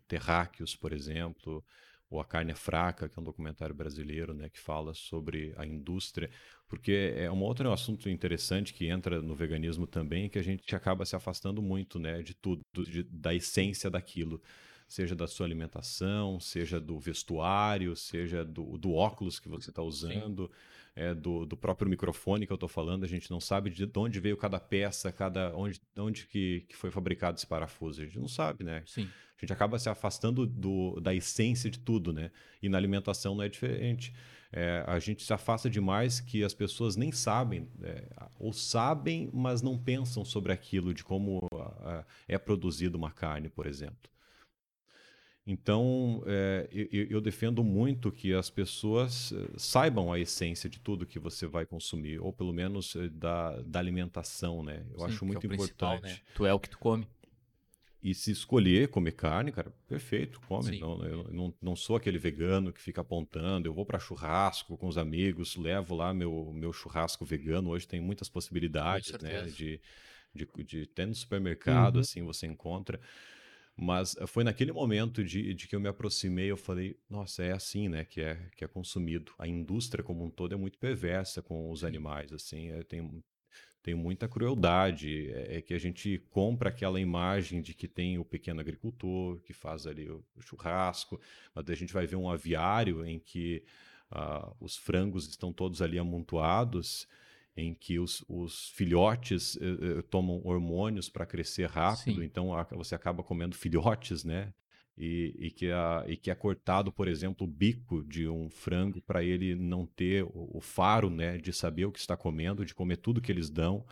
Terráqueos, 0.07 0.75
por 0.75 0.93
exemplo, 0.93 1.65
ou 2.11 2.21
A 2.21 2.25
Carne 2.25 2.53
é 2.53 2.55
Fraca, 2.55 3.09
que 3.09 3.19
é 3.19 3.23
um 3.23 3.25
documentário 3.25 3.75
brasileiro, 3.75 4.35
né, 4.35 4.49
que 4.51 4.59
fala 4.61 4.93
sobre 4.95 5.55
a 5.57 5.65
indústria, 5.65 6.29
porque 6.69 7.15
é 7.17 7.31
um 7.31 7.41
outro 7.43 7.71
assunto 7.73 8.09
interessante 8.11 8.75
que 8.75 8.87
entra 8.89 9.23
no 9.23 9.35
veganismo 9.35 9.87
também, 9.87 10.29
que 10.29 10.39
a 10.39 10.43
gente 10.43 10.75
acaba 10.75 11.05
se 11.07 11.17
afastando 11.17 11.63
muito, 11.63 11.99
né, 11.99 12.23
de 12.23 12.35
tudo, 12.35 12.63
de- 12.85 13.05
da 13.05 13.35
essência 13.35 13.89
daquilo. 13.91 14.43
seja 14.89 15.15
da 15.15 15.29
sua 15.29 15.47
alimentação, 15.47 16.41
seja 16.41 16.81
do 16.81 16.99
vestuário, 16.99 17.95
seja 17.95 18.45
do, 18.45 18.77
do 18.77 18.93
óculos 18.93 19.39
que 19.39 19.49
você 19.49 19.71
está 19.71 19.81
usando, 19.83 20.51
é, 21.01 21.15
do, 21.15 21.47
do, 21.47 21.57
próprio 21.57 21.89
microfone 21.89 22.47
que 22.47 22.53
eu 22.53 22.57
estou 22.57 22.69
falando. 22.69 23.05
A 23.05 23.09
gente 23.09 23.31
não 23.31 23.41
sabe 23.41 23.71
de 23.71 23.91
onde 23.97 24.21
veio 24.21 24.37
cada 24.37 24.61
peça, 24.61 25.11
cada 25.11 25.57
onde, 25.57 25.81
onde 25.97 26.27
que, 26.27 26.67
que 26.69 26.77
foi 26.77 26.91
fabricado 26.91 27.39
esse 27.39 27.47
parafuso. 27.47 28.03
A 28.03 28.05
gente 28.05 28.19
não 28.19 28.29
sabe, 28.29 28.63
né? 28.63 28.83
Sim. 28.85 29.09
A 29.37 29.41
gente 29.41 29.53
acaba 29.53 29.79
se 29.79 29.89
afastando 29.89 30.47
do, 30.47 31.01
da 31.01 31.15
essência 31.15 31.71
de 31.71 31.79
tudo, 31.79 32.13
né? 32.13 32.31
E 32.63 32.69
na 32.69 32.77
alimentação 32.77 33.35
não 33.35 33.43
é 33.43 33.49
diferente. 33.49 34.13
É, 34.53 34.85
a 34.87 34.99
gente 34.99 35.23
se 35.23 35.33
afasta 35.33 35.71
demais 35.71 36.21
que 36.21 36.45
as 36.45 36.53
pessoas 36.53 36.97
nem 36.97 37.11
sabem, 37.11 37.67
é, 37.83 38.05
ou 38.39 38.53
sabem, 38.53 39.31
mas 39.33 39.63
não 39.63 39.79
pensam 39.79 40.23
sobre 40.23 40.53
aquilo, 40.53 40.93
de 40.93 41.03
como 41.03 41.41
a, 41.55 42.01
a, 42.01 42.05
é 42.29 42.37
produzida 42.37 42.99
uma 42.99 43.11
carne, 43.11 43.49
por 43.49 43.67
exemplo. 43.67 44.11
Então, 45.47 46.23
é, 46.27 46.69
eu, 46.71 47.07
eu, 47.11 47.21
defendo 47.21 47.65
muito 47.65 48.13
que 48.13 48.33
as 48.33 48.51
pessoas 48.51 49.33
eh, 49.33 49.49
saibam 49.57 50.13
a 50.13 50.21
essência 50.21 50.69
de 50.69 50.79
tudo 50.79 51.07
que 51.07 51.19
você 51.19 51.47
vai 51.47 51.65
consumir, 51.65 52.21
ou 52.21 52.33
pelo 52.33 52.53
menos 52.53 52.95
eh, 52.95 53.09
da, 53.09 53.61
da 53.63 53.79
alimentação, 53.79 54.63
né? 54.63 54.85
Eu 54.93 55.01
Sim, 55.01 55.05
acho 55.07 55.25
muito 55.25 55.51
é 55.51 55.55
importante. 55.55 56.03
Né? 56.03 56.19
Tu 56.35 56.47
é 56.47 56.53
o 56.53 56.61
que 56.61 56.69
tu 56.69 56.79
come. 56.79 57.07
E 58.03 58.15
se 58.15 58.31
escolher 58.31 58.89
comer 58.89 59.13
carne, 59.13 59.53
cara, 59.53 59.73
perfeito, 59.87 60.41
come. 60.43 60.79
Não, 60.79 61.03
eu 61.05 61.25
não, 61.31 61.55
não 61.61 61.77
sou 61.77 61.97
aquele 61.97 62.19
vegano 62.19 62.73
que 62.73 62.81
fica 62.81 63.03
apontando. 63.03 63.69
Eu 63.69 63.75
vou 63.75 63.85
para 63.85 63.99
churrasco 63.99 64.77
com 64.77 64.89
os 64.89 64.97
amigos, 64.97 65.57
levo 65.57 65.95
lá 65.95 66.15
meu, 66.15 66.51
meu 66.55 66.73
churrasco 66.73 67.25
vegano. 67.25 67.71
Hoje 67.71 67.87
tem 67.87 68.01
muitas 68.01 68.29
possibilidades, 68.29 69.13
né? 69.21 69.43
De, 69.43 69.81
de, 70.35 70.49
de, 70.65 70.83
até 70.83 71.05
no 71.05 71.15
supermercado, 71.15 71.97
uhum. 71.97 72.01
assim, 72.01 72.23
você 72.23 72.47
encontra. 72.47 72.99
Mas 73.81 74.15
eh, 74.19 74.27
foi 74.27 74.45
naquele 74.45 74.73
momento 74.73 75.25
de, 75.25 75.55
de 75.55 75.67
que 75.67 75.75
eu 75.75 75.81
me 75.81 75.89
aproximei, 75.89 76.51
eu 76.51 76.57
falei, 76.57 76.99
nossa, 77.09 77.43
é 77.43 77.53
assim, 77.53 77.89
né, 77.89 78.05
que 78.05 78.21
é, 78.21 78.37
que 78.55 78.63
é 78.63 78.69
consumido. 78.69 79.33
A 79.39 79.49
indústria 79.49 80.05
como 80.05 80.23
um 80.23 80.29
todo 80.29 80.53
é 80.53 80.57
muito 80.57 80.77
perversa 80.79 81.41
com 81.41 81.71
os 81.71 81.83
animais, 81.83 82.31
assim, 82.31 82.71
é, 82.71 82.83
tem, 82.83 83.25
tem 83.83 83.95
muita 83.95 84.29
crueldade. 84.29 85.31
É, 85.31 85.57
é, 85.57 85.63
que 85.63 85.73
a 85.73 85.79
gente 85.79 86.19
compra 86.29 86.69
aquela 86.69 87.01
imagem 87.01 87.63
de 87.63 87.73
que 87.73 87.89
tem 87.89 88.19
o 88.19 88.25
pequeno 88.25 88.61
agricultor 88.61 89.41
que 89.41 89.55
faz 89.55 89.87
ali 89.87 90.11
o 90.11 90.23
churrasco, 90.41 91.19
mas 91.55 91.71
a 91.71 91.75
gente 91.75 91.95
vai 91.95 92.07
ver 92.07 92.17
um 92.17 92.29
aviário 92.29 93.07
em 93.07 93.19
que 93.19 93.65
uh, 94.13 94.55
os 94.61 94.77
frangos 94.77 95.27
estão 95.27 95.55
todos 95.55 95.81
ali 95.81 95.99
amontoados 95.99 97.09
em 97.57 97.75
que 97.75 97.99
os, 97.99 98.25
os 98.29 98.69
filhotes 98.71 99.57
uh, 99.57 99.99
uh, 99.99 100.03
tomam 100.05 100.41
hormônios 100.45 101.09
para 101.09 101.27
crescer 101.27 101.69
rápido, 101.69 102.21
Sim. 102.21 102.25
então 102.25 102.55
a, 102.55 102.63
você 102.65 102.95
acaba 102.95 103.23
comendo 103.23 103.57
filhotes, 103.57 104.25
né? 104.25 104.53
E, 104.97 105.35
e, 105.39 105.51
que 105.51 105.71
a, 105.71 106.05
e 106.07 106.17
que 106.17 106.31
é 106.31 106.35
cortado, 106.35 106.93
por 106.93 107.09
exemplo, 107.09 107.47
o 107.47 107.51
bico 107.51 108.03
de 108.05 108.29
um 108.29 108.51
frango 108.51 109.01
para 109.01 109.25
ele 109.25 109.55
não 109.55 109.87
ter 109.87 110.25
o, 110.25 110.59
o, 110.59 110.61
faro 110.61 111.09
né, 111.09 111.39
de 111.39 111.55
saber 111.55 111.87
o 111.87 111.93
que 111.93 111.99
está 111.99 112.19
comendo, 112.19 112.67
de 112.67 112.75
comer 112.75 112.99
tudo 112.99 113.21
que 113.21 113.33
eles 113.33 113.49
dão. 113.49 113.87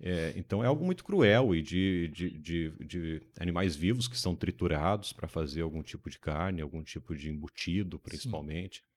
É, 0.00 0.32
então 0.34 0.64
é 0.64 0.66
algo 0.66 0.84
muito 0.84 1.04
cruel 1.04 1.54
e 1.54 1.62
de, 1.62 2.08
de, 2.08 2.30
de, 2.38 2.70
de 2.84 3.22
animais 3.38 3.76
vivos 3.76 4.08
que 4.08 4.18
são 4.18 4.34
triturados 4.34 5.12
para 5.12 5.28
fazer 5.28 5.60
algum 5.60 5.82
tipo 5.82 6.10
de 6.10 6.18
carne, 6.18 6.60
algum 6.60 6.82
tipo 6.82 7.14
de 7.14 7.30
embutido, 7.30 7.98
principalmente. 7.98 8.78
Sim. 8.78 8.89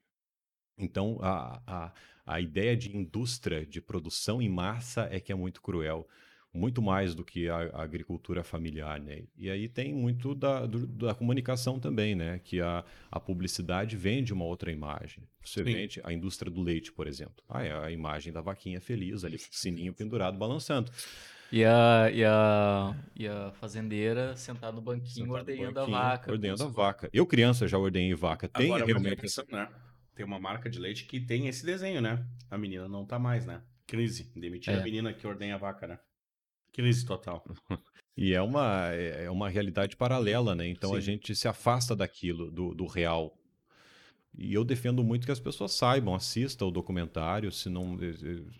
Então, 0.77 1.19
a, 1.21 1.61
a, 1.65 1.91
a 2.25 2.41
ideia 2.41 2.75
de 2.75 2.95
indústria 2.95 3.65
de 3.65 3.81
produção 3.81 4.41
em 4.41 4.49
massa 4.49 5.07
é 5.11 5.19
que 5.19 5.31
é 5.31 5.35
muito 5.35 5.61
cruel, 5.61 6.07
muito 6.53 6.81
mais 6.81 7.15
do 7.15 7.23
que 7.23 7.49
a, 7.49 7.57
a 7.73 7.81
agricultura 7.81 8.43
familiar, 8.43 8.99
né? 8.99 9.23
E 9.35 9.49
aí 9.49 9.67
tem 9.67 9.93
muito 9.93 10.35
da, 10.35 10.65
do, 10.65 10.85
da 10.85 11.15
comunicação 11.15 11.79
também, 11.79 12.13
né? 12.13 12.39
Que 12.43 12.61
a, 12.61 12.83
a 13.11 13.19
publicidade 13.19 13.97
vende 13.97 14.31
uma 14.31 14.45
outra 14.45 14.71
imagem. 14.71 15.23
Você 15.43 15.63
Sim. 15.63 15.73
vende 15.73 16.01
a 16.03 16.13
indústria 16.13 16.51
do 16.51 16.61
leite, 16.61 16.91
por 16.91 17.07
exemplo. 17.07 17.43
Ah, 17.49 17.63
é 17.63 17.73
a 17.73 17.91
imagem 17.91 18.31
da 18.31 18.41
vaquinha 18.41 18.79
feliz 18.79 19.23
ali, 19.23 19.39
sininho 19.51 19.93
pendurado, 19.93 20.37
balançando. 20.37 20.91
E 21.51 21.63
a, 21.63 22.09
e, 22.11 22.23
a, 22.23 22.95
e 23.15 23.27
a 23.27 23.51
fazendeira 23.51 24.35
sentada 24.35 24.71
no 24.71 24.81
banquinho 24.81 25.31
ordenhando 25.31 25.75
banquinho, 25.75 25.97
a 25.97 26.09
vaca. 26.09 26.31
Ordenhando 26.31 26.63
a 26.63 26.67
vaca. 26.67 27.09
Eu, 27.13 27.27
criança, 27.27 27.67
já 27.67 27.77
ordenhei 27.77 28.15
vaca. 28.15 28.47
Tem 28.47 28.67
Agora, 28.67 28.85
realmente. 28.85 29.21
Né? 29.51 29.69
Tem 30.15 30.25
uma 30.25 30.39
marca 30.39 30.69
de 30.69 30.79
leite 30.79 31.05
que 31.05 31.19
tem 31.19 31.47
esse 31.47 31.65
desenho, 31.65 32.01
né? 32.01 32.25
A 32.49 32.57
menina 32.57 32.87
não 32.87 33.05
tá 33.05 33.17
mais, 33.17 33.45
né? 33.45 33.63
Crise. 33.87 34.31
Demitir 34.35 34.73
é. 34.73 34.79
a 34.79 34.83
menina 34.83 35.13
que 35.13 35.25
ordenha 35.25 35.55
a 35.55 35.57
vaca, 35.57 35.87
né? 35.87 35.99
Crise 36.71 37.05
total. 37.05 37.43
e 38.17 38.33
é 38.33 38.41
uma, 38.41 38.87
é 38.89 39.29
uma 39.29 39.49
realidade 39.49 39.95
paralela, 39.95 40.55
né? 40.55 40.67
Então 40.67 40.91
Sim. 40.91 40.97
a 40.97 40.99
gente 40.99 41.35
se 41.35 41.47
afasta 41.47 41.95
daquilo, 41.95 42.51
do, 42.51 42.73
do 42.73 42.85
real. 42.85 43.37
E 44.35 44.53
eu 44.53 44.63
defendo 44.63 45.03
muito 45.03 45.25
que 45.25 45.31
as 45.31 45.39
pessoas 45.39 45.73
saibam, 45.73 46.15
assistam 46.15 46.65
o 46.65 46.71
documentário, 46.71 47.51
se 47.51 47.69
não, 47.69 47.97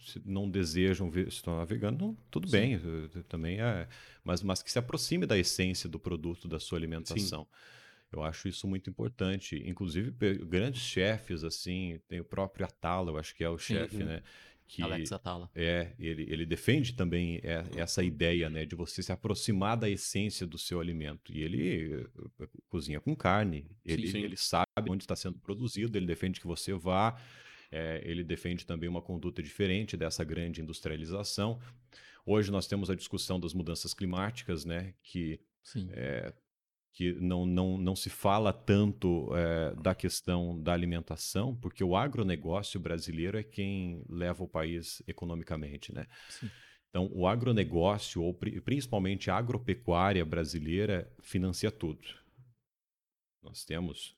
se 0.06 0.22
não 0.24 0.47
desejam 0.47 1.10
ver, 1.10 1.32
se 1.32 1.38
estão 1.38 1.58
navegando, 1.58 2.16
tudo 2.30 2.47
Sim. 2.47 2.51
bem, 2.51 2.74
eh, 2.76 3.24
também 3.28 3.60
é, 3.60 3.88
mas, 4.24 4.43
mas 4.43 4.62
que 4.62 4.72
se 4.72 4.78
aproxime 4.78 5.26
da 5.26 5.36
essência 5.36 5.89
do 5.89 5.99
produto, 5.99 6.47
da 6.47 6.60
sua 6.60 6.78
alimentação. 6.78 7.43
Sim. 7.43 7.83
Eu 8.14 8.24
acho 8.24 8.47
isso 8.47 8.68
muito 8.68 8.89
importante. 8.89 9.61
Inclusive, 9.66 10.11
grandes 10.45 10.82
chefes, 10.82 11.43
assim, 11.43 11.99
tem 12.07 12.20
o 12.20 12.26
próprio 12.26 12.66
Atala, 12.66 13.11
eu 13.11 13.18
acho 13.18 13.36
que 13.36 13.43
é 13.43 13.49
o 13.49 13.57
chefe, 13.57 13.97
uhum. 13.97 14.05
né? 14.05 14.24
Que 14.68 14.82
Alex 14.82 15.11
Atala. 15.11 15.51
É, 15.53 15.93
ele, 15.99 16.24
ele 16.30 16.45
defende 16.45 16.93
também 16.93 17.39
essa 17.76 18.03
ideia, 18.03 18.49
né, 18.49 18.66
de 18.66 18.76
você 18.76 19.03
se 19.03 19.11
aproximar 19.11 19.78
da 19.78 19.89
essência 19.89 20.47
do 20.47 20.57
seu 20.57 20.80
alimento. 20.80 21.32
E 21.32 21.41
ele 21.43 22.07
eh, 22.39 22.47
cozinha 22.70 22.99
com 22.99 23.16
carne, 23.16 23.70
ele, 23.86 24.07
sim, 24.07 24.14
sim. 24.14 24.22
ele 24.22 24.38
sabe 24.38 24.89
onde 24.89 25.03
está 25.03 25.16
sendo 25.16 25.38
produzido, 25.38 25.97
ele 25.97 26.07
defende 26.07 26.39
que 26.39 26.47
você 26.47 26.74
vá, 26.74 27.20
é, 27.72 28.01
ele 28.03 28.24
defende 28.24 28.66
também 28.66 28.89
uma 28.89 29.01
conduta 29.01 29.43
diferente 29.43 29.95
dessa 29.95 30.24
grande 30.24 30.61
industrialização. 30.61 31.59
Hoje 32.26 32.49
nós 32.51 32.66
temos 32.66 32.89
a 32.89 32.95
discussão 32.95 33.39
das 33.39 33.53
mudanças 33.53 33.93
climáticas, 33.93 34.66
né, 34.66 34.93
que 35.03 35.39
é, 35.91 36.34
que 36.94 37.14
não, 37.14 37.46
não, 37.46 37.78
não 37.78 37.96
se 37.96 38.10
fala 38.10 38.54
tanto 38.54 39.36
é, 39.36 39.74
da 39.82 39.96
questão 39.96 40.62
da 40.62 40.74
alimentação, 40.74 41.56
porque 41.56 41.84
o 41.84 41.96
agronegócio 41.96 42.80
brasileiro 42.80 43.38
é 43.38 43.44
quem 43.44 44.06
leva 44.08 44.44
o 44.44 44.48
país 44.48 45.02
economicamente, 45.08 45.91
né? 45.91 46.06
Sim. 46.30 46.50
Então, 46.89 47.10
o 47.12 47.26
agronegócio, 47.26 48.22
ou 48.22 48.32
principalmente 48.36 49.32
a 49.32 49.36
agropecuária 49.36 50.24
brasileira, 50.24 51.12
financia 51.20 51.72
tudo. 51.72 52.08
Nós 53.41 53.66
temos 53.66 54.16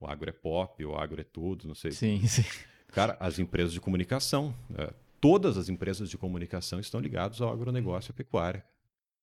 o 0.00 0.06
agro 0.06 0.28
é 0.28 0.32
pop, 0.32 0.84
o 0.84 0.96
agro 0.96 1.20
é 1.20 1.24
tudo, 1.24 1.68
não 1.68 1.74
sei. 1.74 1.92
Sim, 1.92 2.20
sim. 2.26 2.42
Cara, 2.88 3.16
as 3.20 3.38
empresas 3.38 3.72
de 3.72 3.80
comunicação, 3.80 4.52
é, 4.76 4.92
todas 5.20 5.56
as 5.56 5.68
empresas 5.68 6.10
de 6.10 6.18
comunicação 6.18 6.80
estão 6.80 7.00
ligadas 7.00 7.40
ao 7.40 7.52
agronegócio 7.52 8.10
e 8.10 8.12
à 8.12 8.16
pecuária. 8.16 8.64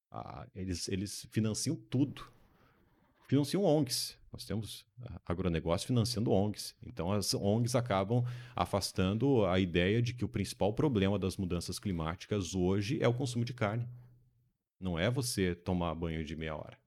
Ah, 0.10 0.48
eles, 0.56 0.88
eles 0.88 1.28
financiam 1.32 1.76
tudo 1.76 2.26
financiam 3.28 3.64
ONGs. 3.64 4.18
Nós 4.32 4.46
temos 4.46 4.86
agronegócio 5.26 5.88
financiando 5.88 6.32
ONGs. 6.32 6.76
Então, 6.86 7.12
as 7.12 7.34
ONGs 7.34 7.74
acabam 7.74 8.26
afastando 8.54 9.46
a 9.46 9.60
ideia 9.60 10.02
de 10.02 10.14
que 10.14 10.26
o 10.26 10.28
principal 10.28 10.74
problema 10.74 11.18
das 11.18 11.38
mudanças 11.38 11.80
climáticas 11.80 12.54
hoje 12.54 13.02
é 13.02 13.08
o 13.08 13.14
consumo 13.14 13.46
de 13.46 13.54
carne. 13.54 13.88
Não 14.80 15.00
é 15.00 15.10
você 15.10 15.56
tomar 15.56 15.96
banho 15.96 16.24
de 16.24 16.36
meia 16.36 16.56
hora. 16.56 16.78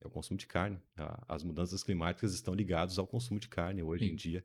É 0.00 0.06
o 0.06 0.10
consumo 0.10 0.38
de 0.38 0.46
carne. 0.46 0.78
As 1.26 1.42
mudanças 1.42 1.82
climáticas 1.82 2.32
estão 2.32 2.54
ligadas 2.54 2.98
ao 2.98 3.06
consumo 3.06 3.40
de 3.40 3.48
carne 3.48 3.82
hoje 3.82 4.06
Sim. 4.06 4.12
em 4.12 4.14
dia. 4.14 4.44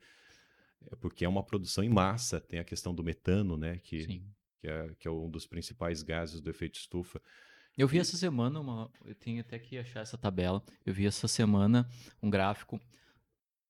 É 0.92 0.96
porque 0.96 1.24
é 1.24 1.30
uma 1.30 1.44
produção 1.44 1.84
em 1.84 1.90
massa. 1.90 2.42
Tem 2.42 2.60
a 2.60 2.64
questão 2.64 2.94
do 2.96 3.04
metano, 3.04 3.56
né? 3.56 3.78
Que, 3.84 4.24
que 4.58 4.68
é, 4.68 4.96
que 4.98 5.08
é 5.08 5.12
um 5.12 5.30
dos 5.30 5.46
principais 5.46 6.02
gases 6.02 6.42
do 6.42 6.50
efeito 6.50 6.80
estufa. 6.80 7.22
Eu 7.78 7.88
vi 7.88 8.00
essa 8.00 8.16
semana 8.16 8.60
uma. 8.60 8.92
Eu 9.04 9.16
tenho 9.16 9.42
até 9.42 9.58
que 9.58 9.78
achar 9.78 10.02
essa 10.02 10.18
tabela. 10.18 10.64
Eu 10.86 10.94
vi 10.94 11.08
essa 11.08 11.28
semana 11.28 11.90
um 12.22 12.30
gráfico 12.30 12.80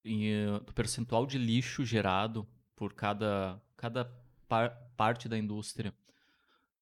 em, 0.04 0.46
uh, 0.46 0.60
do 0.60 0.74
percentual 0.74 1.26
de 1.26 1.38
lixo 1.38 1.84
gerado 1.84 2.46
por 2.76 2.92
cada, 2.92 3.60
cada 3.76 4.04
par, 4.46 4.70
parte 4.96 5.28
da 5.28 5.38
indústria. 5.38 5.94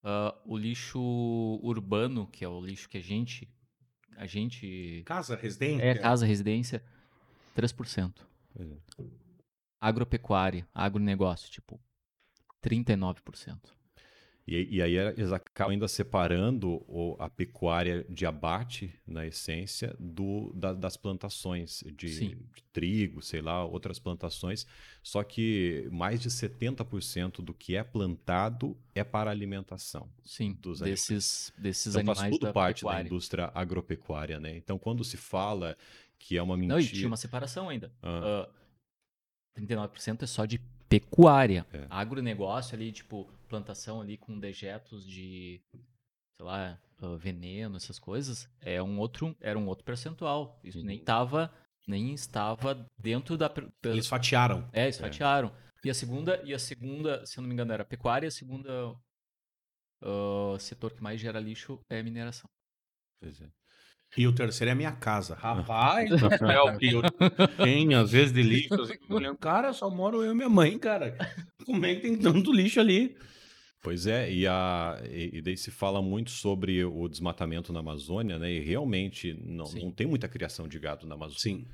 Uh, 0.03 0.35
o 0.45 0.57
lixo 0.57 1.01
urbano, 1.63 2.27
que 2.27 2.45
é 2.45 2.49
o 2.49 2.61
lixo 2.61 2.89
que 2.89 2.99
a 2.99 3.03
gente. 3.03 3.49
A 4.17 4.27
gente. 4.27 5.03
Casa, 5.07 5.37
residência? 5.37 5.85
É, 5.85 5.95
casa, 5.95 6.27
residência, 6.27 6.83
3%. 7.57 8.13
Uhum. 8.57 8.79
Agropecuária, 9.81 10.67
agronegócio, 10.75 11.51
tipo, 11.51 11.81
39%. 12.63 13.82
E, 14.45 14.77
e 14.77 14.83
aí 14.83 14.97
eles 14.97 15.31
acabam 15.31 15.71
ainda 15.73 15.87
separando 15.87 16.83
o- 16.89 17.17
a 17.21 17.31
pecuária 17.31 18.05
de 18.11 18.27
abate, 18.27 18.93
na 19.07 19.25
essência, 19.25 19.95
do, 20.01 20.53
da- 20.53 20.73
das 20.73 20.97
plantações 20.97 21.83
de, 21.97 22.35
de 22.35 22.63
trigo, 22.73 23.23
sei 23.23 23.41
lá, 23.41 23.65
outras 23.65 24.01
plantações. 24.01 24.67
Só 25.01 25.23
que 25.23 25.89
mais 25.93 26.21
de 26.21 26.29
70% 26.29 27.41
do 27.41 27.55
que 27.55 27.77
é 27.77 27.85
plantado 27.85 28.77
é 28.95 29.05
para 29.05 29.31
alimentação. 29.31 30.09
Sim, 30.25 30.55
dos 30.61 30.83
animais. 30.83 31.01
desses, 31.07 31.53
desses 31.57 31.95
Então 31.95 32.07
faz 32.07 32.19
animais 32.19 32.35
tudo 32.37 32.47
da 32.49 32.53
parte 32.53 32.83
da 32.83 32.89
pecuária. 32.91 33.07
indústria 33.07 33.53
agropecuária, 33.55 34.41
né? 34.41 34.57
Então 34.57 34.77
quando 34.77 35.05
se 35.05 35.17
fala 35.17 35.77
que 36.19 36.37
é 36.37 36.43
uma 36.43 36.57
Não, 36.57 36.65
e 36.65 36.83
mentira... 36.83 36.97
tinha 36.97 37.07
uma 37.09 37.17
separação 37.17 37.69
ainda. 37.69 37.93
Ah. 38.03 38.49
Ah, 38.49 38.63
39% 39.61 40.23
é 40.23 40.27
só 40.27 40.45
de 40.45 40.59
pecuária. 40.89 41.67
É. 41.73 41.87
Agronegócio 41.91 42.75
ali, 42.75 42.91
tipo, 42.93 43.29
plantação 43.57 44.01
ali 44.01 44.17
com 44.17 44.39
dejetos 44.39 45.07
de, 45.07 45.61
sei 46.37 46.47
lá, 46.47 46.81
ah, 47.03 47.17
veneno, 47.17 47.77
essas 47.77 47.99
coisas, 47.99 48.49
é 48.61 48.83
um 48.83 48.99
outro, 48.99 49.37
era 49.41 49.59
um 49.59 49.67
outro 49.67 49.85
percentual. 49.85 50.59
Isso 50.65 50.83
nem 50.83 50.99
Uhum. 50.99 51.05
tava, 51.05 51.53
nem 51.87 52.15
estava 52.15 52.87
dentro 52.99 53.37
da... 53.37 53.51
per- 53.51 53.69
Eles 53.85 54.07
fatiaram. 54.07 54.67
É, 54.73 54.85
eles 54.85 54.99
fatiaram. 54.99 55.55
E 55.85 55.91
a 55.91 55.95
segunda, 55.95 56.41
e 56.45 56.55
a 56.55 56.59
segunda, 56.59 57.27
se 57.27 57.39
eu 57.39 57.43
não 57.43 57.49
me 57.49 57.55
engano, 57.55 57.73
era 57.75 57.85
pecuária, 57.85 58.27
a 58.29 58.31
segunda 58.31 58.71
ah, 60.03 60.57
setor 60.59 60.93
que 60.95 61.03
mais 61.03 61.21
gera 61.21 61.39
lixo 61.41 61.79
é 61.91 62.03
mineração. 62.03 62.49
Pois 63.21 63.41
é. 63.41 63.49
E 64.17 64.27
o 64.27 64.35
terceiro 64.35 64.69
é 64.69 64.73
a 64.73 64.77
minha 64.77 64.93
casa. 64.93 65.35
Rapaz, 65.35 66.09
do 66.21 66.31
céu, 66.39 66.77
que 66.79 66.93
eu 66.93 67.03
tenho, 67.65 67.99
às 67.99 68.11
vezes, 68.13 68.33
de 68.33 68.43
lixo. 68.43 68.75
assim, 68.81 68.95
olhando, 69.09 69.39
Cara, 69.39 69.73
só 69.73 69.89
moro 69.91 70.23
eu 70.23 70.33
e 70.33 70.35
minha 70.35 70.51
mãe, 70.51 70.79
cara. 70.79 71.17
Como 71.65 71.85
é 71.87 71.95
que 71.95 72.03
tem 72.03 72.19
tanto 72.19 72.53
lixo 72.53 72.79
ali? 72.79 73.17
Pois 73.83 74.07
é, 74.07 74.33
e, 74.33 74.47
a, 74.47 75.03
e, 75.11 75.39
e 75.39 75.43
daí 75.43 75.57
se 75.57 75.73
fala 75.73 76.01
muito 76.01 76.31
sobre 76.31 76.85
o 76.85 77.09
desmatamento 77.09 77.73
na 77.73 77.81
Amazônia, 77.81 78.39
né? 78.39 78.53
E 78.53 78.61
realmente 78.61 79.37
não, 79.45 79.67
Sim. 79.67 79.81
não 79.81 79.91
tem 79.91 80.07
muita 80.07 80.29
criação 80.29 80.69
de 80.69 80.79
gado 80.79 81.05
na 81.05 81.17
Amazônia. 81.17 81.41
Sim. 81.41 81.67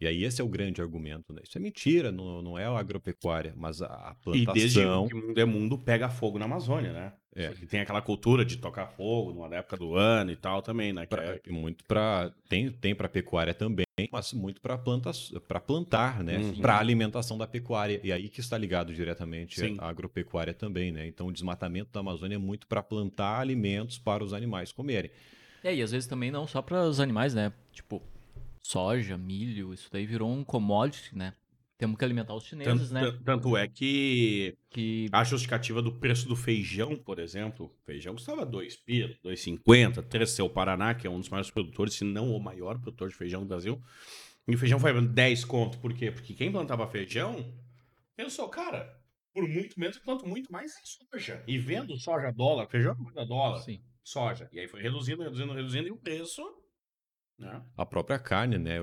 E 0.00 0.06
aí 0.06 0.24
esse 0.24 0.40
é 0.40 0.44
o 0.44 0.48
grande 0.48 0.82
argumento, 0.82 1.32
né? 1.32 1.40
Isso 1.42 1.56
é 1.56 1.60
mentira, 1.60 2.12
não, 2.12 2.42
não 2.42 2.58
é 2.58 2.66
a 2.66 2.78
agropecuária, 2.78 3.54
mas 3.56 3.80
a, 3.80 3.86
a 3.86 4.16
E 4.34 4.44
desde 4.46 4.80
plantação... 4.82 5.08
que 5.08 5.14
o 5.14 5.26
mundo 5.26 5.38
é 5.40 5.44
mundo, 5.44 5.78
pega 5.78 6.08
fogo 6.08 6.38
na 6.38 6.44
Amazônia, 6.44 6.92
né? 6.92 7.12
É. 7.34 7.50
Que 7.50 7.66
tem 7.66 7.80
aquela 7.80 8.00
cultura 8.00 8.44
de 8.44 8.56
tocar 8.56 8.86
fogo 8.86 9.32
numa 9.32 9.54
época 9.54 9.76
do 9.76 9.94
ano 9.94 10.30
e 10.30 10.36
tal 10.36 10.62
também, 10.62 10.92
né? 10.92 11.04
Pra- 11.06 11.22
é- 11.22 11.40
muito 11.50 11.84
para 11.84 12.32
tem 12.48 12.70
tem 12.70 12.94
para 12.94 13.10
pecuária 13.10 13.52
também, 13.52 13.84
mas 14.10 14.32
muito 14.32 14.60
para 14.60 14.78
para 15.46 15.60
plantar, 15.60 16.24
né? 16.24 16.38
Uhum. 16.38 16.60
Para 16.60 16.78
alimentação 16.78 17.36
da 17.36 17.46
pecuária. 17.46 18.00
E 18.02 18.10
aí 18.10 18.30
que 18.30 18.40
está 18.40 18.56
ligado 18.56 18.94
diretamente 18.94 19.60
Sim. 19.60 19.76
à 19.78 19.88
agropecuária 19.88 20.54
também, 20.54 20.90
né? 20.90 21.06
Então 21.06 21.26
o 21.26 21.32
desmatamento 21.32 21.90
da 21.92 22.00
Amazônia 22.00 22.36
é 22.36 22.38
muito 22.38 22.66
para 22.66 22.82
plantar 22.82 23.38
alimentos 23.40 23.98
para 23.98 24.24
os 24.24 24.32
animais 24.32 24.72
comerem. 24.72 25.10
É, 25.62 25.74
e 25.74 25.82
às 25.82 25.90
vezes 25.90 26.08
também 26.08 26.30
não 26.30 26.46
só 26.46 26.62
para 26.62 26.84
os 26.84 27.00
animais, 27.00 27.34
né? 27.34 27.52
Tipo, 27.72 28.02
soja, 28.66 29.16
milho, 29.16 29.72
isso 29.72 29.88
daí 29.90 30.06
virou 30.06 30.30
um 30.30 30.42
commodity, 30.44 31.16
né? 31.16 31.34
Temos 31.78 31.98
que 31.98 32.04
alimentar 32.04 32.34
os 32.34 32.44
chineses, 32.44 32.90
tanto, 32.90 32.94
né? 32.94 33.00
tan- 33.02 33.22
tanto 33.22 33.56
é 33.56 33.68
que 33.68 34.56
Que 34.70 35.08
a 35.12 35.22
justificativa 35.22 35.82
do 35.82 35.92
preço 35.92 36.26
do 36.26 36.34
feijão, 36.34 36.96
por 36.96 37.18
exemplo, 37.18 37.70
feijão 37.84 38.14
custava 38.14 38.46
2 38.46 38.76
pila, 38.76 39.14
2,50, 39.22 40.02
3 40.02 40.30
seu 40.30 40.48
Paraná, 40.48 40.94
que 40.94 41.06
é 41.06 41.10
um 41.10 41.20
dos 41.20 41.28
maiores 41.28 41.50
produtores, 41.50 41.94
se 41.94 42.02
não 42.04 42.30
o 42.34 42.40
maior 42.40 42.78
produtor 42.78 43.10
de 43.10 43.14
feijão 43.14 43.42
do 43.42 43.46
Brasil. 43.46 43.80
E 44.48 44.54
o 44.54 44.58
feijão 44.58 44.78
foi 44.80 44.92
10 45.06 45.44
conto, 45.44 45.78
por 45.78 45.92
quê? 45.92 46.10
Porque 46.10 46.32
quem 46.32 46.50
plantava 46.50 46.86
feijão 46.86 47.52
pensou, 48.16 48.48
cara, 48.48 48.98
por 49.34 49.46
muito 49.46 49.78
menos 49.78 49.96
eu 49.96 50.02
planto 50.02 50.26
muito 50.26 50.50
mais 50.50 50.72
em 50.78 50.86
soja. 51.12 51.44
E 51.46 51.58
vendo 51.58 51.94
soja 51.98 52.30
dólar, 52.32 52.68
feijão 52.68 52.96
é 53.14 53.26
dólar, 53.26 53.58
sim. 53.60 53.82
soja. 54.02 54.48
E 54.50 54.60
aí 54.60 54.66
foi 54.66 54.80
reduzindo, 54.80 55.22
reduzindo, 55.22 55.52
reduzindo, 55.52 55.88
e 55.88 55.90
o 55.90 55.96
preço? 55.96 56.42
A 57.76 57.84
própria 57.86 58.18
carne, 58.18 58.58
né, 58.58 58.76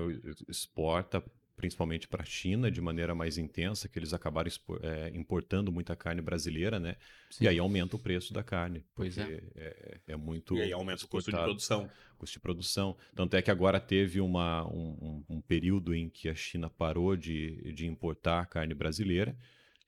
exporta 0.48 1.22
principalmente 1.56 2.08
para 2.08 2.22
a 2.22 2.26
China 2.26 2.68
de 2.68 2.80
maneira 2.80 3.14
mais 3.14 3.38
intensa, 3.38 3.88
que 3.88 3.96
eles 3.96 4.12
acabaram 4.12 4.50
eh, 4.82 5.12
importando 5.14 5.70
muita 5.70 5.94
carne 5.94 6.20
brasileira, 6.20 6.80
né? 6.80 6.96
Sim. 7.30 7.44
E 7.44 7.48
aí 7.48 7.58
aumenta 7.60 7.94
o 7.94 7.98
preço 7.98 8.34
da 8.34 8.42
carne. 8.42 8.84
Pois 8.94 9.16
é. 9.16 9.24
porque 9.24 9.52
é. 9.54 10.00
É, 10.08 10.16
muito 10.16 10.56
E 10.56 10.62
aí 10.62 10.72
aumenta 10.72 11.04
o 11.04 11.08
custo 11.08 11.30
de 11.30 11.36
produção. 11.36 11.88
custo 12.18 12.34
de 12.34 12.40
produção. 12.40 12.96
Tanto 13.14 13.36
é 13.36 13.40
que 13.42 13.52
agora 13.52 13.78
teve 13.78 14.20
uma, 14.20 14.66
um, 14.66 14.96
um- 15.00 15.36
um 15.36 15.40
período 15.40 15.94
em 15.94 16.10
que 16.10 16.28
a 16.28 16.34
China 16.34 16.68
parou 16.68 17.16
de, 17.16 17.72
de 17.72 17.86
importar 17.86 18.44
carne 18.46 18.74
brasileira, 18.74 19.36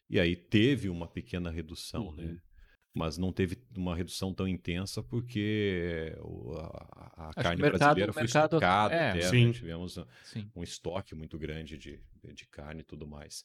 e 0.08 0.20
aí 0.20 0.36
teve 0.36 0.88
uma 0.88 1.08
pequena 1.08 1.50
redução, 1.50 2.06
Uhum. 2.06 2.14
né? 2.16 2.38
Mas 2.94 3.18
não 3.18 3.32
teve 3.32 3.55
uma 3.78 3.94
redução 3.96 4.32
tão 4.34 4.46
intensa 4.48 5.02
porque 5.02 6.14
o- 6.20 6.54
a, 6.58 7.28
a 7.30 7.34
carne 7.34 7.60
mercado- 7.62 7.78
brasileira 7.78 8.12
foi 8.12 8.22
mercado- 8.22 8.44
estocada 8.56 8.94
é, 8.94 9.10
até, 9.10 9.18
né? 9.22 9.28
sim. 9.28 9.52
tivemos 9.52 9.98
Sim. 10.24 10.48
um 10.54 10.62
estoque 10.62 11.14
muito 11.14 11.38
grande 11.38 11.76
de, 11.78 11.98
de 12.34 12.46
carne 12.46 12.80
e 12.80 12.84
tudo 12.84 13.06
mais. 13.06 13.44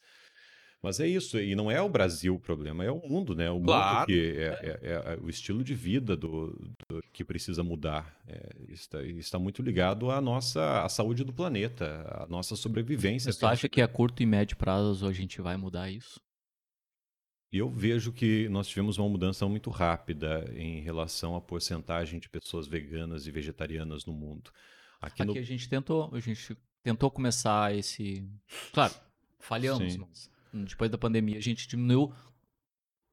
Mas 0.84 1.00
é 1.00 1.06
isso, 1.08 1.40
e 1.40 1.54
não 1.54 1.70
é 1.70 1.80
o 1.80 1.88
Brasil 1.88 2.34
o 2.34 2.40
problema, 2.40 2.84
é 2.84 2.90
o 2.90 3.00
mundo, 3.08 3.36
né? 3.36 3.52
O 3.52 3.62
Claro. 3.62 3.98
mundo 4.00 4.06
que 4.08 4.36
é, 4.36 4.44
é- 4.44 4.80
é- 4.82 5.14
é 5.14 5.20
o 5.22 5.30
estilo 5.30 5.64
de 5.64 5.76
vida 5.76 6.18
do, 6.18 6.48
do- 6.90 7.04
que 7.14 7.24
precisa 7.24 7.64
mudar. 7.64 8.20
É, 8.28 8.50
está, 8.70 9.04
está 9.04 9.38
muito 9.38 9.62
ligado 9.62 10.10
à 10.10 10.20
nossa 10.20 10.82
à 10.84 10.90
saúde 10.90 11.24
do 11.24 11.32
planeta, 11.32 11.86
à 12.10 12.26
nossa 12.28 12.56
sobrevivência. 12.56 13.28
Mas 13.30 13.38
tu 13.38 13.46
acha 13.46 13.70
que 13.70 13.80
a 13.80 13.88
curto 13.88 14.24
e 14.24 14.26
médio 14.26 14.58
prazo 14.58 15.08
a 15.08 15.14
gente 15.14 15.40
vai 15.40 15.56
mudar 15.56 15.92
isso? 15.92 16.20
E 17.52 17.58
eu 17.58 17.70
vejo 17.70 18.14
que 18.14 18.48
nós 18.48 18.68
tivemos 18.68 18.98
uma 18.98 19.10
mudança 19.10 19.46
muito 19.48 19.70
rápida 19.70 20.50
em 20.56 20.80
relação 20.80 21.36
à 21.36 21.42
porcentagem 21.42 22.18
de 22.18 22.30
pessoas 22.30 22.66
veganas 22.66 23.28
e 23.28 23.32
vegetarianas 23.32 24.06
no 24.06 24.14
mundo. 24.14 24.52
Aqui, 25.02 25.26
no 25.26 25.32
Aqui 25.32 25.40
a 25.40 25.44
gente 25.44 25.68
tentou, 25.68 26.10
a 26.14 26.20
gente 26.20 26.58
tentou 26.82 27.12
começar 27.12 27.76
esse. 27.76 28.26
Claro, 28.72 28.94
falhamos, 29.40 29.94
Sim. 29.94 30.00
mas 30.00 30.32
depois 30.70 30.90
da 30.90 30.98
pandemia 30.98 31.38
a 31.38 31.42
gente 31.42 31.68
diminuiu. 31.68 32.14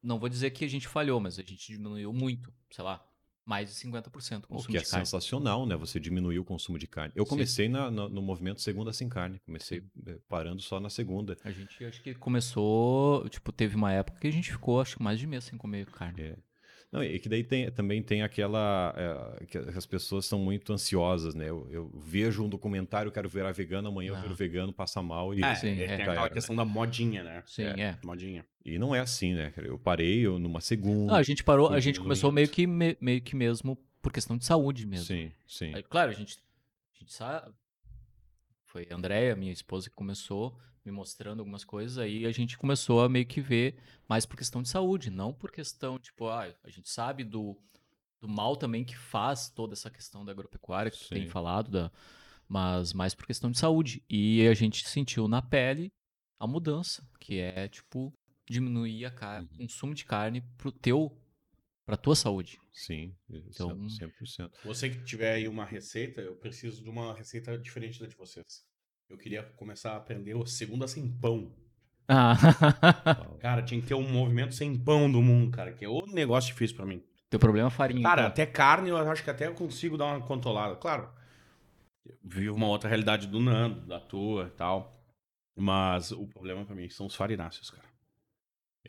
Não 0.01 0.17
vou 0.17 0.29
dizer 0.29 0.51
que 0.51 0.63
a 0.63 0.69
gente 0.69 0.87
falhou, 0.87 1.19
mas 1.19 1.37
a 1.37 1.43
gente 1.43 1.73
diminuiu 1.73 2.13
muito, 2.13 2.53
sei 2.71 2.85
lá, 2.85 3.05
mais 3.49 3.67
de 3.67 3.75
50% 3.75 4.43
o 4.43 4.45
O 4.45 4.47
consumo 4.57 4.71
que 4.71 4.77
é 4.77 4.81
carne. 4.83 5.05
sensacional, 5.07 5.65
né? 5.65 5.75
Você 5.75 5.99
diminuiu 5.99 6.43
o 6.43 6.45
consumo 6.45 6.77
de 6.77 6.85
carne. 6.85 7.11
Eu 7.15 7.25
comecei 7.25 7.67
na- 7.67 7.89
na- 7.89 8.07
no 8.07 8.21
movimento 8.21 8.61
Segunda 8.61 8.93
Sem 8.93 9.09
Carne. 9.09 9.39
Comecei 9.43 9.83
eh, 10.05 10.19
parando 10.29 10.61
só 10.61 10.79
na 10.79 10.87
segunda. 10.89 11.35
A 11.43 11.49
gente 11.51 11.83
acho 11.83 11.99
que 12.03 12.13
começou, 12.13 13.27
tipo, 13.27 13.51
teve 13.51 13.75
uma 13.75 13.91
época 13.91 14.19
que 14.19 14.27
a 14.27 14.31
gente 14.31 14.51
ficou, 14.51 14.79
acho 14.79 14.97
que 14.97 15.03
mais 15.03 15.17
de 15.19 15.25
mês 15.25 15.45
sem 15.45 15.57
comer 15.57 15.87
carne. 15.87 16.21
É. 16.21 16.35
Não, 16.91 17.03
e 17.03 17.19
que 17.19 17.29
daí 17.29 17.43
tem- 17.43 17.69
também 17.69 18.01
tem 18.01 18.23
aquela. 18.23 18.93
é, 19.41 19.45
que 19.45 19.57
as 19.59 19.85
pessoas 19.85 20.25
são 20.25 20.39
muito 20.39 20.73
ansiosas, 20.73 21.35
né? 21.35 21.47
Eu, 21.47 21.67
eu 21.69 21.91
vejo 21.93 22.43
um 22.43 22.49
documentário, 22.49 23.11
quero 23.11 23.29
virar 23.29 23.51
vegano, 23.51 23.89
amanhã 23.89 24.09
eu 24.09 24.15
Ah. 24.15 24.21
viro 24.21 24.33
vegano, 24.33 24.73
passa 24.73 24.99
mal 25.01 25.31
e. 25.35 25.43
É, 25.43 25.53
Sim, 25.53 25.67
é, 25.79 25.83
é. 25.83 25.87
tem 25.87 25.95
aquela 25.97 26.21
era, 26.25 26.29
questão 26.31 26.55
da 26.55 26.65
modinha, 26.65 27.23
né? 27.23 27.43
Sim, 27.45 27.63
é. 27.65 27.95
Modinha. 28.03 28.43
E 28.65 28.79
não 28.79 28.95
é 28.95 28.99
assim, 29.01 29.35
né? 29.35 29.51
cara? 29.51 29.67
Eu 29.67 29.77
parei 29.77 30.21
eu, 30.25 30.39
numa 30.39 30.61
segunda. 30.61 31.11
Não, 31.13 31.19
a 31.19 31.23
gente 31.23 31.43
parou, 31.43 31.69
a 31.71 31.79
gente 31.79 31.99
começou 31.99 32.31
meio 32.31 32.49
que, 32.49 32.65
me- 32.65 32.97
meio 32.99 33.21
que 33.21 33.35
mesmo 33.35 33.77
por 34.01 34.11
questão 34.11 34.35
de 34.35 34.45
saúde 34.45 34.87
mesmo. 34.87 35.05
Sim, 35.05 35.31
sim. 35.47 35.71
Aí, 35.75 35.83
claro, 35.83 36.09
a 36.09 36.13
gente, 36.13 36.39
a 36.95 36.99
gente 36.99 37.13
sabe. 37.13 37.53
Foi 38.65 38.87
a 38.89 38.95
Andrea, 38.95 39.35
minha 39.35 39.51
esposa, 39.53 39.89
que 39.89 39.95
começou 39.95 40.57
me 40.89 40.95
mostrando 40.95 41.39
algumas 41.39 41.63
coisas, 41.63 41.97
aí 41.97 42.25
a 42.25 42.31
gente 42.31 42.57
começou 42.57 43.01
a 43.03 43.09
meio 43.09 43.25
que 43.25 43.39
ver 43.41 43.75
mais 44.07 44.25
por 44.25 44.35
questão 44.35 44.61
de 44.61 44.69
saúde, 44.69 45.09
não 45.09 45.31
por 45.33 45.51
questão, 45.51 45.99
tipo, 45.99 46.27
ah, 46.27 46.53
a 46.63 46.69
gente 46.69 46.89
sabe 46.89 47.23
do, 47.23 47.55
do 48.19 48.27
mal 48.27 48.55
também 48.55 48.83
que 48.83 48.97
faz 48.97 49.49
toda 49.49 49.73
essa 49.73 49.89
questão 49.89 50.25
da 50.25 50.31
agropecuária, 50.31 50.91
que 50.91 50.97
tu 50.99 51.09
tem 51.09 51.27
falado, 51.27 51.69
da, 51.69 51.91
mas 52.47 52.93
mais 52.93 53.13
por 53.13 53.25
questão 53.27 53.51
de 53.51 53.59
saúde. 53.59 54.03
E 54.09 54.47
a 54.47 54.53
gente 54.53 54.87
sentiu 54.87 55.27
na 55.27 55.41
pele 55.41 55.91
a 56.39 56.47
mudança, 56.47 57.07
que 57.19 57.37
é, 57.39 57.67
tipo, 57.67 58.11
diminuir 58.49 59.05
a 59.05 59.11
car- 59.11 59.41
Uhum. 59.41 59.47
consumo 59.59 59.93
de 59.93 60.05
carne 60.05 60.41
pro 60.57 60.71
teu, 60.71 61.15
pra 61.85 61.95
tua 61.97 62.15
saúde. 62.15 62.59
Sim, 62.73 63.13
isso 63.29 63.49
Então- 63.51 63.71
é 63.71 63.89
100%. 63.89 64.51
Você 64.63 64.89
que 64.89 65.03
tiver 65.03 65.33
aí 65.33 65.47
uma 65.47 65.65
receita, 65.65 66.21
eu 66.21 66.35
preciso 66.35 66.81
de 66.83 66.89
uma 66.89 67.13
receita 67.13 67.57
diferente 67.57 67.99
da 67.99 68.07
de 68.07 68.15
vocês. 68.15 68.63
Eu 69.09 69.17
queria 69.17 69.43
começar 69.55 69.93
a 69.93 69.97
aprender 69.97 70.35
o 70.35 70.45
segunda 70.45 70.87
sem 70.87 71.09
pão. 71.09 71.51
Ah, 72.07 72.35
Cara, 73.39 73.61
tinha 73.61 73.79
que 73.81 73.87
ter 73.87 73.93
um 73.93 74.07
movimento 74.09 74.53
sem 74.53 74.77
pão 74.77 75.11
do 75.11 75.21
mundo, 75.21 75.51
cara, 75.51 75.71
que 75.73 75.85
é 75.85 75.89
outro 75.89 76.13
negócio 76.13 76.51
difícil 76.51 76.75
pra 76.75 76.85
mim. 76.85 77.03
teu 77.29 77.39
problema 77.39 77.67
é 77.67 77.71
farinha. 77.71 78.03
Cara, 78.03 78.21
então. 78.21 78.31
até 78.31 78.45
carne 78.45 78.89
eu 78.89 78.97
acho 78.97 79.23
que 79.23 79.29
até 79.29 79.47
eu 79.47 79.53
consigo 79.53 79.97
dar 79.97 80.05
uma 80.05 80.21
controlada. 80.21 80.75
Claro, 80.75 81.09
vivo 82.23 82.55
uma 82.55 82.67
outra 82.67 82.89
realidade 82.89 83.27
do 83.27 83.39
Nando, 83.39 83.81
da 83.81 83.99
tua 83.99 84.47
e 84.47 84.51
tal. 84.51 84.95
Mas 85.55 86.11
o 86.11 86.25
problema 86.27 86.65
pra 86.65 86.75
mim 86.75 86.89
são 86.89 87.05
os 87.05 87.15
farináceos, 87.15 87.69
cara. 87.69 87.87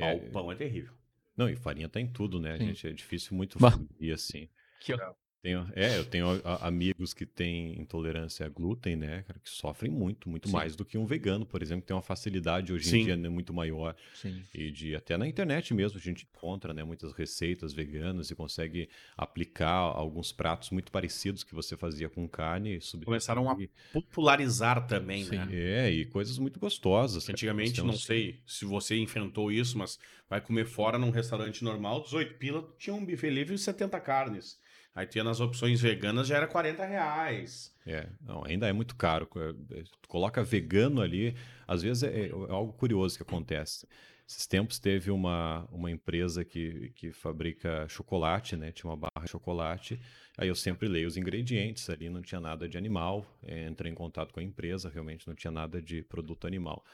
Ah, 0.00 0.06
É, 0.06 0.14
o 0.14 0.30
pão 0.30 0.50
é 0.52 0.54
terrível. 0.54 0.94
Não, 1.36 1.48
e 1.48 1.56
farinha 1.56 1.88
tá 1.88 2.00
em 2.00 2.06
tudo, 2.06 2.38
né, 2.40 2.56
Sim. 2.58 2.66
gente? 2.66 2.86
É 2.88 2.92
difícil 2.92 3.36
muito 3.36 3.58
Bah. 3.58 3.72
fugir 3.72 4.12
assim. 4.12 4.48
Que, 4.80 4.94
ó, 4.94 5.14
Tenho, 5.42 5.66
é, 5.74 5.96
eu 5.96 6.04
tenho 6.04 6.26
a- 6.44 6.66
amigos 6.66 7.14
que 7.14 7.24
têm 7.24 7.80
intolerância 7.80 8.44
a 8.44 8.48
glúten, 8.50 8.94
né, 8.94 9.22
cara, 9.26 9.38
que 9.42 9.48
sofrem 9.48 9.90
muito, 9.90 10.28
muito 10.28 10.48
Sim. 10.48 10.52
mais 10.52 10.76
do 10.76 10.84
que 10.84 10.98
um 10.98 11.06
vegano, 11.06 11.46
por 11.46 11.62
exemplo, 11.62 11.80
que 11.80 11.86
tem 11.88 11.96
uma 11.96 12.02
facilidade 12.02 12.70
hoje 12.74 12.90
Sim. 12.90 12.98
em 13.00 13.04
dia 13.06 13.16
né, 13.16 13.28
muito 13.30 13.50
maior. 13.54 13.96
Sim. 14.14 14.42
E 14.52 14.70
de 14.70 14.94
até 14.94 15.16
na 15.16 15.26
internet 15.26 15.72
mesmo 15.72 15.98
a 15.98 16.00
gente 16.00 16.28
encontra, 16.30 16.74
né, 16.74 16.84
muitas 16.84 17.14
receitas 17.14 17.72
veganas 17.72 18.30
e 18.30 18.34
consegue 18.34 18.90
aplicar 19.16 19.70
alguns 19.76 20.30
pratos 20.30 20.68
muito 20.68 20.92
parecidos 20.92 21.42
que 21.42 21.54
você 21.54 21.74
fazia 21.74 22.10
com 22.10 22.28
carne. 22.28 22.78
Começaram 23.02 23.48
a 23.48 23.56
popularizar 23.94 24.86
também, 24.86 25.24
Sim. 25.24 25.36
né? 25.36 25.48
É, 25.52 25.90
e 25.90 26.04
coisas 26.04 26.36
muito 26.38 26.60
gostosas. 26.60 27.24
cara. 27.24 27.32
Antigamente, 27.34 27.70
Nós 27.70 27.78
não 27.78 27.84
temos- 27.92 28.04
sei 28.04 28.40
se 28.46 28.66
você 28.66 28.94
enfrentou 28.98 29.50
isso, 29.50 29.78
mas 29.78 29.98
vai 30.28 30.38
comer 30.42 30.66
fora 30.66 30.98
num 30.98 31.10
restaurante 31.10 31.64
normal, 31.64 32.02
18 32.02 32.34
pila, 32.34 32.68
tinha 32.78 32.92
um 32.94 33.04
buffet 33.06 33.30
livre 33.30 33.54
e 33.54 33.58
70 33.58 33.98
carnes. 33.98 34.59
Aí 34.94 35.06
tinha 35.06 35.22
nas 35.22 35.40
opções 35.40 35.80
veganas, 35.80 36.26
já 36.26 36.36
era 36.36 36.46
40 36.46 36.84
reais. 36.84 37.74
É, 37.86 38.08
não, 38.20 38.44
ainda 38.44 38.68
é 38.68 38.72
muito 38.72 38.96
caro. 38.96 39.28
É, 39.36 39.82
Tu 39.82 40.08
coloca 40.08 40.42
vegano 40.42 41.00
ali, 41.00 41.36
às 41.66 41.82
vezes 41.82 42.02
é, 42.02 42.28
é 42.28 42.30
algo 42.30 42.72
curioso 42.72 43.16
que 43.16 43.22
acontece. 43.22 43.86
Esses 44.28 44.46
tempos 44.46 44.78
teve 44.78 45.10
uma, 45.10 45.66
uma 45.72 45.90
empresa 45.90 46.44
que, 46.44 46.90
que 46.94 47.12
fabrica 47.12 47.88
chocolate, 47.88 48.56
né? 48.56 48.70
Tinha 48.70 48.88
uma 48.88 48.96
barra 48.96 49.24
de 49.24 49.30
chocolate. 49.30 50.00
Aí 50.38 50.46
eu 50.46 50.54
sempre 50.54 50.86
leio 50.86 51.08
os 51.08 51.16
ingredientes 51.16 51.90
ali, 51.90 52.08
não 52.08 52.22
tinha 52.22 52.40
nada 52.40 52.68
de 52.68 52.78
animal. 52.78 53.26
É, 53.42 53.66
entrei 53.66 53.90
em 53.90 53.94
contato 53.94 54.32
com 54.32 54.38
a 54.38 54.42
empresa, 54.42 54.88
realmente 54.88 55.26
não 55.26 55.34
tinha 55.34 55.50
nada 55.50 55.82
de 55.82 56.04
produto 56.04 56.46
animal. 56.46 56.84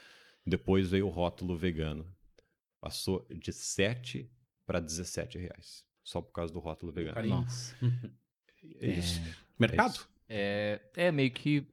Depois 0.45 0.89
veio 0.89 1.05
o 1.05 1.11
rótulo 1.11 1.55
vegano. 1.55 2.11
Passou 2.81 3.27
de 3.29 3.53
7 3.53 4.31
para 4.65 4.79
17 4.79 5.37
reais. 5.37 5.86
Só 6.07 6.21
por 6.21 6.31
causa 6.31 6.53
do 6.53 6.59
rótulo 6.59 6.89
vegano. 6.89 7.15
Carinho. 7.15 7.35
Nossa. 7.41 7.75
É 8.81 8.87
isso. 8.87 9.21
Mercado. 9.57 9.91
isso. 9.93 10.09
É, 10.27 10.81
é 10.95 11.11
meio 11.11 11.31
que. 11.31 11.65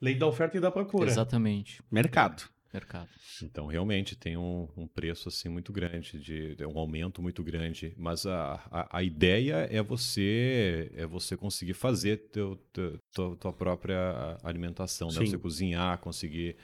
Lei 0.00 0.16
da 0.16 0.26
oferta 0.26 0.56
e 0.56 0.60
da 0.60 0.70
procura. 0.70 1.08
Exatamente. 1.08 1.80
Mercado. 1.90 2.48
Mercado. 2.72 3.08
Então, 3.42 3.66
realmente 3.66 4.14
tem 4.14 4.36
um, 4.36 4.68
um 4.76 4.86
preço 4.86 5.28
assim 5.28 5.48
muito 5.48 5.72
grande, 5.72 6.18
de, 6.20 6.54
de 6.54 6.66
um 6.66 6.78
aumento 6.78 7.22
muito 7.22 7.42
grande. 7.42 7.94
Mas 7.96 8.26
a, 8.26 8.54
a, 8.70 8.98
a 8.98 9.02
ideia 9.02 9.66
é 9.70 9.82
você 9.82 10.90
é 10.94 11.06
você 11.06 11.36
conseguir 11.36 11.74
fazer 11.74 12.16
teu, 12.30 12.56
teu, 12.72 12.98
tua, 13.12 13.36
tua 13.36 13.52
própria 13.52 14.36
alimentação, 14.42 15.08
né? 15.08 15.14
Você 15.14 15.38
cozinhar, 15.38 15.98
conseguir 15.98 16.56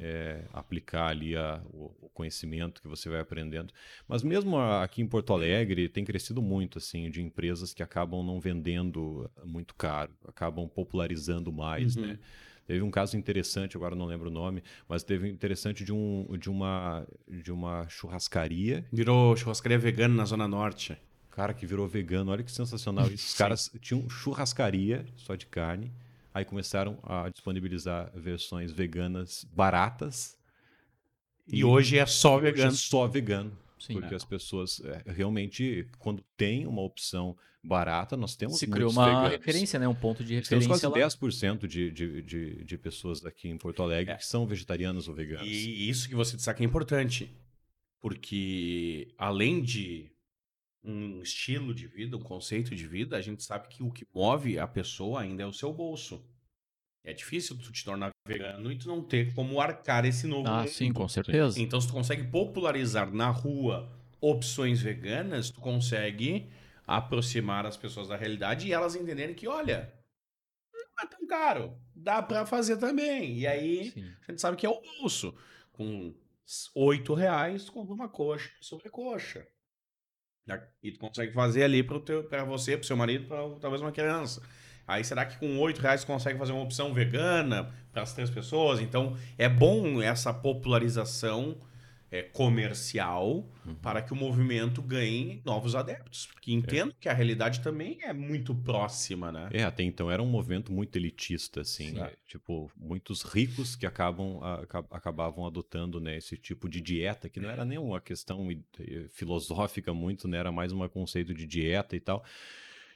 é, 0.00 0.44
aplicar 0.52 1.08
ali 1.08 1.36
a- 1.36 1.60
o, 1.72 1.92
o 2.06 2.08
conhecimento 2.14 2.80
que 2.80 2.88
você 2.88 3.08
vai 3.10 3.20
aprendendo. 3.20 3.72
Mas 4.08 4.22
mesmo 4.22 4.56
aqui 4.58 5.02
em 5.02 5.06
Porto 5.06 5.32
Alegre 5.32 5.88
tem 5.88 6.04
crescido 6.04 6.40
muito 6.40 6.78
assim 6.78 7.10
de 7.10 7.20
empresas 7.20 7.74
que 7.74 7.82
acabam 7.82 8.22
não 8.24 8.40
vendendo 8.40 9.30
muito 9.44 9.74
caro, 9.74 10.12
acabam 10.26 10.68
popularizando 10.68 11.52
mais, 11.52 11.96
Uhum. 11.96 12.06
né? 12.06 12.18
Teve 12.66 12.82
um 12.82 12.90
caso 12.90 13.16
interessante, 13.16 13.76
agora 13.76 13.96
não 13.96 14.06
lembro 14.06 14.28
o 14.28 14.32
nome, 14.32 14.62
mas 14.88 15.02
teve 15.02 15.28
interessante 15.28 15.84
de, 15.84 15.92
um, 15.92 16.26
de, 16.38 16.48
uma, 16.48 17.06
de 17.28 17.50
uma 17.50 17.88
churrascaria, 17.88 18.86
Virou 18.92 19.36
churrascaria 19.36 19.78
vegana 19.78 20.14
na 20.14 20.24
Zona 20.24 20.46
Norte. 20.46 20.96
cara 21.30 21.52
que 21.52 21.66
virou 21.66 21.88
vegano. 21.88 22.30
Olha 22.30 22.44
que 22.44 22.52
sensacional 22.52 23.06
isso. 23.06 23.26
Os 23.32 23.34
caras 23.34 23.70
tinham 23.80 24.08
churrascaria 24.08 25.04
só 25.16 25.34
de 25.34 25.46
carne, 25.46 25.92
aí 26.32 26.44
começaram 26.44 26.98
a 27.02 27.28
disponibilizar 27.28 28.12
versões 28.14 28.70
veganas 28.70 29.44
baratas. 29.52 30.38
E, 31.48 31.64
hoje 31.64 31.98
é 31.98 32.06
só 32.06 32.36
hoje 32.36 32.46
é 32.46 32.52
vegano. 32.52 32.72
só 32.72 33.06
vegano. 33.08 33.58
Sim. 33.80 33.94
Porque 33.94 34.14
as 34.14 34.24
pessoas 34.24 34.80
é, 34.84 35.02
realmente, 35.10 35.88
quando 35.98 36.22
tem 36.36 36.66
uma 36.66 36.82
opção 36.82 37.36
barata, 37.62 38.16
nós 38.16 38.34
temos 38.36 38.58
Se 38.58 38.66
criou 38.66 38.90
uma 38.90 39.04
veganos. 39.04 39.30
referência, 39.32 39.78
né? 39.78 39.86
Um 39.86 39.94
ponto 39.94 40.24
de 40.24 40.36
Nós 40.36 40.48
temos 40.48 40.64
referência 40.66 40.88
quase 40.90 41.00
lá. 41.02 41.58
10% 41.58 41.66
de, 41.66 41.90
de, 41.90 42.22
de, 42.22 42.64
de 42.64 42.78
pessoas 42.78 43.24
aqui 43.26 43.48
em 43.48 43.58
Porto 43.58 43.82
Alegre 43.82 44.12
É. 44.12 44.16
que 44.16 44.24
são 44.26 44.46
vegetarianas 44.46 45.08
ou 45.08 45.14
veganas. 45.14 45.46
E 45.46 45.88
isso 45.88 46.08
que 46.08 46.14
você 46.14 46.36
destaca 46.36 46.62
é 46.62 46.66
importante. 46.66 47.30
Porque 48.00 49.12
além 49.18 49.60
de 49.62 50.10
um 50.82 51.20
estilo 51.20 51.74
de 51.74 51.86
vida, 51.86 52.16
um 52.16 52.20
conceito 52.22 52.74
de 52.74 52.86
vida, 52.86 53.16
a 53.16 53.20
gente 53.20 53.42
sabe 53.42 53.68
que 53.68 53.82
o 53.82 53.90
que 53.90 54.06
move 54.14 54.58
a 54.58 54.66
pessoa 54.66 55.20
ainda 55.20 55.42
é 55.42 55.46
o 55.46 55.52
seu 55.52 55.72
bolso. 55.72 56.24
É 57.04 57.12
difícil 57.12 57.56
tu 57.58 57.70
te 57.70 57.84
tornar 57.84 58.10
vegano 58.26 58.72
e 58.72 58.76
tu 58.76 58.88
não 58.88 59.02
ter 59.02 59.34
como 59.34 59.60
arcar 59.60 60.04
esse 60.06 60.26
novo 60.26 60.48
Ah, 60.48 60.60
mundo. 60.60 60.68
sim, 60.70 60.92
com 60.92 61.06
certeza. 61.08 61.60
Então, 61.60 61.80
se 61.80 61.86
tu 61.86 61.92
consegue 61.92 62.24
popularizar 62.24 63.12
na 63.12 63.28
rua 63.30 63.90
opções 64.20 64.80
veganas, 64.80 65.50
tu 65.50 65.60
consegue 65.60 66.46
aproximar 66.96 67.64
as 67.64 67.76
pessoas 67.76 68.08
da 68.08 68.16
realidade 68.16 68.66
e 68.66 68.72
elas 68.72 68.96
entenderem 68.96 69.34
que, 69.34 69.46
olha, 69.46 69.92
não 70.72 71.04
é 71.04 71.06
tão 71.06 71.26
caro, 71.26 71.78
dá 71.94 72.20
pra 72.20 72.44
fazer 72.44 72.76
também. 72.78 73.38
E 73.38 73.46
aí, 73.46 73.92
Sim. 73.92 74.12
a 74.26 74.32
gente 74.32 74.40
sabe 74.40 74.56
que 74.56 74.66
é 74.66 74.68
o 74.68 74.80
bolso. 74.80 75.34
Com 75.72 76.14
oito 76.74 77.14
reais, 77.14 77.70
compra 77.70 77.94
uma 77.94 78.08
coxa, 78.08 78.50
sobrecoxa. 78.60 79.46
E 80.82 80.90
tu 80.90 80.98
consegue 80.98 81.32
fazer 81.32 81.62
ali 81.62 81.80
pra 81.82 82.44
você, 82.44 82.76
pro 82.76 82.86
seu 82.86 82.96
marido, 82.96 83.28
pra 83.28 83.38
talvez 83.60 83.80
uma 83.80 83.92
criança. 83.92 84.42
Aí 84.84 85.04
será 85.04 85.24
que 85.24 85.38
com 85.38 85.60
oito 85.60 85.80
reais 85.80 86.04
consegue 86.04 86.36
fazer 86.36 86.50
uma 86.50 86.64
opção 86.64 86.92
vegana 86.92 87.72
para 87.92 88.02
as 88.02 88.12
três 88.12 88.28
pessoas? 88.28 88.80
Então 88.80 89.16
é 89.38 89.48
bom 89.48 90.02
essa 90.02 90.34
popularização 90.34 91.56
é, 92.10 92.22
comercial 92.22 93.48
para 93.82 94.02
que 94.02 94.12
o 94.12 94.16
movimento 94.16 94.82
ganhe 94.82 95.40
novos 95.44 95.74
adeptos. 95.74 96.26
Porque 96.32 96.52
entendo 96.52 96.92
que 96.98 97.08
a 97.08 97.12
realidade 97.12 97.60
também 97.60 97.98
é 98.02 98.12
muito 98.12 98.54
próxima, 98.54 99.30
né? 99.30 99.48
É, 99.52 99.62
até 99.62 99.82
então 99.82 100.10
era 100.10 100.22
um 100.22 100.26
movimento 100.26 100.72
muito 100.72 100.96
elitista, 100.96 101.60
assim, 101.60 101.90
Sim. 101.90 102.00
é, 102.00 102.12
tipo, 102.26 102.70
muitos 102.76 103.22
ricos 103.22 103.76
que 103.76 103.86
acabam, 103.86 104.42
a- 104.42 104.62
aca- 104.62 104.86
acabavam 104.90 105.46
adotando, 105.46 106.00
né, 106.00 106.16
esse 106.16 106.36
tipo 106.36 106.68
de 106.68 106.80
dieta, 106.80 107.28
que 107.28 107.38
não 107.38 107.48
era 107.48 107.64
nem 107.64 107.78
uma 107.78 108.00
questão 108.00 108.48
eh, 108.50 109.06
filosófica 109.10 109.94
muito, 109.94 110.26
né, 110.26 110.38
era 110.38 110.50
mais 110.50 110.72
um 110.72 110.86
conceito 110.88 111.32
de 111.32 111.46
dieta 111.46 111.94
e 111.94 112.00
tal. 112.00 112.24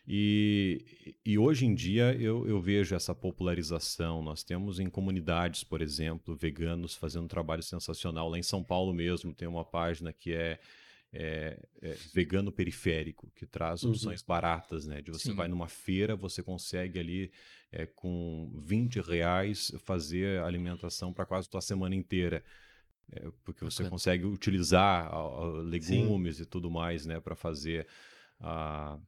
E, 0.07 1.15
e 1.25 1.39
hoje 1.39 1.65
em 1.65 1.75
dia 1.75 2.15
eu, 2.15 2.47
eu 2.47 2.61
vejo 2.61 2.95
essa 2.95 3.15
popularização. 3.15 4.23
Nós 4.23 4.43
temos 4.45 4.79
em 4.79 4.89
comunidades, 4.91 5.65
por 5.65 5.81
exemplo, 5.81 6.35
veganos 6.37 6.95
fazendo 6.95 7.25
um 7.25 7.29
trabalho 7.29 7.63
sensacional. 7.63 8.29
Lá 8.29 8.39
em 8.39 8.43
São 8.43 8.63
Paulo 8.63 8.93
mesmo 8.93 9.33
tem 9.33 9.49
uma 9.49 9.65
página 9.65 10.13
que 10.13 10.33
é, 10.33 10.59
é- 11.13 11.59
é 11.81 11.97
vegano 12.13 12.53
periférico, 12.53 13.31
que 13.35 13.47
traz 13.47 13.83
Uhum. 13.83 13.91
opções 13.91 14.21
baratas, 14.23 14.87
né? 14.87 15.01
De 15.01 15.11
você 15.11 15.31
Sim. 15.31 15.35
vai 15.35 15.49
numa 15.49 15.69
feira, 15.69 16.15
você 16.15 16.43
consegue 16.43 16.99
ali 16.99 17.33
é, 17.73 17.87
com 17.87 18.53
20 18.63 19.01
reais 19.01 19.73
fazer 19.85 20.41
alimentação 20.43 21.13
para 21.13 21.25
quase 21.27 21.49
a 21.49 21.51
tua 21.51 21.61
semana 21.61 21.95
inteira. 21.95 22.45
É, 23.11 23.29
porque 23.43 23.65
você 23.65 23.89
consegue 23.89 24.25
utilizar 24.27 25.07
a- 25.07 25.17
a 25.17 25.47
legumes 25.63 26.41
e 26.41 26.47
tudo 26.47 26.71
mais, 26.71 27.05
né, 27.05 27.21
para 27.21 27.35
fazer 27.35 27.87
a 28.39 28.99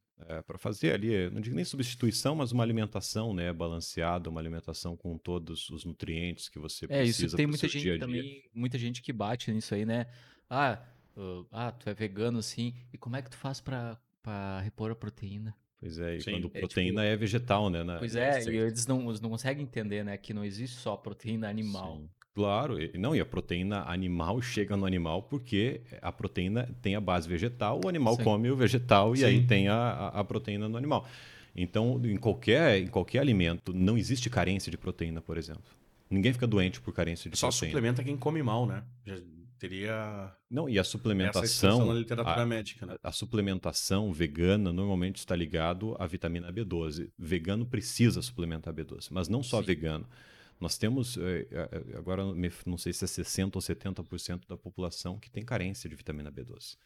para 0.46 0.58
fazer 0.58 0.92
ali, 0.94 1.30
não 1.30 1.40
digo 1.40 1.54
nem 1.54 1.64
substituição, 1.64 2.34
mas 2.34 2.50
uma 2.52 2.62
alimentação, 2.62 3.34
né, 3.34 3.52
balanceada, 3.52 4.30
uma 4.30 4.40
alimentação 4.40 4.96
com 4.96 5.16
todos 5.18 5.68
os 5.70 5.84
nutrientes 5.84 6.48
que 6.48 6.58
você 6.58 6.86
É, 6.88 6.98
precisa 6.98 7.26
isso 7.26 7.36
tem 7.36 7.46
muita 7.46 7.66
gente 7.68 7.82
dia 7.82 7.94
a 7.94 7.98
dia. 7.98 8.06
também, 8.06 8.50
muita 8.54 8.78
gente 8.78 9.02
que 9.02 9.12
bate 9.12 9.52
nisso 9.52 9.74
aí, 9.74 9.84
né? 9.84 10.06
Ah, 10.48 10.82
ah, 11.16 11.44
ah, 11.50 11.72
tu 11.72 11.88
é 11.90 11.94
vegano 11.94 12.38
assim, 12.38 12.74
e 12.92 12.98
como 12.98 13.16
é 13.16 13.22
que 13.22 13.30
tu 13.30 13.36
faz 13.36 13.60
pra, 13.60 13.98
pra 14.22 14.60
repor 14.60 14.90
a 14.90 14.94
proteína? 14.96 15.54
Pois 15.78 15.98
é, 15.98 16.16
e 16.16 16.22
Sim. 16.22 16.32
quando 16.32 16.50
É, 16.54 16.60
proteína 16.60 17.04
é 17.04 17.16
vegetal, 17.16 17.68
né? 17.70 17.82
na- 17.84 17.98
Pois 17.98 18.14
é, 18.14 18.42
e 18.44 18.56
eles 18.56 18.86
não, 18.86 19.08
eles 19.08 19.20
não 19.20 19.30
conseguem 19.30 19.62
entender, 19.64 20.04
né, 20.04 20.16
que 20.18 20.32
não 20.34 20.44
existe 20.44 20.76
só 20.76 20.96
proteína 20.96 21.48
animal. 21.48 21.92
Sim, 21.94 22.10
Claro, 22.36 22.78
e- 22.78 22.92
não, 22.98 23.16
e 23.16 23.20
a 23.20 23.24
proteína 23.24 23.82
animal 23.90 24.42
chega 24.42 24.76
no 24.76 24.84
animal 24.84 25.22
porque 25.22 25.80
a 26.02 26.12
proteína 26.12 26.68
tem 26.82 26.94
a 26.94 27.00
base 27.00 27.26
vegetal, 27.26 27.80
o 27.82 27.88
animal 27.88 28.14
Sim. 28.16 28.24
come 28.24 28.50
o 28.50 28.54
vegetal 28.56 29.14
e 29.14 29.18
Sim. 29.20 29.24
aí 29.24 29.46
tem 29.46 29.68
a, 29.68 30.08
a- 30.08 30.22
proteína 30.22 30.68
no 30.68 30.76
animal. 30.76 31.08
Então, 31.56 31.98
em 32.04 32.18
qualquer, 32.18 32.78
em 32.82 32.88
qualquer 32.88 33.20
alimento, 33.20 33.72
não 33.72 33.96
existe 33.96 34.28
carência 34.28 34.70
de 34.70 34.76
proteína, 34.76 35.22
por 35.22 35.38
exemplo. 35.38 35.62
Ninguém 36.10 36.30
fica 36.30 36.46
doente 36.46 36.78
por 36.78 36.92
carência 36.92 37.30
de 37.30 37.38
Só 37.38 37.48
proteína. 37.48 37.70
suplementa 37.72 38.04
quem 38.04 38.18
come 38.18 38.42
mal, 38.42 38.66
né? 38.66 38.84
Já 39.06 39.16
teria 39.58 40.30
Não, 40.50 40.68
e 40.68 40.78
a 40.78 40.84
suplementação, 40.84 41.86
na 41.86 41.94
literatura 41.94 42.42
a- 42.42 42.46
médica, 42.46 42.84
né? 42.84 42.96
a 43.02 43.10
suplementação 43.10 44.12
vegana 44.12 44.70
normalmente 44.74 45.16
está 45.16 45.34
ligado 45.34 45.96
à 45.98 46.06
vitamina 46.06 46.52
B12. 46.52 47.08
Vegano 47.18 47.64
precisa 47.64 48.20
suplementar 48.20 48.74
B12, 48.74 49.08
mas 49.10 49.26
não 49.26 49.42
só 49.42 49.60
Sim. 49.60 49.66
vegano. 49.68 50.06
Nós 50.60 50.78
temos, 50.78 51.16
eh, 51.18 51.46
eh, 51.50 51.96
agora 51.96 52.24
me- 52.34 52.50
não 52.64 52.78
sei 52.78 52.92
se 52.92 53.04
é 53.04 53.08
60% 53.08 53.56
ou 53.56 53.62
70% 53.62 54.46
da 54.48 54.56
população 54.56 55.18
que 55.18 55.30
tem 55.30 55.44
carência 55.44 55.88
de 55.88 55.96
vitamina 55.96 56.30
B12. 56.30 56.76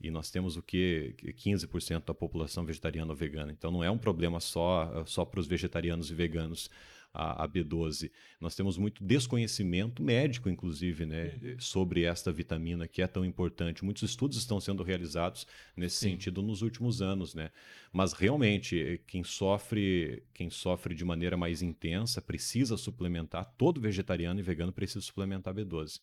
E 0.00 0.10
nós 0.10 0.30
temos 0.30 0.56
o 0.56 0.62
que 0.62 1.14
15% 1.36 2.06
da 2.06 2.14
população 2.14 2.64
vegetariana 2.64 3.10
ou 3.12 3.16
vegana. 3.16 3.52
Então 3.52 3.70
não 3.70 3.84
é 3.84 3.90
um 3.90 3.98
problema 3.98 4.40
só 4.40 5.04
só 5.06 5.24
para 5.24 5.40
os 5.40 5.46
vegetarianos 5.46 6.10
e 6.10 6.14
veganos. 6.14 6.70
A, 7.12 7.44
a 7.44 7.48
B12. 7.48 8.10
Nós 8.40 8.54
temos 8.54 8.78
muito 8.78 9.02
desconhecimento 9.04 10.02
médico, 10.02 10.48
inclusive, 10.48 11.06
né, 11.06 11.38
sobre 11.58 12.04
esta 12.04 12.32
vitamina 12.32 12.86
que 12.86 13.02
é 13.02 13.06
tão 13.06 13.24
importante. 13.24 13.84
Muitos 13.84 14.02
estudos 14.02 14.36
estão 14.36 14.60
sendo 14.60 14.82
realizados 14.82 15.46
nesse 15.76 15.96
Sim. 15.96 16.10
sentido 16.10 16.42
nos 16.42 16.62
últimos 16.62 17.02
anos, 17.02 17.34
né? 17.34 17.50
Mas 17.92 18.12
realmente 18.12 19.00
quem 19.06 19.24
sofre, 19.24 20.22
quem 20.32 20.50
sofre 20.50 20.94
de 20.94 21.04
maneira 21.04 21.36
mais 21.36 21.62
intensa 21.62 22.22
precisa 22.22 22.76
suplementar. 22.76 23.44
Todo 23.56 23.80
vegetariano 23.80 24.40
e 24.40 24.42
vegano 24.42 24.72
precisa 24.72 25.00
suplementar 25.00 25.54
B12. 25.54 26.00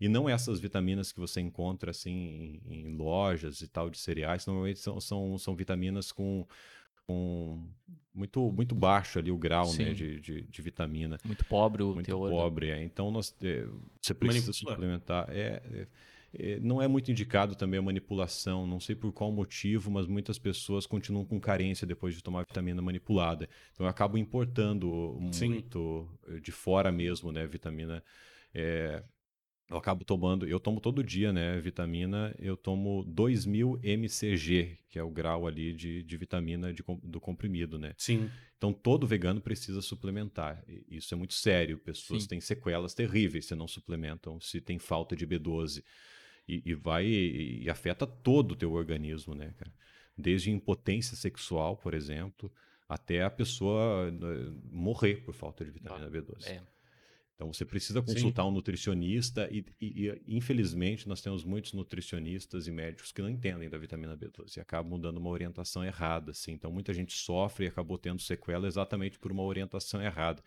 E 0.00 0.08
não 0.08 0.28
essas 0.28 0.58
vitaminas 0.58 1.12
que 1.12 1.20
você 1.20 1.40
encontra 1.40 1.92
assim 1.92 2.60
em, 2.66 2.88
em 2.88 2.96
lojas 2.96 3.60
e 3.60 3.68
tal 3.68 3.88
de 3.88 3.98
cereais, 3.98 4.46
normalmente 4.46 4.80
são, 4.80 5.00
são, 5.00 5.38
são 5.38 5.54
vitaminas 5.54 6.10
com, 6.10 6.46
com 7.12 7.58
muito, 8.14 8.52
muito 8.52 8.74
baixo 8.74 9.18
ali 9.18 9.30
o 9.30 9.38
grau 9.38 9.72
né, 9.74 9.92
de, 9.92 10.20
de, 10.20 10.42
de 10.42 10.62
vitamina. 10.62 11.18
Muito 11.24 11.44
pobre 11.44 11.82
o 11.82 11.94
Muito 11.94 12.06
teor. 12.06 12.30
né? 12.30 12.36
pobre, 12.36 12.70
é. 12.70 12.82
Então 12.82 13.10
nós, 13.10 13.34
é, 13.42 13.66
você 14.00 14.14
precisa 14.14 14.52
Manipula. 14.52 14.72
suplementar. 14.74 15.26
É, 15.30 15.62
é, 15.72 15.86
é, 16.34 16.60
não 16.60 16.80
é 16.80 16.88
muito 16.88 17.10
indicado 17.10 17.54
também 17.54 17.78
a 17.78 17.82
manipulação, 17.82 18.66
não 18.66 18.80
sei 18.80 18.94
por 18.94 19.12
qual 19.12 19.30
motivo, 19.30 19.90
mas 19.90 20.06
muitas 20.06 20.38
pessoas 20.38 20.86
continuam 20.86 21.24
com 21.24 21.40
carência 21.40 21.86
depois 21.86 22.14
de 22.14 22.22
tomar 22.22 22.44
vitamina 22.44 22.80
manipulada. 22.80 23.48
Então 23.72 23.84
eu 23.86 23.90
acabo 23.90 24.16
importando 24.16 25.18
Sim. 25.32 25.48
muito 25.48 26.08
eh, 26.28 26.40
de 26.40 26.52
fora 26.52 26.90
mesmo, 26.92 27.32
né, 27.32 27.46
vitamina. 27.46 28.02
É, 28.54 29.02
eu 29.70 29.76
acabo 29.76 30.04
tomando, 30.04 30.46
eu 30.46 30.60
tomo 30.60 30.80
todo 30.80 31.02
dia, 31.02 31.32
né, 31.32 31.58
vitamina, 31.60 32.34
eu 32.38 32.56
tomo 32.56 33.04
2000 33.04 33.80
mcg, 33.82 34.78
que 34.90 34.98
é 34.98 35.02
o 35.02 35.10
grau 35.10 35.46
ali 35.46 35.72
de, 35.72 36.02
de 36.02 36.16
vitamina 36.16 36.72
de 36.72 36.84
do 37.02 37.20
comprimido, 37.20 37.78
né. 37.78 37.94
Sim. 37.96 38.30
Então 38.58 38.72
todo 38.72 39.06
vegano 39.06 39.40
precisa 39.40 39.82
suplementar. 39.82 40.62
Isso 40.88 41.12
é 41.12 41.16
muito 41.16 41.34
sério. 41.34 41.78
Pessoas 41.78 42.22
Sim. 42.22 42.28
têm 42.28 42.40
sequelas 42.40 42.94
terríveis 42.94 43.46
se 43.46 43.56
não 43.56 43.66
suplementam, 43.66 44.40
se 44.40 44.60
tem 44.60 44.78
falta 44.78 45.16
de 45.16 45.26
B12. 45.26 45.82
E, 46.46 46.62
e 46.64 46.74
vai 46.74 47.06
e, 47.06 47.64
e 47.64 47.70
afeta 47.70 48.06
todo 48.06 48.52
o 48.52 48.56
teu 48.56 48.72
organismo, 48.72 49.34
né, 49.34 49.52
cara? 49.56 49.72
Desde 50.16 50.50
impotência 50.50 51.16
sexual, 51.16 51.76
por 51.76 51.94
exemplo, 51.94 52.52
até 52.88 53.22
a 53.22 53.30
pessoa 53.30 54.08
eh, 54.08 54.52
morrer 54.70 55.24
por 55.24 55.34
falta 55.34 55.64
de 55.64 55.70
vitamina 55.70 56.10
B12. 56.10 56.46
É. 56.46 56.62
Então 57.42 57.52
você 57.52 57.64
precisa 57.64 58.00
Sim. 58.00 58.06
consultar 58.06 58.46
um 58.46 58.52
nutricionista 58.52 59.48
e, 59.50 59.64
e- 59.80 60.06
e, 60.08 60.36
infelizmente 60.36 61.08
nós 61.08 61.20
temos 61.20 61.42
muitos 61.42 61.72
nutricionistas 61.72 62.68
e 62.68 62.70
médicos 62.70 63.10
que 63.10 63.20
não 63.20 63.28
entendem 63.28 63.68
da 63.68 63.76
vitamina 63.76 64.16
B12 64.16 64.56
e 64.58 64.60
acabam 64.60 64.98
dando 64.98 65.16
uma 65.16 65.28
orientação 65.28 65.84
errada, 65.84 66.30
assim. 66.30 66.52
Então 66.52 66.70
muita 66.70 66.94
gente 66.94 67.12
sofre 67.12 67.64
e 67.64 67.68
acabou 67.68 67.98
tendo 67.98 68.22
sequela 68.22 68.68
exatamente 68.68 69.18
por 69.18 69.32
uma 69.32 69.42
orientação 69.42 70.00
errada. 70.00 70.40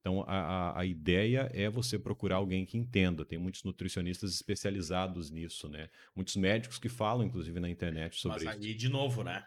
Então 0.00 0.24
a, 0.26 0.70
a, 0.70 0.80
a 0.80 0.86
ideia 0.86 1.50
é 1.52 1.68
você 1.68 1.98
procurar 1.98 2.36
alguém 2.36 2.64
que 2.64 2.78
entenda. 2.78 3.22
Tem 3.22 3.38
muitos 3.38 3.62
nutricionistas 3.62 4.32
especializados 4.32 5.30
nisso, 5.30 5.68
né? 5.68 5.90
Muitos 6.16 6.36
médicos 6.36 6.78
que 6.78 6.88
falam, 6.88 7.26
inclusive, 7.26 7.60
na 7.60 7.68
internet 7.68 8.18
sobre 8.18 8.46
Mas 8.46 8.54
isso. 8.56 8.64
aí, 8.64 8.74
de 8.74 8.88
novo, 8.88 9.22
né? 9.22 9.46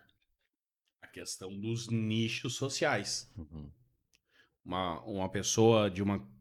A 1.01 1.07
questão 1.07 1.59
dos 1.59 1.89
nichos 1.89 2.53
sociais. 2.53 3.31
Uhum. 3.35 3.67
Uma, 4.63 5.01
uma 5.01 5.27
pessoa 5.29 5.89
de 5.89 6.03
uma 6.03 6.31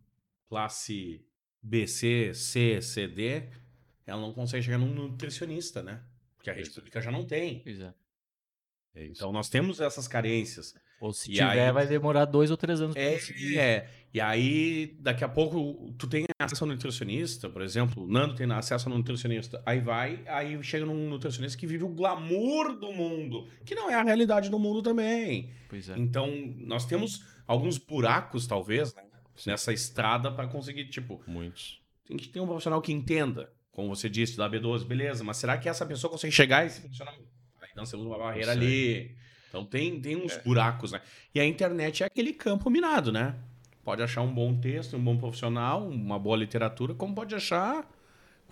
classe 0.53 1.25
BC, 1.63 2.35
C, 2.35 2.83
CD, 2.83 3.45
ela 4.07 4.21
não 4.21 4.35
consegue 4.35 4.63
chegar 4.63 4.77
num 4.77 4.93
nutricionista, 4.93 5.83
né? 5.83 6.03
Porque 6.37 6.51
a 6.51 6.53
rede 6.53 6.69
Isso. 6.69 6.75
pública 6.75 7.01
já 7.01 7.11
não 7.11 7.25
tem. 7.25 7.61
Pois 7.61 7.81
é. 7.81 7.95
Então 8.95 9.33
nós 9.33 9.49
temos 9.49 9.81
essas 9.81 10.07
carências. 10.07 10.75
Ou 11.01 11.11
se 11.11 11.31
E 11.31 11.35
tiver, 11.37 11.67
aí- 11.69 11.73
vai 11.73 11.87
demorar 11.87 12.27
dois 12.27 12.51
ou 12.51 12.57
três 12.59 12.83
anos 12.83 12.95
É, 12.95 13.15
é. 13.57 13.89
E 14.13 14.21
aí, 14.21 14.95
daqui 15.01 15.25
a 15.25 15.29
pouco, 15.29 15.91
tu 15.99 16.07
tem 16.07 16.27
acesso 16.39 16.65
ao 16.65 16.69
nutricionista, 16.69 17.49
por 17.49 17.63
exemplo, 17.63 18.05
o 18.05 18.07
Nando 18.07 18.35
tem 18.35 18.49
acesso 18.53 18.91
ao 18.91 18.95
nutricionista. 18.95 19.63
Aí 19.65 19.81
vai, 19.81 20.23
aí 20.27 20.63
chega 20.63 20.85
num 20.85 21.09
nutricionista 21.09 21.59
que 21.59 21.67
vive 21.67 21.83
o 21.85 21.89
glamour 21.89 22.79
do 22.79 22.93
mundo, 22.93 23.49
que 23.65 23.75
não 23.75 23.91
é 23.91 23.95
a 23.95 24.03
realidade 24.03 24.51
do 24.51 24.59
mundo 24.59 24.83
também. 24.83 25.51
Pois 25.71 25.89
é. 25.89 25.97
Então, 25.97 26.29
nós 26.59 26.85
temos 26.85 27.25
alguns 27.47 27.79
buracos, 27.79 28.47
talvez, 28.47 28.95
né, 28.95 29.03
nessa 29.47 29.73
estrada 29.73 30.31
para 30.31 30.47
conseguir, 30.47 30.87
tipo, 30.87 31.23
Muitos. 31.27 31.81
tem 32.07 32.17
que 32.17 32.29
ter 32.29 32.41
um 32.41 32.47
profissional 32.47 32.81
que 32.81 32.93
entenda, 32.93 33.53
como 33.71 33.95
você 33.95 34.09
disse, 34.09 34.37
da 34.37 34.49
B12, 34.49 34.85
beleza, 34.85 35.25
mas 35.25 35.37
será 35.37 35.57
que 35.57 35.69
essa 35.69 35.87
pessoa 35.87 36.11
consegue 36.11 36.33
chegar 36.33 36.59
a 36.59 36.67
esse 36.67 36.81
profissional? 36.81 37.15
Aí 37.61 37.71
nós 37.75 37.91
temos 37.91 38.07
uma 38.07 38.19
barreira 38.19 38.53
ali. 38.53 39.17
Então 39.49 39.65
tem, 39.65 40.01
tem 40.01 40.17
uns 40.17 40.37
buracos, 40.39 40.93
né? 40.93 41.01
E 41.35 41.41
a 41.41 41.45
internet 41.45 42.03
é 42.03 42.07
aquele 42.07 42.33
campo 42.33 42.71
minado, 42.71 43.13
né? 43.13 43.37
Pode 43.85 44.03
achar 44.03 44.23
um 44.23 44.33
bom 44.33 44.59
texto, 44.59 44.97
um 44.97 45.03
bom 45.03 45.19
profissional, 45.19 45.87
uma 45.87 46.19
boa 46.19 46.37
literatura, 46.37 46.95
como 46.95 47.15
pode 47.15 47.35
achar 47.35 47.87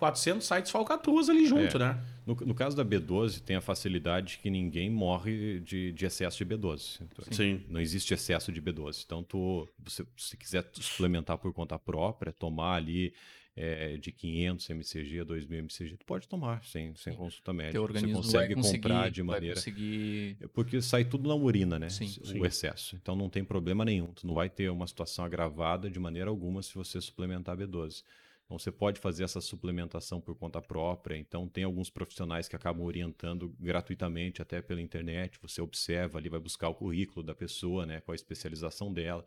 400 0.01 0.47
sites 0.47 0.71
falcatruas 0.71 1.29
ali 1.29 1.45
junto, 1.45 1.77
É. 1.77 1.79
né? 1.79 2.03
No, 2.25 2.33
no 2.33 2.55
caso 2.55 2.75
da 2.75 2.83
B12, 2.83 3.39
tem 3.41 3.55
a 3.55 3.61
facilidade 3.61 4.39
que 4.41 4.49
ninguém 4.49 4.89
morre 4.89 5.59
de, 5.59 5.91
de 5.91 6.05
excesso 6.07 6.43
de 6.43 6.45
B12. 6.55 7.01
Então, 7.01 7.25
Sim. 7.31 7.61
Não 7.69 7.79
existe 7.79 8.11
excesso 8.11 8.51
de 8.51 8.59
B12. 8.59 9.03
Então, 9.05 9.21
tu, 9.21 9.67
você, 9.77 10.03
se 10.17 10.35
quiser 10.35 10.67
suplementar 10.73 11.37
por 11.37 11.53
conta 11.53 11.77
própria, 11.77 12.31
tomar 12.31 12.77
ali 12.77 13.13
é, 13.55 13.95
de 13.97 14.11
500 14.11 14.69
mcg 14.71 15.19
a 15.19 15.23
2000 15.23 15.59
mcg, 15.59 15.97
tu 15.97 16.05
pode 16.07 16.27
tomar 16.27 16.63
sem, 16.63 16.95
sem 16.95 17.13
consulta 17.13 17.53
médica. 17.53 17.73
Teu 17.73 17.83
organismo 17.83 18.23
você 18.23 18.31
consegue 18.31 18.55
vai 18.55 18.63
conseguir, 18.63 18.81
comprar 18.81 19.11
de 19.11 19.21
vai 19.21 19.35
maneira... 19.35 19.55
conseguir... 19.55 20.37
É 20.41 20.47
Porque 20.47 20.81
sai 20.81 21.05
tudo 21.05 21.29
na 21.29 21.35
urina, 21.35 21.77
né? 21.77 21.89
Sim. 21.89 22.05
o 22.05 22.25
Sim. 22.25 22.43
excesso. 22.43 22.95
Então 22.99 23.15
não 23.15 23.29
tem 23.29 23.43
problema 23.43 23.85
nenhum. 23.85 24.07
Tu 24.07 24.25
não 24.25 24.33
vai 24.33 24.49
ter 24.49 24.67
uma 24.71 24.87
situação 24.87 25.23
agravada 25.23 25.91
de 25.91 25.99
maneira 25.99 26.31
alguma 26.31 26.63
se 26.63 26.73
você 26.73 26.99
suplementar 26.99 27.55
B12. 27.55 28.03
Então 28.51 28.59
você 28.59 28.69
pode 28.69 28.99
fazer 28.99 29.23
essa 29.23 29.39
suplementação 29.39 30.19
por 30.19 30.35
conta 30.35 30.61
própria. 30.61 31.15
Então 31.15 31.47
tem 31.47 31.63
alguns 31.63 31.89
profissionais 31.89 32.49
que 32.49 32.55
acabam 32.55 32.83
orientando 32.83 33.55
gratuitamente 33.57 34.41
até 34.41 34.61
pela 34.61 34.81
internet. 34.81 35.39
Você 35.41 35.61
observa 35.61 36.19
ali, 36.19 36.27
vai 36.27 36.39
buscar 36.39 36.67
o 36.67 36.75
currículo 36.75 37.25
da 37.25 37.33
pessoa, 37.33 37.85
né? 37.85 38.01
Qual 38.01 38.11
a 38.11 38.15
especialização 38.15 38.91
dela 38.91 39.23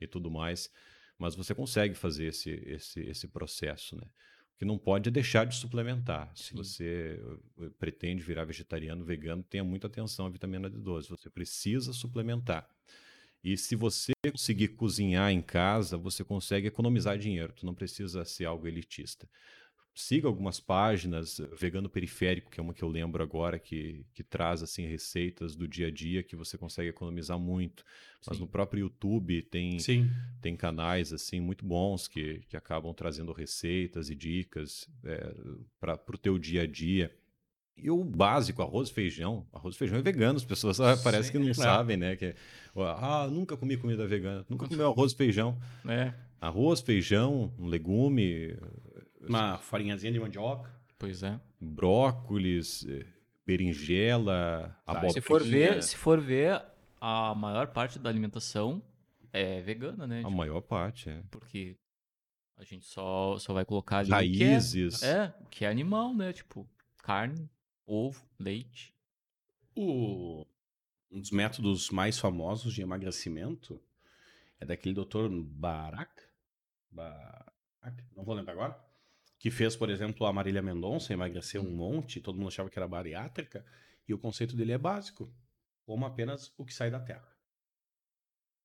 e 0.00 0.08
tudo 0.08 0.28
mais. 0.28 0.72
Mas 1.16 1.36
você 1.36 1.54
consegue 1.54 1.94
fazer 1.94 2.24
esse, 2.24 2.50
esse, 2.66 3.00
esse 3.02 3.28
processo, 3.28 3.94
né? 3.94 4.08
O 4.56 4.58
que 4.58 4.64
não 4.64 4.76
pode 4.76 5.08
é 5.08 5.12
deixar 5.12 5.46
de 5.46 5.54
suplementar. 5.54 6.32
Se 6.34 6.48
Sim. 6.48 6.56
você 6.56 7.22
eh, 7.60 7.70
pretende 7.78 8.24
virar 8.24 8.44
vegetariano, 8.44 9.04
vegano, 9.04 9.44
tenha 9.44 9.62
muita 9.62 9.86
atenção 9.86 10.26
à 10.26 10.30
vitamina 10.30 10.68
D12. 10.68 11.10
Você 11.10 11.30
precisa 11.30 11.92
suplementar. 11.92 12.68
E 13.44 13.58
se 13.58 13.76
você 13.76 14.12
conseguir 14.32 14.68
cozinhar 14.68 15.30
em 15.30 15.42
casa, 15.42 15.98
você 15.98 16.24
consegue 16.24 16.66
economizar 16.66 17.18
dinheiro. 17.18 17.52
Tu 17.52 17.66
não 17.66 17.74
precisa 17.74 18.24
ser 18.24 18.46
algo 18.46 18.66
elitista. 18.66 19.28
Siga 19.94 20.26
algumas 20.26 20.58
páginas, 20.58 21.38
eh, 21.38 21.46
Vegano 21.56 21.88
Periférico, 21.88 22.50
que 22.50 22.58
é 22.58 22.62
uma 22.62 22.74
que 22.74 22.82
eu 22.82 22.88
lembro 22.88 23.22
agora, 23.22 23.60
que, 23.60 24.04
que 24.12 24.24
traz 24.24 24.60
assim 24.60 24.86
receitas 24.86 25.54
do 25.54 25.68
dia 25.68 25.86
a 25.86 25.90
dia 25.90 26.22
que 26.22 26.34
você 26.34 26.58
consegue 26.58 26.88
economizar 26.88 27.38
muito. 27.38 27.84
Mas 28.26 28.38
Sim. 28.38 28.42
no 28.42 28.48
próprio 28.48 28.80
YouTube 28.80 29.42
tem 29.42 29.78
Sim. 29.78 30.10
tem 30.40 30.56
canais 30.56 31.12
assim 31.12 31.38
muito 31.38 31.64
bons 31.64 32.08
que, 32.08 32.40
que 32.48 32.56
acabam 32.56 32.92
trazendo 32.92 33.32
receitas 33.32 34.10
e 34.10 34.16
dicas 34.16 34.88
para 35.78 36.00
o 36.08 36.18
teu 36.18 36.38
dia 36.38 36.62
a 36.62 36.66
dia. 36.66 37.14
E 37.76 37.90
o 37.90 38.02
básico, 38.04 38.62
arroz 38.62 38.88
e 38.88 38.92
feijão. 38.94 39.46
Arroz 39.52 39.74
e 39.74 39.78
feijão 39.78 39.98
é 39.98 40.02
vegano, 40.02 40.36
as 40.36 40.44
pessoas 40.44 40.80
ah, 40.80 40.96
parece 40.96 41.30
que 41.30 41.38
não 41.38 41.48
é. 41.48 41.54
sabem, 41.54 41.96
né? 41.96 42.16
Que, 42.16 42.34
ah, 42.76 43.28
nunca 43.30 43.56
comi 43.56 43.76
comida 43.76 44.06
vegana, 44.06 44.44
nunca 44.48 44.66
comi 44.68 44.80
arroz 44.82 45.12
e 45.12 45.16
feijão. 45.16 45.58
É, 45.88 46.12
Arroz, 46.40 46.80
feijão, 46.80 47.52
um 47.58 47.66
legume, 47.66 48.56
Uma 49.26 49.56
farinhazinha 49.58 50.12
de 50.12 50.20
mandioca. 50.20 50.70
pois 50.98 51.22
é. 51.22 51.40
brócolis, 51.58 52.86
eh, 52.86 53.06
berinjela, 53.46 54.76
Tá, 54.84 54.92
abobrinha. 54.92 55.12
Se 55.14 55.20
for 55.22 55.42
ver, 55.42 55.82
se 55.82 55.96
for 55.96 56.20
ver, 56.20 56.62
a 57.00 57.34
maior 57.34 57.68
parte 57.68 57.98
da 57.98 58.08
alimentação 58.10 58.82
é 59.32 59.60
vegana, 59.62 60.06
né? 60.06 60.16
A 60.20 60.24
Tipo, 60.24 60.30
maior 60.32 60.60
parte, 60.60 61.08
é. 61.10 61.22
Porque 61.30 61.76
a 62.56 62.64
gente 62.64 62.84
só, 62.84 63.38
só 63.38 63.52
vai 63.54 63.64
colocar 63.64 63.98
ali 63.98 64.08
o 64.12 64.36
que 64.38 64.44
é- 64.44 64.48
Raízes. 64.52 65.02
É, 65.02 65.34
o 65.40 65.46
que 65.46 65.64
é 65.64 65.68
animal, 65.68 66.14
né? 66.14 66.32
Tipo, 66.32 66.68
carne, 67.02 67.48
ovo, 67.86 68.24
leite. 68.38 68.94
O- 69.76 70.46
um 71.10 71.20
dos 71.20 71.30
métodos 71.30 71.90
mais 71.90 72.18
famosos 72.18 72.74
de 72.74 72.82
emagrecimento 72.82 73.80
é 74.60 74.64
daquele 74.66 74.94
doutor 74.94 75.28
Barak, 75.30 76.22
Barak, 76.90 77.52
não 78.16 78.24
vou 78.24 78.34
lembrar 78.34 78.52
agora, 78.52 78.84
que 79.38 79.50
fez, 79.50 79.76
por 79.76 79.90
exemplo, 79.90 80.26
a 80.26 80.32
Marília 80.32 80.62
Mendonça 80.62 81.12
emagrecer 81.12 81.60
um 81.60 81.70
monte, 81.70 82.20
todo 82.20 82.36
mundo 82.36 82.48
achava 82.48 82.70
que 82.70 82.78
era 82.78 82.88
bariátrica, 82.88 83.64
e 84.08 84.14
o 84.14 84.18
conceito 84.18 84.56
dele 84.56 84.72
é 84.72 84.78
básico, 84.78 85.32
coma 85.84 86.06
apenas 86.06 86.52
o 86.56 86.64
que 86.64 86.72
sai 86.72 86.90
da 86.90 87.00
terra. 87.00 87.28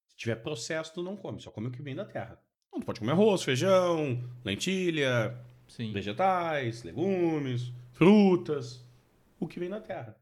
Se 0.08 0.16
tiver 0.16 0.36
processo, 0.38 0.94
tu 0.94 1.04
não 1.04 1.18
come, 1.18 1.42
só 1.42 1.52
come 1.52 1.68
o 1.68 1.72
que 1.72 1.82
vem 1.82 1.96
da 1.96 2.06
terra. 2.06 2.42
Não, 2.72 2.80
tu 2.80 2.86
pode 2.86 3.00
comer 3.00 3.12
arroz, 3.12 3.42
feijão, 3.44 4.24
lentilha, 4.44 5.38
Sim. 5.68 5.92
vegetais, 5.92 6.84
legumes, 6.84 7.74
frutas, 7.92 8.86
o 9.40 9.48
que 9.48 9.60
vem 9.60 9.70
da 9.70 9.80
terra. 9.80 10.16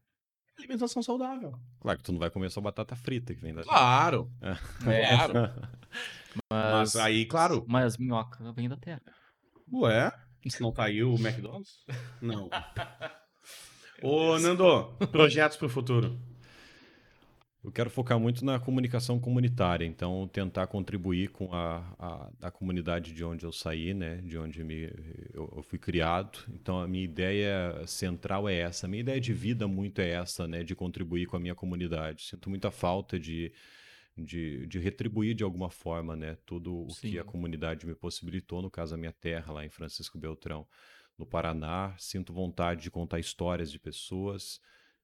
Alimentação 0.58 1.02
saudável. 1.02 1.52
Claro 1.80 1.98
que 1.98 2.04
tu 2.04 2.12
não 2.12 2.18
vai 2.18 2.30
comer 2.30 2.50
só 2.50 2.60
batata 2.60 2.96
frita 2.96 3.34
que 3.34 3.40
vem 3.40 3.54
da. 3.54 3.62
Claro. 3.62 4.30
É. 4.42 5.16
Claro. 5.16 5.32
Mas 6.50 6.94
Mas, 6.94 6.96
aí, 6.96 7.24
claro. 7.26 7.64
mas 7.66 7.96
minhoca 7.96 8.52
vem 8.52 8.68
da 8.68 8.76
terra. 8.76 9.00
Ué? 9.72 10.12
Não 10.60 10.72
tá 10.72 10.84
aí 10.84 11.02
o 11.02 11.14
McDonald's? 11.14 11.84
Não. 12.20 12.48
Ô, 14.02 14.38
Nando, 14.38 14.94
projetos 15.10 15.56
pro 15.56 15.68
futuro. 15.68 16.18
Eu 17.68 17.72
quero 17.72 17.90
focar 17.90 18.18
muito 18.18 18.46
na 18.46 18.58
comunicação 18.58 19.20
comunitária, 19.20 19.84
então 19.84 20.26
tentar 20.26 20.66
contribuir 20.68 21.28
com 21.28 21.52
a, 21.52 21.84
a, 21.98 22.46
a 22.48 22.50
comunidade 22.50 23.12
de 23.12 23.22
onde 23.22 23.44
eu 23.44 23.52
saí, 23.52 23.92
né, 23.92 24.22
de 24.22 24.38
onde 24.38 24.64
me, 24.64 24.84
eu, 25.34 25.52
eu 25.54 25.62
fui 25.62 25.78
criado. 25.78 26.38
Então 26.48 26.80
a 26.80 26.88
minha 26.88 27.04
ideia 27.04 27.86
central 27.86 28.48
é 28.48 28.54
essa, 28.54 28.86
a 28.86 28.88
minha 28.88 29.02
ideia 29.02 29.20
de 29.20 29.34
vida 29.34 29.68
muito 29.68 30.00
é 30.00 30.08
essa, 30.12 30.48
né, 30.48 30.64
de 30.64 30.74
contribuir 30.74 31.26
com 31.26 31.36
a 31.36 31.38
minha 31.38 31.54
comunidade. 31.54 32.22
Sinto 32.22 32.48
muita 32.48 32.70
falta 32.70 33.18
de, 33.18 33.52
de, 34.16 34.66
de 34.66 34.78
retribuir 34.78 35.34
de 35.34 35.44
alguma 35.44 35.68
forma, 35.68 36.16
né, 36.16 36.38
tudo 36.46 36.74
o 36.74 36.86
que 36.86 37.10
Sim. 37.10 37.18
a 37.18 37.24
comunidade 37.24 37.86
me 37.86 37.94
possibilitou, 37.94 38.62
no 38.62 38.70
caso 38.70 38.94
a 38.94 38.98
minha 38.98 39.12
terra 39.12 39.52
lá 39.52 39.62
em 39.62 39.68
Francisco 39.68 40.16
Beltrão, 40.18 40.66
no 41.18 41.26
Paraná. 41.26 41.94
Sinto 41.98 42.32
vontade 42.32 42.80
de 42.80 42.90
contar 42.90 43.18
histórias 43.18 43.70
de 43.70 43.78
pessoas, 43.78 44.58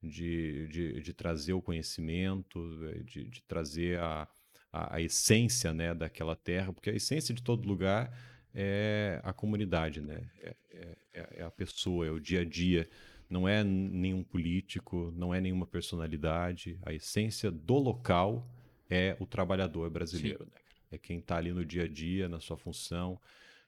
de, 0.09 0.69
de, 0.69 1.01
de 1.01 1.13
trazer 1.13 1.53
o 1.53 1.63
conhecimento, 1.63 2.59
eh, 2.91 3.03
de, 3.03 3.25
de 3.25 3.43
trazer 3.43 3.99
a, 3.99 4.29
a, 4.73 4.97
a 4.97 5.01
essência 5.01 5.73
né, 5.73 5.95
daquela 5.95 6.37
terra, 6.37 6.73
porque 6.73 6.91
a 6.91 6.95
essência 6.95 7.35
de 7.35 7.43
todo 7.43 7.67
lugar 7.67 8.13
é 8.55 9.21
a 9.25 9.33
comunidade, 9.33 10.01
né? 10.01 10.31
é, 10.43 10.55
é- 10.73 10.97
é- 11.15 11.29
é 11.39 11.43
a 11.43 11.51
pessoa, 11.51 12.07
é 12.07 12.11
o 12.11 12.21
dia 12.21 12.41
a 12.41 12.45
dia. 12.45 12.89
Não 13.29 13.49
é 13.49 13.65
nenhum 13.65 14.23
político, 14.23 15.13
não 15.17 15.35
é 15.35 15.41
nenhuma 15.41 15.67
personalidade. 15.67 16.79
A 16.83 16.93
essência 16.93 17.51
do 17.51 17.75
local 17.79 18.47
é 18.89 19.17
o 19.19 19.27
trabalhador 19.27 19.89
brasileiro. 19.91 20.45
né? 20.45 20.61
É 20.93 20.99
quem 20.99 21.19
está 21.19 21.37
ali 21.39 21.53
no 21.53 21.65
dia 21.65 21.85
a 21.85 21.89
dia, 21.89 22.29
na 22.29 22.39
sua 22.39 22.57
função, 22.57 23.19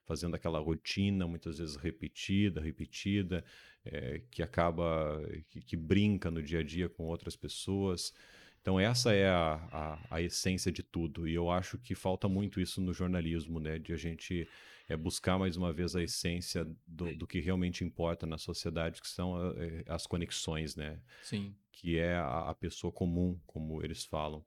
fazendo 0.05 0.37
aquela 0.37 0.61
rotina, 0.61 1.27
muitas 1.27 1.59
vezes 1.59 1.75
repetida, 1.77 2.61
repetida, 2.61 3.45
eh, 3.87 4.23
que 4.31 4.43
acaba, 4.43 5.23
que, 5.49 5.61
que 5.61 5.77
brinca 5.77 6.31
no 6.31 6.43
dia 6.43 6.61
a 6.61 6.63
dia 6.63 6.89
com 6.89 7.05
outras 7.05 7.37
pessoas. 7.37 8.13
Então 8.61 8.81
essa 8.81 9.13
é 9.13 9.29
a, 9.29 9.55
a, 9.73 10.17
a 10.17 10.23
essência 10.23 10.73
de 10.73 10.83
tudo. 10.83 11.29
E 11.29 11.35
eu 11.35 11.51
acho 11.51 11.79
que 11.79 11.95
falta 11.95 12.29
muito 12.29 12.61
isso 12.61 12.81
no 12.81 12.93
jornalismo, 12.93 13.61
né? 13.61 13.79
De 13.79 13.93
a 13.93 13.97
gente 13.97 14.49
é, 14.89 14.97
buscar 14.97 15.39
mais 15.39 15.57
uma 15.57 15.73
vez 15.73 15.95
a 15.95 16.03
essência 16.03 16.67
do, 16.87 17.15
do 17.17 17.27
que 17.27 17.41
realmente 17.41 17.85
importa 17.85 18.27
na 18.27 18.39
sociedade, 18.39 19.01
que 19.01 19.09
são 19.09 19.37
eh, 19.57 19.85
as 19.87 20.07
conexões, 20.07 20.77
né? 20.77 21.01
Sim. 21.23 21.55
que 21.73 21.99
é 21.99 22.17
a, 22.17 22.51
a 22.51 22.55
pessoa 22.55 22.93
comum, 22.93 23.39
como 23.47 23.85
eles 23.85 24.05
falam, 24.05 24.45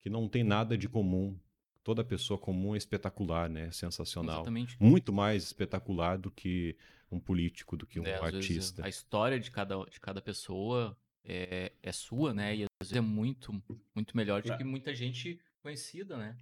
que 0.00 0.10
não 0.10 0.28
tem 0.28 0.44
nada 0.44 0.76
de 0.76 0.88
comum. 0.88 1.38
Toda 1.86 2.02
pessoa 2.02 2.36
comum 2.36 2.74
é 2.74 2.78
espetacular, 2.78 3.48
né? 3.48 3.70
Sensacional. 3.70 4.38
Exatamente. 4.38 4.76
Muito 4.80 5.12
mais 5.12 5.44
espetacular 5.44 6.18
do 6.18 6.32
que 6.32 6.76
um 7.12 7.20
político, 7.20 7.76
do 7.76 7.86
que 7.86 8.00
um 8.00 8.04
É, 8.04 8.16
artista. 8.16 8.84
a 8.84 8.88
história 8.88 9.38
de 9.38 9.52
cada, 9.52 9.76
de 9.84 10.00
cada 10.00 10.20
pessoa 10.20 10.98
é, 11.24 11.70
é 11.80 11.92
sua, 11.92 12.34
né? 12.34 12.56
E 12.56 12.62
às 12.64 12.68
vezes 12.88 12.96
é 12.96 13.00
muito, 13.00 13.52
muito 13.94 14.16
melhor 14.16 14.42
do 14.42 14.56
que 14.56 14.64
muita 14.64 14.92
gente 14.92 15.38
conhecida, 15.62 16.16
né? 16.16 16.36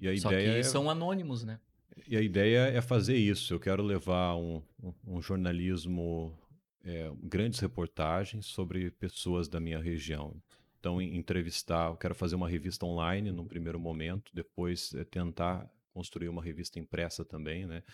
E 0.00 0.08
a 0.08 0.16
Só 0.16 0.32
ideia 0.32 0.52
que 0.54 0.58
é... 0.60 0.62
são 0.62 0.88
anônimos, 0.88 1.44
né? 1.44 1.60
E 2.08 2.16
a 2.16 2.22
ideia 2.22 2.60
é 2.68 2.80
fazer 2.80 3.18
isso. 3.18 3.52
Eu 3.52 3.60
quero 3.60 3.82
levar 3.82 4.36
um, 4.36 4.62
um- 4.82 4.94
um 5.06 5.20
jornalismo, 5.20 6.34
é, 6.82 7.12
grandes 7.22 7.60
reportagens 7.60 8.46
sobre 8.46 8.90
pessoas 8.92 9.48
da 9.50 9.60
minha 9.60 9.78
região. 9.82 10.34
Então, 10.82 11.00
entrevistar, 11.00 11.90
eu 11.90 11.96
quero 11.96 12.12
fazer 12.12 12.34
uma 12.34 12.48
revista 12.48 12.84
online 12.84 13.30
num 13.30 13.46
primeiro 13.46 13.78
momento, 13.78 14.32
depois 14.34 14.92
é, 14.94 15.04
tentar 15.04 15.70
construir 15.92 16.28
uma 16.28 16.42
revista 16.42 16.80
impressa 16.80 17.24
também, 17.24 17.64
né? 17.66 17.84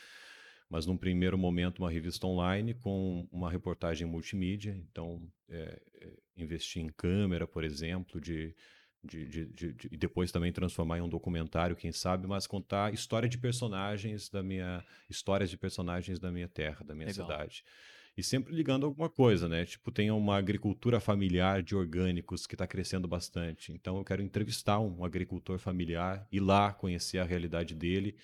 Mas 0.70 0.86
num 0.86 0.96
primeiro 0.96 1.36
momento, 1.36 1.80
uma 1.80 1.90
revista 1.90 2.26
online 2.26 2.72
com 2.72 3.28
uma 3.30 3.50
reportagem 3.50 4.06
multimídia. 4.06 4.74
Então, 4.90 5.20
é, 5.50 5.82
é, 6.00 6.12
investir 6.34 6.82
em 6.82 6.88
câmera, 6.88 7.46
por 7.46 7.62
exemplo, 7.62 8.18
de, 8.18 8.54
de, 9.04 9.26
de- 9.26 9.46
de- 9.52 9.72
de- 9.74 9.88
e 9.92 9.96
depois 9.98 10.32
também 10.32 10.50
transformar 10.50 10.96
em 10.96 11.02
um 11.02 11.08
documentário, 11.10 11.76
quem 11.76 11.92
sabe, 11.92 12.26
mas 12.26 12.46
contar 12.46 12.94
história 12.94 13.28
de 13.28 13.36
personagens 13.36 14.30
da 14.30 14.42
minha 14.42 14.82
histórias 15.10 15.50
de 15.50 15.58
personagens 15.58 16.18
da 16.18 16.32
minha 16.32 16.48
terra, 16.48 16.82
da 16.86 16.94
minha 16.94 17.08
Legal. 17.08 17.26
cidade. 17.26 17.62
E 18.18 18.22
sempre 18.24 18.52
ligando 18.52 18.84
alguma 18.84 19.08
coisa, 19.08 19.48
né? 19.48 19.64
Tipo, 19.64 19.92
tem 19.92 20.10
uma 20.10 20.36
agricultura 20.36 20.98
familiar 20.98 21.62
de 21.62 21.76
orgânicos 21.76 22.48
que 22.48 22.56
está 22.56 22.66
crescendo 22.66 23.06
bastante. 23.06 23.70
Então, 23.70 23.96
eu 23.96 24.04
quero 24.04 24.20
entrevistar 24.20 24.80
um 24.80 25.04
agricultor 25.04 25.56
familiar, 25.56 26.26
ir 26.32 26.40
lá 26.40 26.72
conhecer 26.72 27.18
a 27.18 27.24
realidade 27.24 27.76
dele, 27.76 28.16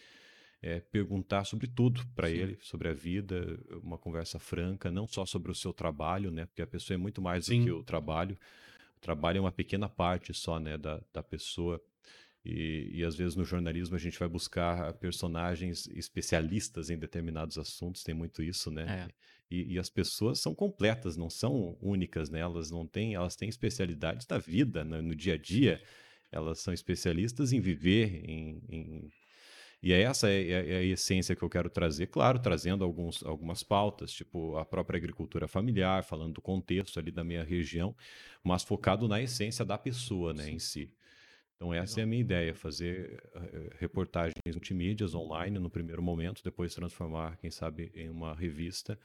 é, 0.60 0.80
perguntar 0.80 1.44
sobre 1.44 1.68
tudo 1.68 2.04
para 2.08 2.28
ele, 2.28 2.58
sobre 2.60 2.88
a 2.88 2.92
vida, 2.92 3.56
uma 3.84 3.96
conversa 3.96 4.40
franca, 4.40 4.90
não 4.90 5.06
só 5.06 5.24
sobre 5.24 5.52
o 5.52 5.54
seu 5.54 5.72
trabalho, 5.72 6.32
né? 6.32 6.44
Porque 6.44 6.62
a 6.62 6.66
pessoa 6.66 6.96
é 6.96 6.98
muito 6.98 7.22
mais 7.22 7.44
Sim. 7.46 7.60
do 7.60 7.64
que 7.64 7.70
o 7.70 7.84
trabalho. 7.84 8.36
O 8.96 9.00
trabalho 9.00 9.38
é 9.38 9.40
uma 9.42 9.52
pequena 9.52 9.88
parte 9.88 10.34
só, 10.34 10.58
né, 10.58 10.76
da, 10.76 11.00
da 11.12 11.22
pessoa. 11.22 11.80
E, 12.44 12.90
e 12.94 13.04
às 13.04 13.14
vezes 13.14 13.36
no 13.36 13.44
jornalismo 13.44 13.94
a 13.94 14.00
gente 14.00 14.18
vai 14.18 14.28
buscar 14.28 14.92
personagens 14.94 15.86
especialistas 15.86 16.90
em 16.90 16.98
determinados 16.98 17.56
assuntos, 17.58 18.02
tem 18.02 18.12
muito 18.12 18.42
isso, 18.42 18.72
né? 18.72 19.06
É. 19.08 19.33
E, 19.50 19.74
e 19.74 19.78
as 19.78 19.90
pessoas 19.90 20.40
são 20.40 20.54
completas, 20.54 21.16
não 21.16 21.30
são 21.30 21.76
únicas, 21.80 22.30
né? 22.30 22.40
Elas 22.40 22.70
não 22.70 22.86
têm, 22.86 23.14
elas 23.14 23.36
têm 23.36 23.48
especialidades 23.48 24.26
da 24.26 24.38
vida, 24.38 24.84
no, 24.84 25.00
no 25.02 25.14
dia 25.14 25.34
a 25.34 25.38
dia. 25.38 25.82
Elas 26.32 26.60
são 26.60 26.74
especialistas 26.74 27.52
em 27.52 27.60
viver, 27.60 28.24
em, 28.28 28.60
em- 28.68 29.10
e 29.82 29.92
é 29.92 30.00
essa 30.02 30.30
é, 30.30 30.42
é- 30.50 30.70
é 30.72 30.76
a 30.78 30.82
essência 30.82 31.36
que 31.36 31.42
eu 31.42 31.48
quero 31.50 31.68
trazer, 31.70 32.06
claro, 32.08 32.38
trazendo 32.38 32.84
alguns, 32.84 33.22
algumas 33.22 33.62
pautas, 33.62 34.12
tipo 34.12 34.56
a 34.56 34.64
própria 34.64 34.96
agricultura 34.96 35.46
familiar, 35.46 36.02
falando 36.04 36.34
do 36.34 36.42
contexto 36.42 36.98
ali 36.98 37.10
da 37.10 37.22
minha 37.24 37.44
região, 37.44 37.94
mas 38.42 38.62
focado 38.62 39.06
na 39.08 39.20
essência 39.22 39.64
da 39.64 39.76
pessoa, 39.78 40.32
né, 40.32 40.50
em 40.50 40.58
si. 40.58 40.90
Então 41.56 41.72
essa 41.74 42.00
é 42.00 42.04
a 42.04 42.06
minha 42.06 42.20
ideia, 42.20 42.54
fazer 42.54 43.22
eh, 43.34 43.70
reportagens 43.78 44.34
multimídias 44.54 45.14
online 45.14 45.58
no 45.58 45.70
primeiro 45.70 46.02
momento, 46.02 46.42
depois 46.44 46.74
transformar, 46.74 47.36
quem 47.38 47.50
sabe, 47.50 47.92
em 47.94 48.08
uma 48.10 48.34
revista. 48.34 48.98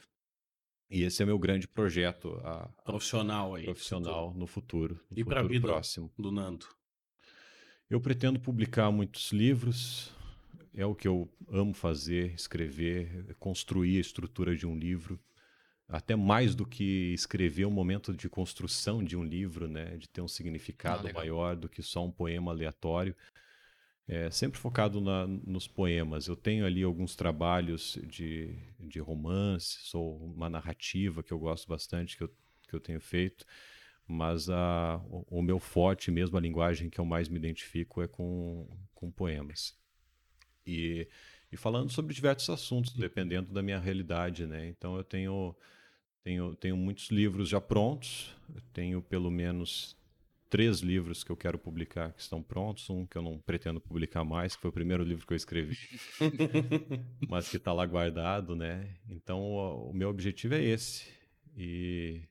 E 0.90 1.04
esse 1.04 1.22
é 1.22 1.26
meu 1.26 1.38
grande 1.38 1.68
projeto 1.68 2.40
a- 2.44 2.70
a- 2.78 2.82
Profissional 2.84 3.54
aí. 3.56 3.64
profissional 3.66 4.34
no 4.34 4.48
futuro, 4.48 5.00
no 5.12 5.20
E 5.20 5.24
pra 5.24 5.38
futuro 5.42 5.54
vida? 5.54 5.68
próximo. 5.68 6.12
Do 6.18 6.32
Nando. 6.32 6.66
Eu 7.90 8.00
pretendo 8.02 8.40
publicar 8.40 8.92
muitos 8.92 9.32
livros. 9.32 10.12
É 10.74 10.86
o 10.86 10.96
que 10.96 11.08
eu 11.08 11.28
amo 11.52 11.74
fazer, 11.74 12.34
escrever, 12.34 13.36
construir 13.40 13.98
a 13.98 14.02
estrutura 14.02 14.56
de 14.56 14.66
um 14.66 14.76
livro. 14.78 15.20
Até 15.88 16.16
mais 16.16 16.54
do 16.54 16.66
que 16.68 17.12
escrever 17.14 17.66
o 17.66 17.72
momento 17.72 18.14
de 18.14 18.30
construção 18.30 19.04
de 19.04 19.18
um 19.18 19.24
livro, 19.24 19.68
né? 19.68 19.98
De 19.98 20.08
ter 20.08 20.22
um 20.22 20.28
significado 20.28 21.04
legal. 21.04 21.22
maior 21.22 21.56
do 21.56 21.68
que 21.68 21.82
só 21.82 22.06
um 22.06 22.12
poema 22.12 22.52
aleatório. 22.52 23.16
É, 24.10 24.32
sempre 24.32 24.60
focado 24.60 25.00
na- 25.00 25.28
nos 25.28 25.68
poemas. 25.68 26.28
Eu 26.28 26.36
tenho 26.36 26.66
ali 26.66 26.82
alguns 26.84 27.16
trabalhos 27.16 27.98
de, 28.08 28.56
de 28.80 29.00
romances 29.00 29.94
ou 29.94 30.18
uma 30.18 30.50
narrativa 30.50 31.22
que 31.24 31.32
eu 31.32 31.38
gosto 31.40 31.68
bastante, 31.68 32.18
que 32.18 32.24
eu, 32.24 32.30
que 32.68 32.76
eu 32.76 32.80
tenho 32.80 33.00
feito 33.02 33.46
mas 34.08 34.50
a, 34.50 35.02
o, 35.10 35.40
o 35.40 35.44
meu 35.44 35.60
forte 35.60 36.12
mesmo, 36.12 36.38
a 36.38 36.42
linguagem 36.42 36.90
que 36.90 37.00
eu 37.00 37.06
mais 37.06 37.30
me 37.30 37.38
identifico 37.38 38.02
é 38.02 38.08
com, 38.08 38.68
com 38.96 39.12
poemas. 39.12 39.78
E, 40.66 41.08
e 41.52 41.58
falando 41.58 41.92
sobre 41.92 42.14
diversos 42.14 42.50
assuntos, 42.50 42.94
dependendo 42.94 43.54
da 43.54 43.62
minha 43.64 43.80
realidade, 43.80 44.46
né? 44.48 44.68
Então 44.70 44.98
eu 44.98 45.04
tenho, 45.04 45.56
tenho, 46.24 46.56
tenho 46.56 46.78
muitos 46.78 47.10
livros 47.12 47.50
já 47.50 47.62
prontos, 47.62 48.36
eu 48.56 48.62
tenho 48.74 49.02
pelo 49.02 49.32
menos 49.32 49.98
três 50.50 50.80
livros 50.80 51.24
que 51.24 51.32
eu 51.32 51.38
quero 51.38 51.58
publicar 51.60 52.12
que 52.14 52.22
estão 52.22 52.42
prontos, 52.42 52.90
um 52.90 53.06
que 53.06 53.18
eu 53.18 53.22
não 53.22 53.40
pretendo 53.40 53.80
publicar 53.80 54.24
mais, 54.24 54.56
que 54.56 54.62
foi 54.62 54.70
o 54.70 54.74
primeiro 54.74 55.04
livro 55.04 55.26
que 55.28 55.34
eu 55.34 55.38
escrevi, 55.38 55.78
mas 57.30 57.50
que 57.50 57.58
está 57.58 57.74
lá 57.74 57.86
guardado, 57.86 58.56
né? 58.56 58.96
Então 59.10 59.40
o, 59.42 59.92
o 59.92 59.94
meu 59.94 60.10
objetivo 60.10 60.56
é 60.56 60.64
esse. 60.64 61.06
E 61.56 62.22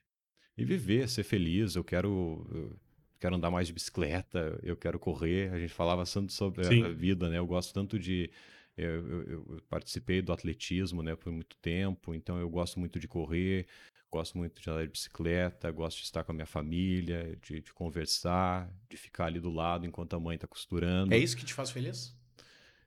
e 0.56 0.64
viver, 0.64 1.08
ser 1.08 1.22
feliz. 1.22 1.76
Eu 1.76 1.84
quero, 1.84 2.46
eu 2.52 2.76
quero 3.20 3.36
andar 3.36 3.50
mais 3.50 3.68
de 3.68 3.72
bicicleta, 3.72 4.58
eu 4.62 4.76
quero 4.76 4.98
correr. 4.98 5.52
A 5.52 5.58
gente 5.58 5.72
falava 5.72 6.04
tanto 6.04 6.32
sobre 6.32 6.64
Sim. 6.64 6.82
a 6.84 6.88
vida, 6.88 7.28
né? 7.28 7.38
Eu 7.38 7.46
gosto 7.46 7.72
tanto 7.72 7.98
de. 7.98 8.30
Eu, 8.76 9.08
eu- 9.08 9.22
eu 9.56 9.62
participei 9.68 10.22
do 10.22 10.32
atletismo, 10.32 11.02
né, 11.02 11.16
por 11.16 11.32
muito 11.32 11.56
tempo, 11.58 12.14
então 12.14 12.38
eu 12.38 12.48
gosto 12.48 12.78
muito 12.78 13.00
de 13.00 13.08
correr, 13.08 13.66
gosto 14.10 14.38
muito 14.38 14.60
de 14.60 14.70
andar 14.70 14.82
de 14.82 14.92
bicicleta, 14.92 15.70
gosto 15.70 15.98
de 15.98 16.04
estar 16.04 16.24
com 16.24 16.32
a 16.32 16.34
minha 16.34 16.46
família, 16.46 17.36
de, 17.42 17.60
de 17.60 17.72
conversar, 17.72 18.70
de 18.88 18.96
ficar 18.96 19.26
ali 19.26 19.40
do 19.40 19.50
lado 19.50 19.86
enquanto 19.86 20.14
a 20.14 20.20
mãe 20.20 20.36
está 20.36 20.46
costurando. 20.46 21.14
É 21.14 21.18
isso 21.18 21.36
que 21.36 21.44
te 21.44 21.54
faz 21.54 21.70
feliz? 21.70 22.16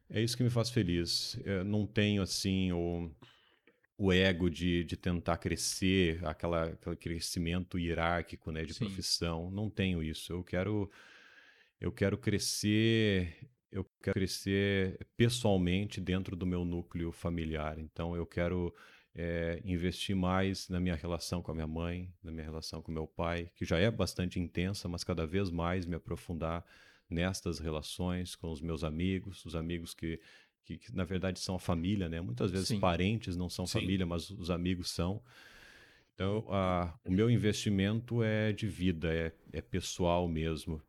É 0.10 0.22
isso 0.22 0.36
que 0.36 0.44
me 0.44 0.50
faz 0.50 0.70
feliz. 0.70 1.40
Eu 1.46 1.64
não 1.64 1.88
tenho, 1.88 2.22
assim, 2.22 2.72
o, 2.74 3.10
o 3.98 4.12
ego 4.12 4.50
de, 4.50 4.84
de 4.84 4.98
tentar 4.98 5.38
crescer, 5.38 6.20
aquela, 6.26 6.66
aquele 6.66 6.98
crescimento 6.98 7.80
hierárquico 7.80 8.52
né, 8.52 8.66
de 8.66 8.74
Sim. 8.74 8.86
profissão. 8.86 9.50
Não 9.52 9.70
tenho 9.70 10.04
isso. 10.04 10.34
Eu 10.34 10.44
quero, 10.44 10.92
eu 11.80 11.92
quero 11.92 12.18
crescer, 12.18 13.48
eu 13.72 13.86
quero 14.02 14.16
crescer 14.16 15.00
pessoalmente 15.16 16.02
dentro 16.02 16.36
do 16.36 16.46
meu 16.46 16.66
núcleo 16.66 17.12
familiar. 17.12 17.80
Então 17.80 18.14
eu 18.16 18.26
quero 18.26 18.74
é, 19.14 19.62
investir 19.66 20.16
mais 20.16 20.70
na 20.70 20.80
minha 20.80 20.96
relação 20.96 21.42
com 21.42 21.52
a 21.52 21.54
minha 21.54 21.68
mãe, 21.68 22.14
na 22.24 22.32
minha 22.32 22.44
relação 22.44 22.82
com 22.82 22.92
meu 22.92 23.08
pai, 23.08 23.52
que 23.56 23.66
já 23.66 23.78
é 23.78 23.92
bastante 23.92 24.40
intensa, 24.40 24.88
mas 24.88 25.04
cada 25.04 25.26
vez 25.26 25.50
mais 25.50 25.86
me 25.86 25.96
aprofundar 25.96 26.66
nestas 27.10 27.60
relações 27.60 28.36
com 28.36 28.52
os 28.52 28.62
meus 28.62 28.84
amigos, 28.84 29.46
os 29.46 29.56
amigos 29.56 29.94
que 29.94 30.20
que, 30.64 30.78
que, 30.78 30.96
na 30.96 31.04
verdade 31.04 31.40
são 31.40 31.56
a 31.56 31.60
família, 31.60 32.08
né? 32.08 32.22
Muitas 32.22 32.52
vezes 32.52 32.68
Sim. 32.68 32.80
parentes 32.80 33.36
não 33.36 33.50
são 33.50 33.66
Sim. 33.66 33.80
família, 33.80 34.06
mas 34.06 34.30
os 34.30 34.50
amigos 34.50 34.92
são. 34.92 35.22
Então, 36.14 36.46
a, 36.50 36.94
o 37.04 37.12
meu 37.12 37.30
investimento 37.30 38.22
é 38.22 38.52
de 38.52 38.68
vida, 38.68 39.12
é, 39.12 39.32
é 39.54 39.62
pessoal 39.62 40.28
mesmo, 40.28 40.82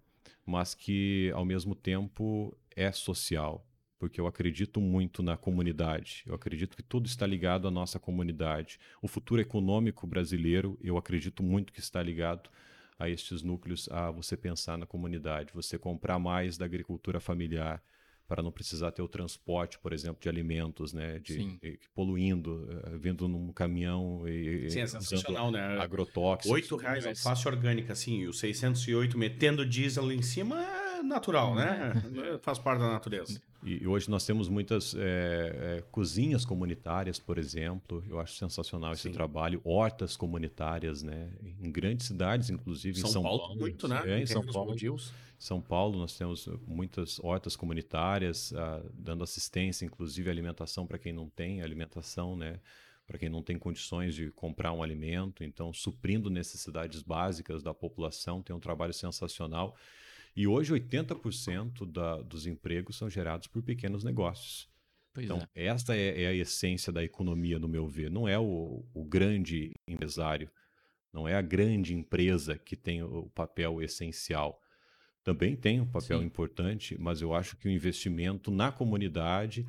mas 0.45 0.75
que 0.75 1.31
ao 1.35 1.45
mesmo 1.45 1.75
tempo 1.75 2.57
é 2.77 2.93
social, 2.93 3.67
porque 4.03 4.21
eu 4.21 4.27
acredito 4.27 4.81
muito 4.81 5.23
na 5.23 5.37
comunidade. 5.37 6.25
Eu 6.27 6.35
acredito 6.35 6.77
que 6.77 6.83
tudo 6.83 7.07
está 7.07 7.25
ligado 7.25 7.69
à 7.69 7.71
nossa 7.71 8.01
comunidade. 8.01 8.81
O 9.01 9.07
futuro 9.07 9.41
econômico 9.41 10.09
brasileiro, 10.09 10.77
eu 10.83 10.99
acredito 10.99 11.41
muito 11.41 11.73
que 11.73 11.79
está 11.79 12.03
ligado 12.03 12.51
a 12.99 13.09
estes 13.09 13.45
núcleos, 13.45 13.89
a 13.93 14.11
você 14.11 14.37
pensar 14.37 14.77
na 14.77 14.87
comunidade, 14.87 15.53
você 15.55 15.79
comprar 15.79 16.19
mais 16.19 16.59
da 16.59 16.65
agricultura 16.65 17.21
familiar, 17.21 17.81
para 18.27 18.43
não 18.43 18.51
precisar 18.51 18.91
ter 18.91 19.03
o 19.03 19.09
transporte, 19.09 19.79
por 19.79 19.93
exemplo, 19.93 20.21
de 20.21 20.29
alimentos, 20.29 20.93
né, 20.93 21.21
de 21.21 21.35
Sim. 21.35 21.61
poluindo, 21.95 22.67
eh, 22.71 22.97
vindo 22.97 23.29
num 23.29 23.53
caminhão 23.53 24.27
e 24.27 24.69
Sim, 24.69 24.81
é 24.81 24.87
sensacional, 24.87 25.53
né? 25.53 25.79
agrotóxicos. 25.79 26.51
Oito 26.51 26.77
reais 26.77 27.07
alface 27.07 27.47
orgânica, 27.47 27.93
assim, 27.93 28.21
e 28.21 28.27
o 28.27 28.33
608 28.33 29.17
metendo 29.17 29.65
diesel 29.65 30.11
em 30.11 30.23
cima 30.23 30.61
é 30.61 31.03
natural, 31.03 31.55
né? 31.55 31.93
Faz 32.43 32.59
parte 32.59 32.81
da 32.81 32.89
natureza. 32.89 33.41
E 33.65 33.87
hoje 33.87 34.11
nós 34.11 34.27
temos 34.27 34.49
muitas 34.49 34.93
eh, 34.95 34.99
eh, 34.99 35.85
cozinhas 35.93 36.45
comunitárias, 36.45 37.21
por 37.21 37.39
exemplo. 37.39 38.03
Eu 38.09 38.19
acho 38.19 38.35
sensacional 38.35 38.93
esse 38.93 39.03
Sim. 39.05 39.13
trabalho. 39.13 39.61
Hortas 39.63 40.17
comunitárias, 40.17 41.03
né? 41.03 41.31
Em 41.61 41.71
grandes 41.71 42.09
cidades, 42.09 42.51
inclusive 42.51 42.99
São, 42.99 43.09
em 43.09 43.13
São 43.13 43.23
Paulo, 43.23 43.39
Paulo. 43.39 43.57
muito, 43.57 43.87
né? 43.87 44.03
É, 44.05 44.21
em 44.21 44.27
São 44.27 44.45
Paulo. 44.45 44.71
baldios. 44.71 45.13
São 45.39 45.61
Paulo 45.61 45.99
nós 45.99 46.17
temos 46.17 46.49
muitas 46.67 47.19
hortas 47.19 47.57
comunitárias 47.57 48.53
ah, 48.55 48.81
dando 48.95 49.25
assistência, 49.25 49.85
inclusive 49.85 50.31
alimentação 50.31 50.87
para 50.87 50.99
quem 50.99 51.13
não 51.13 51.29
tem 51.29 51.63
alimentação, 51.63 52.37
né? 52.37 52.61
Para 53.07 53.19
quem 53.19 53.29
não 53.29 53.43
tem 53.43 53.59
condições 53.59 54.15
de 54.15 54.31
comprar 54.31 54.73
um 54.73 54.83
alimento, 54.83 55.43
então 55.43 55.73
suprindo 55.73 56.31
necessidades 56.31 57.03
básicas 57.03 57.63
da 57.63 57.75
população, 57.75 58.43
tem 58.43 58.55
um 58.55 58.61
trabalho 58.61 58.93
sensacional. 58.93 59.77
E 60.35 60.47
hoje 60.47 60.73
80% 60.73 61.91
da, 61.91 62.23
dos 62.23 62.47
empregos 62.47 62.97
são 62.97 63.09
gerados 63.09 63.47
por 63.47 63.63
pequenos 63.63 64.03
negócios. 64.03 64.69
Pois 65.13 65.27
Então, 65.27 65.47
é. 65.55 65.67
esta 65.67 65.95
é, 65.95 66.23
é 66.23 66.27
a 66.29 66.35
essência 66.35 66.93
da 66.93 67.05
economia, 67.05 67.59
no 67.59 67.69
meu 67.69 67.87
ver. 67.87 68.11
Não 68.11 68.27
é 68.27 68.39
o, 68.39 68.85
o 68.95 69.05
grande 69.05 69.73
empresário, 69.87 70.51
não 71.13 71.29
é 71.29 71.35
a 71.35 71.43
grande 71.43 71.95
empresa 71.95 72.57
que 72.57 72.75
tem 72.75 73.03
o 73.03 73.29
papel 73.35 73.83
essencial. 73.83 74.59
Também 75.23 75.55
tem 75.55 75.81
um 75.81 75.87
papel 75.87 76.19
Sim. 76.21 76.25
importante, 76.25 76.97
mas 76.99 77.21
eu 77.21 77.35
acho 77.35 77.57
que 77.57 77.69
o 77.69 77.71
investimento 77.71 78.51
na 78.51 78.73
comunidade 78.73 79.67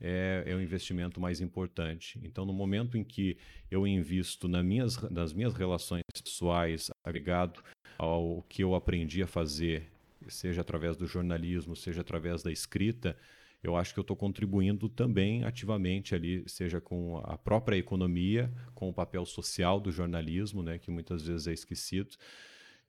é, 0.00 0.44
é 0.46 0.54
o 0.54 0.60
investimento 0.60 1.20
mais 1.20 1.40
importante. 1.40 2.18
Então, 2.24 2.44
no 2.44 2.52
momento 2.52 2.96
em 2.96 3.04
que 3.04 3.36
eu 3.70 3.86
invisto 3.86 4.48
nas 4.48 4.64
minhas, 4.64 4.96
nas 5.10 5.32
minhas 5.32 5.54
relações 5.54 6.02
pessoais, 6.24 6.90
agregado 7.04 7.62
ao 7.98 8.42
que 8.48 8.62
eu 8.62 8.74
aprendi 8.74 9.22
a 9.22 9.26
fazer, 9.26 9.90
seja 10.28 10.60
através 10.60 10.96
do 10.96 11.06
jornalismo, 11.06 11.74
seja 11.76 12.00
através 12.00 12.42
da 12.42 12.50
escrita, 12.52 13.16
eu 13.62 13.76
acho 13.76 13.92
que 13.94 13.98
eu 13.98 14.02
estou 14.02 14.16
contribuindo 14.16 14.88
também 14.88 15.44
ativamente 15.44 16.14
ali, 16.14 16.44
seja 16.46 16.80
com 16.80 17.18
a 17.24 17.36
própria 17.36 17.76
economia, 17.76 18.52
com 18.74 18.88
o 18.88 18.92
papel 18.94 19.24
social 19.26 19.80
do 19.80 19.90
jornalismo, 19.90 20.62
né, 20.62 20.78
que 20.78 20.90
muitas 20.90 21.26
vezes 21.26 21.46
é 21.46 21.52
esquecido. 21.52 22.16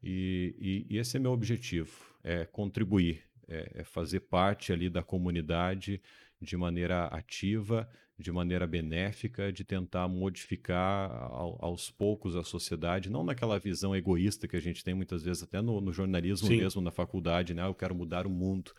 E, 0.03 0.55
e- 0.59 0.95
e 0.95 0.97
esse 0.97 1.17
é 1.17 1.19
meu 1.19 1.31
objetivo, 1.31 1.91
é 2.23 2.45
contribuir, 2.45 3.23
é, 3.47 3.71
é 3.81 3.83
fazer 3.83 4.19
parte 4.21 4.71
ali 4.73 4.89
da 4.89 5.01
comunidade 5.01 6.01
de 6.41 6.55
maneira 6.57 7.05
ativa, 7.07 7.89
de 8.19 8.31
maneira 8.31 8.65
benéfica, 8.67 9.51
de 9.51 9.63
tentar 9.63 10.07
modificar 10.07 11.11
ao- 11.11 11.57
aos 11.63 11.89
poucos 11.91 12.35
a 12.35 12.43
sociedade, 12.43 13.09
não 13.09 13.23
naquela 13.23 13.59
visão 13.59 13.95
egoísta 13.95 14.47
que 14.47 14.55
a 14.55 14.59
gente 14.61 14.83
tem 14.83 14.93
muitas 14.93 15.23
vezes 15.23 15.43
até 15.43 15.61
no, 15.61 15.79
no 15.81 15.91
jornalismo 15.93 16.47
Sim. 16.47 16.57
mesmo, 16.57 16.81
na 16.81 16.91
faculdade, 16.91 17.53
né? 17.53 17.61
"Ah, 17.63 17.67
Eu 17.67 17.75
quero 17.75 17.93
mudar 17.95 18.25
o 18.25 18.29
mundo. 18.29 18.71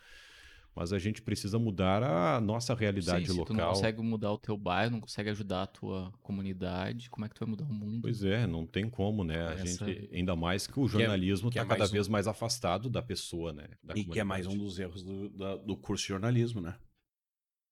Mas 0.75 0.93
a 0.93 0.99
gente 0.99 1.21
precisa 1.21 1.57
mudar 1.57 2.03
a 2.03 2.39
nossa 2.39 2.73
realidade 2.75 3.25
Sim, 3.27 3.33
se 3.33 3.43
tu 3.45 3.53
não 3.53 3.59
local. 3.59 3.73
consegue 3.73 4.01
mudar 4.01 4.31
o 4.31 4.37
teu 4.37 4.55
bairro, 4.55 4.91
não 4.91 5.01
consegue 5.01 5.29
ajudar 5.31 5.63
a 5.63 5.67
tua 5.67 6.13
comunidade, 6.21 7.09
como 7.09 7.25
é 7.25 7.29
que 7.29 7.35
tu 7.35 7.39
vai 7.39 7.49
mudar 7.49 7.65
o 7.65 7.73
mundo? 7.73 8.01
Pois 8.03 8.23
é, 8.23 8.45
não 8.45 8.65
tem 8.65 8.87
como, 8.87 9.23
né? 9.23 9.47
A 9.47 9.51
Essa- 9.53 9.85
gente, 9.87 10.09
ainda 10.13 10.35
mais 10.35 10.67
que 10.67 10.79
o 10.79 10.85
é- 10.85 10.87
jornalismo 10.87 11.49
que 11.49 11.59
é 11.59 11.63
está 11.63 11.75
cada 11.75 11.89
um- 11.89 11.91
vez 11.91 12.07
mais 12.07 12.27
afastado 12.27 12.89
da 12.89 13.01
pessoa, 13.01 13.51
né? 13.51 13.67
Da 13.83 13.93
E 13.95 14.05
que 14.05 14.19
é 14.19 14.23
mais 14.23 14.45
um 14.45 14.57
dos 14.57 14.79
erros 14.79 15.03
do, 15.03 15.27
da- 15.29 15.57
do 15.57 15.75
curso 15.75 16.03
de 16.03 16.09
jornalismo, 16.09 16.61
né? 16.61 16.75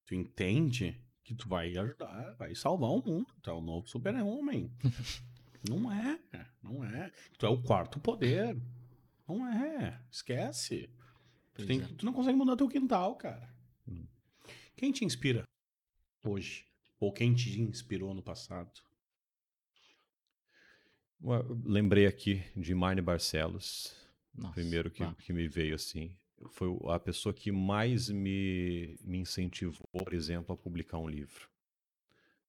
Tu 0.07 0.15
entende 0.15 0.99
que 1.21 1.35
tu 1.35 1.49
vai 1.49 1.77
ajudar, 1.77 2.33
vai 2.39 2.55
salvar 2.55 2.89
o 2.89 3.03
mundo. 3.05 3.27
Tu 3.41 3.49
é 3.49 3.53
o 3.53 3.59
novo 3.59 3.87
super-homem. 3.87 4.71
não 5.69 5.91
é, 5.91 6.17
não 6.63 6.83
é. 6.83 7.11
Tu 7.37 7.45
é 7.45 7.49
o 7.49 7.61
quarto 7.61 7.99
poder. 7.99 8.57
Não 9.27 9.45
é. 9.45 10.01
Esquece. 10.09 10.89
Tu, 11.53 11.65
tem- 11.65 11.81
é. 11.81 11.87
tu 11.97 12.05
não 12.05 12.13
consegue 12.13 12.37
mudar 12.37 12.55
teu 12.55 12.69
quintal, 12.69 13.17
cara. 13.17 13.53
Hum. 13.85 14.07
Quem 14.77 14.93
te 14.93 15.03
inspira 15.03 15.43
hoje? 16.23 16.65
Ou 17.01 17.11
quem 17.11 17.35
te 17.35 17.59
inspirou 17.61 18.13
no 18.13 18.23
passado? 18.23 18.71
Eu 21.21 21.61
Lembrei 21.65 22.05
aqui 22.05 22.43
de 22.55 22.73
Marne 22.73 23.01
Barcelos, 23.01 23.93
Nossa, 24.33 24.53
primeiro 24.53 24.89
que, 24.89 25.05
que 25.15 25.33
me 25.33 25.49
veio 25.49 25.75
assim. 25.75 26.17
Foi 26.49 26.67
a 26.89 26.99
pessoa 26.99 27.33
que 27.33 27.51
mais 27.51 28.09
me, 28.09 28.97
me 29.03 29.17
incentivou, 29.17 29.87
por 29.91 30.13
exemplo, 30.13 30.53
a 30.53 30.57
publicar 30.57 30.97
um 30.97 31.07
livro. 31.07 31.49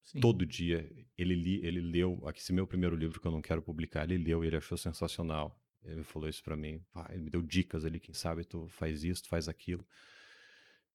Sim. 0.05 0.21
Todo 0.21 0.47
dia 0.47 0.91
ele, 1.17 1.35
li, 1.35 1.67
ele 1.67 1.81
leu, 1.81 2.23
aqui, 2.27 2.41
esse 2.41 2.53
meu 2.53 2.67
primeiro 2.67 2.97
livro 2.97 3.21
que 3.21 3.27
eu 3.27 3.33
não 3.33 3.43
quero 3.43 3.61
publicar, 3.61 4.11
ele 4.11 4.25
leu 4.25 4.45
e 4.45 4.47
ele 4.47 4.57
achou 4.57 4.77
sensacional. 4.79 5.59
Ele 5.85 6.03
falou 6.03 6.29
isso 6.29 6.43
pra 6.43 6.57
mim, 6.57 6.83
ele 7.11 7.23
me 7.23 7.31
deu 7.31 7.41
dicas 7.41 7.85
ali, 7.85 8.01
quem 8.01 8.15
sabe 8.15 8.45
tu 8.45 8.67
faz 8.69 9.05
isso, 9.05 9.23
tu 9.23 9.29
faz 9.29 9.49
aquilo. 9.49 9.87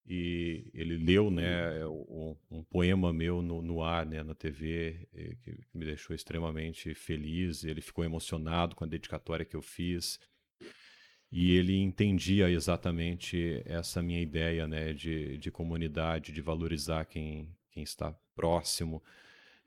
E 0.06 0.70
ele 0.74 0.98
leu, 0.98 1.32
né, 1.32 1.86
um, 1.88 2.36
um 2.52 2.64
poema 2.64 3.14
meu 3.14 3.42
no, 3.42 3.62
no 3.62 3.82
ar, 3.82 4.06
né, 4.06 4.22
na 4.22 4.36
TV, 4.36 5.08
que 5.42 5.58
me 5.74 5.86
deixou 5.86 6.14
extremamente 6.14 6.94
feliz. 6.94 7.64
Ele 7.64 7.82
ficou 7.82 8.04
emocionado 8.04 8.76
com 8.76 8.84
a 8.84 8.88
dedicatória 8.88 9.46
que 9.46 9.56
eu 9.56 9.62
fiz. 9.62 10.20
E 11.34 11.56
ele 11.58 11.78
entendia 11.80 12.50
exatamente 12.52 13.64
essa 13.66 14.04
minha 14.04 14.22
ideia, 14.22 14.68
né, 14.68 14.94
de, 14.94 15.38
de 15.40 15.50
comunidade, 15.52 16.32
de 16.32 16.42
valorizar 16.42 17.06
quem, 17.06 17.50
quem 17.72 17.82
está 17.84 18.14
próximo. 18.36 19.04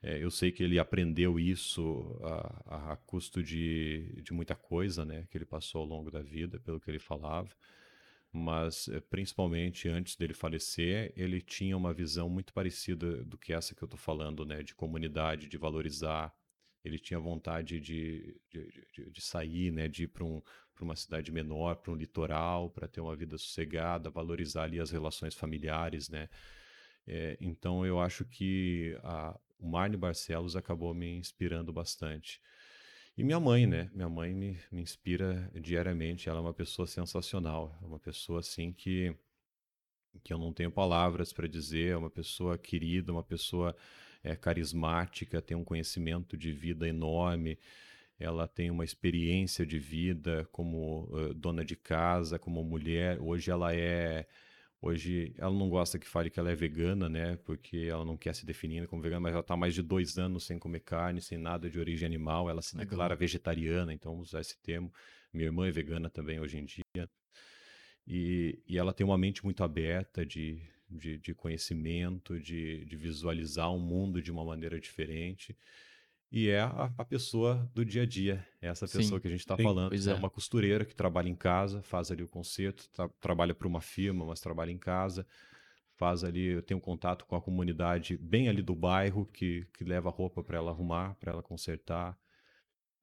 É, 0.03 0.23
eu 0.23 0.31
sei 0.31 0.53
que 0.53 0.63
ele 0.63 0.79
aprendeu 0.79 1.41
isso 1.41 2.19
a, 2.67 2.93
a- 2.93 2.97
custo 2.99 3.43
de, 3.43 4.23
de 4.23 4.33
muita 4.33 4.55
coisa, 4.57 5.05
né, 5.05 5.27
que 5.31 5.39
ele 5.39 5.47
passou 5.47 5.83
ao 5.83 5.87
longo 5.89 6.11
da 6.11 6.23
vida, 6.23 6.61
pelo 6.61 6.81
que 6.81 6.91
ele 6.91 7.01
falava. 7.01 7.51
Mas, 8.33 8.89
eh, 8.89 9.01
principalmente 9.01 9.89
antes 9.89 10.17
dele 10.17 10.35
falecer, 10.35 11.13
ele 11.17 11.41
tinha 11.41 11.77
uma 11.77 11.93
visão 11.95 12.29
muito 12.29 12.53
parecida 12.53 13.25
do 13.25 13.39
que 13.39 13.53
essa 13.53 13.75
que 13.75 13.83
eu 13.83 13.87
estou 13.87 13.99
falando, 13.99 14.45
né, 14.45 14.63
de 14.63 14.75
comunidade, 14.75 15.49
de 15.49 15.57
valorizar. 15.57 16.35
Ele 16.85 16.99
tinha 16.99 17.19
vontade 17.19 17.81
de, 17.81 18.39
de, 18.51 18.87
de- 18.93 19.11
de 19.11 19.21
sair, 19.21 19.73
né, 19.73 19.89
de 19.89 20.05
ir 20.05 20.09
para 20.09 20.25
um, 20.25 20.43
para 20.77 20.85
uma 20.85 20.95
cidade 20.95 21.33
menor, 21.33 21.77
para 21.77 21.91
um 21.91 21.97
litoral, 21.97 22.71
para 22.71 22.87
ter 22.87 23.01
uma 23.01 23.17
vida 23.17 23.39
sossegada, 23.39 24.11
valorizar 24.11 24.65
ali 24.65 24.79
as 24.79 24.91
relações 24.91 25.35
familiares, 25.35 26.09
né? 26.11 26.29
É, 27.07 27.37
então 27.41 27.87
eu 27.87 27.99
acho 27.99 28.25
que 28.25 28.99
a, 29.03 29.39
o 29.59 29.67
Marne 29.67 29.97
Barcelos 29.97 30.55
acabou 30.55 30.93
me 30.95 31.17
inspirando 31.17 31.73
bastante. 31.73 32.41
E 33.17 33.25
minha 33.25 33.41
mãe, 33.41 33.67
né? 33.67 33.91
Minha 33.95 34.09
mãe 34.09 34.35
me, 34.35 34.59
me 34.71 34.83
inspira 34.83 35.51
diariamente. 35.55 36.29
Ela 36.29 36.39
é 36.39 36.43
uma 36.43 36.53
pessoa 36.53 36.87
sensacional, 36.87 37.77
é 37.83 37.87
uma 37.87 37.99
pessoa 37.99 38.41
assim 38.41 38.73
que 38.73 39.17
que 40.25 40.33
eu 40.33 40.39
não 40.39 40.51
tenho 40.51 40.71
palavras 40.71 41.31
para 41.31 41.47
dizer, 41.47 41.93
é 41.93 41.97
uma 41.97 42.09
pessoa 42.09 42.57
querida, 42.57 43.13
uma 43.13 43.23
pessoa 43.23 43.77
é, 44.25 44.35
carismática, 44.35 45.43
tem 45.43 45.57
um 45.57 45.63
conhecimento 45.63 46.39
de 46.39 46.53
vida 46.53 46.89
enorme, 46.89 47.59
ela 48.19 48.49
tem 48.49 48.71
uma 48.71 48.85
experiência 48.85 49.67
de 49.67 49.79
vida 49.79 50.49
como 50.53 51.09
eh, 51.15 51.35
dona 51.35 51.65
de 51.65 51.77
casa, 51.77 52.39
como 52.39 52.63
mulher. 52.65 53.21
Hoje 53.21 53.51
ela 53.51 53.75
é 53.75 54.27
Hoje 54.81 55.35
ela 55.39 55.53
não 55.53 55.69
gosta 55.71 55.99
que 55.99 56.07
fale 56.07 56.31
que 56.31 56.39
ela 56.39 56.51
é 56.51 56.55
vegana, 56.55 57.09
né? 57.09 57.37
Porque 57.39 57.89
ela 57.91 58.05
não 58.05 58.17
quer 58.17 58.35
se 58.35 58.45
definir 58.45 58.87
como 58.87 59.03
vegana, 59.03 59.21
mas 59.21 59.33
ela 59.33 59.41
está 59.41 59.57
mais 59.57 59.75
de 59.75 59.83
dois 59.83 60.19
anos 60.19 60.45
sem 60.45 60.59
comer 60.59 60.81
carne, 60.81 61.21
sem 61.21 61.39
nada 61.39 61.69
de 61.69 61.79
origem 61.79 62.07
animal. 62.07 62.49
Ela 62.49 62.63
se 62.63 62.77
Legal. 62.77 62.91
declara 62.91 63.17
vegetariana, 63.17 63.93
então 63.93 64.13
vamos 64.13 64.29
usar 64.29 64.41
esse 64.41 64.57
termo. 64.63 64.93
Minha 65.33 65.47
irmã 65.47 65.67
é 65.67 65.71
vegana 65.71 66.11
também 66.11 66.39
hoje 66.39 66.59
em 66.59 66.65
dia. 66.65 67.09
E, 68.07 68.63
e 68.69 68.79
ela 68.79 68.93
tem 68.93 69.05
uma 69.05 69.19
mente 69.19 69.43
muito 69.45 69.65
aberta 69.65 70.25
de, 70.25 70.63
de, 70.89 71.19
de 71.19 71.35
conhecimento, 71.35 72.39
de, 72.39 72.85
de 72.85 72.97
visualizar 72.97 73.75
o 73.75 73.81
mundo 73.81 74.23
de 74.23 74.31
uma 74.31 74.45
maneira 74.45 74.79
diferente. 74.79 75.57
E 76.31 76.49
é 76.49 76.61
a, 76.61 76.93
a 76.99 77.05
pessoa 77.05 77.71
do 77.73 77.85
dia 77.85 78.03
a 78.03 78.07
dia, 78.07 78.47
é 78.61 78.67
essa 78.67 78.87
Sim. 78.87 78.99
pessoa 78.99 79.21
que 79.21 79.29
a 79.29 79.31
gente 79.31 79.41
está 79.41 79.57
Sim, 79.57 79.63
falando. 79.63 79.95
é. 79.95 80.11
é. 80.11 80.15
uma 80.15 80.29
costureira 80.29 80.85
que 80.85 80.95
trabalha 80.95 81.29
em 81.29 81.37
casa, 81.37 81.83
faz 81.83 82.11
ali 82.11 82.23
o 82.23 82.29
concerto, 82.29 82.89
tra- 82.91 83.09
trabalha 83.21 83.55
para 83.55 83.69
uma 83.69 83.81
firma, 83.81 84.27
mas 84.27 84.41
trabalha 84.41 84.73
em 84.73 84.79
casa, 84.79 85.27
faz 85.95 86.25
ali, 86.25 86.47
eu 86.47 86.63
tenho 86.63 86.81
contato 86.81 87.25
com 87.27 87.37
a 87.37 87.41
comunidade 87.41 88.17
bem 88.19 88.49
ali 88.49 88.61
do 88.61 88.75
bairro, 88.75 89.25
que, 89.27 89.67
que 89.73 89.85
leva 89.85 90.11
roupa 90.11 90.43
para 90.43 90.59
ela 90.59 90.71
arrumar, 90.71 91.15
para 91.15 91.33
ela 91.33 91.43
consertar. 91.43 92.19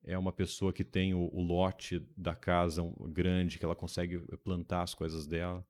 É 0.06 0.18
uma 0.18 0.34
pessoa 0.34 0.74
que 0.74 0.84
tem 0.84 1.14
o, 1.14 1.30
o 1.34 1.42
lote 1.42 2.06
da 2.18 2.36
casa 2.36 2.84
grande, 3.10 3.58
que 3.58 3.64
ela 3.64 3.76
consegue 3.76 4.20
plantar 4.44 4.84
as 4.84 4.94
coisas 4.94 5.26
dela. 5.26 5.66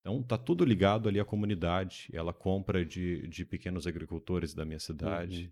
Então, 0.00 0.22
tá 0.22 0.36
tudo 0.36 0.64
ligado 0.64 1.08
ali 1.08 1.18
à 1.18 1.24
comunidade. 1.24 2.10
Ela 2.12 2.32
compra 2.32 2.84
de, 2.84 3.26
de 3.28 3.44
pequenos 3.44 3.86
agricultores 3.86 4.52
da 4.52 4.64
minha 4.64 4.78
cidade. 4.78 5.50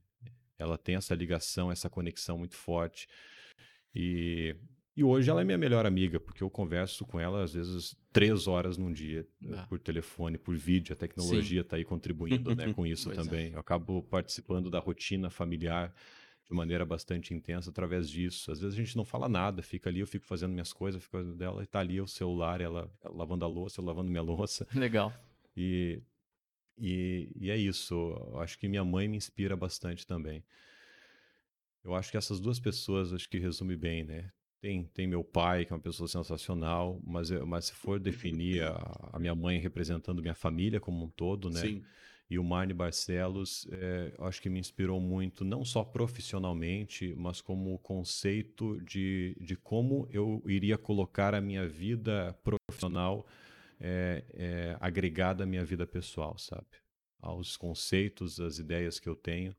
Ela 0.60 0.78
tem 0.78 0.94
essa 0.96 1.14
ligação, 1.14 1.70
essa 1.72 1.88
conexão 1.90 2.38
muito 2.38 2.54
forte. 2.56 3.08
E, 3.94 4.54
e 4.96 5.02
hoje 5.02 5.30
ela 5.30 5.40
é 5.40 5.44
minha 5.44 5.58
melhor 5.58 5.86
amiga, 5.86 6.20
porque 6.20 6.42
eu 6.42 6.50
converso 6.50 7.04
com 7.04 7.18
ela 7.18 7.42
às 7.42 7.54
vezes 7.54 7.96
três 8.12 8.46
horas 8.46 8.76
num 8.76 8.92
dia, 8.92 9.26
eh, 9.44 9.54
Ah. 9.56 9.66
por 9.66 9.78
telefone, 9.78 10.38
por 10.38 10.56
vídeo. 10.56 10.92
A 10.92 10.96
tecnologia 10.96 11.62
está 11.62 11.76
aí 11.76 11.84
contribuindo 11.84 12.54
né, 12.54 12.72
com 12.74 12.86
isso 12.86 13.10
é. 13.10 13.14
também. 13.14 13.52
Eu 13.52 13.58
acabo 13.60 14.02
participando 14.02 14.70
da 14.70 14.78
rotina 14.78 15.30
familiar 15.30 15.94
de 16.48 16.54
maneira 16.54 16.84
bastante 16.84 17.32
intensa 17.32 17.70
através 17.70 18.10
disso. 18.10 18.50
Às 18.50 18.60
vezes 18.60 18.74
a 18.76 18.82
gente 18.82 18.96
não 18.96 19.04
fala 19.04 19.28
nada, 19.28 19.62
fica 19.62 19.88
ali, 19.88 20.00
eu 20.00 20.06
fico 20.06 20.26
fazendo 20.26 20.50
minhas 20.52 20.72
coisas, 20.72 21.00
fico 21.02 21.16
fazendo 21.16 21.36
dela, 21.36 21.62
e 21.62 21.66
tá 21.66 21.78
ali 21.78 22.00
o 22.00 22.08
celular, 22.08 22.60
ela, 22.60 22.90
ela 23.04 23.14
lavando 23.14 23.44
a 23.44 23.48
louça, 23.48 23.80
eu 23.80 23.84
lavando 23.84 24.10
minha 24.10 24.22
louça. 24.22 24.66
Legal. 24.74 25.12
E, 25.56 26.00
e, 26.78 27.30
e 27.36 27.50
é 27.50 27.56
isso. 27.56 27.94
Eu 27.94 28.40
acho 28.40 28.58
que 28.58 28.68
minha 28.68 28.84
mãe 28.84 29.08
me 29.08 29.16
inspira 29.16 29.56
bastante 29.56 30.06
também. 30.06 30.44
Eu 31.82 31.94
acho 31.94 32.10
que 32.10 32.16
essas 32.16 32.40
duas 32.40 32.58
pessoas, 32.60 33.12
acho 33.12 33.28
que 33.28 33.38
resume 33.38 33.76
bem, 33.76 34.04
né? 34.04 34.30
Tem, 34.60 34.84
tem 34.84 35.06
meu 35.06 35.24
pai, 35.24 35.64
que 35.64 35.72
é 35.72 35.76
uma 35.76 35.80
pessoa 35.82 36.06
sensacional, 36.06 37.00
mas, 37.02 37.30
eu- 37.30 37.46
mas 37.46 37.66
se 37.66 37.72
for 37.74 37.98
definir 37.98 38.62
a, 38.62 39.10
a 39.14 39.18
minha 39.18 39.34
mãe 39.34 39.58
representando 39.58 40.20
minha 40.20 40.34
família 40.34 40.78
como 40.78 41.04
um 41.04 41.08
todo, 41.08 41.48
né? 41.48 41.60
Sim. 41.62 41.82
E 42.28 42.38
o 42.38 42.44
Marne 42.44 42.72
Barcelos, 42.74 43.66
é, 43.72 44.14
acho 44.20 44.40
que 44.40 44.48
me 44.48 44.60
inspirou 44.60 45.00
muito, 45.00 45.44
não 45.44 45.64
só 45.64 45.82
profissionalmente, 45.82 47.12
mas 47.16 47.40
como 47.40 47.76
conceito 47.78 48.80
de, 48.82 49.34
de 49.40 49.56
como 49.56 50.06
eu 50.12 50.40
iria 50.46 50.78
colocar 50.78 51.34
a 51.34 51.40
minha 51.40 51.66
vida 51.66 52.38
profissional 52.44 53.26
é, 53.80 54.24
é, 54.34 54.76
agregada 54.80 55.44
à 55.44 55.46
minha 55.46 55.64
vida 55.64 55.86
pessoal, 55.86 56.36
sabe? 56.38 56.66
Aos 57.20 57.56
conceitos, 57.56 58.40
às 58.40 58.58
ideias 58.58 58.98
que 59.00 59.08
eu 59.08 59.16
tenho. 59.16 59.56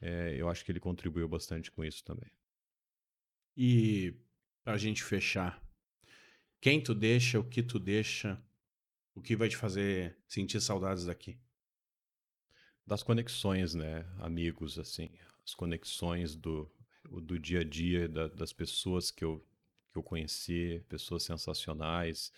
É, 0.00 0.34
eu 0.36 0.48
acho 0.48 0.64
que 0.64 0.72
ele 0.72 0.80
contribuiu 0.80 1.28
bastante 1.28 1.70
com 1.70 1.84
isso 1.84 2.04
também. 2.04 2.30
E 3.56 4.14
pra 4.64 4.76
gente 4.78 5.02
fechar, 5.04 5.62
quem 6.60 6.82
tu 6.82 6.94
deixa, 6.94 7.38
o 7.38 7.44
que 7.44 7.62
tu 7.62 7.78
deixa, 7.78 8.42
o 9.14 9.22
que 9.22 9.36
vai 9.36 9.48
te 9.48 9.56
fazer 9.56 10.16
sentir 10.28 10.60
saudades 10.60 11.06
daqui? 11.06 11.38
das 12.86 13.02
conexões, 13.02 13.74
né, 13.74 14.04
amigos, 14.18 14.78
assim, 14.78 15.10
as 15.44 15.54
conexões 15.54 16.34
do, 16.34 16.70
do 17.04 17.38
dia 17.38 17.60
a 17.60 17.64
dia 17.64 18.08
da- 18.08 18.28
das 18.28 18.52
pessoas 18.52 19.10
que 19.10 19.24
eu, 19.24 19.44
que 19.92 19.98
eu 19.98 20.02
conheci, 20.02 20.82
pessoas 20.88 21.22
sensacionais. 21.22 22.32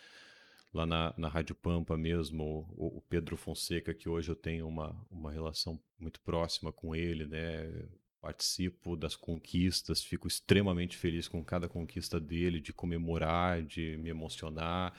Lá 0.73 0.87
na, 0.87 1.13
na 1.19 1.29
Rádio 1.29 1.55
Pampa 1.55 1.97
mesmo, 1.99 2.67
o, 2.77 2.99
o 2.99 3.03
Pedro 3.03 3.37
Fonseca, 3.37 3.93
que 3.93 4.09
hoje 4.09 4.31
eu 4.31 4.37
tenho 4.37 4.67
uma, 4.67 4.97
uma 5.11 5.31
relação 5.31 5.79
muito 5.99 6.21
próxima 6.21 6.73
com 6.73 6.97
ele, 6.97 7.27
né? 7.27 7.87
Participo 8.21 8.97
das 8.97 9.15
conquistas, 9.15 10.03
fico 10.03 10.27
extremamente 10.27 10.97
feliz 10.97 11.29
com 11.29 11.45
cada 11.45 11.69
conquista 11.69 12.19
dele, 12.19 12.61
de 12.61 12.73
comemorar, 12.73 13.63
de 13.63 13.99
me 13.99 14.09
emocionar. 14.09 14.95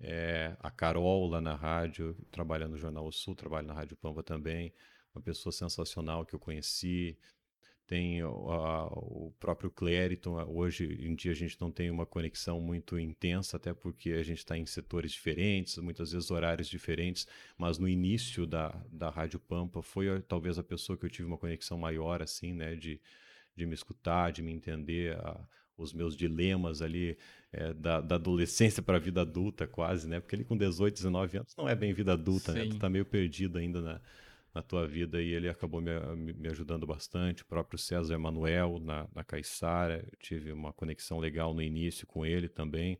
É, 0.00 0.56
a 0.60 0.70
Carol 0.70 1.28
lá 1.28 1.40
na 1.40 1.54
rádio, 1.54 2.14
trabalha 2.30 2.68
no 2.68 2.76
Jornal 2.76 3.10
Sul, 3.10 3.34
trabalha 3.34 3.66
na 3.66 3.74
Rádio 3.74 3.96
Pampa 3.96 4.22
também, 4.22 4.72
uma 5.14 5.22
pessoa 5.22 5.52
sensacional 5.52 6.26
que 6.26 6.34
eu 6.34 6.38
conheci. 6.38 7.16
Tem 7.88 8.22
o, 8.22 8.52
a- 8.52 8.86
o 8.88 9.32
próprio 9.40 9.70
Clériton, 9.70 10.36
hoje 10.48 10.84
em 11.00 11.14
dia 11.16 11.32
a 11.32 11.34
gente 11.34 11.60
não 11.60 11.72
tem 11.72 11.90
uma 11.90 12.06
conexão 12.06 12.60
muito 12.60 12.98
intensa, 12.98 13.56
até 13.56 13.74
porque 13.74 14.12
a 14.12 14.22
gente 14.22 14.38
está 14.38 14.58
em 14.58 14.66
setores 14.66 15.10
diferentes, 15.12 15.78
muitas 15.78 16.12
vezes 16.12 16.30
horários 16.30 16.68
diferentes, 16.68 17.26
mas 17.56 17.78
no 17.78 17.88
início 17.88 18.46
da, 18.46 18.68
da 18.92 19.10
Rádio 19.10 19.40
Pampa 19.40 19.82
foi 19.82 20.20
talvez 20.22 20.58
a 20.58 20.62
pessoa 20.62 20.98
que 20.98 21.06
eu 21.06 21.10
tive 21.10 21.26
uma 21.26 21.38
conexão 21.38 21.78
maior, 21.78 22.22
assim, 22.22 22.52
né, 22.52 22.76
de, 22.76 23.00
de 23.56 23.66
me 23.66 23.74
escutar, 23.74 24.32
de 24.32 24.42
me 24.42 24.52
entender, 24.52 25.16
a- 25.16 25.40
os 25.76 25.92
meus 25.92 26.16
dilemas 26.16 26.82
ali 26.82 27.16
é, 27.52 27.72
da, 27.72 28.00
da 28.00 28.16
adolescência 28.16 28.82
para 28.82 28.96
a 28.96 29.00
vida 29.00 29.20
adulta, 29.22 29.66
quase, 29.66 30.08
né? 30.08 30.18
Porque 30.20 30.34
ele 30.34 30.44
com 30.44 30.56
18, 30.56 30.94
19 30.94 31.38
anos 31.38 31.54
não 31.56 31.68
é 31.68 31.74
bem 31.76 31.92
vida 31.94 32.12
adulta, 32.14 32.52
né? 32.52 32.64
Sim. 32.64 32.68
Tu 32.70 32.76
tá 32.78 32.88
meio 32.90 33.04
perdido 33.06 33.58
ainda 33.58 33.80
na, 33.80 34.00
na 34.58 34.62
tua 34.62 34.86
vida 34.88 35.22
e 35.22 35.32
ele 35.32 35.48
acabou 35.48 35.80
me, 35.80 35.92
me- 36.34 36.48
ajudando 36.48 36.84
bastante. 36.84 37.42
O 37.42 37.46
próprio 37.46 37.78
César 37.78 38.14
Emanuel 38.14 38.80
na, 38.80 39.08
na 39.14 39.22
Caiçara, 39.22 40.04
eu 40.04 40.18
tive 40.18 40.50
uma 40.50 40.72
conexão 40.72 41.18
legal 41.20 41.54
no 41.54 41.62
início 41.62 42.06
com 42.08 42.26
ele 42.26 42.48
também. 42.48 42.98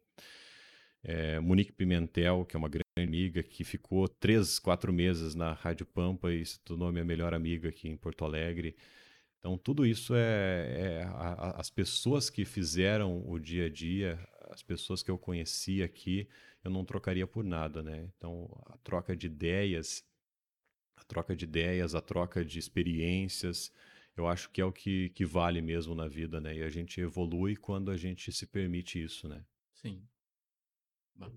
É, 1.02 1.40
Monique 1.40 1.72
Pimentel, 1.72 2.44
que 2.44 2.56
é 2.56 2.58
uma 2.58 2.68
grande 2.68 2.84
amiga, 2.96 3.42
que 3.42 3.64
ficou 3.64 4.06
três, 4.08 4.58
quatro 4.58 4.92
meses 4.92 5.34
na 5.34 5.52
Rádio 5.52 5.84
Pampa 5.86 6.32
e 6.32 6.44
se 6.44 6.60
tornou 6.60 6.92
minha 6.92 7.04
melhor 7.04 7.34
amiga 7.34 7.68
aqui 7.70 7.88
em 7.88 7.96
Porto 7.96 8.24
Alegre. 8.24 8.76
Então, 9.38 9.56
tudo 9.58 9.86
isso 9.86 10.14
é, 10.14 11.00
é 11.00 11.04
a- 11.04 11.34
a- 11.56 11.60
as 11.60 11.70
pessoas 11.70 12.30
que 12.30 12.44
fizeram 12.44 13.22
o 13.28 13.38
dia 13.38 13.66
a 13.66 13.68
dia, 13.70 14.18
as 14.50 14.62
pessoas 14.62 15.02
que 15.02 15.10
eu 15.10 15.18
conheci 15.18 15.82
aqui, 15.82 16.28
eu 16.64 16.70
não 16.70 16.84
trocaria 16.84 17.26
por 17.26 17.44
nada, 17.44 17.82
né? 17.82 18.08
Então, 18.16 18.48
a 18.66 18.76
troca 18.78 19.16
de 19.16 19.26
ideias, 19.26 20.04
a 21.00 21.04
troca 21.04 21.36
de 21.36 21.44
ideias, 21.44 21.94
a 21.94 22.00
troca 22.00 22.44
de 22.44 22.58
experiências, 22.58 23.72
eu 24.16 24.26
acho 24.26 24.50
que 24.50 24.60
é 24.60 24.64
o 24.64 24.72
que, 24.72 25.10
que 25.10 25.24
vale 25.24 25.60
mesmo 25.62 25.94
na 25.94 26.08
vida, 26.08 26.40
né? 26.40 26.56
E 26.56 26.62
a 26.62 26.68
gente 26.68 27.00
evolui 27.00 27.56
quando 27.56 27.90
a 27.90 27.96
gente 27.96 28.32
se 28.32 28.46
permite 28.46 29.02
isso, 29.02 29.28
né? 29.28 29.44
Sim. 29.74 30.02
Bom. 31.14 31.32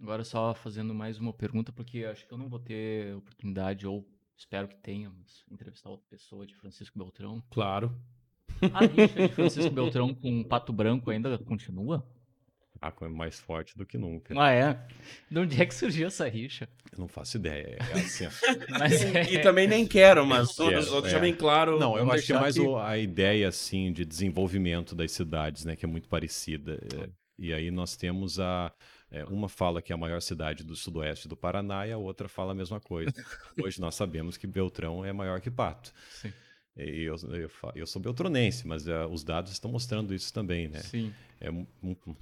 Agora 0.00 0.24
só 0.24 0.54
fazendo 0.54 0.94
mais 0.94 1.18
uma 1.18 1.32
pergunta, 1.32 1.72
porque 1.72 2.04
acho 2.04 2.26
que 2.26 2.32
eu 2.32 2.38
não 2.38 2.48
vou 2.48 2.58
ter 2.58 3.14
oportunidade, 3.14 3.86
ou 3.86 4.08
espero 4.36 4.66
que 4.66 4.76
tenha, 4.76 5.10
mas 5.10 5.44
entrevistar 5.50 5.90
outra 5.90 6.06
pessoa 6.08 6.46
de 6.46 6.54
Francisco 6.56 6.98
Beltrão. 6.98 7.42
Claro. 7.50 7.94
A 8.72 8.86
rixa 8.86 9.28
de 9.28 9.28
Francisco 9.34 9.70
Beltrão 9.70 10.14
com 10.14 10.42
Pato 10.42 10.72
Branco 10.72 11.10
ainda 11.10 11.38
continua? 11.38 12.04
Ah, 12.82 12.92
é 13.02 13.08
mais 13.08 13.38
forte 13.38 13.76
do 13.76 13.84
que 13.84 13.98
nunca. 13.98 14.34
Ah, 14.40 14.50
é? 14.50 14.78
De 15.30 15.38
onde 15.38 15.60
é 15.60 15.66
que 15.66 15.74
surgiu 15.74 16.06
essa 16.06 16.26
rixa? 16.26 16.66
Eu 16.90 16.98
não 16.98 17.08
faço 17.08 17.36
ideia. 17.36 17.76
É 17.78 17.92
assim. 17.92 18.26
Mas 18.70 19.02
é... 19.02 19.32
E 19.34 19.42
também 19.42 19.68
nem 19.68 19.86
quero, 19.86 20.24
mas 20.26 20.56
Quero, 20.56 20.78
os 20.78 20.90
outros 20.90 21.12
é. 21.12 21.16
já 21.16 21.20
bem 21.20 21.34
claro. 21.34 21.78
Não, 21.78 21.96
eu 21.98 22.10
acho 22.10 22.24
que 22.26 22.32
é 22.32 22.40
mais 22.40 22.56
o- 22.56 22.76
a 22.78 22.96
ideia, 22.96 23.48
assim, 23.48 23.92
de 23.92 24.04
desenvolvimento 24.04 24.94
das 24.94 25.12
cidades, 25.12 25.64
né? 25.64 25.76
Que 25.76 25.84
é 25.84 25.88
muito 25.88 26.08
parecida. 26.08 26.80
É, 26.98 27.08
e 27.38 27.52
aí 27.52 27.70
nós 27.70 27.96
temos 27.96 28.40
a... 28.40 28.72
é, 29.10 29.24
uma 29.26 29.48
fala 29.48 29.82
que 29.82 29.92
é 29.92 29.94
a 29.94 29.98
maior 29.98 30.20
cidade 30.22 30.64
do 30.64 30.74
sudoeste 30.74 31.28
do 31.28 31.36
Paraná 31.36 31.86
e 31.86 31.92
a 31.92 31.98
outra 31.98 32.28
fala 32.28 32.52
a 32.52 32.54
mesma 32.54 32.80
coisa. 32.80 33.12
Hoje 33.62 33.78
nós 33.80 33.94
sabemos 33.94 34.36
que 34.38 34.46
Beltrão 34.46 35.04
é 35.04 35.12
maior 35.12 35.40
que 35.40 35.50
Pato. 35.50 35.92
Sim, 36.10 36.32
eu, 36.76 37.16
eu, 37.34 37.48
fa- 37.48 37.72
eu 37.74 37.86
sou 37.86 38.00
beltronense, 38.00 38.66
mas 38.66 38.86
é, 38.86 39.04
os 39.06 39.22
dados 39.24 39.52
estão 39.52 39.70
mostrando 39.70 40.14
isso 40.14 40.32
também, 40.32 40.68
né? 40.68 40.80
sim. 40.80 41.12
É, 41.42 41.50
um- 41.50 41.66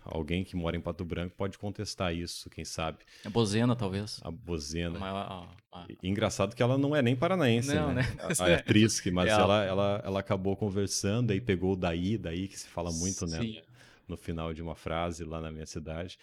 alguém 0.04 0.44
que 0.44 0.54
mora 0.54 0.76
em 0.76 0.80
Pato 0.80 1.04
Branco 1.04 1.34
pode 1.36 1.58
contestar 1.58 2.14
isso, 2.14 2.48
quem 2.48 2.64
sabe. 2.64 2.98
É 3.24 3.28
Bozena, 3.28 3.74
talvez. 3.74 4.20
A 4.22 4.30
Bozena. 4.30 4.96
A 5.04 5.10
a- 5.10 5.56
a- 5.72 5.86
Engraçado 6.04 6.54
que 6.54 6.62
ela 6.62 6.78
não 6.78 6.94
é 6.94 7.02
nem 7.02 7.16
paranaense, 7.16 7.74
Não, 7.74 7.92
né? 7.92 8.02
né? 8.02 8.16
A, 8.38 8.44
a 8.44 8.54
atriz, 8.54 9.00
que, 9.00 9.10
mas 9.10 9.28
É, 9.30 9.32
ela, 9.32 9.64
ela, 9.64 10.02
ela 10.04 10.20
acabou 10.20 10.56
conversando 10.56 11.34
e 11.34 11.40
pegou 11.40 11.72
o 11.72 11.76
daí, 11.76 12.16
daí 12.16 12.46
que 12.46 12.56
se 12.58 12.68
fala 12.68 12.92
muito, 12.92 13.26
né? 13.26 13.40
Sim. 13.40 13.60
No 14.06 14.16
final 14.16 14.54
de 14.54 14.62
uma 14.62 14.76
frase 14.76 15.24
lá 15.24 15.40
na 15.40 15.50
minha 15.50 15.66
cidade. 15.66 16.16